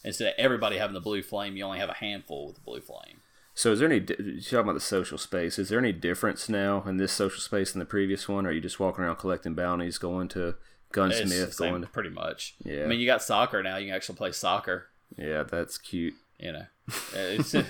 instead 0.05 0.28
of 0.28 0.34
everybody 0.38 0.78
having 0.78 0.94
the 0.94 1.00
blue 1.00 1.22
flame, 1.22 1.57
you 1.57 1.64
only 1.64 1.78
have 1.78 1.88
a 1.88 1.94
handful 1.94 2.46
with 2.46 2.57
the 2.57 2.61
blue 2.62 2.80
flame. 2.80 3.20
So 3.55 3.72
is 3.72 3.78
there 3.78 3.90
any? 3.90 3.98
You're 4.00 4.40
talking 4.40 4.59
about 4.59 4.74
the 4.74 4.80
social 4.80 5.16
space. 5.16 5.59
Is 5.59 5.68
there 5.68 5.78
any 5.78 5.92
difference 5.92 6.48
now 6.48 6.82
in 6.86 6.96
this 6.96 7.12
social 7.12 7.40
space 7.40 7.72
than 7.72 7.78
the 7.78 7.84
previous 7.86 8.28
one? 8.28 8.46
Or 8.46 8.48
are 8.48 8.52
you 8.52 8.61
just 8.61 8.80
walking 8.80 9.05
around 9.05 9.16
collecting 9.16 9.55
bounties, 9.55 9.96
going 9.98 10.28
to 10.28 10.57
gunsmith, 10.92 11.57
going 11.57 11.82
to? 11.82 11.88
pretty 11.88 12.11
much. 12.11 12.57
Yeah. 12.64 12.82
I 12.82 12.86
mean, 12.86 12.98
you 12.98 13.07
got 13.07 13.22
soccer 13.22 13.62
now. 13.62 13.76
You 13.76 13.86
can 13.86 13.94
actually 13.94 14.16
play 14.16 14.32
soccer. 14.32 14.86
Yeah, 15.16 15.44
that's 15.44 15.78
cute. 15.78 16.14
You 16.40 16.52
know, 16.52 16.64
it's, 17.14 17.55
I, 17.55 17.61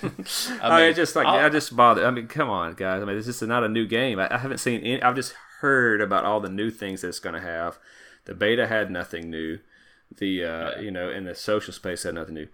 I 0.63 0.79
mean, 0.79 0.87
mean, 0.87 0.95
just 0.95 1.15
like 1.15 1.27
I'll- 1.27 1.45
I 1.45 1.51
just 1.51 1.77
bother. 1.77 2.07
I 2.07 2.11
mean, 2.11 2.29
come 2.29 2.49
on, 2.49 2.73
guys. 2.75 3.03
I 3.03 3.05
mean, 3.05 3.17
this 3.17 3.29
is 3.29 3.43
not 3.43 3.63
a 3.63 3.69
new 3.69 3.87
game. 3.87 4.19
I, 4.19 4.35
I 4.35 4.39
haven't 4.39 4.59
seen. 4.59 4.81
Any, 4.81 5.03
I've 5.03 5.15
just 5.15 5.35
heard 5.61 6.01
about 6.01 6.25
all 6.25 6.41
the 6.41 6.49
new 6.49 6.71
things 6.71 7.03
that 7.03 7.09
it's 7.09 7.21
going 7.21 7.35
to 7.35 7.43
have. 7.43 7.79
The 8.25 8.35
beta 8.35 8.67
had 8.67 8.91
nothing 8.91 9.31
new. 9.31 9.59
The 10.17 10.45
uh, 10.45 10.71
Yeah. 10.77 10.81
you 10.81 10.91
know, 10.91 11.11
in 11.11 11.25
the 11.25 11.35
social 11.35 11.73
space 11.73 12.03
had 12.05 12.15
nothing 12.15 12.35
new. 12.35 12.49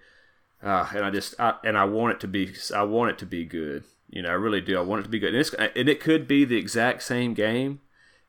uh, 0.62 0.86
and 0.94 1.04
I 1.04 1.10
just 1.10 1.34
I, 1.40 1.54
and 1.64 1.76
I 1.78 1.84
want 1.84 2.14
it 2.14 2.20
to 2.20 2.28
be 2.28 2.52
I 2.74 2.82
want 2.82 3.10
it 3.12 3.18
to 3.18 3.26
be 3.26 3.44
good. 3.44 3.84
You 4.08 4.22
know, 4.22 4.30
I 4.30 4.32
really 4.32 4.60
do. 4.60 4.76
I 4.78 4.82
want 4.82 5.00
it 5.00 5.02
to 5.04 5.08
be 5.08 5.18
good, 5.20 5.34
and, 5.34 5.40
it's, 5.40 5.54
and 5.54 5.88
it 5.88 6.00
could 6.00 6.26
be 6.26 6.44
the 6.44 6.56
exact 6.56 7.02
same 7.02 7.32
game. 7.34 7.80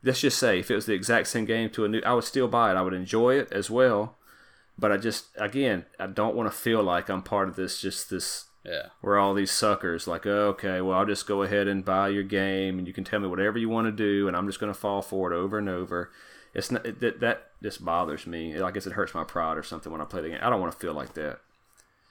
Let's 0.04 0.22
just 0.22 0.38
say 0.38 0.60
if 0.60 0.70
it 0.72 0.76
was 0.76 0.86
the 0.86 0.94
exact 0.94 1.28
same 1.28 1.46
game 1.46 1.70
to 1.72 1.86
a 1.86 1.88
new, 1.88 2.02
I 2.06 2.14
would 2.14 2.24
still 2.24 2.48
buy 2.48 2.72
it. 2.72 2.76
I 2.76 2.82
would 2.82 2.94
enjoy 2.94 3.36
it 3.40 3.52
as 3.52 3.70
well. 3.70 4.18
But 4.78 4.92
I 4.92 4.98
just 4.98 5.28
again, 5.38 5.86
I 6.00 6.08
don't 6.08 6.36
want 6.36 6.52
to 6.52 6.58
feel 6.58 6.82
like 6.84 7.10
I'm 7.10 7.22
part 7.24 7.50
of 7.50 7.56
this. 7.56 7.82
Just 7.82 8.10
this 8.10 8.46
Yeah. 8.66 8.88
we're 9.02 9.18
all 9.18 9.34
these 9.34 9.52
suckers 9.52 10.08
like 10.08 10.26
okay 10.28 10.82
well 10.82 10.96
i'll 11.00 11.06
just 11.06 11.26
go 11.26 11.42
ahead 11.42 11.68
and 11.68 11.84
buy 11.84 12.10
your 12.10 12.22
game 12.24 12.78
and 12.78 12.88
you 12.88 12.94
can 12.94 13.04
tell 13.04 13.20
me 13.20 13.28
whatever 13.28 13.58
you 13.58 13.70
want 13.70 13.88
to 13.88 13.92
do 13.92 14.28
and 14.28 14.38
i'm 14.38 14.46
just 14.46 14.60
going 14.60 14.72
to 14.72 14.80
fall 14.80 15.02
for 15.02 15.32
it 15.34 15.36
over 15.36 15.58
and 15.58 15.68
over 15.68 16.12
it's 16.54 16.72
not 16.72 16.84
that 16.84 17.20
that 17.20 17.52
just 17.64 17.84
bothers 17.84 18.28
me 18.28 18.60
i 18.60 18.72
guess 18.72 18.86
it 18.88 18.94
hurts 18.94 19.14
my 19.14 19.24
pride 19.24 19.58
or 19.58 19.64
something 19.64 19.92
when 19.92 20.02
i 20.02 20.06
play 20.06 20.22
the 20.22 20.30
game 20.30 20.40
i 20.42 20.50
don't 20.50 20.62
want 20.62 20.72
to 20.72 20.80
feel 20.80 20.94
like 20.94 21.14
that 21.14 21.40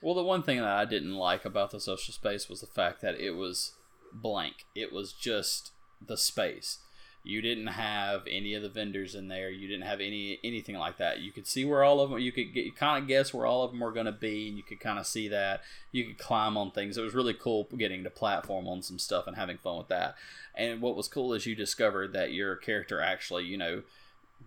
Well, 0.02 0.14
the 0.14 0.22
one 0.22 0.42
thing 0.42 0.58
that 0.58 0.66
I 0.66 0.86
didn't 0.86 1.14
like 1.14 1.44
about 1.44 1.72
the 1.72 1.80
social 1.80 2.14
space 2.14 2.48
was 2.48 2.60
the 2.62 2.66
fact 2.66 3.02
that 3.02 3.20
it 3.20 3.32
was 3.32 3.74
blank. 4.14 4.64
It 4.74 4.92
was 4.92 5.12
just 5.12 5.72
the 6.00 6.16
space. 6.16 6.78
You 7.22 7.42
didn't 7.42 7.66
have 7.66 8.22
any 8.26 8.54
of 8.54 8.62
the 8.62 8.70
vendors 8.70 9.14
in 9.14 9.28
there. 9.28 9.50
You 9.50 9.68
didn't 9.68 9.86
have 9.86 10.00
any 10.00 10.38
anything 10.42 10.76
like 10.76 10.96
that. 10.96 11.20
You 11.20 11.32
could 11.32 11.46
see 11.46 11.66
where 11.66 11.84
all 11.84 12.00
of 12.00 12.08
them. 12.08 12.18
You 12.18 12.32
could 12.32 12.54
get, 12.54 12.74
kind 12.76 13.02
of 13.02 13.08
guess 13.08 13.34
where 13.34 13.44
all 13.44 13.62
of 13.62 13.72
them 13.72 13.80
were 13.80 13.92
going 13.92 14.06
to 14.06 14.12
be, 14.12 14.48
and 14.48 14.56
you 14.56 14.62
could 14.62 14.80
kind 14.80 14.98
of 14.98 15.06
see 15.06 15.28
that. 15.28 15.60
You 15.92 16.06
could 16.06 16.18
climb 16.18 16.56
on 16.56 16.70
things. 16.70 16.96
It 16.96 17.02
was 17.02 17.12
really 17.12 17.34
cool 17.34 17.68
getting 17.76 18.02
to 18.04 18.10
platform 18.10 18.66
on 18.66 18.80
some 18.80 18.98
stuff 18.98 19.26
and 19.26 19.36
having 19.36 19.58
fun 19.58 19.76
with 19.76 19.88
that. 19.88 20.14
And 20.54 20.80
what 20.80 20.96
was 20.96 21.08
cool 21.08 21.34
is 21.34 21.44
you 21.44 21.54
discovered 21.54 22.14
that 22.14 22.32
your 22.32 22.56
character 22.56 23.02
actually, 23.02 23.44
you 23.44 23.58
know, 23.58 23.82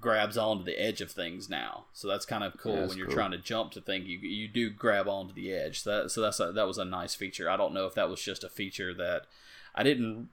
grabs 0.04 0.38
onto 0.38 0.64
the 0.64 0.80
edge 0.80 1.02
of 1.02 1.10
things 1.12 1.50
now. 1.50 1.86
So 1.94 2.08
that's 2.08 2.26
kind 2.26 2.44
of 2.44 2.58
cool 2.58 2.76
Yeah, 2.76 2.86
when 2.86 2.98
you're 2.98 3.08
cool. 3.08 3.16
trying 3.16 3.32
to 3.32 3.38
jump 3.40 3.72
to 3.72 3.82
things. 3.82 4.06
You 4.08 4.20
you 4.20 4.48
do 4.48 4.70
grab 4.70 5.08
onto 5.08 5.34
the 5.34 5.52
edge. 5.54 5.82
So, 5.82 6.04
that, 6.04 6.12
so 6.12 6.22
that's 6.22 6.40
a, 6.40 6.52
that 6.52 6.68
was 6.68 6.78
a 6.78 6.86
nice 6.86 7.16
feature. 7.16 7.50
I 7.50 7.58
don't 7.58 7.74
know 7.74 7.88
if 7.88 7.96
that 7.96 8.10
was 8.10 8.22
just 8.22 8.44
a 8.44 8.50
feature 8.50 8.94
that 8.94 9.24
I 9.74 9.82
didn't 9.84 10.30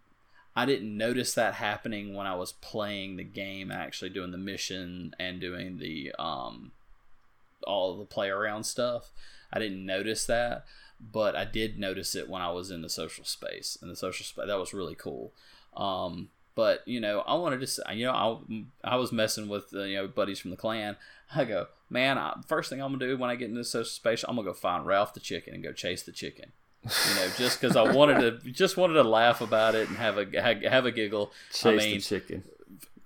I 0.54 0.66
didn't 0.66 0.96
notice 0.98 1.32
that 1.34 1.54
happening 1.54 2.12
when 2.14 2.26
I 2.26 2.34
was 2.34 2.52
playing 2.52 3.16
the 3.16 3.24
game, 3.24 3.70
actually 3.70 4.10
doing 4.10 4.32
the 4.32 4.38
mission 4.38 5.14
and 5.18 5.40
doing 5.40 5.78
the 5.78 6.12
um 6.18 6.72
all 7.66 7.96
the 7.96 8.04
play 8.04 8.28
around 8.28 8.64
stuff. 8.64 9.12
I 9.52 9.58
didn't 9.58 9.84
notice 9.86 10.26
that, 10.26 10.64
but 11.00 11.34
I 11.36 11.44
did 11.44 11.78
notice 11.78 12.14
it 12.14 12.28
when 12.28 12.42
I 12.42 12.50
was 12.50 12.70
in 12.70 12.82
the 12.82 12.88
social 12.88 13.24
space. 13.24 13.78
In 13.82 13.88
the 13.88 13.96
social 13.96 14.24
space, 14.24 14.46
that 14.46 14.58
was 14.58 14.74
really 14.74 14.94
cool. 14.94 15.32
Um, 15.76 16.28
but 16.54 16.86
you 16.86 17.00
know, 17.00 17.20
I 17.20 17.34
wanted 17.34 17.60
to 17.60 17.66
say, 17.66 17.82
you 17.94 18.06
know, 18.06 18.42
I, 18.84 18.92
I 18.92 18.96
was 18.96 19.12
messing 19.12 19.48
with 19.48 19.72
uh, 19.74 19.82
you 19.82 19.96
know 19.96 20.08
buddies 20.08 20.38
from 20.38 20.50
the 20.50 20.56
clan. 20.56 20.96
I 21.34 21.44
go, 21.44 21.66
man, 21.88 22.18
I, 22.18 22.34
first 22.46 22.70
thing 22.70 22.80
I'm 22.82 22.92
gonna 22.92 23.06
do 23.06 23.16
when 23.16 23.30
I 23.30 23.36
get 23.36 23.50
into 23.50 23.64
social 23.64 23.84
space, 23.84 24.24
I'm 24.26 24.36
gonna 24.36 24.48
go 24.48 24.54
find 24.54 24.86
Ralph 24.86 25.14
the 25.14 25.20
chicken 25.20 25.54
and 25.54 25.62
go 25.62 25.72
chase 25.72 26.02
the 26.02 26.12
chicken. 26.12 26.52
You 26.82 27.14
know, 27.14 27.28
just 27.36 27.60
because 27.60 27.76
I 27.76 27.92
wanted 27.92 28.42
to, 28.42 28.50
just 28.52 28.76
wanted 28.76 28.94
to 28.94 29.02
laugh 29.02 29.40
about 29.40 29.74
it 29.74 29.88
and 29.88 29.98
have 29.98 30.18
a 30.18 30.26
have 30.68 30.86
a 30.86 30.90
giggle. 30.90 31.32
chase 31.52 31.64
I 31.64 31.76
mean, 31.76 31.94
the 31.96 32.00
chicken 32.00 32.44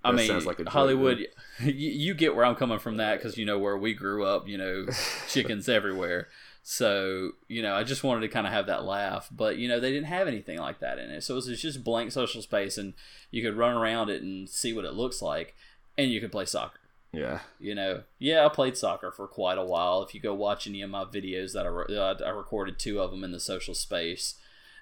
I 0.04 0.10
That 0.10 0.18
mean, 0.18 0.26
sounds 0.28 0.46
like 0.46 0.58
Holliwood. 0.58 1.26
You, 1.60 1.72
you 1.72 2.14
get 2.14 2.36
where 2.36 2.44
I'm 2.44 2.56
coming 2.56 2.78
from 2.78 2.98
that 2.98 3.18
because 3.18 3.38
you 3.38 3.46
know 3.46 3.58
where 3.58 3.76
we 3.76 3.94
grew 3.94 4.24
up. 4.24 4.46
You 4.46 4.58
know, 4.58 4.86
chickens 5.28 5.68
everywhere. 5.68 6.28
So 6.66 7.32
you 7.46 7.60
know, 7.60 7.74
I 7.74 7.84
just 7.84 8.02
wanted 8.02 8.22
to 8.22 8.28
kind 8.28 8.46
of 8.46 8.52
have 8.54 8.66
that 8.66 8.84
laugh, 8.84 9.28
but 9.30 9.58
you 9.58 9.68
know, 9.68 9.78
they 9.78 9.92
didn't 9.92 10.06
have 10.06 10.26
anything 10.26 10.58
like 10.58 10.80
that 10.80 10.98
in 10.98 11.10
it. 11.10 11.22
So 11.22 11.34
it 11.34 11.46
was 11.46 11.60
just 11.60 11.84
blank 11.84 12.10
social 12.10 12.40
space, 12.40 12.78
and 12.78 12.94
you 13.30 13.42
could 13.42 13.56
run 13.56 13.76
around 13.76 14.08
it 14.08 14.22
and 14.22 14.48
see 14.48 14.72
what 14.72 14.86
it 14.86 14.94
looks 14.94 15.20
like, 15.20 15.54
and 15.98 16.10
you 16.10 16.22
could 16.22 16.32
play 16.32 16.46
soccer. 16.46 16.80
yeah 17.12 17.40
You 17.60 17.74
know, 17.74 18.02
yeah, 18.18 18.46
I 18.46 18.48
played 18.48 18.78
soccer 18.78 19.12
for 19.12 19.28
quite 19.28 19.58
a 19.58 19.64
while. 19.64 20.02
If 20.02 20.14
you 20.14 20.20
go 20.22 20.32
watch 20.32 20.66
any 20.66 20.80
of 20.80 20.88
my 20.88 21.04
videos 21.04 21.52
that 21.52 21.66
I, 21.66 21.68
re- 21.68 21.98
uh, 21.98 22.14
I 22.24 22.30
recorded 22.30 22.78
two 22.78 22.98
of 22.98 23.10
them 23.10 23.22
in 23.24 23.32
the 23.32 23.40
social 23.40 23.74
space. 23.74 24.36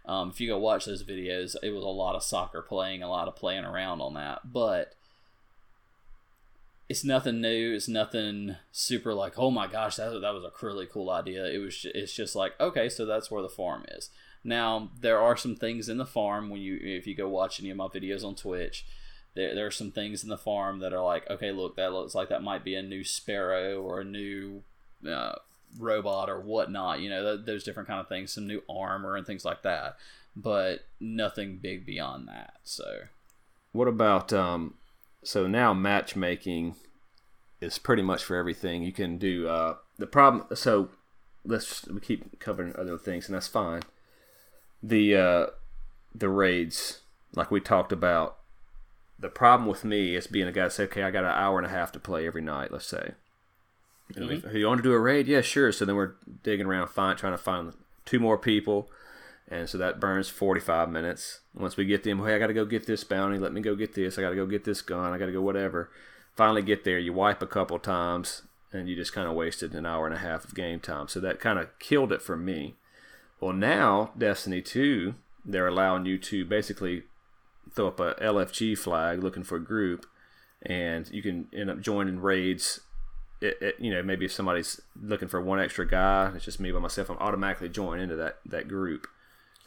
Um, 0.05 0.31
if 0.31 0.41
you 0.41 0.49
go 0.49 0.59
watch 0.59 0.85
those 0.85 1.03
videos, 1.05 1.57
it 1.65 1.71
was 1.71 1.83
a 1.83 1.89
lot 1.89 2.15
of 2.15 2.23
soccer 2.23 2.63
playing, 2.63 3.03
a 3.03 3.11
lot 3.11 3.27
of 3.27 3.35
playing 3.35 3.65
around 3.65 4.01
on 4.01 4.15
that. 4.15 4.53
But 4.53 4.95
it's 6.93 7.05
nothing 7.05 7.41
new. 7.41 7.75
It's 7.75 7.89
nothing 7.89 8.57
super 8.71 9.15
like, 9.15 9.39
oh 9.39 9.51
my 9.51 9.67
gosh, 9.67 9.97
that, 9.97 10.11
that 10.11 10.35
was 10.35 10.45
a 10.45 10.67
really 10.67 10.85
cool 10.85 11.09
idea. 11.09 11.47
It 11.47 11.57
was. 11.57 11.87
It's 11.95 12.13
just 12.13 12.37
like, 12.37 12.53
okay, 12.61 12.91
so 12.91 13.07
that's 13.07 13.31
where 13.31 13.41
the 13.41 13.49
farm 13.49 13.87
is. 13.89 14.11
Now 14.45 14.91
there 15.01 15.19
are 15.19 15.35
some 15.35 15.57
things 15.57 15.89
in 15.89 15.97
the 15.97 16.05
farm 16.05 16.51
when 16.51 16.61
you 16.61 16.79
if 16.83 17.07
you 17.07 17.15
go 17.15 17.31
watch 17.31 17.61
any 17.61 17.71
of 17.71 17.79
my 17.79 17.87
videos 17.87 18.23
on 18.23 18.35
Twitch. 18.35 18.85
There, 19.35 19.55
there 19.55 19.67
are 19.67 19.71
some 19.71 19.91
things 19.91 20.23
in 20.23 20.29
the 20.29 20.37
farm 20.37 20.81
that 20.81 20.93
are 20.93 21.03
like, 21.03 21.31
okay, 21.31 21.51
look, 21.51 21.77
that 21.77 21.95
looks 21.95 22.15
like 22.15 22.29
that 22.29 22.43
might 22.43 22.63
be 22.63 22.75
a 22.75 22.83
new 22.83 23.05
sparrow 23.05 23.81
or 23.81 24.03
a 24.03 24.05
new 24.05 24.63
uh, 25.09 25.37
robot 25.79 26.29
or 26.29 26.43
whatnot. 26.43 27.01
You 27.01 27.09
know, 27.09 27.37
th- 27.37 27.47
those 27.47 27.65
different 27.65 27.89
kind 27.89 28.01
of 28.01 28.09
things, 28.09 28.35
some 28.35 28.47
new 28.47 28.63
armor 28.69 29.17
and 29.17 29.27
things 29.27 29.47
like 29.47 29.63
that. 29.63 29.97
But 30.37 30.85
nothing 31.01 31.57
big 31.57 31.87
beyond 31.87 32.29
that. 32.29 32.59
So 32.65 32.85
what 33.73 33.89
about 33.89 34.31
um 34.35 34.75
so 35.23 35.47
now 35.47 35.73
matchmaking 35.73 36.75
is 37.61 37.79
pretty 37.79 38.03
much 38.03 38.25
for 38.25 38.37
everything. 38.37 38.83
You 38.83 38.93
can 38.93 39.19
do 39.19 39.49
uh 39.49 39.77
the 39.99 40.07
problem 40.07 40.47
so 40.57 40.91
let's 41.45 41.87
we 41.89 42.01
keep 42.01 42.39
covering 42.41 42.75
other 42.77 42.99
things 42.99 43.27
and 43.27 43.35
that's 43.35 43.49
fine. 43.49 43.83
The 44.83 45.17
uh 45.17 45.47
the 46.15 46.29
raids 46.29 47.01
like 47.35 47.51
we 47.51 47.61
talked 47.61 47.93
about 47.93 48.39
the 49.19 49.29
problem 49.29 49.69
with 49.69 49.85
me 49.85 50.17
is 50.17 50.27
being 50.27 50.49
a 50.49 50.53
guy 50.53 50.65
that 50.65 50.73
say 50.73 50.85
okay 50.85 51.05
i 51.05 51.11
got 51.11 51.25
an 51.25 51.31
hour 51.31 51.59
and 51.59 51.67
a 51.67 51.71
half 51.71 51.93
to 51.93 52.01
play 52.01 52.27
every 52.27 52.43
night 52.43 52.73
let's 52.73 52.87
say. 52.87 53.13
If 54.45 54.55
you 54.55 54.67
want 54.67 54.79
to 54.79 54.83
do 54.83 54.93
a 54.93 54.99
raid? 54.99 55.27
Yeah 55.27 55.41
sure. 55.41 55.73
So 55.73 55.85
then 55.85 55.97
we're 55.97 56.15
digging 56.43 56.67
around 56.67 56.89
find, 56.89 57.19
trying 57.19 57.33
to 57.33 57.39
find 57.39 57.73
two 58.05 58.19
more 58.19 58.37
people 58.37 58.91
and 59.53 59.69
so 59.69 59.77
that 59.77 60.01
burns 60.01 60.31
45 60.31 60.89
minutes. 60.89 61.41
Once 61.55 61.77
we 61.77 61.85
get 61.85 62.05
them, 62.05 62.25
hey, 62.25 62.35
I 62.35 62.39
got 62.39 62.47
to 62.47 62.55
go 62.55 62.65
get 62.65 62.87
this 62.87 63.05
bounty. 63.05 63.39
Let 63.39 63.53
me 63.53 63.61
go 63.61 63.77
get 63.77 63.95
this. 63.95 64.19
I 64.19 64.23
got 64.23 64.31
to 64.31 64.35
go 64.37 64.47
get 64.47 64.65
this 64.65 64.81
gun. 64.81 65.13
I 65.13 65.19
got 65.19 65.27
to 65.27 65.33
go 65.33 65.43
whatever. 65.43 65.91
Finally 66.35 66.63
get 66.63 66.85
there. 66.85 66.99
You 66.99 67.13
wipe 67.13 67.43
a 67.43 67.47
couple 67.47 67.79
times, 67.79 68.43
and 68.73 68.89
you 68.89 68.97
just 68.97 69.13
kind 69.13 69.29
of 69.29 69.35
wasted 69.35 69.75
an 69.75 69.85
hour 69.85 70.07
and 70.07 70.15
a 70.15 70.21
half 70.21 70.47
of 70.47 70.55
game 70.55 70.81
time. 70.81 71.07
So 71.07 71.21
that 71.21 71.39
kind 71.39 71.59
of 71.59 71.79
killed 71.79 72.13
it 72.13 72.23
for 72.23 72.35
me. 72.35 72.77
Well, 73.41 73.53
now 73.53 74.13
Destiny 74.17 74.63
2, 74.63 75.17
they're 75.45 75.69
allowing 75.69 76.07
you 76.07 76.17
to 76.17 76.47
basically 76.47 77.03
throw 77.75 77.89
up 77.89 78.01
a 78.01 78.15
LFG 78.15 78.79
flag 78.79 79.23
looking 79.23 79.43
for 79.43 79.57
a 79.57 79.63
group, 79.63 80.07
and 80.63 81.11
you 81.11 81.21
can 81.21 81.49
end 81.53 81.69
up 81.69 81.83
joining 81.83 82.21
raids. 82.21 82.81
It, 83.43 83.59
it, 83.61 83.75
you 83.79 83.93
know, 83.93 84.03
maybe 84.03 84.25
if 84.25 84.33
somebody's 84.33 84.81
looking 84.99 85.29
for 85.29 85.43
one 85.43 85.61
extra 85.61 85.87
guy, 85.87 86.33
it's 86.35 86.47
just 86.47 86.59
me 86.59 86.73
by 86.73 86.79
myself. 86.79 87.11
I'm 87.11 87.19
automatically 87.19 87.69
joined 87.69 88.01
into 88.01 88.17
that 88.17 88.39
that 88.47 88.67
group 88.67 89.09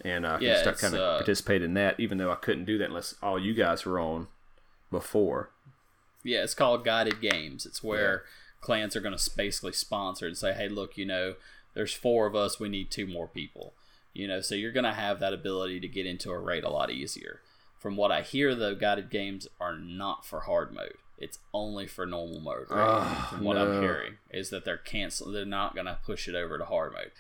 and 0.02 0.26
uh, 0.26 0.38
I 0.40 0.40
Yeah, 0.40 0.54
can 0.56 0.62
start 0.62 0.78
kind 0.80 0.94
of 0.96 1.00
uh, 1.02 1.18
participate 1.18 1.62
in 1.62 1.74
that, 1.76 2.00
even 2.00 2.18
though 2.18 2.32
I 2.32 2.36
couldn't 2.36 2.66
do 2.66 2.78
that 2.78 2.88
unless 2.90 3.16
all 3.22 3.40
you 3.40 3.54
guys 3.54 3.86
were 3.86 4.00
on 4.00 4.28
before. 4.92 5.50
Yeah, 6.24 6.44
it's 6.44 6.54
called 6.56 6.84
guided 6.86 7.22
games. 7.22 7.66
It's 7.66 7.84
where 7.84 8.24
clans 8.62 8.96
are 8.96 9.02
going 9.02 9.18
to 9.18 9.30
basically 9.36 9.74
sponsor 9.74 10.28
and 10.28 10.38
say, 10.38 10.54
"Hey, 10.54 10.68
look, 10.70 10.98
you 10.98 11.06
know, 11.06 11.36
there's 11.74 11.94
four 11.94 12.26
of 12.26 12.36
us. 12.36 12.60
We 12.60 12.70
need 12.70 12.90
two 12.92 13.08
more 13.08 13.28
people." 13.28 13.74
You 14.14 14.28
know, 14.30 14.40
so 14.42 14.56
you're 14.56 14.72
going 14.72 14.86
to 14.86 14.94
have 14.94 15.20
that 15.20 15.34
ability 15.34 15.82
to 15.82 15.88
get 15.90 16.06
into 16.06 16.32
a 16.32 16.40
raid 16.40 16.64
a 16.64 16.70
lot 16.70 16.90
easier. 16.90 17.42
From 17.78 17.98
what 17.98 18.12
I 18.12 18.22
hear, 18.22 18.56
though, 18.56 18.74
guided 18.74 19.10
games 19.10 19.48
are 19.60 19.78
not 19.78 20.26
for 20.26 20.42
hard 20.42 20.74
mode. 20.74 20.96
It's 21.18 21.38
only 21.54 21.86
for 21.86 22.06
normal 22.06 22.40
mode. 22.40 22.68
Right? 22.70 22.88
Oh, 23.02 23.28
From 23.36 23.44
what 23.44 23.56
no. 23.56 23.72
I'm 23.72 23.82
hearing, 23.82 24.14
is 24.32 24.50
that 24.50 24.66
they're 24.66 24.78
canceling. 24.78 25.34
They're 25.34 25.46
not 25.46 25.76
going 25.76 25.86
to 25.86 26.00
push 26.06 26.28
it 26.28 26.34
over 26.36 26.58
to 26.58 26.66
hard 26.66 26.94
mode. 26.94 27.12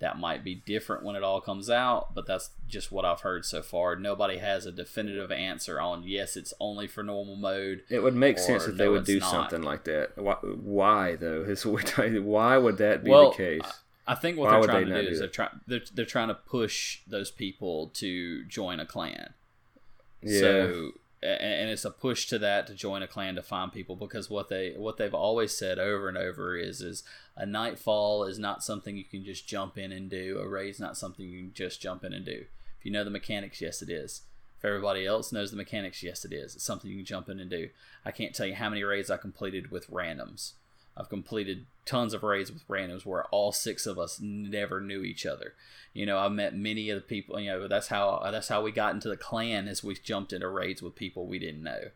That 0.00 0.18
might 0.18 0.44
be 0.44 0.54
different 0.54 1.02
when 1.02 1.16
it 1.16 1.24
all 1.24 1.40
comes 1.40 1.68
out, 1.68 2.14
but 2.14 2.24
that's 2.26 2.50
just 2.68 2.92
what 2.92 3.04
I've 3.04 3.22
heard 3.22 3.44
so 3.44 3.62
far. 3.62 3.96
Nobody 3.96 4.38
has 4.38 4.64
a 4.64 4.70
definitive 4.70 5.32
answer 5.32 5.80
on 5.80 6.04
yes, 6.04 6.36
it's 6.36 6.54
only 6.60 6.86
for 6.86 7.02
normal 7.02 7.34
mode. 7.34 7.82
It 7.90 8.02
would 8.02 8.14
make 8.14 8.38
sense 8.38 8.66
if 8.66 8.76
they 8.76 8.84
no, 8.84 8.92
would 8.92 9.00
it's 9.00 9.08
do 9.08 9.18
not. 9.18 9.30
something 9.30 9.62
like 9.62 9.84
that. 9.84 10.16
Why, 10.16 10.34
why 10.34 11.16
though? 11.16 11.42
Is 11.42 11.66
why 11.66 12.56
would 12.56 12.78
that 12.78 13.02
be 13.02 13.10
Well, 13.10 13.30
the 13.30 13.36
case? 13.36 13.72
I 14.08 14.14
think 14.14 14.38
what 14.38 14.46
Why 14.46 14.52
they're 14.52 14.68
trying 14.68 14.88
they 14.88 14.94
to 14.94 15.00
do 15.02 15.06
do 15.06 15.12
is 15.12 15.18
they're 15.18 15.28
trying 15.28 15.60
they're, 15.66 15.82
they're 15.92 16.04
trying 16.06 16.28
to 16.28 16.34
push 16.34 17.00
those 17.06 17.30
people 17.30 17.88
to 17.94 18.44
join 18.44 18.80
a 18.80 18.86
clan. 18.86 19.34
Yeah. 20.22 20.40
So 20.40 20.92
and 21.22 21.68
it's 21.68 21.84
a 21.84 21.90
push 21.90 22.26
to 22.26 22.38
that 22.38 22.66
to 22.66 22.74
join 22.74 23.02
a 23.02 23.08
clan 23.08 23.34
to 23.34 23.42
find 23.42 23.72
people 23.72 23.96
because 23.96 24.30
what 24.30 24.48
they 24.48 24.74
what 24.76 24.98
they've 24.98 25.14
always 25.14 25.56
said 25.56 25.78
over 25.78 26.08
and 26.08 26.16
over 26.16 26.56
is 26.56 26.80
is 26.80 27.02
a 27.36 27.44
nightfall 27.44 28.24
is 28.24 28.38
not 28.38 28.62
something 28.62 28.96
you 28.96 29.04
can 29.04 29.24
just 29.24 29.46
jump 29.46 29.76
in 29.76 29.90
and 29.90 30.10
do. 30.10 30.38
A 30.38 30.48
raid's 30.48 30.78
not 30.78 30.96
something 30.96 31.26
you 31.26 31.40
can 31.40 31.54
just 31.54 31.80
jump 31.80 32.04
in 32.04 32.12
and 32.12 32.24
do. 32.24 32.44
If 32.78 32.84
you 32.84 32.92
know 32.92 33.04
the 33.04 33.10
mechanics, 33.10 33.60
yes 33.60 33.82
it 33.82 33.90
is. 33.90 34.22
If 34.58 34.64
everybody 34.64 35.06
else 35.06 35.32
knows 35.32 35.50
the 35.50 35.56
mechanics, 35.56 36.02
yes 36.02 36.24
it 36.24 36.32
is. 36.32 36.54
It's 36.54 36.64
something 36.64 36.90
you 36.90 36.96
can 36.98 37.04
jump 37.04 37.28
in 37.28 37.40
and 37.40 37.50
do. 37.50 37.70
I 38.04 38.10
can't 38.10 38.34
tell 38.34 38.46
you 38.46 38.54
how 38.54 38.68
many 38.68 38.84
raids 38.84 39.10
I 39.10 39.16
completed 39.16 39.70
with 39.70 39.90
randoms. 39.90 40.52
I've 40.98 41.08
completed 41.08 41.66
tons 41.84 42.12
of 42.12 42.22
raids 42.22 42.50
with 42.50 42.66
randoms 42.66 43.06
where 43.06 43.24
all 43.26 43.52
six 43.52 43.86
of 43.86 43.98
us 43.98 44.18
never 44.20 44.80
knew 44.80 45.02
each 45.04 45.24
other. 45.24 45.54
You 45.94 46.06
know, 46.06 46.18
I 46.18 46.28
met 46.28 46.56
many 46.56 46.90
of 46.90 46.96
the 46.96 47.06
people. 47.06 47.38
You 47.38 47.50
know, 47.50 47.68
that's 47.68 47.86
how 47.88 48.20
that's 48.32 48.48
how 48.48 48.62
we 48.62 48.72
got 48.72 48.94
into 48.94 49.08
the 49.08 49.16
clan 49.16 49.68
as 49.68 49.84
we 49.84 49.94
jumped 49.94 50.32
into 50.32 50.48
raids 50.48 50.82
with 50.82 50.96
people 50.96 51.26
we 51.26 51.38
didn't 51.38 51.62
know. 51.62 51.90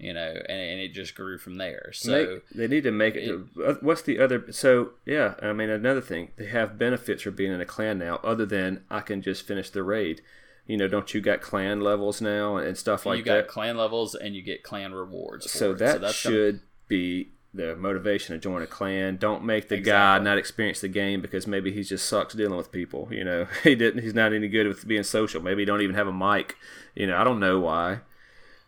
you 0.00 0.14
know, 0.14 0.32
and, 0.48 0.60
and 0.60 0.80
it 0.80 0.94
just 0.94 1.14
grew 1.14 1.36
from 1.36 1.56
there. 1.56 1.90
So 1.92 2.10
Make, 2.10 2.48
they 2.48 2.68
need 2.68 2.84
to 2.84 2.90
make 2.90 3.16
it, 3.16 3.28
it. 3.28 3.40
Uh, 3.64 3.74
what's 3.82 4.02
the 4.02 4.18
other? 4.18 4.50
So 4.50 4.92
yeah, 5.04 5.34
I 5.42 5.52
mean 5.52 5.68
another 5.68 6.00
thing, 6.00 6.30
they 6.36 6.46
have 6.46 6.78
benefits 6.78 7.22
for 7.22 7.30
being 7.30 7.52
in 7.52 7.60
a 7.60 7.66
clan 7.66 7.98
now, 7.98 8.16
other 8.24 8.46
than 8.46 8.84
I 8.90 9.00
can 9.00 9.20
just 9.20 9.46
finish 9.46 9.68
the 9.68 9.82
raid. 9.82 10.22
You 10.66 10.78
know, 10.78 10.88
don't 10.88 11.12
you 11.12 11.20
got 11.20 11.42
clan 11.42 11.80
levels 11.80 12.20
now 12.22 12.56
and 12.56 12.78
stuff 12.78 13.04
like 13.04 13.24
that? 13.24 13.30
you 13.30 13.36
that? 13.36 13.46
got 13.46 13.52
clan 13.52 13.76
levels 13.76 14.14
and 14.14 14.34
you 14.34 14.42
get 14.42 14.62
clan 14.62 14.94
rewards. 14.94 15.50
So 15.50 15.74
that 15.74 16.00
so 16.00 16.12
should 16.12 16.54
gonna... 16.54 16.64
be 16.88 17.32
the 17.52 17.74
motivation 17.76 18.34
to 18.34 18.40
join 18.40 18.62
a 18.62 18.66
clan. 18.66 19.16
Don't 19.16 19.44
make 19.44 19.68
the 19.68 19.76
exactly. 19.76 19.90
guy 19.90 20.18
not 20.18 20.38
experience 20.38 20.80
the 20.80 20.88
game 20.88 21.20
because 21.20 21.46
maybe 21.46 21.72
he 21.72 21.82
just 21.82 22.08
sucks 22.08 22.34
dealing 22.34 22.56
with 22.56 22.70
people. 22.72 23.08
You 23.10 23.24
know, 23.24 23.46
he 23.62 23.74
didn't. 23.74 24.02
He's 24.02 24.14
not 24.14 24.32
any 24.32 24.48
good 24.48 24.66
with 24.66 24.86
being 24.86 25.02
social. 25.02 25.42
Maybe 25.42 25.62
he 25.62 25.66
don't 25.66 25.82
even 25.82 25.96
have 25.96 26.08
a 26.08 26.12
mic. 26.12 26.56
You 26.94 27.06
know, 27.06 27.16
I 27.16 27.24
don't 27.24 27.40
know 27.40 27.60
why. 27.60 28.00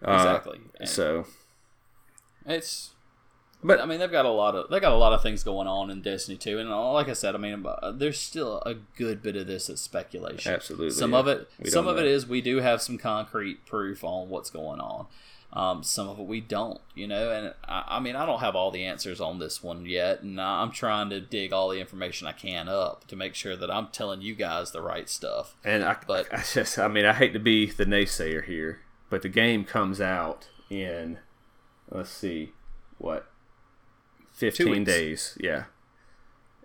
Exactly. 0.03 0.61
Uh, 0.81 0.85
so 0.85 1.27
it's 2.45 2.93
but 3.65 3.81
I 3.81 3.87
mean, 3.87 4.01
they've 4.01 4.11
got 4.11 4.25
a 4.25 4.31
lot 4.31 4.57
of 4.57 4.71
they 4.71 4.81
got 4.81 4.93
a 4.93 4.97
lot 4.97 5.13
of 5.13 5.23
things 5.23 5.45
going 5.45 5.69
on 5.69 5.91
in 5.91 6.03
Destiny 6.03 6.37
2, 6.37 6.59
and 6.59 6.69
uh, 6.69 6.93
like 6.93 7.09
I 7.09 7.13
said, 7.13 7.35
I 7.35 7.39
mean, 7.39 7.65
uh, 7.65 7.93
there's 7.93 8.19
still 8.19 8.61
a 8.67 8.75
good 8.75 9.23
bit 9.23 9.37
of 9.37 9.47
this 9.47 9.69
that's 9.69 9.81
speculation. 9.81 10.53
Absolutely, 10.53 10.91
some 10.91 11.13
yeah. 11.13 11.19
of 11.19 11.29
it, 11.29 11.49
we 11.61 11.71
some 11.71 11.87
of 11.87 11.97
know. 11.97 12.03
it 12.03 12.09
is 12.09 12.27
we 12.27 12.41
do 12.41 12.57
have 12.57 12.83
some 12.83 12.99
concrete 12.99 13.65
proof 13.65 14.03
on 14.03 14.29
what's 14.29 14.51
going 14.51 14.81
on. 14.81 15.07
Um, 15.55 15.83
some 15.83 16.09
of 16.09 16.19
it 16.19 16.27
we 16.27 16.41
don't, 16.41 16.81
you 16.95 17.07
know, 17.07 17.31
and 17.31 17.55
I, 17.67 17.97
I, 17.97 18.01
mean, 18.01 18.17
I 18.17 18.25
don't 18.25 18.41
have 18.41 18.57
all 18.57 18.71
the 18.71 18.85
answers 18.85 19.21
on 19.21 19.39
this 19.39 19.63
one 19.63 19.85
yet, 19.85 20.23
and 20.23 20.41
I'm 20.41 20.71
trying 20.71 21.11
to 21.11 21.21
dig 21.21 21.53
all 21.53 21.69
the 21.69 21.79
information 21.79 22.27
I 22.27 22.33
can 22.33 22.71
up 22.71 23.07
to 23.09 23.17
make 23.17 23.35
sure 23.35 23.55
that 23.57 23.71
I'm 23.71 23.89
telling 23.89 24.23
you 24.23 24.35
guys 24.35 24.71
the 24.71 24.81
right 24.81 25.11
stuff. 25.11 25.55
And 25.63 25.85
I, 25.85 25.97
but 26.07 26.33
I 26.33 26.43
just, 26.43 26.79
I 26.79 26.89
mean, 26.89 27.05
I 27.05 27.13
hate 27.13 27.35
to 27.35 27.39
be 27.39 27.71
the 27.71 27.85
naysayer 27.85 28.45
here, 28.45 28.81
but 29.11 29.21
the 29.21 29.29
game 29.29 29.65
comes 29.65 30.01
out 30.01 30.49
in, 30.71 31.19
let's 31.91 32.09
see, 32.09 32.53
what 32.97 33.27
15 34.33 34.85
days. 34.85 35.37
Yeah. 35.39 35.65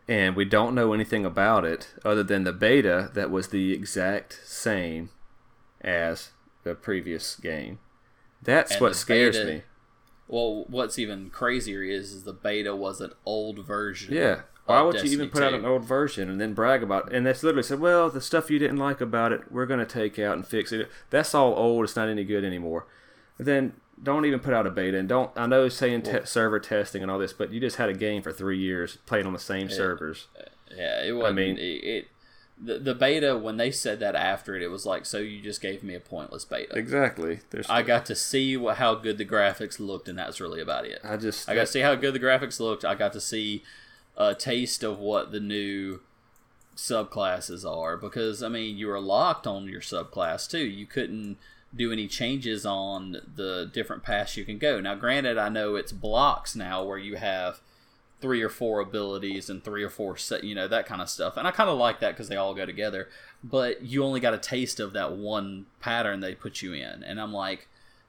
And 0.08 0.36
we 0.36 0.46
don't 0.46 0.74
know 0.74 0.94
anything 0.94 1.26
about 1.26 1.66
it 1.66 1.94
other 2.06 2.24
than 2.24 2.46
the 2.46 2.54
beta 2.54 3.12
that 3.14 3.30
was 3.30 3.50
the 3.50 3.74
exact 3.74 4.40
same 4.46 5.10
as 5.82 6.30
the 6.64 6.74
previous 6.74 7.36
game. 7.36 7.80
That's 8.48 8.80
what 8.80 8.96
scares 8.96 9.38
beta, 9.38 9.50
me. 9.52 9.62
Well, 10.30 10.66
what's 10.70 10.98
even 10.98 11.30
crazier 11.30 11.84
is, 11.84 12.14
is 12.14 12.24
the 12.24 12.34
beta 12.34 12.74
was 12.76 13.02
an 13.02 13.12
old 13.26 13.66
version. 13.66 14.14
Yeah. 14.14 14.42
Why 14.66 14.82
would 14.82 14.94
Destiny 14.94 15.12
you 15.12 15.18
even 15.18 15.30
put 15.30 15.40
2? 15.40 15.46
out 15.46 15.54
an 15.54 15.66
old 15.66 15.84
version 15.84 16.30
and 16.30 16.40
then 16.40 16.54
brag 16.54 16.82
about 16.82 17.08
it? 17.08 17.16
And 17.16 17.26
that's 17.26 17.44
literally 17.44 17.64
said, 17.64 17.80
well, 17.80 18.10
the 18.10 18.22
stuff 18.22 18.50
you 18.50 18.58
didn't 18.58 18.78
like 18.78 19.02
about 19.02 19.34
it, 19.34 19.52
we're 19.52 19.66
going 19.66 19.80
to 19.80 19.86
take 19.86 20.18
out 20.18 20.36
and 20.36 20.48
fix 20.48 20.72
it. 20.72 20.90
That's 21.10 21.36
all 21.36 21.54
old. 21.56 21.84
It's 21.84 21.96
not 21.96 22.08
any 22.08 22.24
good 22.24 22.44
anymore. 22.46 22.88
then 23.38 23.74
don't 24.02 24.26
even 24.26 24.40
put 24.40 24.54
out 24.54 24.66
a 24.66 24.70
beta 24.70 24.98
and 24.98 25.10
don't. 25.10 25.32
I 25.36 25.46
know 25.46 25.68
saying 25.70 26.04
te- 26.04 26.26
server 26.26 26.60
testing 26.60 27.02
and 27.02 27.12
all 27.12 27.20
this, 27.20 27.34
but 27.34 27.52
you 27.52 27.60
just 27.60 27.78
had 27.78 27.90
a 27.90 27.94
game 27.94 28.22
for 28.22 28.32
three 28.32 28.60
years 28.60 28.98
playing 29.06 29.26
on 29.26 29.34
the 29.34 29.40
same 29.40 29.70
servers. 29.70 30.28
Uh, 30.40 30.44
yeah, 30.76 31.04
it 31.04 31.12
was. 31.14 31.26
I 31.26 31.32
mean, 31.32 31.58
it, 31.58 31.84
it 31.84 32.08
the, 32.60 32.80
the 32.80 32.96
beta 32.96 33.38
when 33.38 33.58
they 33.58 33.72
said 33.72 34.00
that 34.00 34.16
after 34.16 34.56
it, 34.56 34.64
it 34.64 34.70
was 34.70 34.86
like, 34.86 35.06
so 35.06 35.20
you 35.20 35.42
just 35.42 35.62
gave 35.62 35.84
me 35.84 35.94
a 35.94 36.00
pointless 36.00 36.46
beta. 36.46 36.76
Exactly. 36.76 37.42
There's 37.52 37.70
I 37.70 37.84
got 37.84 38.06
to 38.08 38.16
see 38.16 38.58
what, 38.58 38.78
how 38.78 38.96
good 38.96 39.18
the 39.18 39.26
graphics 39.26 39.80
looked, 39.80 40.10
and 40.10 40.18
that's 40.18 40.42
really 40.42 40.62
about 40.62 40.86
it. 40.86 41.00
I 41.04 41.18
just 41.18 41.48
I 41.48 41.56
got 41.56 41.62
to 41.62 41.68
see 41.68 41.82
how 41.82 41.96
good 41.96 42.14
the 42.14 42.20
graphics 42.20 42.60
looked. 42.60 42.84
I 42.84 42.96
got 42.96 43.14
to 43.14 43.22
see 43.22 43.64
a 44.18 44.34
taste 44.34 44.84
of 44.84 45.00
what 45.00 45.32
the 45.32 45.40
new 45.40 46.00
subclasses 46.76 47.68
are 47.68 47.98
because 47.98 48.44
I 48.44 48.50
mean 48.50 48.78
you 48.78 48.88
were 48.88 49.00
locked 49.00 49.48
on 49.48 49.68
your 49.68 49.82
subclass 49.82 50.50
too. 50.50 50.66
You 50.66 50.86
couldn't 50.86 51.38
do 51.76 51.92
any 51.92 52.08
changes 52.08 52.66
on 52.66 53.18
the 53.36 53.70
different 53.72 54.04
paths 54.04 54.38
you 54.38 54.46
can 54.46 54.58
go. 54.58 54.80
Now, 54.80 54.96
granted, 54.96 55.38
I 55.38 55.50
know 55.50 55.76
it's 55.76 55.92
blocks 55.92 56.56
now 56.56 56.84
where 56.84 56.98
you 56.98 57.16
have 57.16 57.60
three 58.20 58.42
or 58.42 58.50
four 58.50 58.80
abilities 58.80 59.50
and 59.50 59.64
three 59.64 59.84
or 59.84 59.90
four 59.90 60.18
set, 60.18 60.44
you 60.44 60.56
know, 60.56 60.68
that 60.68 60.86
kind 60.86 61.02
of 61.02 61.10
stuff. 61.10 61.38
And 61.38 61.48
I 61.48 61.52
kind 61.52 61.70
of 61.70 61.78
like 61.78 62.00
that 62.00 62.12
because 62.12 62.30
they 62.30 62.36
all 62.36 62.56
go 62.56 62.66
together. 62.66 63.10
But 63.44 63.84
you 63.84 64.04
only 64.04 64.20
got 64.20 64.34
a 64.34 64.40
taste 64.40 64.80
of 64.80 64.94
that 64.94 65.14
one 65.14 65.68
pattern 65.80 66.20
they 66.20 66.34
put 66.34 66.62
you 66.62 66.74
in, 66.74 67.04
and 67.04 67.22
I'm 67.22 67.34
like, 67.34 67.68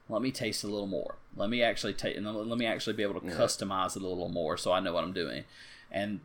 let 0.09 0.23
me 0.23 0.31
taste 0.31 0.65
a 0.65 0.69
little 0.69 0.87
more. 0.87 1.17
Let 1.37 1.51
me 1.51 1.63
actually 1.63 1.93
take, 1.93 2.17
and 2.17 2.27
let 2.27 2.59
me 2.59 2.65
actually 2.67 2.95
be 2.95 3.03
able 3.03 3.21
to 3.21 3.27
yeah. 3.27 3.35
customize 3.35 3.95
it 3.97 4.03
a 4.03 4.09
little 4.09 4.31
more 4.31 4.57
so 4.57 4.73
I 4.73 4.81
know 4.81 4.95
what 4.95 5.05
I'm 5.05 5.13
doing. 5.13 5.45
And 5.91 6.21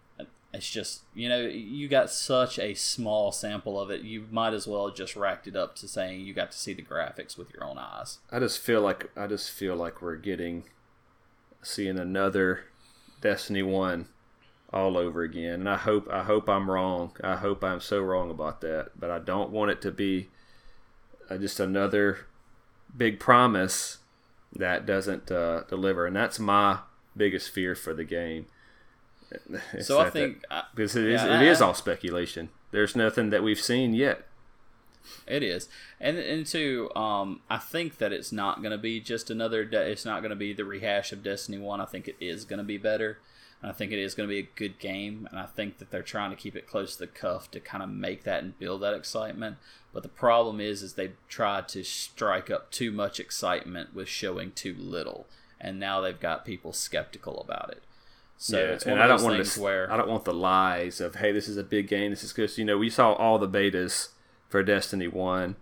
it's 0.54 0.70
just 0.70 1.02
you 1.16 1.28
know 1.28 1.42
you 1.42 1.88
got 1.88 2.10
such 2.12 2.60
a 2.60 2.76
small 2.76 3.32
sample 3.32 3.80
of 3.80 3.90
it 3.90 4.02
you 4.02 4.28
might 4.30 4.54
as 4.54 4.68
well 4.68 4.90
just 4.92 5.16
racked 5.16 5.48
it 5.48 5.56
up 5.56 5.76
to 5.76 5.88
saying 5.88 6.22
you 6.22 6.34
got 6.34 6.52
to 6.52 6.58
see 6.58 6.74
the 6.74 6.84
graphics 6.84 7.38
with 7.38 7.52
your 7.52 7.64
own 7.64 7.78
eyes 7.78 8.20
i 8.32 8.40
just 8.40 8.60
feel 8.60 8.80
like 8.80 9.10
i 9.18 9.26
just 9.26 9.50
feel 9.50 9.76
like 9.76 10.02
we're 10.02 10.16
getting 10.16 10.64
seeing 11.64 11.98
another 11.98 12.66
destiny 13.24 13.64
1 13.64 14.08
all 14.72 14.98
over 14.98 15.24
again. 15.24 15.62
And 15.62 15.70
i 15.70 15.78
hope 15.78 16.08
i 16.12 16.24
hope 16.24 16.48
i'm 16.48 16.70
wrong. 16.70 17.14
I 17.24 17.38
hope 17.38 17.64
i'm 17.64 17.80
so 17.80 18.02
wrong 18.02 18.30
about 18.30 18.62
that. 18.62 18.92
But 19.00 19.10
i 19.10 19.18
don't 19.18 19.50
want 19.50 19.72
it 19.72 19.82
to 19.82 19.92
be 19.92 20.30
uh, 21.30 21.38
just 21.38 21.60
another 21.60 22.28
big 22.96 23.20
promise 23.20 24.00
that 24.56 24.86
doesn't 24.86 25.32
uh, 25.32 25.64
deliver. 25.68 26.06
And 26.06 26.16
that's 26.16 26.38
my 26.38 26.80
biggest 27.18 27.50
fear 27.50 27.74
for 27.74 27.94
the 27.94 28.04
game. 28.04 28.46
So 29.82 30.00
I 30.00 30.12
think 30.12 30.44
that, 30.50 30.66
because 30.76 30.96
it 30.96 31.06
is 31.06 31.24
yeah, 31.24 31.42
it 31.42 31.48
is 31.48 31.62
all 31.62 31.74
speculation. 31.74 32.50
There's 32.72 32.96
nothing 32.96 33.32
that 33.32 33.42
we've 33.42 33.60
seen 33.60 33.94
yet. 33.94 34.28
It 35.28 35.44
is, 35.44 35.70
and 36.00 36.18
and 36.18 36.46
two, 36.46 36.94
um, 36.96 37.42
I 37.50 37.58
think 37.58 37.98
that 37.98 38.14
it's 38.14 38.32
not 38.32 38.62
going 38.62 38.72
to 38.72 38.78
be 38.78 39.00
just 39.00 39.30
another. 39.30 39.66
De- 39.66 39.92
it's 39.92 40.06
not 40.06 40.22
going 40.22 40.32
to 40.32 40.36
be 40.36 40.54
the 40.54 40.66
rehash 40.66 41.12
of 41.12 41.24
Destiny 41.24 41.58
One. 41.58 41.82
I 41.82 41.86
think 41.86 42.08
it 42.08 42.16
is 42.20 42.46
going 42.46 42.60
to 42.60 42.64
be 42.64 42.78
better. 42.78 43.20
And 43.62 43.72
I 43.72 43.74
think 43.74 43.94
it 43.94 44.00
is 44.00 44.14
going 44.14 44.28
to 44.28 44.34
be 44.34 44.40
a 44.40 44.50
good 44.58 44.78
game, 44.78 45.26
and 45.32 45.40
I 45.40 45.46
think 45.46 45.78
that 45.78 45.90
they're 45.90 46.04
trying 46.04 46.32
to 46.32 46.36
keep 46.36 46.54
it 46.54 46.68
close 46.68 46.98
to 46.98 47.00
the 47.00 47.08
cuff 47.08 47.50
to 47.52 47.62
kind 47.62 47.82
of 47.82 47.90
make 47.90 48.26
that 48.26 48.44
and 48.44 48.60
build 48.60 48.82
that 48.82 48.94
excitement. 48.94 49.56
But 49.94 50.04
the 50.04 50.10
problem 50.10 50.60
is, 50.60 50.84
is 50.84 50.96
they've 50.96 51.16
tried 51.30 51.70
to 51.70 51.84
strike 51.86 52.52
up 52.52 52.72
too 52.72 52.92
much 52.92 53.22
excitement 53.22 53.96
with 53.96 54.10
showing 54.10 54.52
too 54.52 54.76
little, 54.78 55.28
and 55.62 55.80
now 55.80 56.02
they've 56.02 56.20
got 56.20 56.44
people 56.44 56.74
skeptical 56.74 57.40
about 57.40 57.70
it. 57.70 57.84
So 58.38 58.60
yeah, 58.60 58.66
it's 58.66 58.86
one 58.86 58.94
and 58.94 59.02
of 59.02 59.06
I 59.06 59.16
don't 59.16 59.24
want 59.24 59.46
to, 59.46 59.62
where 59.62 59.90
I 59.90 59.96
don't 59.96 60.10
want 60.10 60.26
the 60.26 60.34
lies 60.34 61.00
of 61.00 61.16
hey, 61.16 61.32
this 61.32 61.48
is 61.48 61.56
a 61.56 61.64
big 61.64 61.88
game. 61.88 62.12
This 62.12 62.26
is 62.26 62.34
because 62.34 62.58
you 62.58 62.66
know 62.66 62.78
we 62.78 62.90
saw 62.90 63.14
all 63.14 63.40
the 63.40 63.48
betas 63.48 64.10
for 64.54 64.62
Destiny 64.62 65.08
One, 65.08 65.56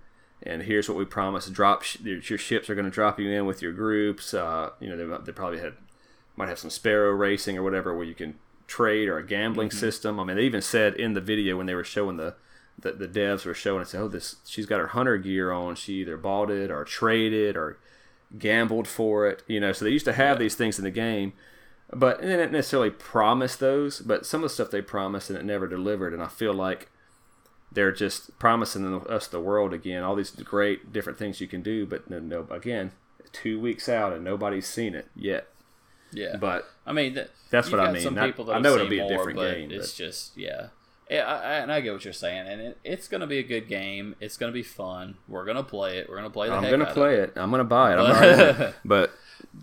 and 0.43 0.63
here's 0.63 0.89
what 0.89 0.97
we 0.97 1.05
promised: 1.05 1.53
drop 1.53 1.81
sh- 1.81 2.01
your 2.01 2.37
ships 2.37 2.69
are 2.69 2.75
going 2.75 2.83
to 2.83 2.91
drop 2.91 3.21
you 3.21 3.31
in 3.31 3.45
with 3.45 3.61
your 3.61 3.71
groups. 3.71 4.33
Uh, 4.33 4.71
you 4.81 4.89
know 4.89 4.97
they, 4.97 5.23
they 5.23 5.31
probably 5.31 5.59
had 5.59 5.75
might 6.35 6.49
have 6.49 6.59
some 6.59 6.69
Sparrow 6.69 7.11
racing 7.11 7.57
or 7.57 7.63
whatever 7.63 7.95
where 7.95 8.05
you 8.05 8.13
can 8.13 8.37
trade 8.67 9.07
or 9.07 9.17
a 9.17 9.25
gambling 9.25 9.69
mm-hmm. 9.69 9.77
system. 9.79 10.19
I 10.19 10.25
mean, 10.25 10.35
they 10.35 10.43
even 10.43 10.61
said 10.61 10.95
in 10.95 11.13
the 11.13 11.21
video 11.21 11.55
when 11.55 11.67
they 11.67 11.73
were 11.73 11.85
showing 11.85 12.17
the 12.17 12.35
the, 12.77 12.91
the 12.91 13.07
devs 13.07 13.45
were 13.45 13.53
showing 13.53 13.81
it, 13.81 13.87
said, 13.87 14.01
"Oh, 14.01 14.09
this 14.09 14.35
she's 14.45 14.65
got 14.65 14.81
her 14.81 14.87
hunter 14.87 15.17
gear 15.17 15.53
on. 15.53 15.75
She 15.75 16.01
either 16.01 16.17
bought 16.17 16.51
it 16.51 16.69
or 16.69 16.83
traded 16.83 17.55
or 17.55 17.77
gambled 18.37 18.89
for 18.89 19.25
it." 19.25 19.41
You 19.47 19.61
know, 19.61 19.71
so 19.71 19.85
they 19.85 19.91
used 19.91 20.03
to 20.03 20.11
have 20.11 20.37
these 20.37 20.55
things 20.55 20.77
in 20.77 20.83
the 20.83 20.91
game 20.91 21.31
but 21.93 22.21
they 22.21 22.27
didn't 22.27 22.53
necessarily 22.53 22.89
promise 22.89 23.57
those, 23.57 23.99
but 23.99 24.25
some 24.25 24.43
of 24.43 24.49
the 24.49 24.53
stuff 24.53 24.71
they 24.71 24.81
promised 24.81 25.29
and 25.29 25.37
it 25.37 25.43
never 25.43 25.67
delivered. 25.67 26.13
And 26.13 26.23
I 26.23 26.27
feel 26.27 26.53
like 26.53 26.89
they're 27.71 27.91
just 27.91 28.37
promising 28.39 29.01
us 29.07 29.27
the 29.27 29.39
world 29.39 29.73
again, 29.73 30.03
all 30.03 30.15
these 30.15 30.31
great 30.31 30.91
different 30.91 31.17
things 31.17 31.39
you 31.39 31.47
can 31.47 31.61
do. 31.61 31.85
But 31.85 32.09
no, 32.09 32.19
no 32.19 32.47
again, 32.49 32.91
two 33.31 33.59
weeks 33.59 33.87
out 33.87 34.13
and 34.13 34.23
nobody's 34.23 34.67
seen 34.67 34.95
it 34.95 35.07
yet. 35.15 35.47
Yeah, 36.11 36.35
but 36.35 36.69
I 36.85 36.91
mean, 36.91 37.13
that, 37.13 37.29
that's 37.49 37.71
what 37.71 37.79
I 37.79 37.91
mean. 37.91 38.01
Some 38.01 38.15
people 38.15 38.45
that 38.45 38.55
I 38.55 38.59
know 38.59 38.75
it'll 38.75 38.87
be 38.87 38.99
a 38.99 39.07
different 39.07 39.39
game. 39.39 39.71
It's 39.71 39.91
but. 39.91 39.97
just 39.97 40.37
yeah. 40.37 40.67
Yeah, 41.09 41.25
I, 41.25 41.35
I, 41.35 41.53
and 41.55 41.71
I 41.73 41.81
get 41.81 41.91
what 41.91 42.05
you're 42.05 42.13
saying, 42.13 42.47
and 42.47 42.61
it, 42.61 42.77
it's 42.85 43.09
going 43.09 43.19
to 43.19 43.27
be 43.27 43.37
a 43.37 43.43
good 43.43 43.67
game. 43.67 44.15
It's 44.21 44.37
going 44.37 44.49
to 44.49 44.53
be 44.53 44.63
fun. 44.63 45.17
We're 45.27 45.43
going 45.43 45.57
to 45.57 45.63
play 45.63 45.97
it. 45.97 46.07
We're 46.07 46.15
going 46.15 46.29
to 46.29 46.33
play 46.33 46.47
the. 46.47 46.55
I'm 46.55 46.63
going 46.63 46.79
to 46.79 46.85
play 46.85 47.15
it. 47.15 47.33
I'm 47.35 47.49
going 47.49 47.59
to 47.59 47.65
buy 47.65 47.93
it. 47.93 47.99
I'm 47.99 48.73
but 48.85 49.11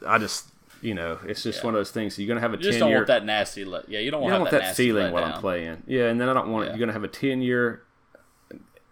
I 0.07 0.19
just 0.19 0.51
you 0.81 0.95
know, 0.95 1.19
it's 1.27 1.43
just 1.43 1.59
yeah. 1.61 1.65
one 1.65 1.75
of 1.75 1.79
those 1.79 1.91
things. 1.91 2.19
You're 2.19 2.29
gonna 2.29 2.41
have 2.41 2.55
a 2.55 2.57
you 2.57 2.63
just 2.63 2.75
10 2.75 2.81
don't 2.81 2.89
year, 2.91 2.99
want 2.99 3.09
that 3.09 3.25
nasty. 3.25 3.65
Le- 3.65 3.85
yeah, 3.89 3.99
you 3.99 4.11
don't 4.11 4.21
want, 4.21 4.29
you 4.29 4.33
don't 4.33 4.41
want 4.43 4.51
that, 4.53 4.61
that 4.63 4.77
feeling 4.77 5.13
while 5.13 5.25
I'm 5.25 5.41
playing. 5.41 5.83
Yeah, 5.87 6.09
and 6.09 6.21
then 6.21 6.29
I 6.29 6.35
don't 6.35 6.51
want 6.51 6.67
yeah. 6.67 6.73
you're 6.73 6.81
gonna 6.81 6.93
have 6.93 7.05
a 7.05 7.09
ten 7.09 7.43
year 7.43 7.83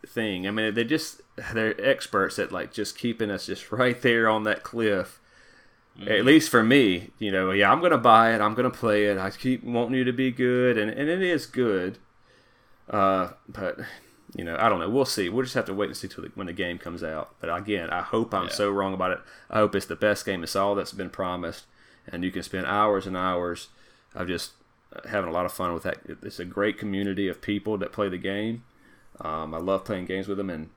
thing. 0.09 0.47
I 0.47 0.51
mean, 0.51 0.75
they 0.75 0.85
just 0.85 1.21
they're 1.53 1.81
experts 1.81 2.39
at 2.39 2.53
like 2.53 2.73
just 2.73 2.99
keeping 2.99 3.31
us 3.31 3.47
just 3.47 3.71
right 3.73 4.01
there 4.01 4.29
on 4.29 4.45
that 4.45 4.63
cliff. 4.63 5.21
Mm-hmm. 5.99 6.09
At 6.09 6.25
least 6.27 6.51
for 6.51 6.63
me, 6.63 7.11
you 7.19 7.33
know, 7.33 7.53
yeah, 7.53 7.73
I'm 7.73 7.81
gonna 7.81 7.99
buy 7.99 8.35
it. 8.35 8.41
I'm 8.41 8.55
gonna 8.55 8.71
play 8.71 9.07
it. 9.07 9.19
I 9.19 9.31
keep 9.31 9.65
wanting 9.65 9.95
you 9.95 10.05
to 10.05 10.13
be 10.13 10.31
good, 10.31 10.77
and 10.77 10.91
and 10.91 11.09
it 11.09 11.23
is 11.23 11.47
good. 11.47 11.99
Uh, 12.89 13.31
but 13.49 13.79
you 14.35 14.45
know, 14.45 14.57
I 14.61 14.69
don't 14.69 14.79
know. 14.79 14.91
We'll 14.91 15.07
see. 15.07 15.29
We'll 15.29 15.45
just 15.45 15.55
have 15.55 15.65
to 15.67 15.75
wait 15.75 15.89
and 15.89 15.97
see 15.97 16.09
till 16.09 16.25
the, 16.25 16.31
when 16.35 16.47
the 16.47 16.53
game 16.53 16.79
comes 16.79 17.03
out. 17.03 17.35
But 17.41 17.55
again, 17.57 17.89
I 17.91 18.03
hope 18.03 18.35
I'm 18.35 18.45
yeah. 18.45 18.53
so 18.53 18.71
wrong 18.71 18.93
about 18.93 19.13
it. 19.13 19.21
I 19.49 19.59
hope 19.59 19.75
it's 19.75 19.87
the 19.87 19.97
best 19.97 20.27
game. 20.27 20.43
It's 20.43 20.55
all 20.55 20.75
that's 20.75 20.93
been 20.93 21.11
promised 21.11 21.65
and 22.09 22.25
you 22.25 22.31
can 22.31 22.43
spend 22.43 22.67
hours 22.67 23.07
and 23.07 23.17
hours 23.17 23.69
of 24.15 24.29
just 24.29 24.53
having 25.09 25.29
a 25.29 25.33
lot 25.33 25.47
of 25.47 25.53
fun 25.53 25.75
with 25.75 25.83
that. 25.83 25.99
It's 26.23 26.39
a 26.39 26.45
great 26.45 26.79
community 26.79 27.29
of 27.29 27.43
people 27.43 27.77
that 27.79 27.93
play 27.93 28.09
the 28.09 28.19
game. 28.19 28.65
Um, 29.21 29.55
I 29.55 29.59
love 29.59 29.85
playing 29.85 30.07
games 30.07 30.29
with 30.29 30.39
them, 30.39 30.51
and 30.51 30.71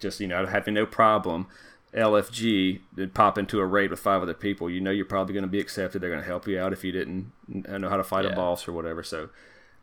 just 0.00 0.20
you 0.20 0.26
know 0.28 0.46
having 0.46 0.74
no 0.74 0.86
problem 0.86 1.46
LFG 1.94 2.80
did 2.94 3.14
pop 3.14 3.38
into 3.38 3.60
a 3.60 3.66
raid 3.66 3.90
with 3.90 4.00
five 4.00 4.22
other 4.22 4.34
people, 4.34 4.68
you 4.70 4.80
know 4.80 4.90
you're 4.90 5.04
probably 5.04 5.32
going 5.34 5.42
to 5.44 5.48
be 5.48 5.60
accepted. 5.60 6.00
They're 6.00 6.10
going 6.10 6.22
to 6.22 6.26
help 6.26 6.46
you 6.46 6.58
out 6.58 6.72
if 6.72 6.84
you 6.84 6.92
didn't 6.92 7.32
know 7.48 7.88
how 7.88 7.96
to 7.96 8.04
fight 8.04 8.24
Yeah. 8.24 8.32
a 8.32 8.36
boss 8.36 8.68
or 8.68 8.72
whatever. 8.72 9.02
So 9.02 9.30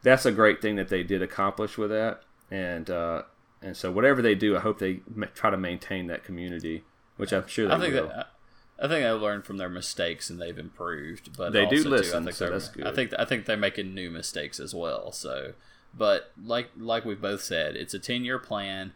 that's 0.03 0.25
a 0.25 0.31
great 0.31 0.61
thing 0.61 0.75
that 0.75 0.89
they 0.89 1.03
did 1.03 1.21
accomplish 1.21 1.77
with 1.77 1.89
that. 1.89 2.21
And 2.51 2.89
uh, 2.89 3.23
and 3.61 3.75
so 3.75 3.91
whatever 3.91 4.21
they 4.21 4.35
do, 4.35 4.55
I 4.55 4.59
hope 4.59 4.79
they 4.79 4.99
try 5.33 5.49
to 5.49 5.57
maintain 5.57 6.07
that 6.07 6.23
community, 6.23 6.83
which 7.17 7.33
I'm 7.33 7.47
sure 7.47 7.67
they 7.67 7.73
I 7.73 7.79
think 7.79 7.93
will. 7.95 8.07
that 8.09 8.27
I 8.77 8.87
think 8.87 9.03
they've 9.03 9.21
learned 9.21 9.45
from 9.45 9.57
their 9.57 9.69
mistakes 9.69 10.29
and 10.29 10.39
they've 10.39 10.57
improved. 10.59 11.35
But 11.37 11.53
They 11.53 11.65
do 11.65 11.77
also, 11.77 11.83
too, 11.83 11.89
listen, 11.89 12.21
I 12.23 12.25
think 12.25 12.35
so 12.35 12.49
that's 12.51 12.67
good. 12.69 12.85
I 12.85 12.91
think 12.93 13.13
I 13.17 13.25
think 13.25 13.45
they're 13.45 13.57
making 13.57 13.95
new 13.95 14.11
mistakes 14.11 14.59
as 14.59 14.75
well. 14.75 15.11
So, 15.11 15.53
but 15.97 16.31
like 16.43 16.69
like 16.77 17.05
we've 17.05 17.21
both 17.21 17.41
said, 17.41 17.75
it's 17.75 17.93
a 17.93 17.99
ten 17.99 18.25
year 18.25 18.39
plan. 18.39 18.93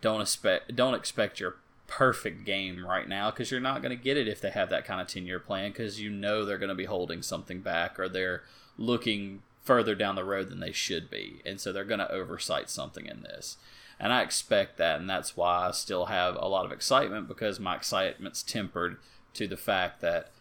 Don't 0.00 0.20
expect 0.20 0.76
don't 0.76 0.94
expect 0.94 1.40
your 1.40 1.56
perfect 1.86 2.44
game 2.44 2.84
right 2.86 3.08
now 3.08 3.30
because 3.30 3.50
you're 3.50 3.60
not 3.60 3.82
going 3.82 3.96
to 3.96 4.02
get 4.02 4.16
it 4.16 4.28
if 4.28 4.40
they 4.40 4.50
have 4.50 4.70
that 4.70 4.84
kind 4.84 5.00
of 5.00 5.06
10 5.06 5.26
year 5.26 5.38
plan 5.38 5.70
because 5.70 6.00
you 6.00 6.10
know 6.10 6.44
they're 6.44 6.58
going 6.58 6.68
to 6.68 6.74
be 6.74 6.86
holding 6.86 7.22
something 7.22 7.60
back 7.60 7.98
or 8.00 8.08
they're 8.08 8.42
looking 8.78 9.42
further 9.62 9.94
down 9.94 10.14
the 10.14 10.24
road 10.24 10.50
than 10.50 10.60
they 10.60 10.72
should 10.72 11.10
be. 11.10 11.40
And 11.44 11.60
so 11.60 11.72
they're 11.72 11.84
going 11.84 12.00
to 12.00 12.10
oversight 12.10 12.70
something 12.70 13.06
in 13.06 13.22
this. 13.22 13.56
And 14.00 14.12
i 14.12 14.22
expect 14.22 14.76
that 14.78 14.98
and 14.98 15.08
that's 15.08 15.36
why 15.36 15.68
i 15.68 15.70
still 15.70 16.06
have 16.06 16.34
a 16.34 16.48
lot 16.48 16.66
of 16.66 16.72
excitement 16.72 17.28
because 17.28 17.60
my 17.60 17.76
excitement's 17.76 18.42
tempered 18.42 18.96
to 19.34 19.46
the 19.46 19.56
fact 19.56 20.00
that 20.00 20.32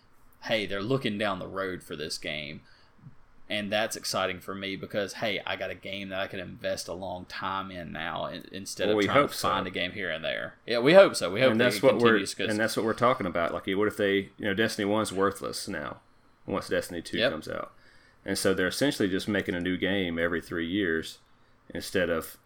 hey 0.45 0.65
they're 0.65 0.81
looking 0.81 1.19
down 1.19 1.37
the 1.37 1.47
road 1.47 1.83
for 1.83 1.95
this 1.95 2.17
game 2.17 2.61
and 3.49 3.71
that's 3.71 3.95
exciting 3.95 4.39
for 4.39 4.55
me 4.55 4.75
because 4.75 5.13
hey 5.13 5.41
i 5.45 5.55
got 5.55 5.69
a 5.69 5.75
game 5.75 6.09
that 6.09 6.19
i 6.19 6.27
can 6.27 6.39
invest 6.39 6.87
a 6.87 6.93
long 6.93 7.25
time 7.25 7.69
in 7.71 7.91
now 7.91 8.25
instead 8.51 8.87
Well, 8.87 8.97
of 8.99 9.05
trying 9.05 9.27
to 9.27 9.33
so. 9.33 9.49
find 9.49 9.67
a 9.67 9.69
game 9.69 9.91
here 9.91 10.09
and 10.09 10.23
there 10.23 10.55
yeah 10.65 10.79
we 10.79 10.93
hope 10.93 11.15
so 11.15 11.31
we 11.31 11.41
hope 11.41 11.51
and 11.51 11.59
that's 11.59 11.81
what 11.81 11.97
we're 11.97 12.17
and 12.17 12.57
that's 12.59 12.77
what 12.77 12.85
we're 12.85 12.93
talking 12.93 13.25
about. 13.27 13.53
Like, 13.53 13.67
what 13.67 13.87
if 13.87 13.97
they, 13.97 14.29
you 14.37 14.45
know, 14.45 14.53
Destiny 14.53 14.85
One's 14.85 15.11
worthless 15.11 15.67
now 15.67 15.97
once 16.45 16.69
Destiny 16.69 17.01
Two 17.01 17.17
Yep. 17.17 17.31
comes 17.31 17.47
out, 17.49 17.71
and 18.25 18.37
so 18.37 18.53
they're 18.53 18.67
essentially 18.67 19.09
just 19.09 19.27
making 19.27 19.55
a 19.55 19.59
new 19.59 19.77
game 19.77 20.17
every 20.17 20.41
three 20.41 20.67
years 20.67 21.17
instead 21.73 22.09
of 22.09 22.37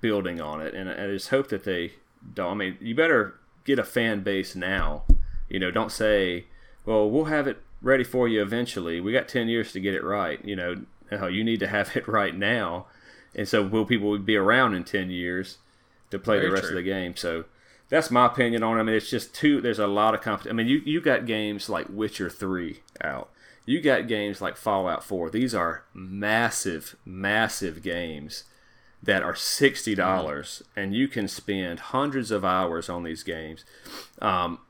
building 0.00 0.40
on 0.40 0.60
it. 0.60 0.74
And 0.74 0.88
I 0.90 1.06
just 1.08 1.28
hope 1.28 1.48
that 1.48 1.64
they 1.64 1.94
don't. 2.34 2.50
I 2.52 2.54
mean, 2.54 2.76
you 2.80 2.94
better 2.94 3.38
get 3.64 3.78
a 3.78 3.84
fan 3.84 4.22
base 4.22 4.54
now. 4.54 5.04
You 5.48 5.58
know, 5.58 5.70
don't 5.70 5.92
say, 5.92 6.46
"Well, 6.84 7.10
we'll 7.10 7.26
have 7.26 7.46
it 7.46 7.58
ready 7.82 8.04
for 8.04 8.28
you 8.28 8.40
eventually." 8.42 9.00
We 9.00 9.12
got 9.12 9.28
ten 9.28 9.48
years 9.48 9.72
to 9.72 9.80
get 9.80 9.94
it 9.94 10.04
right. 10.04 10.42
You 10.44 10.56
know, 10.56 10.82
no, 11.10 11.26
you 11.26 11.44
need 11.44 11.60
to 11.60 11.68
have 11.68 11.96
it 11.96 12.08
right 12.08 12.34
now. 12.34 12.86
And 13.34 13.48
so, 13.48 13.62
will 13.62 13.84
people 13.84 14.16
be 14.18 14.36
around 14.36 14.74
in 14.74 14.84
ten 14.84 15.10
years 15.10 15.58
to 16.10 16.18
play 16.18 16.36
Very 16.36 16.48
the 16.48 16.52
rest 16.54 16.68
true. 16.68 16.78
of 16.78 16.84
the 16.84 16.90
game? 16.90 17.16
So. 17.16 17.44
That's 17.88 18.10
my 18.10 18.24
opinion 18.24 18.62
on 18.62 18.78
it. 18.78 18.80
I 18.80 18.84
mean, 18.84 18.94
it's 18.94 19.10
just 19.10 19.34
too. 19.34 19.60
There's 19.60 19.78
a 19.78 19.86
lot 19.86 20.14
of 20.14 20.22
competition. 20.22 20.56
I 20.58 20.62
mean, 20.62 20.66
you 20.66 20.80
you 20.86 21.02
got 21.02 21.26
games 21.26 21.68
like 21.68 21.88
Witcher 21.90 22.30
Three 22.30 22.80
out. 23.02 23.28
You 23.66 23.82
got 23.82 24.08
games 24.08 24.40
like 24.40 24.56
Fallout 24.56 25.04
Four. 25.04 25.28
These 25.28 25.54
are 25.54 25.84
massive, 25.92 26.96
massive 27.04 27.82
games 27.82 28.44
that 29.02 29.22
are 29.22 29.34
sixty 29.34 29.94
dollars, 29.94 30.62
and 30.74 30.94
you 30.94 31.06
can 31.06 31.28
spend 31.28 31.80
hundreds 31.80 32.30
of 32.30 32.46
hours 32.46 32.88
on 32.88 33.02
these 33.02 33.22
games. 33.22 33.62
Um, 34.22 34.60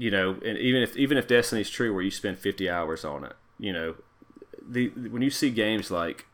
you 0.00 0.10
know, 0.10 0.38
and 0.42 0.56
even 0.56 0.80
if 0.82 0.96
even 0.96 1.18
if 1.18 1.28
Destiny's 1.28 1.68
true, 1.68 1.92
where 1.92 2.02
you 2.02 2.10
spend 2.10 2.38
fifty 2.38 2.70
hours 2.70 3.04
on 3.04 3.22
it, 3.22 3.34
you 3.58 3.70
know, 3.70 3.96
the 4.66 4.88
when 4.88 5.20
you 5.20 5.28
see 5.28 5.50
games 5.50 5.90
like 5.90 6.24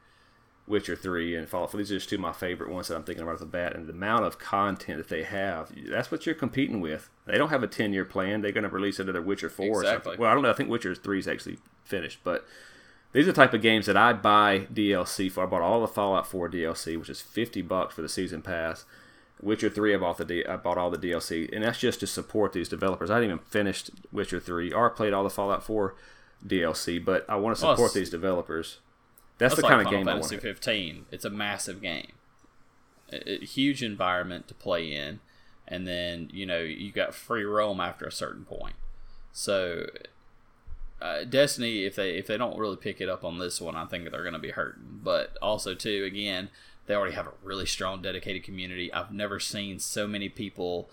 Witcher 0.68 0.94
Three 0.94 1.34
and 1.34 1.48
Fallout 1.48 1.72
these 1.72 1.90
are 1.90 1.96
just 1.96 2.08
two 2.08 2.14
of 2.14 2.20
my 2.20 2.32
favorite 2.32 2.70
ones 2.70 2.86
that 2.86 2.94
I'm 2.94 3.02
thinking 3.02 3.24
about 3.24 3.34
off 3.34 3.40
the 3.40 3.46
bat, 3.46 3.74
and 3.74 3.88
the 3.88 3.92
amount 3.92 4.24
of 4.24 4.38
content 4.38 4.98
that 4.98 5.08
they 5.08 5.24
have, 5.24 5.72
that's 5.88 6.12
what 6.12 6.26
you're 6.26 6.34
competing 6.36 6.80
with. 6.80 7.10
They 7.26 7.36
don't 7.36 7.48
have 7.50 7.64
a 7.64 7.66
ten 7.66 7.92
year 7.92 8.04
plan; 8.04 8.40
they're 8.40 8.52
going 8.52 8.62
to 8.62 8.70
release 8.70 9.00
another 9.00 9.20
Witcher 9.20 9.50
Four. 9.50 9.66
Or 9.66 9.80
Exactly. 9.80 10.10
something. 10.10 10.20
Well, 10.20 10.30
I 10.30 10.34
don't 10.34 10.44
know. 10.44 10.50
I 10.50 10.54
think 10.54 10.70
Witcher 10.70 10.94
Three 10.94 11.18
is 11.18 11.26
actually 11.26 11.58
finished, 11.82 12.20
but 12.22 12.46
these 13.12 13.24
are 13.26 13.32
the 13.32 13.42
type 13.42 13.52
of 13.52 13.62
games 13.62 13.86
that 13.86 13.96
I 13.96 14.12
buy 14.12 14.68
DLC 14.72 15.28
for. 15.28 15.42
I 15.42 15.46
bought 15.46 15.62
all 15.62 15.80
the 15.80 15.88
Fallout 15.88 16.28
4 16.28 16.50
DLC, 16.50 16.96
which 16.96 17.10
is 17.10 17.20
fifty 17.20 17.62
bucks 17.62 17.96
for 17.96 18.02
the 18.02 18.08
season 18.08 18.42
pass. 18.42 18.84
Witcher 19.42 19.68
3, 19.68 19.94
I 19.94 19.98
bought 19.98 20.18
the 20.18 20.24
D- 20.24 20.46
I 20.46 20.56
bought 20.56 20.78
all 20.78 20.90
the 20.90 20.98
DLC, 20.98 21.48
and 21.54 21.62
that's 21.64 21.78
just 21.78 22.00
to 22.00 22.06
support 22.06 22.52
these 22.52 22.68
developers. 22.68 23.10
I 23.10 23.16
didn't 23.20 23.32
even 23.36 23.44
finished 23.44 23.90
Witcher 24.12 24.40
3 24.40 24.72
or 24.72 24.88
played 24.90 25.12
all 25.12 25.22
the 25.24 25.30
Fallout 25.30 25.62
4 25.62 25.94
DLC, 26.46 27.04
but 27.04 27.24
I 27.28 27.36
want 27.36 27.56
to 27.56 27.60
support 27.60 27.78
it's- 27.78 27.92
these 27.94 28.10
developers. 28.10 28.78
That's, 29.38 29.54
That's 29.54 29.60
the 29.60 29.66
like 29.66 29.70
kind 29.70 29.80
of 29.82 29.84
Final 29.88 29.98
game 30.00 30.08
I 30.08 30.12
Fantasy 30.12 30.36
want. 30.36 30.42
15. 30.42 31.06
It's 31.10 31.24
a 31.26 31.30
massive 31.30 31.82
game, 31.82 32.12
a, 33.12 33.42
a 33.42 33.44
huge 33.44 33.82
environment 33.82 34.48
to 34.48 34.54
play 34.54 34.90
in, 34.90 35.20
and 35.68 35.86
then 35.86 36.30
you 36.32 36.46
know 36.46 36.60
you 36.60 36.90
got 36.90 37.14
free 37.14 37.44
roam 37.44 37.78
after 37.78 38.06
a 38.06 38.12
certain 38.12 38.46
point. 38.46 38.76
So, 39.32 39.84
uh, 41.02 41.24
Destiny, 41.24 41.84
if 41.84 41.94
they 41.96 42.12
if 42.16 42.26
they 42.26 42.38
don't 42.38 42.58
really 42.58 42.76
pick 42.76 43.02
it 43.02 43.10
up 43.10 43.24
on 43.24 43.38
this 43.38 43.60
one, 43.60 43.76
I 43.76 43.84
think 43.84 44.10
they're 44.10 44.22
going 44.22 44.32
to 44.32 44.38
be 44.38 44.52
hurting. 44.52 45.00
But 45.02 45.36
also, 45.42 45.74
too, 45.74 46.04
again, 46.04 46.48
they 46.86 46.94
already 46.94 47.14
have 47.14 47.26
a 47.26 47.32
really 47.42 47.66
strong, 47.66 48.02
dedicated 48.02 48.44
community. 48.44 48.92
I've 48.92 49.12
never 49.12 49.40
seen 49.40 49.78
so 49.78 50.06
many 50.06 50.28
people 50.28 50.88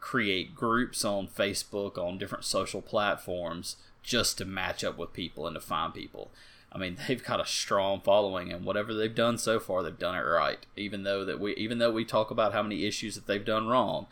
create 0.00 0.54
groups 0.54 1.04
on 1.04 1.26
Facebook 1.26 1.96
on 1.96 2.18
different 2.18 2.44
social 2.44 2.82
platforms 2.82 3.76
just 4.02 4.36
to 4.38 4.44
match 4.44 4.84
up 4.84 4.98
with 4.98 5.12
people 5.12 5.46
and 5.46 5.54
to 5.54 5.60
find 5.60 5.94
people. 5.94 6.30
I 6.72 6.78
mean, 6.78 6.96
they've 7.08 7.22
got 7.22 7.40
a 7.40 7.46
strong 7.46 8.00
following, 8.00 8.52
and 8.52 8.64
whatever 8.64 8.92
they've 8.92 9.14
done 9.14 9.38
so 9.38 9.60
far, 9.60 9.82
they've 9.82 9.98
done 9.98 10.14
it 10.14 10.22
right. 10.22 10.58
Even 10.76 11.04
though 11.04 11.24
that 11.24 11.40
we, 11.40 11.54
even 11.56 11.78
though 11.78 11.92
we 11.92 12.04
talk 12.04 12.30
about 12.30 12.52
how 12.52 12.62
many 12.62 12.84
issues 12.84 13.14
that 13.14 13.26
they've 13.26 13.44
done 13.44 13.66
wrong, 13.66 14.06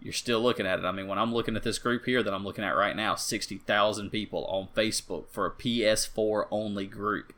you're 0.00 0.12
still 0.12 0.40
looking 0.40 0.66
at 0.66 0.78
it. 0.78 0.84
I 0.84 0.92
mean, 0.92 1.06
when 1.06 1.18
I'm 1.18 1.32
looking 1.32 1.56
at 1.56 1.62
this 1.62 1.78
group 1.78 2.04
here 2.04 2.22
that 2.22 2.34
I'm 2.34 2.44
looking 2.44 2.64
at 2.64 2.76
right 2.76 2.96
now, 2.96 3.14
sixty 3.14 3.58
thousand 3.58 4.10
people 4.10 4.44
on 4.46 4.68
Facebook 4.76 5.30
for 5.30 5.46
a 5.46 5.50
PS4 5.50 6.46
only 6.50 6.86
group. 6.86 7.32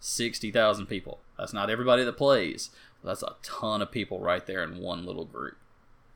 Sixty 0.00 0.50
thousand 0.50 0.86
people. 0.86 1.18
That's 1.38 1.52
not 1.52 1.70
everybody 1.70 2.04
that 2.04 2.16
plays. 2.16 2.70
That's 3.04 3.22
a 3.22 3.36
ton 3.42 3.82
of 3.82 3.92
people 3.92 4.20
right 4.20 4.44
there 4.44 4.62
in 4.62 4.78
one 4.78 5.06
little 5.06 5.24
group. 5.24 5.56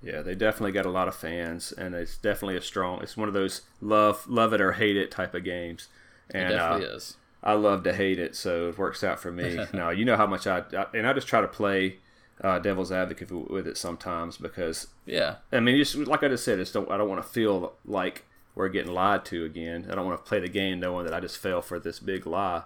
Yeah, 0.03 0.21
they 0.21 0.35
definitely 0.35 0.73
got 0.73 0.87
a 0.87 0.91
lot 0.91 1.07
of 1.07 1.15
fans, 1.15 1.73
and 1.73 1.95
it's 1.95 2.17
definitely 2.17 2.57
a 2.57 2.63
strong. 2.63 3.01
It's 3.03 3.17
one 3.17 3.29
of 3.29 3.35
those 3.35 3.63
love 3.81 4.27
love 4.29 4.53
it 4.53 4.61
or 4.61 4.73
hate 4.73 4.97
it 4.97 5.11
type 5.11 5.35
of 5.35 5.45
games. 5.45 5.89
It 6.31 6.37
And 6.37 6.49
definitely 6.51 6.87
uh, 6.87 6.97
is. 6.97 7.17
I 7.43 7.55
love 7.55 7.83
to 7.85 7.93
hate 7.93 8.19
it, 8.19 8.37
so 8.37 8.69
it 8.69 8.79
works 8.79 9.03
out 9.05 9.21
for 9.21 9.33
me. 9.33 9.59
now 9.73 9.91
you 9.91 10.05
know 10.05 10.17
how 10.17 10.27
much 10.27 10.47
I, 10.47 10.65
I 10.77 10.87
and 10.95 11.07
I 11.07 11.13
just 11.13 11.29
try 11.29 11.41
to 11.41 11.49
play 11.49 11.99
uh, 12.43 12.59
devil's 12.59 12.91
advocate 12.91 13.31
with 13.31 13.67
it 13.67 13.77
sometimes 13.77 14.37
because 14.37 14.89
Yeah. 15.07 15.37
I 15.53 15.61
mean, 15.61 15.77
just 15.77 15.95
like 15.97 16.23
I 16.23 16.29
just 16.29 16.45
said, 16.45 16.59
it's 16.59 16.73
don't, 16.73 16.91
I 16.91 16.97
don't 16.97 17.09
want 17.09 17.23
to 17.23 17.29
feel 17.29 17.75
like 17.85 18.25
we're 18.55 18.69
getting 18.69 18.93
lied 18.93 19.25
to 19.27 19.45
again. 19.45 19.87
I 19.91 19.95
don't 19.95 20.07
want 20.07 20.23
to 20.23 20.29
play 20.29 20.41
the 20.41 20.49
game 20.49 20.81
knowing 20.81 21.05
that 21.05 21.15
I 21.15 21.21
just 21.21 21.39
fell 21.39 21.63
for 21.63 21.79
this 21.79 22.01
big 22.01 22.27
lie. 22.27 22.63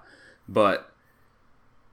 But 0.49 0.91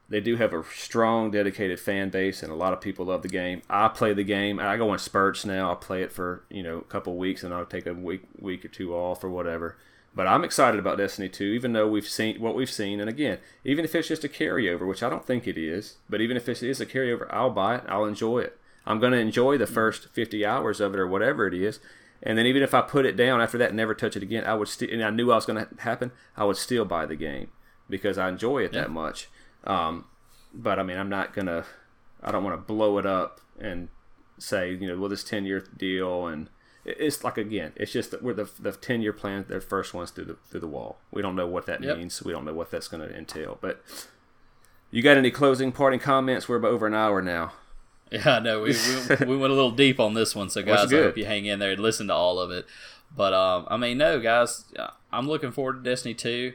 they 0.09 0.19
do 0.19 0.35
have 0.35 0.53
a 0.53 0.63
strong, 0.73 1.31
dedicated 1.31 1.80
fan 1.80 2.09
base, 2.09 2.43
and 2.43 2.51
a 2.51 2.55
lot 2.55 2.73
of 2.73 2.81
people 2.81 3.05
love 3.05 3.21
the 3.21 3.27
game. 3.30 3.61
I 3.69 3.88
play 3.88 4.13
the 4.13 4.23
game. 4.23 4.59
I 4.59 4.77
go 4.77 4.91
in 4.93 4.99
spurts 4.99 5.45
now. 5.45 5.71
I 5.71 5.75
play 5.75 6.03
it 6.03 6.11
for 6.11 6.43
you 6.49 6.61
know 6.63 6.80
a 6.80 6.84
couple 6.84 7.15
weeks, 7.17 7.43
and 7.43 7.53
I'll 7.53 7.65
take 7.65 7.85
a 7.88 7.93
week, 7.93 8.23
week 8.39 8.63
or 8.65 8.67
two 8.69 8.93
off 8.95 9.23
or 9.23 9.30
whatever. 9.30 9.77
But 10.15 10.27
I'm 10.27 10.43
excited 10.43 10.80
about 10.80 10.99
Destiny 10.99 11.27
2, 11.27 11.43
even 11.45 11.73
though 11.73 11.88
we've 11.88 12.07
seen 12.07 12.39
what 12.39 12.53
we've 12.53 12.69
seen. 12.69 12.99
And 12.99 13.09
again, 13.09 13.39
even 13.63 13.84
if 13.84 13.95
it's 13.95 14.07
just 14.09 14.23
a 14.23 14.30
carryover, 14.30 14.88
which 14.88 15.01
I 15.01 15.09
don't 15.09 15.25
think 15.25 15.47
it 15.47 15.57
is, 15.57 15.95
but 16.07 16.21
even 16.21 16.38
if 16.38 16.47
it 16.47 16.61
is 16.61 16.80
a 16.80 16.85
carryover, 16.85 17.25
I'll 17.31 17.49
buy 17.49 17.77
it. 17.77 17.84
I'll 17.88 18.05
enjoy 18.05 18.39
it. 18.41 18.55
I'm 18.85 18.99
going 18.99 19.13
to 19.13 19.17
enjoy 19.17 19.57
the 19.57 19.65
first 19.65 20.09
50 20.09 20.45
hours 20.45 20.80
of 20.80 20.93
it 20.93 20.99
or 20.99 21.07
whatever 21.07 21.47
it 21.47 21.55
is. 21.55 21.80
And 22.21 22.38
then 22.38 22.45
even 22.45 22.61
if 22.61 22.75
I 22.75 22.81
put 22.81 23.07
it 23.07 23.17
down 23.17 23.41
after 23.41 23.57
that 23.57 23.69
and 23.69 23.77
never 23.77 23.95
touch 23.95 24.15
it 24.15 24.21
again, 24.21 24.43
I 24.45 24.53
would 24.53 24.67
still, 24.67 24.88
and 24.91 25.03
I 25.03 25.09
knew 25.09 25.31
I 25.31 25.35
was 25.35 25.47
going 25.47 25.65
to 25.65 25.81
happen, 25.81 26.11
I 26.38 26.43
would 26.45 26.57
still 26.57 26.85
buy 26.85 27.07
the 27.07 27.15
game 27.15 27.47
because 27.89 28.19
I 28.19 28.30
enjoy 28.30 28.59
it 28.59 28.73
Yeah. 28.73 28.81
that 28.81 28.91
much. 28.91 29.30
Um, 29.65 30.06
but 30.53 30.80
I 30.80 30.84
mean, 30.84 30.98
I'm 30.98 31.10
not 31.10 31.34
going 31.34 31.48
to, 31.48 31.65
I 32.22 32.31
don't 32.31 32.44
want 32.44 32.56
to 32.56 32.61
blow 32.61 32.98
it 32.98 33.06
up 33.06 33.40
and 33.60 33.90
say, 34.38 34.72
you 34.72 34.88
know, 34.88 34.98
well, 34.99 35.10
this 35.10 35.23
10 35.23 35.45
year 35.45 35.64
deal 35.77 36.27
and 36.27 36.49
it's 36.85 37.23
like 37.23 37.38
again, 37.38 37.72
it's 37.77 37.94
just 37.94 38.11
that 38.11 38.22
we're 38.22 38.34
the 38.34 38.49
the 38.60 38.73
ten 38.73 39.02
year 39.02 39.14
plan. 39.14 39.45
Their 39.48 39.61
first 39.61 39.94
ones 39.94 40.11
through 40.11 40.26
the 40.26 40.35
through 40.49 40.60
the 40.60 40.68
wall. 40.68 40.98
We 41.11 41.22
don't 41.22 41.34
know 41.38 41.48
what 41.48 41.65
that 41.68 41.81
Yep. 41.81 41.98
means. 41.98 42.22
We 42.22 42.34
don't 42.34 42.44
know 42.44 42.53
what 42.53 42.72
that's 42.72 42.90
going 42.90 43.07
to 43.07 43.18
entail. 43.18 43.57
But 43.61 43.81
you 44.91 45.02
got 45.02 45.15
any 45.15 45.31
closing 45.31 45.72
parting 45.72 46.02
comments? 46.02 46.49
We're 46.49 46.57
about 46.57 46.72
over 46.72 46.85
an 46.85 46.94
hour 46.94 47.22
now. 47.22 47.53
Yeah, 48.11 48.40
no, 48.40 48.64
we, 48.64 48.76
we, 49.19 49.26
we 49.27 49.38
went 49.38 49.53
a 49.53 49.56
little 49.56 49.72
deep 49.72 49.98
on 49.98 50.14
this 50.14 50.35
one, 50.35 50.49
so 50.49 50.61
guys, 50.64 50.91
I 50.94 50.98
hope 50.98 51.18
you 51.18 51.23
hang 51.26 51.45
in 51.45 51.60
there 51.60 51.72
and 51.72 51.80
listen 51.80 52.07
to 52.07 52.14
all 52.14 52.38
of 52.38 52.52
it. 52.52 52.65
But 53.15 53.34
um, 53.34 53.65
I 53.69 53.77
mean, 53.77 53.98
no, 53.98 54.19
guys, 54.19 54.65
I'm 55.11 55.27
looking 55.30 55.53
forward 55.53 55.81
to 55.85 55.90
Destiny 55.90 56.14
2. 56.14 56.52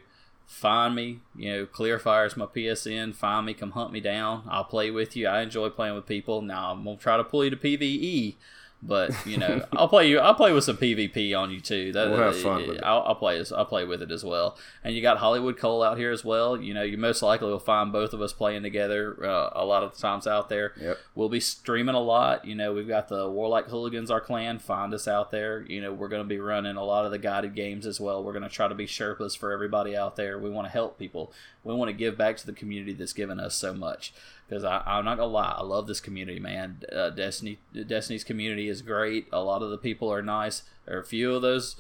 Find 0.48 0.94
me, 0.94 1.20
you 1.36 1.52
know, 1.52 1.66
Kleerfyre's 1.66 2.34
my 2.34 2.46
PSN. 2.46 3.14
Find 3.14 3.44
me, 3.44 3.52
come 3.52 3.72
hunt 3.72 3.92
me 3.92 4.00
down. 4.00 4.44
I'll 4.48 4.64
play 4.64 4.90
with 4.90 5.14
you. 5.14 5.28
I 5.28 5.42
enjoy 5.42 5.68
playing 5.68 5.94
with 5.94 6.06
people. 6.06 6.40
Now 6.40 6.72
I'm 6.72 6.84
gonna 6.84 6.96
try 6.96 7.18
to 7.18 7.22
pull 7.22 7.44
you 7.44 7.50
to 7.50 7.56
PVE, 7.56 8.34
But 8.80 9.26
you 9.26 9.38
know, 9.38 9.64
I'll 9.72 9.88
play 9.88 10.08
you. 10.08 10.20
I'll 10.20 10.34
play 10.34 10.52
with 10.52 10.64
some 10.64 10.76
PvP 10.76 11.36
on 11.36 11.50
you 11.50 11.60
too. 11.60 11.92
That, 11.92 12.10
We'll 12.10 12.18
have 12.18 12.40
fun 12.40 12.66
with 12.66 12.76
it. 12.76 12.84
I'll, 12.84 13.02
I'll 13.02 13.14
play. 13.16 13.42
I'll 13.56 13.64
play 13.64 13.84
with 13.84 14.02
it 14.02 14.12
as 14.12 14.24
well. 14.24 14.56
And 14.84 14.94
you 14.94 15.02
got 15.02 15.18
Holliwood 15.18 15.58
Kole 15.58 15.84
out 15.84 15.98
here 15.98 16.12
as 16.12 16.24
well. 16.24 16.60
You 16.60 16.74
know, 16.74 16.82
you 16.82 16.96
most 16.96 17.20
likely 17.22 17.48
will 17.48 17.58
find 17.58 17.92
both 17.92 18.12
of 18.12 18.22
us 18.22 18.32
playing 18.32 18.62
together 18.62 19.24
uh, 19.24 19.50
a 19.54 19.64
lot 19.64 19.82
of 19.82 19.94
the 19.94 20.00
times 20.00 20.26
out 20.26 20.48
there. 20.48 20.74
Yep. 20.80 20.98
We'll 21.14 21.28
be 21.28 21.40
streaming 21.40 21.96
a 21.96 22.00
lot. 22.00 22.44
You 22.44 22.54
know, 22.54 22.72
we've 22.72 22.88
got 22.88 23.08
the 23.08 23.28
Warlike 23.28 23.66
Hooligans, 23.66 24.10
our 24.10 24.20
clan. 24.20 24.58
Find 24.60 24.94
us 24.94 25.08
out 25.08 25.32
there. 25.32 25.64
You 25.68 25.80
know, 25.80 25.92
we're 25.92 26.08
going 26.08 26.22
to 26.22 26.28
be 26.28 26.38
running 26.38 26.76
a 26.76 26.84
lot 26.84 27.04
of 27.04 27.10
the 27.10 27.18
guided 27.18 27.54
games 27.56 27.84
as 27.84 28.00
well. 28.00 28.22
We're 28.22 28.32
going 28.32 28.42
to 28.44 28.48
try 28.48 28.68
to 28.68 28.74
be 28.74 28.86
Sherpas 28.86 29.36
for 29.36 29.50
everybody 29.50 29.96
out 29.96 30.14
there. 30.14 30.38
We 30.38 30.50
want 30.50 30.66
to 30.66 30.72
help 30.72 30.98
people. 30.98 31.32
We 31.64 31.74
want 31.74 31.88
to 31.88 31.92
give 31.96 32.16
back 32.16 32.36
to 32.38 32.46
the 32.46 32.52
community 32.52 32.92
that's 32.92 33.12
given 33.12 33.40
us 33.40 33.54
so 33.56 33.74
much. 33.74 34.12
Because 34.48 34.64
I'm 34.64 35.04
not 35.04 35.18
gonna 35.18 35.26
lie, 35.26 35.56
I 35.58 35.62
love 35.62 35.86
this 35.86 36.00
community, 36.00 36.40
man. 36.40 36.80
Uh, 36.90 37.10
Destiny, 37.10 37.58
Destiny's 37.86 38.24
community 38.24 38.68
is 38.68 38.80
great. 38.80 39.26
A 39.30 39.42
lot 39.42 39.62
of 39.62 39.70
the 39.70 39.76
people 39.76 40.10
are 40.10 40.22
nice. 40.22 40.62
There 40.86 40.96
are 40.96 41.00
a 41.02 41.04
few 41.04 41.34
of 41.34 41.42
those 41.42 41.76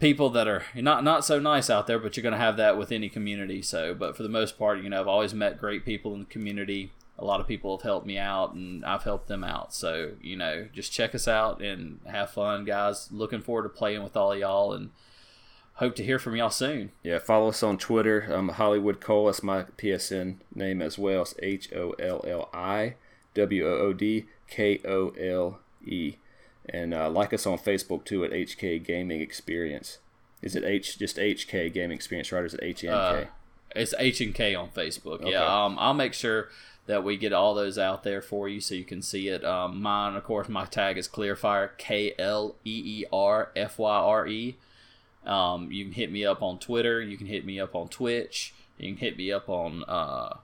people 0.00 0.28
that 0.28 0.46
are 0.46 0.64
not 0.74 1.02
not 1.02 1.24
so 1.24 1.40
nice 1.40 1.70
out 1.70 1.86
there, 1.86 1.98
but 1.98 2.14
you're 2.16 2.30
to 2.30 2.36
have 2.36 2.58
that 2.58 2.76
with 2.76 2.92
any 2.92 3.08
community. 3.08 3.62
So, 3.62 3.94
but 3.94 4.16
for 4.16 4.22
the 4.22 4.28
most 4.28 4.58
part, 4.58 4.82
you 4.82 4.90
know, 4.90 5.00
I've 5.00 5.08
always 5.08 5.32
met 5.32 5.58
great 5.58 5.86
people 5.86 6.12
in 6.12 6.20
the 6.20 6.26
community. 6.26 6.92
A 7.18 7.24
lot 7.24 7.40
of 7.40 7.46
people 7.46 7.76
have 7.76 7.84
helped 7.84 8.06
me 8.06 8.18
out, 8.18 8.52
and 8.52 8.84
I've 8.84 9.04
helped 9.04 9.28
them 9.28 9.44
out. 9.44 9.72
So, 9.72 10.12
you 10.20 10.36
know, 10.36 10.66
just 10.74 10.92
check 10.92 11.14
us 11.14 11.28
out 11.28 11.62
and 11.62 12.00
have 12.06 12.30
fun, 12.30 12.64
guys. 12.64 13.08
Looking 13.12 13.40
forward 13.40 13.62
to 13.62 13.68
playing 13.68 14.02
with 14.02 14.16
all 14.16 14.36
y'all, 14.36 14.74
and 14.74 14.90
hope 15.74 15.94
to 15.96 16.04
hear 16.04 16.18
from 16.18 16.36
y'all 16.36 16.50
soon. 16.50 16.92
Yeah, 17.02 17.18
follow 17.18 17.48
us 17.48 17.62
on 17.62 17.78
Twitter. 17.78 18.20
I'm 18.30 18.50
Holliwood 18.50 19.00
Kole. 19.00 19.28
That's 19.28 19.42
my 19.42 19.64
PSN 19.76 20.36
name 20.54 20.80
as 20.82 20.98
well. 20.98 21.22
It's 21.22 21.34
H 21.42 21.72
O 21.72 21.90
L 21.98 22.24
L 22.26 22.48
I 22.52 22.94
W 23.34 23.66
O 23.66 23.72
O 23.78 23.92
D 23.92 24.26
K 24.48 24.80
O 24.84 25.10
L 25.10 25.60
E. 25.84 26.16
And 26.68 26.94
uh, 26.94 27.10
like 27.10 27.32
us 27.34 27.46
on 27.46 27.58
Facebook 27.58 28.04
too 28.04 28.24
at 28.24 28.30
HK 28.30 28.84
Gaming 28.84 29.20
Experience. 29.20 29.98
Is 30.40 30.56
it 30.56 30.64
H 30.64 30.98
just 30.98 31.16
HK 31.16 31.72
Gaming 31.72 31.96
Experience, 31.96 32.32
right? 32.32 32.42
Or 32.42 32.46
is 32.46 32.54
it 32.54 32.60
HNK? 32.60 33.24
Uh, 33.24 33.26
it's 33.74 33.94
H 33.98 34.20
and 34.20 34.34
K 34.34 34.54
on 34.54 34.68
Facebook. 34.70 35.20
Okay. 35.20 35.32
Yeah, 35.32 35.64
um, 35.64 35.76
I'll 35.78 35.94
make 35.94 36.14
sure 36.14 36.48
that 36.86 37.02
we 37.02 37.16
get 37.16 37.32
all 37.32 37.54
those 37.54 37.78
out 37.78 38.02
there 38.02 38.20
for 38.20 38.48
you 38.48 38.60
so 38.60 38.74
you 38.74 38.84
can 38.84 39.02
see 39.02 39.28
it. 39.28 39.44
Um, 39.44 39.80
mine, 39.80 40.16
of 40.16 40.24
course, 40.24 40.48
my 40.48 40.66
tag 40.66 40.98
is 40.98 41.08
Kleerfyre, 41.08 41.70
K 41.78 42.14
L 42.18 42.56
E 42.64 43.00
E 43.00 43.04
R 43.12 43.50
F 43.56 43.78
Y 43.78 43.96
R 43.96 44.26
E. 44.26 44.56
Um, 45.26 45.72
you 45.72 45.84
can 45.84 45.94
hit 45.94 46.12
me 46.12 46.24
up 46.24 46.42
on 46.42 46.58
Twitter. 46.58 47.00
You 47.00 47.16
can 47.16 47.26
hit 47.26 47.44
me 47.44 47.58
up 47.58 47.74
on 47.74 47.88
Twitch. 47.88 48.54
You 48.78 48.90
can 48.90 48.98
hit 48.98 49.16
me 49.16 49.32
up 49.32 49.48
on 49.48 49.84
uh, 49.88 50.36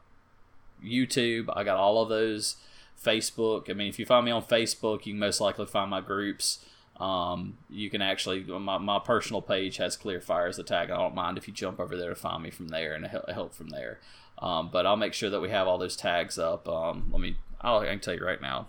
YouTube. 0.84 1.48
I 1.54 1.64
got 1.64 1.76
all 1.78 2.02
of 2.02 2.08
those. 2.08 2.56
Facebook. 3.02 3.70
I 3.70 3.72
mean, 3.72 3.88
if 3.88 3.98
you 3.98 4.06
find 4.06 4.24
me 4.24 4.30
on 4.30 4.42
Facebook, 4.42 5.06
you 5.06 5.12
can 5.12 5.20
most 5.20 5.40
likely 5.40 5.66
find 5.66 5.90
my 5.90 6.00
groups. 6.00 6.64
Um, 6.98 7.56
you 7.70 7.88
can 7.88 8.02
actually 8.02 8.42
my, 8.42 8.76
my 8.76 8.98
personal 8.98 9.40
page 9.40 9.78
has 9.78 9.96
Kleerfyre 9.96 10.48
as 10.48 10.56
the 10.58 10.62
tag. 10.62 10.90
I 10.90 10.98
don't 10.98 11.14
mind 11.14 11.38
if 11.38 11.48
you 11.48 11.54
jump 11.54 11.80
over 11.80 11.96
there 11.96 12.10
to 12.10 12.14
find 12.14 12.42
me 12.42 12.50
from 12.50 12.68
there 12.68 12.92
and 12.92 13.06
help, 13.06 13.54
from 13.54 13.70
there. 13.70 14.00
Um, 14.38 14.68
but 14.70 14.84
I'll 14.84 14.96
make 14.96 15.14
sure 15.14 15.30
that 15.30 15.40
we 15.40 15.48
have 15.48 15.66
all 15.66 15.78
those 15.78 15.96
tags 15.96 16.38
up. 16.38 16.68
Um, 16.68 17.08
let 17.10 17.20
me. 17.20 17.36
I'll, 17.62 17.78
I 17.78 17.86
can 17.86 18.00
tell 18.00 18.14
you 18.14 18.24
right 18.24 18.40
now, 18.40 18.68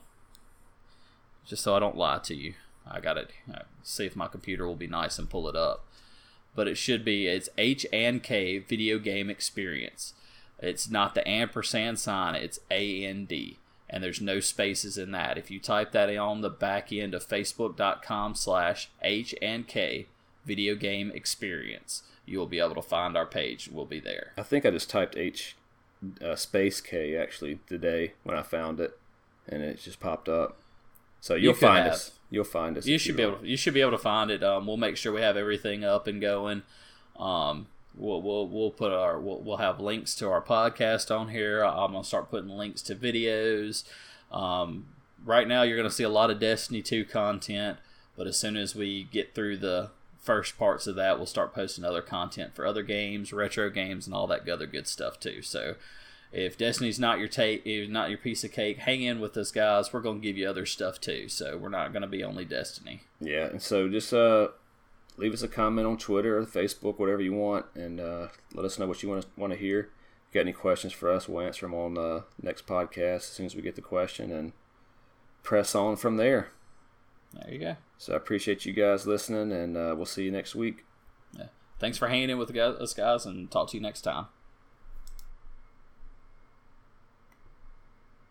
just 1.46 1.64
so 1.64 1.76
I 1.76 1.80
don't 1.80 1.98
lie 1.98 2.20
to 2.20 2.36
you. 2.36 2.54
I 2.90 3.00
got 3.00 3.14
to 3.14 3.28
see 3.84 4.06
if 4.06 4.16
my 4.16 4.28
computer 4.28 4.66
will 4.66 4.76
be 4.76 4.88
nice 4.88 5.20
and 5.20 5.30
pull 5.30 5.48
it 5.48 5.56
up. 5.56 5.86
But 6.56 6.68
it 6.68 6.76
should 6.76 7.06
be 7.06 7.28
it's 7.28 7.50
H 7.58 7.86
and 7.94 8.22
K 8.22 8.60
video 8.60 9.00
game 9.00 9.30
experience. 9.30 10.14
It's 10.60 10.90
not 10.90 11.16
the 11.16 11.28
ampersand 11.28 12.00
sign. 12.00 12.36
It's 12.36 12.60
A 12.70 13.06
N 13.06 13.26
D 13.26 13.58
and 13.92 14.02
there's 14.02 14.22
no 14.22 14.40
spaces 14.40 14.98
in 14.98 15.12
that. 15.12 15.38
If 15.38 15.52
you 15.52 15.60
type 15.60 15.92
that 15.92 16.16
on 16.16 16.42
the 16.42 16.50
back 16.50 16.94
end 16.94 17.14
of 17.14 17.28
facebook.com 17.28 18.36
slash 18.36 18.90
H 19.02 19.36
and 19.42 19.68
K 19.68 20.08
video 20.46 20.76
game 20.76 21.12
experience, 21.14 22.04
you 22.26 22.40
will 22.40 22.48
be 22.48 22.60
able 22.60 22.76
to 22.76 22.82
find 22.82 23.18
our 23.18 23.26
page. 23.26 23.70
We'll 23.72 23.86
be 23.86 24.00
there. 24.00 24.32
I 24.38 24.44
think 24.44 24.66
I 24.66 24.72
just 24.72 24.90
typed 24.90 25.18
H 25.18 25.58
uh, 26.24 26.36
space 26.36 26.80
K 26.80 27.18
actually 27.18 27.60
today 27.68 28.14
when 28.24 28.38
I 28.38 28.44
found 28.44 28.80
it, 28.80 28.98
and 29.48 29.62
it 29.62 29.82
just 29.82 30.00
popped 30.00 30.30
up. 30.30 30.58
So 31.20 31.36
you'll 31.36 31.54
could 31.54 31.62
find 31.62 31.84
have. 31.84 31.94
us. 31.94 32.12
You'll 32.32 32.46
find 32.46 32.78
us. 32.78 32.88
You 32.88 32.98
should 32.98 33.18
be 33.18 33.24
able. 33.24 33.46
You 33.46 33.58
should 33.58 33.74
be 33.74 33.82
able 33.82 33.92
to 33.92 33.98
find 33.98 34.32
it. 34.32 34.42
Um, 34.42 34.66
we'll 34.66 34.78
make 34.78 34.96
sure 34.96 35.12
we 35.12 35.20
have 35.20 35.36
everything 35.36 35.84
up 35.84 36.08
and 36.08 36.22
going. 36.22 36.64
Um, 37.20 37.68
we'll 37.94 38.22
we'll 38.22 38.48
we'll 38.48 38.72
put 38.72 38.94
our 38.94 39.20
we'll, 39.20 39.42
we'll 39.42 39.58
have 39.58 39.82
links 39.82 40.16
to 40.16 40.30
our 40.30 40.42
podcast 40.42 41.16
on 41.16 41.28
here. 41.28 41.62
I'm 41.62 41.92
gonna 41.92 42.06
start 42.06 42.32
putting 42.32 42.50
links 42.50 42.82
to 42.84 42.96
videos. 42.96 43.84
Um, 44.32 44.88
right 45.26 45.46
now, 45.46 45.64
you're 45.64 45.76
gonna 45.76 45.92
see 45.92 46.06
a 46.06 46.10
lot 46.10 46.32
of 46.32 46.40
Destiny 46.40 46.82
2 46.82 47.04
content, 47.04 47.80
but 48.16 48.28
as 48.28 48.38
soon 48.38 48.56
as 48.56 48.76
we 48.76 49.04
get 49.12 49.36
through 49.36 49.58
the 49.58 49.90
first 50.22 50.58
parts 50.58 50.88
of 50.88 50.96
that, 50.96 51.18
we'll 51.18 51.26
start 51.26 51.54
posting 51.54 51.84
other 51.84 52.02
content 52.02 52.56
for 52.56 52.66
other 52.66 52.82
games, 52.82 53.34
retro 53.34 53.70
games, 53.70 54.08
and 54.08 54.16
all 54.16 54.26
that 54.28 54.48
other 54.48 54.68
good 54.68 54.88
stuff 54.88 55.20
too. 55.20 55.42
So. 55.42 55.76
If 56.32 56.58
Destiny's 56.58 57.00
not 57.00 57.20
your 57.20 57.28
take, 57.28 57.66
if 57.66 57.90
not 57.90 58.10
your 58.10 58.18
piece 58.18 58.44
of 58.44 58.52
cake, 58.54 58.78
hang 58.78 59.02
in 59.02 59.20
with 59.20 59.36
us, 59.36 59.52
guys. 59.52 59.92
We're 59.92 60.02
gonna 60.02 60.20
give 60.20 60.38
you 60.38 60.50
other 60.50 60.66
stuff 60.66 61.02
too, 61.02 61.28
so 61.28 61.58
we're 61.58 61.70
not 61.70 61.92
gonna 61.92 62.08
be 62.08 62.24
only 62.24 62.46
Destiny. 62.46 63.02
Yeah, 63.20 63.48
and 63.48 63.62
so 63.62 63.90
just 63.90 64.14
uh, 64.14 64.50
leave 65.18 65.34
us 65.34 65.44
a 65.44 65.50
comment 65.50 65.88
on 65.88 65.98
Twitter 65.98 66.38
or 66.38 66.46
Facebook, 66.46 67.00
whatever 67.00 67.22
you 67.22 67.34
want, 67.34 67.66
and 67.76 68.00
uh, 68.00 68.28
let 68.54 68.66
us 68.66 68.80
know 68.80 68.88
what 68.88 69.04
you 69.04 69.10
want 69.10 69.24
to 69.24 69.28
want 69.36 69.52
to 69.52 69.60
hear. 69.60 69.90
If 70.30 70.36
you 70.36 70.40
got 70.40 70.48
any 70.48 70.54
questions 70.54 70.94
for 70.94 71.12
us, 71.12 71.28
we'll 71.28 71.46
answer 71.46 71.66
them 71.66 71.74
on 71.74 71.96
the 71.96 72.24
next 72.42 72.66
podcast 72.66 73.16
as 73.18 73.26
soon 73.26 73.46
as 73.48 73.56
we 73.56 73.62
get 73.62 73.76
the 73.76 73.82
question 73.82 74.32
and 74.32 74.54
press 75.44 75.76
on 75.76 75.98
from 75.98 76.16
there. 76.16 76.52
There 77.34 77.54
you 77.54 77.60
go. 77.60 77.76
So 77.98 78.14
I 78.14 78.18
appreciate 78.18 78.66
you 78.66 78.72
guys 78.72 79.06
listening, 79.06 79.52
and 79.52 79.76
uh, 79.76 79.94
we'll 79.98 80.06
see 80.06 80.24
you 80.24 80.32
next 80.32 80.56
week. 80.56 80.86
Yeah. 81.38 81.48
Thanks 81.80 81.98
for 81.98 82.08
hanging 82.08 82.30
in 82.30 82.38
with 82.38 82.56
us 82.56 82.94
guys, 82.94 83.26
and 83.26 83.52
talk 83.52 83.70
to 83.72 83.78
you 83.78 83.84
next 83.84 84.02
time. 84.02 84.28